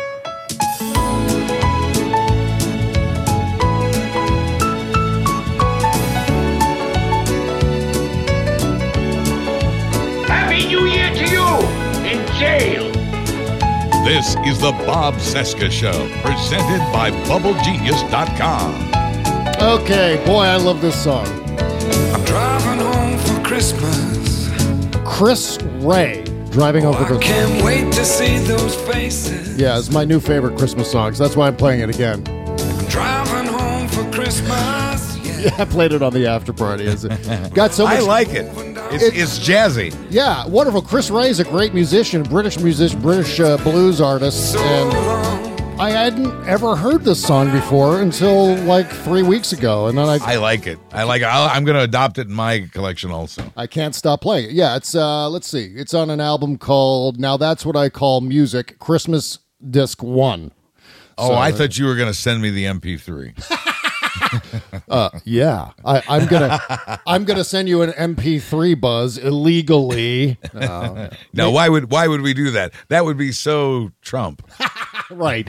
Happy 10.27 10.67
New 10.67 10.85
Year 10.85 11.13
to 11.13 11.25
you 11.29 11.45
in 12.09 12.25
jail. 12.37 12.91
This 14.05 14.37
is 14.45 14.61
the 14.61 14.71
Bob 14.85 15.15
Cesca 15.15 15.69
Show, 15.69 16.07
presented 16.21 16.79
by 16.93 17.11
BubbleGenius.com. 17.27 18.87
Okay, 19.61 20.23
boy, 20.25 20.45
I 20.45 20.55
love 20.55 20.79
this 20.79 21.03
song. 21.03 21.46
I'm 22.37 22.59
driving 22.61 22.85
home 22.85 23.17
for 23.19 23.43
Christmas. 23.47 24.49
Chris 25.05 25.57
Rea 25.79 26.23
driving 26.51 26.85
over 26.85 27.03
I 27.03 27.13
the. 27.13 27.19
can't 27.19 27.63
wait 27.63 27.91
to 27.93 28.05
see 28.05 28.37
those 28.39 28.75
faces. 28.75 29.57
Yeah, 29.57 29.77
it's 29.77 29.91
my 29.91 30.05
new 30.05 30.19
favorite 30.19 30.57
Christmas 30.57 30.91
song, 30.91 31.13
so 31.13 31.23
that's 31.23 31.35
why 31.35 31.47
I'm 31.47 31.55
playing 31.55 31.81
it 31.81 31.89
again. 31.89 32.23
Driving 32.89 33.47
home 33.51 33.87
for 33.87 34.09
Christmas. 34.11 35.15
Yeah. 35.17 35.23
Yeah, 35.37 35.53
I 35.59 35.65
played 35.65 35.91
it 35.91 36.01
on 36.01 36.13
the 36.13 36.25
after 36.25 36.51
party. 36.51 36.87
It's- 36.87 37.49
Got 37.49 37.71
so 37.71 37.83
much. 37.85 37.97
I 37.97 37.99
like 37.99 38.29
it. 38.29 38.47
It's, 38.91 39.03
it's 39.03 39.37
jazzy. 39.39 39.95
Yeah, 40.09 40.47
wonderful. 40.47 40.81
Chris 40.81 41.11
Rea 41.11 41.29
is 41.29 41.39
a 41.39 41.43
great 41.43 41.75
musician, 41.75 42.23
British 42.23 42.57
musician, 42.59 42.99
British 43.03 43.39
uh, 43.39 43.55
blues 43.57 44.01
artist, 44.01 44.53
So 44.53 44.59
and 44.59 44.93
long. 44.93 45.26
I 45.79 45.91
hadn't 45.91 46.47
ever 46.47 46.75
heard 46.75 47.03
this 47.03 47.23
song 47.23 47.51
before 47.51 48.01
until 48.01 48.55
like 48.63 48.89
three 48.89 49.21
weeks 49.21 49.53
ago, 49.53 49.85
and 49.87 49.95
then 49.97 50.07
I 50.07 50.17
I 50.23 50.35
like 50.37 50.65
it. 50.65 50.79
I 50.91 51.03
like 51.03 51.21
it. 51.21 51.25
I'll, 51.25 51.47
I'm 51.49 51.65
going 51.65 51.75
to 51.77 51.83
adopt 51.83 52.17
it 52.17 52.27
in 52.27 52.33
my 52.33 52.61
collection 52.73 53.11
also. 53.11 53.51
I 53.55 53.67
can't 53.67 53.93
stop 53.93 54.21
playing 54.21 54.45
it. 54.49 54.51
Yeah, 54.53 54.75
it's 54.75 54.95
uh 54.95 55.29
let's 55.29 55.47
see. 55.47 55.65
It's 55.75 55.93
on 55.93 56.09
an 56.09 56.19
album 56.19 56.57
called 56.57 57.19
Now 57.19 57.37
That's 57.37 57.63
What 57.63 57.75
I 57.75 57.89
Call 57.89 58.21
Music, 58.21 58.79
Christmas 58.79 59.37
Disc 59.69 60.01
1. 60.01 60.51
Oh, 61.19 61.27
So- 61.27 61.33
I 61.35 61.51
thought 61.51 61.77
you 61.77 61.85
were 61.85 61.95
going 61.95 62.09
to 62.11 62.13
send 62.17 62.41
me 62.41 62.49
the 62.49 62.65
MP3. 62.65 63.35
Uh 64.89 65.09
yeah. 65.25 65.71
I 65.83 66.01
I'm 66.07 66.27
going 66.27 66.49
to 66.49 67.01
I'm 67.05 67.25
to 67.25 67.43
send 67.43 67.67
you 67.67 67.81
an 67.81 67.91
MP3 67.91 68.79
buzz 68.79 69.17
illegally. 69.17 70.37
Uh, 70.53 71.09
Now, 71.33 71.51
why 71.51 71.69
would 71.69 71.91
why 71.91 72.07
would 72.07 72.21
we 72.21 72.33
do 72.33 72.51
that? 72.51 72.73
That 72.89 73.05
would 73.05 73.17
be 73.17 73.31
so 73.31 73.91
Trump. 74.01 74.41
right. 75.11 75.47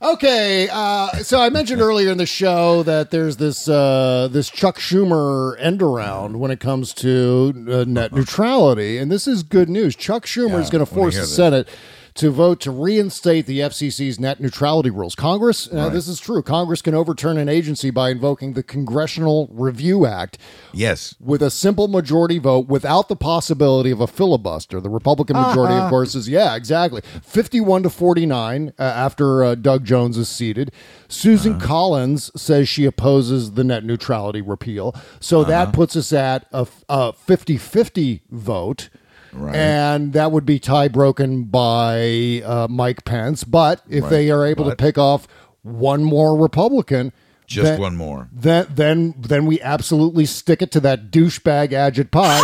Okay, 0.00 0.68
uh, 0.70 1.08
so 1.24 1.40
I 1.40 1.50
mentioned 1.50 1.80
earlier 1.80 2.10
in 2.10 2.18
the 2.18 2.26
show 2.26 2.84
that 2.84 3.10
there's 3.10 3.36
this 3.38 3.68
uh, 3.68 4.28
this 4.30 4.48
Chuck 4.48 4.78
Schumer 4.78 5.56
end 5.58 5.82
around 5.82 6.38
when 6.38 6.50
it 6.52 6.60
comes 6.60 6.94
to 6.94 7.66
uh, 7.68 7.84
net 7.86 8.12
neutrality, 8.12 8.96
and 8.98 9.10
this 9.10 9.26
is 9.26 9.42
good 9.42 9.68
news. 9.68 9.96
Chuck 9.96 10.24
Schumer 10.24 10.60
is 10.60 10.70
going 10.70 10.84
to 10.84 10.90
force 10.90 11.16
the. 11.16 11.26
Senate 11.26 11.68
to 12.18 12.30
vote 12.32 12.58
to 12.60 12.72
reinstate 12.72 13.46
the 13.46 13.60
FCC's 13.60 14.18
net 14.18 14.40
neutrality 14.40 14.90
rules. 14.90 15.14
Congress, 15.14 15.68
uh, 15.72 15.88
this 15.88 16.08
is 16.08 16.18
true. 16.18 16.42
Congress 16.42 16.82
can 16.82 16.92
overturn 16.92 17.38
an 17.38 17.48
agency 17.48 17.90
by 17.90 18.10
invoking 18.10 18.54
the 18.54 18.62
Congressional 18.64 19.48
Review 19.52 20.04
Act 20.04 20.36
Yes. 20.72 21.14
with 21.20 21.42
a 21.42 21.50
simple 21.50 21.86
majority 21.86 22.38
vote 22.38 22.66
without 22.66 23.08
the 23.08 23.14
possibility 23.14 23.92
of 23.92 24.00
a 24.00 24.08
filibuster. 24.08 24.80
The 24.80 24.90
Republican 24.90 25.36
majority, 25.36 25.74
of 25.76 25.88
course, 25.90 26.16
is, 26.16 26.28
yeah, 26.28 26.56
exactly. 26.56 27.02
51 27.22 27.84
to 27.84 27.90
49 27.90 28.72
uh, 28.76 28.82
after 28.82 29.44
uh, 29.44 29.54
Doug 29.54 29.84
Jones 29.84 30.18
is 30.18 30.28
seated. 30.28 30.72
Susan 31.06 31.60
Collins 31.60 32.32
says 32.40 32.68
she 32.68 32.84
opposes 32.84 33.52
the 33.52 33.62
net 33.62 33.84
neutrality 33.84 34.40
repeal. 34.40 34.92
So 35.20 35.44
that 35.44 35.72
puts 35.72 35.94
us 35.94 36.12
at 36.12 36.46
a 36.52 37.12
50 37.12 37.56
50 37.56 38.22
vote. 38.30 38.88
And 39.32 40.12
that 40.14 40.32
would 40.32 40.44
be 40.46 40.58
tie 40.58 40.88
broken 40.88 41.44
by 41.44 42.42
uh, 42.44 42.66
Mike 42.70 43.04
Pence. 43.04 43.44
But 43.44 43.82
if 43.88 44.08
they 44.08 44.30
are 44.30 44.44
able 44.46 44.68
to 44.70 44.76
pick 44.76 44.98
off 44.98 45.26
one 45.62 46.02
more 46.04 46.36
Republican, 46.36 47.12
Just 47.46 47.64
then- 47.72 47.80
one 47.80 47.96
more. 47.96 48.28
then 48.32 48.66
then 48.70 49.14
then 49.18 49.46
we 49.46 49.60
absolutely 49.60 50.26
stick 50.26 50.62
it 50.62 50.70
to 50.72 50.80
that 50.80 51.10
douchebag 51.10 51.70
Ajit 51.70 52.10
Pai. 52.10 52.40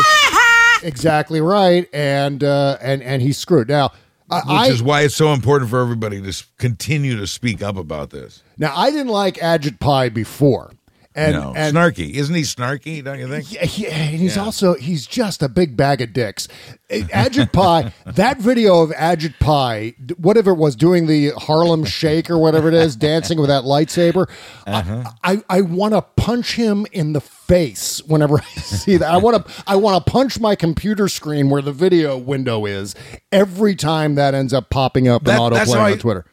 exactly 0.87 1.41
right, 1.41 1.89
and 1.93 2.43
uh, 2.45 2.78
and 2.80 3.03
and 3.03 3.22
he's 3.22 3.39
screwed. 3.39 3.68
Now, 3.68 3.93
I, 4.30 4.62
Which 4.66 4.72
is 4.74 4.82
why 4.82 5.03
it's 5.03 5.14
so 5.14 5.32
important 5.32 5.70
for 5.70 5.80
everybody 5.80 6.20
to 6.22 6.45
continue 6.59 7.16
to 7.18 7.26
speak 7.26 7.62
up 7.62 7.76
about 7.76 8.11
this. 8.11 8.43
now 8.59 8.72
I 8.76 8.91
didn't 8.91 9.09
like 9.12 9.37
Ajit 9.37 9.78
Pai 9.80 10.09
before, 10.09 10.72
and 11.15 11.35
no, 11.35 11.53
and 11.57 11.77
snarky, 11.77 12.11
isn't 12.15 12.35
he? 12.35 12.43
Snarky, 12.43 13.03
don't 13.05 13.19
you 13.19 13.29
think? 13.29 13.53
Yeah, 13.53 13.65
he- 13.65 13.87
and 13.87 14.15
he's 14.17 14.37
Yeah. 14.37 14.43
also 14.45 14.75
he's 14.75 15.07
just 15.07 15.43
a 15.43 15.49
big 15.49 15.77
bag 15.77 16.01
of 16.01 16.12
dicks. 16.12 16.49
Ajit 16.91 17.53
Pai, 17.53 17.93
that 18.07 18.39
video 18.41 18.83
of 18.83 18.91
Ajit 18.91 19.39
Pai, 19.41 19.95
d- 20.05 20.15
whatever 20.19 20.51
it 20.53 20.59
was, 20.59 20.77
doing 20.77 21.07
the 21.07 21.31
Harlem 21.31 21.85
Shake 21.85 22.31
or 22.31 22.39
whatever 22.39 22.69
it 22.69 22.75
is, 22.75 22.95
dancing 23.11 23.39
with 23.41 23.49
that 23.49 23.65
lightsaber. 23.65 24.29
Uh-huh. 24.67 25.05
I 25.23 25.35
I, 25.35 25.43
I 25.49 25.61
want 25.62 25.95
to 25.95 26.03
punch 26.03 26.55
him 26.55 26.87
in 26.93 27.12
the 27.12 27.21
face 27.21 28.01
whenever 28.07 28.39
I 28.39 28.45
see 28.61 28.97
that. 28.97 29.12
I 29.12 29.17
want 29.17 29.45
to 29.47 29.53
I 29.67 29.77
want 29.77 30.05
to 30.05 30.11
punch 30.11 30.39
my 30.41 30.55
computer 30.55 31.09
screen 31.09 31.49
where 31.51 31.62
the 31.62 31.73
video 31.73 32.17
window 32.19 32.65
is 32.67 32.95
every 33.33 33.75
time 33.75 34.15
that 34.17 34.35
ends 34.35 34.53
up 34.53 34.71
popping 34.71 35.09
up 35.09 35.25
That- 35.25 35.41
and 35.41 35.55
that's 35.55 35.71
autoplaying 35.71 35.77
how 35.79 35.85
I- 35.87 35.93
on 35.93 35.99
Twitter. 35.99 36.25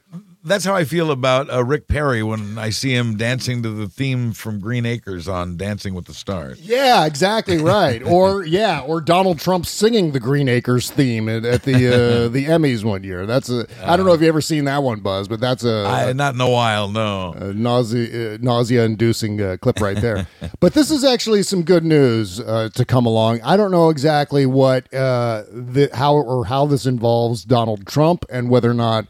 That's 0.43 0.65
how 0.65 0.73
I 0.73 0.85
feel 0.85 1.11
about 1.11 1.53
uh, 1.53 1.63
Rick 1.63 1.87
Perry 1.87 2.23
when 2.23 2.57
I 2.57 2.71
see 2.71 2.95
him 2.95 3.15
dancing 3.15 3.61
to 3.61 3.69
the 3.69 3.87
theme 3.87 4.33
from 4.33 4.59
Green 4.59 4.87
Acres 4.87 5.27
on 5.27 5.55
Dancing 5.55 5.93
with 5.93 6.05
the 6.05 6.15
Stars. 6.15 6.59
Yeah, 6.59 7.05
exactly 7.05 7.57
right. 7.57 8.01
or 8.01 8.43
yeah, 8.45 8.81
or 8.81 9.01
Donald 9.01 9.39
Trump 9.39 9.67
singing 9.67 10.13
the 10.13 10.19
Green 10.19 10.49
Acres 10.49 10.89
theme 10.89 11.29
at, 11.29 11.45
at 11.45 11.63
the 11.63 11.75
uh, 11.75 12.27
the 12.29 12.45
Emmys 12.45 12.83
one 12.83 13.03
year. 13.03 13.27
That's 13.27 13.51
a. 13.51 13.67
I 13.83 13.95
don't 13.95 14.07
know 14.07 14.13
if 14.13 14.21
you 14.21 14.27
ever 14.27 14.41
seen 14.41 14.65
that 14.65 14.81
one, 14.81 15.01
Buzz, 15.01 15.27
but 15.27 15.39
that's 15.39 15.63
a, 15.63 15.85
I, 15.85 16.13
not 16.13 16.33
in 16.33 16.41
a 16.41 16.49
while, 16.49 16.87
no. 16.87 17.33
a 17.33 17.53
nausea 17.53 18.33
uh, 18.33 18.37
nausea 18.41 18.83
inducing 18.83 19.39
uh, 19.39 19.57
clip 19.61 19.79
right 19.79 19.97
there. 19.97 20.27
but 20.59 20.73
this 20.73 20.89
is 20.89 21.03
actually 21.03 21.43
some 21.43 21.61
good 21.61 21.83
news 21.83 22.39
uh, 22.39 22.69
to 22.73 22.83
come 22.83 23.05
along. 23.05 23.41
I 23.43 23.57
don't 23.57 23.71
know 23.71 23.89
exactly 23.89 24.47
what 24.47 24.91
uh, 24.91 25.43
the 25.51 25.89
how 25.93 26.15
or 26.15 26.45
how 26.45 26.65
this 26.65 26.87
involves 26.87 27.43
Donald 27.43 27.85
Trump 27.85 28.25
and 28.29 28.49
whether 28.49 28.71
or 28.71 28.75
not. 28.75 29.05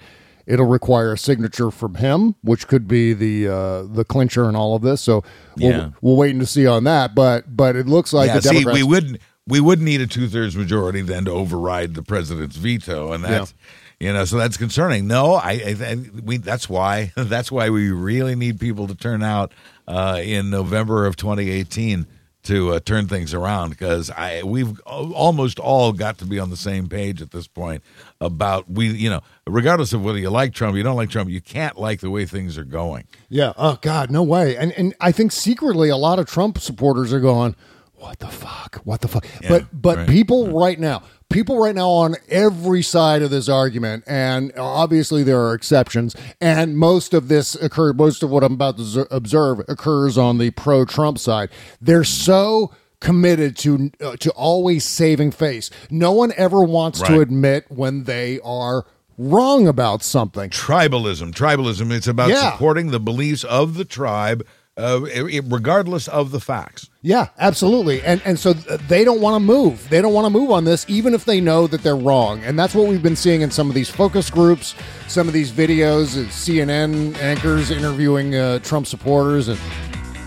It'll 0.45 0.65
require 0.65 1.13
a 1.13 1.17
signature 1.17 1.71
from 1.71 1.95
him, 1.95 2.35
which 2.41 2.67
could 2.67 2.87
be 2.87 3.13
the 3.13 3.47
uh, 3.47 3.83
the 3.83 4.03
clincher 4.05 4.45
and 4.47 4.55
all 4.57 4.75
of 4.75 4.81
this. 4.81 5.01
So 5.01 5.23
we'll, 5.57 5.71
Yeah. 5.71 5.89
we'll 6.01 6.15
wait 6.15 6.35
and 6.35 6.47
see 6.47 6.67
on 6.67 6.83
that. 6.85 7.15
But 7.15 7.55
but 7.55 7.75
it 7.75 7.87
looks 7.87 8.13
like 8.13 8.27
yeah, 8.27 8.39
the 8.39 8.49
see, 8.49 8.65
we 8.65 8.83
would 8.83 9.19
we 9.47 9.59
would 9.59 9.81
need 9.81 10.01
a 10.01 10.07
two 10.07 10.27
thirds 10.27 10.55
majority 10.55 11.01
then 11.01 11.25
to 11.25 11.31
override 11.31 11.95
the 11.95 12.03
president's 12.03 12.55
veto, 12.55 13.11
and 13.11 13.23
that's 13.23 13.53
you 13.99 14.11
know 14.13 14.25
so 14.25 14.37
that's 14.37 14.57
concerning. 14.57 15.07
No, 15.07 15.33
I, 15.33 15.51
I, 15.51 15.77
I 15.81 15.95
we 16.23 16.37
that's 16.37 16.69
why 16.69 17.11
that's 17.17 17.51
why 17.51 17.69
we 17.69 17.91
really 17.91 18.35
need 18.35 18.59
people 18.59 18.87
to 18.87 18.95
turn 18.95 19.23
out 19.23 19.53
uh, 19.87 20.19
in 20.23 20.49
November 20.49 21.05
of 21.05 21.15
2018 21.15 22.07
to 22.43 22.73
uh, 22.73 22.79
turn 22.79 23.07
things 23.07 23.33
around 23.33 23.69
because 23.69 24.09
I 24.09 24.43
we've 24.43 24.79
almost 24.81 25.59
all 25.59 25.93
got 25.93 26.17
to 26.19 26.25
be 26.25 26.39
on 26.39 26.49
the 26.49 26.57
same 26.57 26.87
page 26.87 27.21
at 27.21 27.31
this 27.31 27.47
point 27.47 27.83
about 28.19 28.69
we 28.69 28.87
you 28.87 29.09
know 29.09 29.21
regardless 29.47 29.93
of 29.93 30.03
whether 30.03 30.17
you 30.17 30.29
like 30.29 30.53
Trump 30.53 30.75
you 30.75 30.83
don't 30.83 30.95
like 30.95 31.09
Trump 31.09 31.29
you 31.29 31.41
can't 31.41 31.77
like 31.77 31.99
the 31.99 32.09
way 32.09 32.25
things 32.25 32.57
are 32.57 32.63
going. 32.63 33.05
Yeah. 33.29 33.53
Oh 33.57 33.77
God, 33.81 34.09
no 34.09 34.23
way. 34.23 34.57
And 34.57 34.71
and 34.73 34.95
I 34.99 35.11
think 35.11 35.31
secretly 35.31 35.89
a 35.89 35.97
lot 35.97 36.19
of 36.19 36.25
Trump 36.25 36.59
supporters 36.59 37.13
are 37.13 37.19
going, 37.19 37.55
"What 37.93 38.19
the 38.19 38.27
fuck? 38.27 38.81
What 38.83 39.01
the 39.01 39.07
fuck?" 39.07 39.25
but 39.47 39.65
but 39.71 39.97
right. 39.97 40.09
people 40.09 40.51
right 40.51 40.79
now, 40.79 41.03
people 41.32 41.57
right 41.57 41.75
now 41.75 41.89
on 41.89 42.15
every 42.29 42.82
side 42.82 43.21
of 43.21 43.29
this 43.32 43.49
argument, 43.49 44.03
and 44.07 44.51
obviously 44.57 45.23
there 45.23 45.39
are 45.41 45.53
exceptions, 45.53 46.15
and 46.39 46.77
most 46.77 47.13
of 47.13 47.27
this 47.27 47.55
occurred. 47.55 47.97
Most 47.97 48.23
of 48.23 48.29
what 48.29 48.43
I'm 48.43 48.53
about 48.53 48.77
to 48.77 48.84
z- 48.84 49.03
observe 49.11 49.59
occurs 49.67 50.17
on 50.17 50.38
the 50.38 50.51
pro-Trump 50.51 51.17
side. 51.17 51.49
They're 51.82 52.03
so 52.03 52.71
committed 52.99 53.57
to 53.57 53.91
uh, 53.99 54.15
to 54.17 54.29
always 54.32 54.84
saving 54.86 55.32
face. 55.32 55.69
No 55.89 56.11
one 56.11 56.32
ever 56.38 56.61
wants 56.63 57.01
to 57.01 57.19
admit 57.19 57.65
when 57.69 58.03
they 58.03 58.39
are 58.41 58.86
wrong 59.17 59.67
about 59.67 60.01
something. 60.03 60.49
tribalism 60.49 61.32
tribalism 61.34 61.91
it's 61.91 62.07
about 62.07 62.29
Yeah. 62.29 62.51
supporting 62.51 62.91
the 62.91 62.99
beliefs 62.99 63.43
of 63.43 63.75
the 63.75 63.86
tribe 63.86 64.45
uh, 64.78 65.01
regardless 65.45 66.07
of 66.07 66.32
the 66.32 66.39
facts 66.39 66.89
Yeah, 67.01 67.28
absolutely. 67.39 68.01
And 68.03 68.22
and 68.26 68.39
so 68.39 68.53
they 68.53 69.03
don't 69.03 69.22
want 69.22 69.35
to 69.35 69.39
move. 69.39 69.89
They 69.89 70.02
don't 70.02 70.14
want 70.14 70.26
to 70.26 70.30
move 70.30 70.52
on 70.52 70.65
this 70.65 70.85
even 70.88 71.14
if 71.14 71.26
they 71.26 71.41
know 71.41 71.68
that 71.68 71.81
they're 71.84 71.95
wrong. 71.95 72.43
And 72.43 72.57
that's 72.57 72.73
what 72.76 72.88
we've 72.88 73.02
been 73.02 73.15
seeing 73.15 73.41
in 73.41 73.52
some 73.52 73.69
of 73.69 73.76
these 73.76 73.89
focus 73.89 74.30
groups, 74.30 74.76
some 75.07 75.27
of 75.27 75.34
these 75.34 75.52
videos, 75.52 76.15
uh, 76.15 76.27
CNN 76.30 77.18
anchors 77.18 77.72
interviewing 77.72 78.35
uh, 78.35 78.60
Trump 78.60 78.88
supporters 78.88 79.48
and 79.48 79.60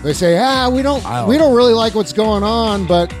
they 0.03 0.13
say, 0.13 0.37
"Ah, 0.37 0.69
we 0.69 0.81
don't 0.83 1.03
we 1.27 1.37
don't 1.37 1.55
really 1.55 1.73
like 1.73 1.95
what's 1.95 2.13
going 2.13 2.43
on, 2.43 2.85
but 2.85 3.11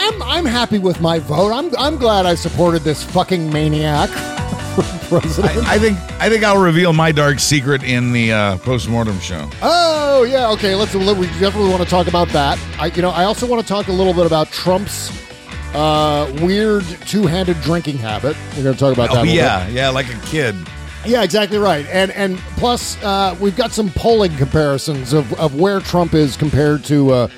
I'm 0.00 0.22
I'm 0.22 0.44
happy 0.44 0.78
with 0.78 1.00
my 1.00 1.18
vote. 1.20 1.52
I'm 1.52 1.70
I'm 1.76 1.96
glad 1.96 2.26
I 2.26 2.34
supported 2.34 2.82
this 2.82 3.04
fucking 3.04 3.52
maniac 3.52 4.08
for 4.82 5.08
president." 5.20 5.66
I, 5.66 5.74
I 5.74 5.78
think 5.78 5.98
i 6.20 6.28
think 6.28 6.44
i'll 6.44 6.58
reveal 6.58 6.92
my 6.92 7.12
dark 7.12 7.38
secret 7.38 7.82
in 7.82 8.12
the 8.12 8.32
uh, 8.32 8.58
post-mortem 8.58 9.18
show 9.20 9.48
Oh 9.62 10.24
yeah, 10.24 10.50
okay. 10.50 10.74
Let's. 10.74 10.92
We 10.96 11.26
definitely 11.38 11.70
want 11.70 11.80
to 11.84 11.88
talk 11.88 12.08
about 12.08 12.26
that. 12.30 12.58
I, 12.80 12.86
you 12.86 13.02
know, 13.02 13.10
I 13.10 13.22
also 13.22 13.46
want 13.46 13.62
to 13.62 13.68
talk 13.68 13.86
a 13.86 13.92
little 13.92 14.12
bit 14.12 14.26
about 14.26 14.48
Trump's 14.50 15.12
uh, 15.74 16.28
weird 16.42 16.82
two-handed 17.06 17.60
drinking 17.60 17.98
habit. 17.98 18.36
We're 18.56 18.64
going 18.64 18.74
to 18.74 18.80
talk 18.80 18.92
about 18.92 19.10
that. 19.10 19.18
oh 19.18 19.20
a 19.20 19.22
little 19.22 19.36
yeah 19.36 19.68
yeah 19.68 19.90
like 19.90 20.12
a 20.12 20.18
kid 20.26 20.56
Yeah, 21.06 21.22
exactly 21.22 21.58
right. 21.58 21.86
And 21.86 22.10
and 22.12 22.38
plus, 22.56 23.00
uh, 23.04 23.36
we've 23.40 23.54
got 23.56 23.70
some 23.70 23.90
polling 23.90 24.34
comparisons 24.36 25.12
of, 25.12 25.32
of 25.34 25.54
where 25.60 25.78
Trump 25.80 26.14
is 26.14 26.36
compared 26.36 26.82
to 26.86 27.12
uh, 27.12 27.28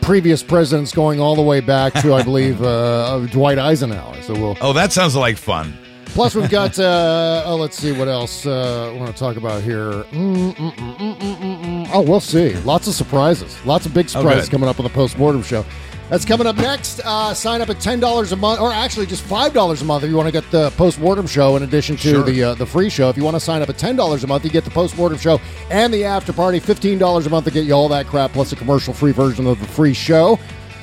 previous 0.00 0.42
presidents, 0.42 0.92
going 0.92 1.20
all 1.20 1.34
the 1.34 1.42
way 1.42 1.60
back 1.60 1.92
to, 1.94 2.14
I 2.14 2.22
believe, 2.22 2.62
uh, 2.64 3.26
Dwight 3.26 3.58
Eisenhower. 3.58 4.22
So 4.22 4.34
we'll. 4.34 4.56
Oh, 4.60 4.72
that 4.72 4.92
sounds 4.92 5.16
like 5.16 5.36
fun. 5.36 5.74
Plus, 6.14 6.34
we've 6.34 6.50
got. 6.50 6.78
Uh, 6.78 7.42
oh, 7.46 7.56
let's 7.56 7.76
see 7.78 7.92
what 7.92 8.08
else 8.08 8.44
uh, 8.46 8.90
I 8.92 8.98
want 8.98 9.10
to 9.12 9.18
talk 9.18 9.36
about 9.36 9.62
here. 9.62 9.90
Mm, 10.12 10.54
mm, 10.54 10.74
mm. 10.76 11.90
Oh, 11.92 12.02
we'll 12.02 12.20
see. 12.20 12.54
Lots 12.58 12.86
of 12.88 12.94
surprises. 12.94 13.56
Lots 13.64 13.86
of 13.86 13.94
big 13.94 14.08
surprises 14.08 14.46
good. 14.48 14.52
coming 14.56 14.68
up 14.68 14.78
on 14.78 14.84
the 14.84 14.90
post 14.90 15.16
mortem 15.18 15.42
show. 15.42 15.64
That's 16.08 16.24
coming 16.24 16.48
up 16.48 16.56
next. 16.56 17.00
Uh, 17.04 17.32
sign 17.34 17.60
up 17.62 17.68
at 17.70 17.78
ten 17.78 18.00
dollars 18.00 18.32
a 18.32 18.36
month, 18.36 18.60
or 18.60 18.72
actually 18.72 19.06
just 19.06 19.22
five 19.22 19.54
dollars 19.54 19.80
a 19.80 19.84
month 19.84 20.02
if 20.02 20.10
you 20.10 20.16
want 20.16 20.26
to 20.26 20.32
get 20.32 20.50
the 20.50 20.70
post 20.70 20.98
mortem 20.98 21.26
show 21.28 21.54
in 21.56 21.62
addition 21.62 21.96
to 21.98 22.10
Sure. 22.10 22.24
the 22.24 22.42
uh, 22.42 22.54
the 22.54 22.66
free 22.66 22.90
show. 22.90 23.08
If 23.08 23.16
you 23.16 23.22
want 23.22 23.36
to 23.36 23.40
sign 23.40 23.62
up 23.62 23.68
at 23.68 23.78
ten 23.78 23.94
dollars 23.94 24.24
a 24.24 24.26
month, 24.26 24.44
you 24.44 24.50
get 24.50 24.64
the 24.64 24.70
post 24.70 24.96
mortem 24.96 25.18
show 25.18 25.40
and 25.70 25.94
the 25.94 26.04
after 26.04 26.32
party. 26.32 26.58
Fifteen 26.58 26.98
dollars 26.98 27.26
a 27.26 27.30
month 27.30 27.44
to 27.44 27.52
get 27.52 27.64
you 27.64 27.72
all 27.74 27.88
that 27.90 28.06
crap 28.08 28.32
plus 28.32 28.50
a 28.50 28.56
commercial 28.56 28.92
free 28.92 29.12
version 29.12 29.46
of 29.46 29.60
the 29.60 29.66
free 29.68 29.94
show. 29.94 30.36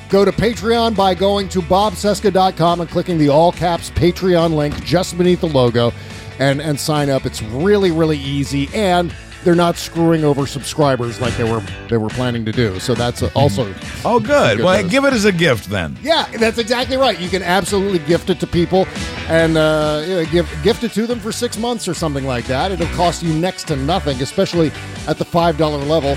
Go 0.08 0.24
to 0.24 0.32
Patreon 0.32 0.96
by 0.96 1.14
going 1.14 1.48
to 1.50 1.60
bobcesca.com 1.60 2.80
and 2.80 2.88
clicking 2.90 3.18
the 3.18 3.28
all 3.28 3.52
caps 3.52 3.90
Patreon 3.90 4.54
link 4.54 4.82
just 4.82 5.18
beneath 5.18 5.40
the 5.42 5.48
logo 5.48 5.92
and, 6.38 6.62
and 6.62 6.80
sign 6.80 7.10
up. 7.10 7.26
It's 7.26 7.42
really, 7.42 7.90
really 7.90 8.16
easy. 8.18 8.68
And 8.72 9.14
they're 9.44 9.54
not 9.54 9.76
screwing 9.76 10.24
over 10.24 10.46
subscribers 10.46 11.20
like 11.20 11.36
they 11.36 11.44
were 11.44 11.62
they 11.88 11.96
were 11.96 12.08
planning 12.08 12.44
to 12.44 12.52
do. 12.52 12.80
So 12.80 12.94
that's 12.94 13.22
also 13.34 13.72
Oh, 14.04 14.18
good. 14.18 14.58
Well, 14.60 14.86
give 14.88 15.04
it 15.04 15.12
as 15.12 15.26
a 15.26 15.32
gift 15.32 15.68
then. 15.70 15.96
yeah, 16.02 16.26
that's 16.38 16.58
exactly 16.58 16.96
right. 16.96 17.18
You 17.20 17.28
can 17.28 17.42
absolutely 17.42 18.00
gift 18.00 18.30
it 18.30 18.40
to 18.40 18.46
people 18.48 18.86
and 19.28 19.56
uh, 19.56 20.24
give 20.26 20.50
gift 20.64 20.84
it 20.84 20.92
to 20.92 21.06
them 21.06 21.20
for 21.20 21.30
six 21.32 21.56
months 21.56 21.86
or 21.86 21.94
something 21.94 22.24
like 22.26 22.46
that. 22.46 22.72
It'll 22.72 22.86
cost 22.96 23.22
you 23.22 23.32
next 23.32 23.68
to 23.68 23.76
nothing, 23.76 24.20
especially 24.22 24.72
at 25.06 25.18
the 25.18 25.24
five 25.24 25.56
dollar 25.56 25.78
level. 25.84 26.16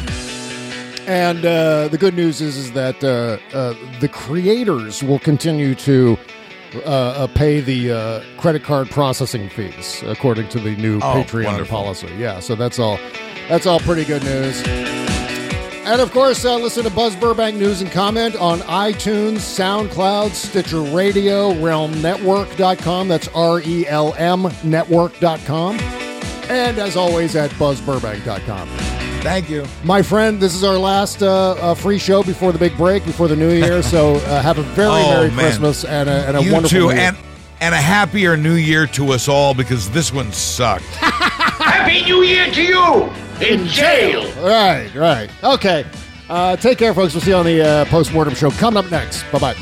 And 1.08 1.46
uh, 1.46 1.88
the 1.90 1.98
good 1.98 2.14
news 2.16 2.42
is, 2.42 2.58
is 2.58 2.72
that 2.74 3.04
uh, 3.04 3.38
uh, 3.56 3.74
the 4.00 4.08
creators 4.08 5.04
will 5.04 5.20
continue 5.20 5.76
to 5.76 6.18
uh, 6.76 6.80
uh, 6.90 7.28
pay 7.28 7.60
the 7.60 7.92
uh, 7.92 8.24
credit 8.38 8.64
card 8.64 8.90
processing 8.90 9.50
fees 9.50 10.04
according 10.06 10.48
to 10.50 10.60
the 10.60 10.76
new 10.78 10.98
Oh, 10.98 11.24
Patreon 11.26 11.46
wonderful. 11.46 11.78
policy. 11.78 12.08
Yeah, 12.18 12.40
so 12.40 12.56
that's 12.56 12.80
all. 12.80 12.98
That's 13.50 13.66
all 13.66 13.80
pretty 13.80 14.06
good 14.06 14.24
news. 14.24 14.62
And 15.84 16.00
of 16.00 16.12
course, 16.12 16.46
uh, 16.46 16.56
listen 16.58 16.84
to 16.84 16.92
Buzz 16.92 17.16
Burbank 17.16 17.58
News 17.58 17.82
and 17.82 17.92
Comment 17.92 18.36
on 18.36 18.60
iTunes, 18.60 19.38
SoundCloud, 19.40 20.30
Stitcher 20.32 20.82
Radio, 20.82 21.52
RELMNetwork.com. 21.54 23.08
That's 23.08 23.28
R 23.30 23.60
E 23.62 23.88
L 23.88 24.14
M 24.18 24.48
Network.com. 24.64 25.80
And 26.50 26.78
as 26.78 26.96
always, 26.96 27.36
at 27.36 27.50
BuzzBurbank.com. 27.52 29.01
Thank 29.22 29.50
you. 29.50 29.66
My 29.84 30.02
friend, 30.02 30.40
this 30.40 30.56
is 30.56 30.64
our 30.64 30.78
last 30.78 31.22
uh, 31.22 31.52
uh, 31.52 31.74
free 31.76 31.98
show 32.00 32.24
before 32.24 32.52
the 32.52 32.58
big 32.58 32.76
break, 32.76 33.06
before 33.06 33.28
the 33.28 33.36
new 33.36 33.52
year. 33.52 33.82
So 33.84 34.16
uh, 34.16 34.42
have 34.42 34.58
a 34.58 34.64
very 34.64 34.90
Oh, 34.90 35.12
Merry 35.12 35.30
man. 35.30 35.38
Christmas 35.40 35.86
and 35.86 36.10
a, 36.10 36.28
and 36.28 36.38
a 36.38 36.44
you 36.44 36.52
wonderful 36.54 36.78
too, 36.78 36.90
and 36.92 37.16
and 37.62 37.76
a 37.76 37.78
happier 37.78 38.36
New 38.36 38.56
Year 38.56 38.88
to 38.88 39.12
us 39.12 39.28
all 39.28 39.54
because 39.54 39.90
this 39.92 40.12
one 40.12 40.32
sucked. 40.32 40.84
Happy 40.96 42.04
New 42.04 42.24
Year 42.24 42.50
to 42.52 42.64
you 42.64 43.04
in 43.48 43.68
jail. 43.68 44.24
Right, 44.44 44.90
right. 44.96 45.30
Okay. 45.44 45.86
Uh, 46.28 46.56
take 46.56 46.80
care, 46.80 46.94
folks. 46.96 47.14
We'll 47.14 47.22
see 47.22 47.30
you 47.32 47.36
on 47.36 47.46
the 47.46 47.62
uh, 47.62 47.86
post-mortem 47.86 48.34
show 48.34 48.50
coming 48.52 48.84
up 48.84 48.90
next. 48.90 49.24
Bye-bye. 49.32 49.56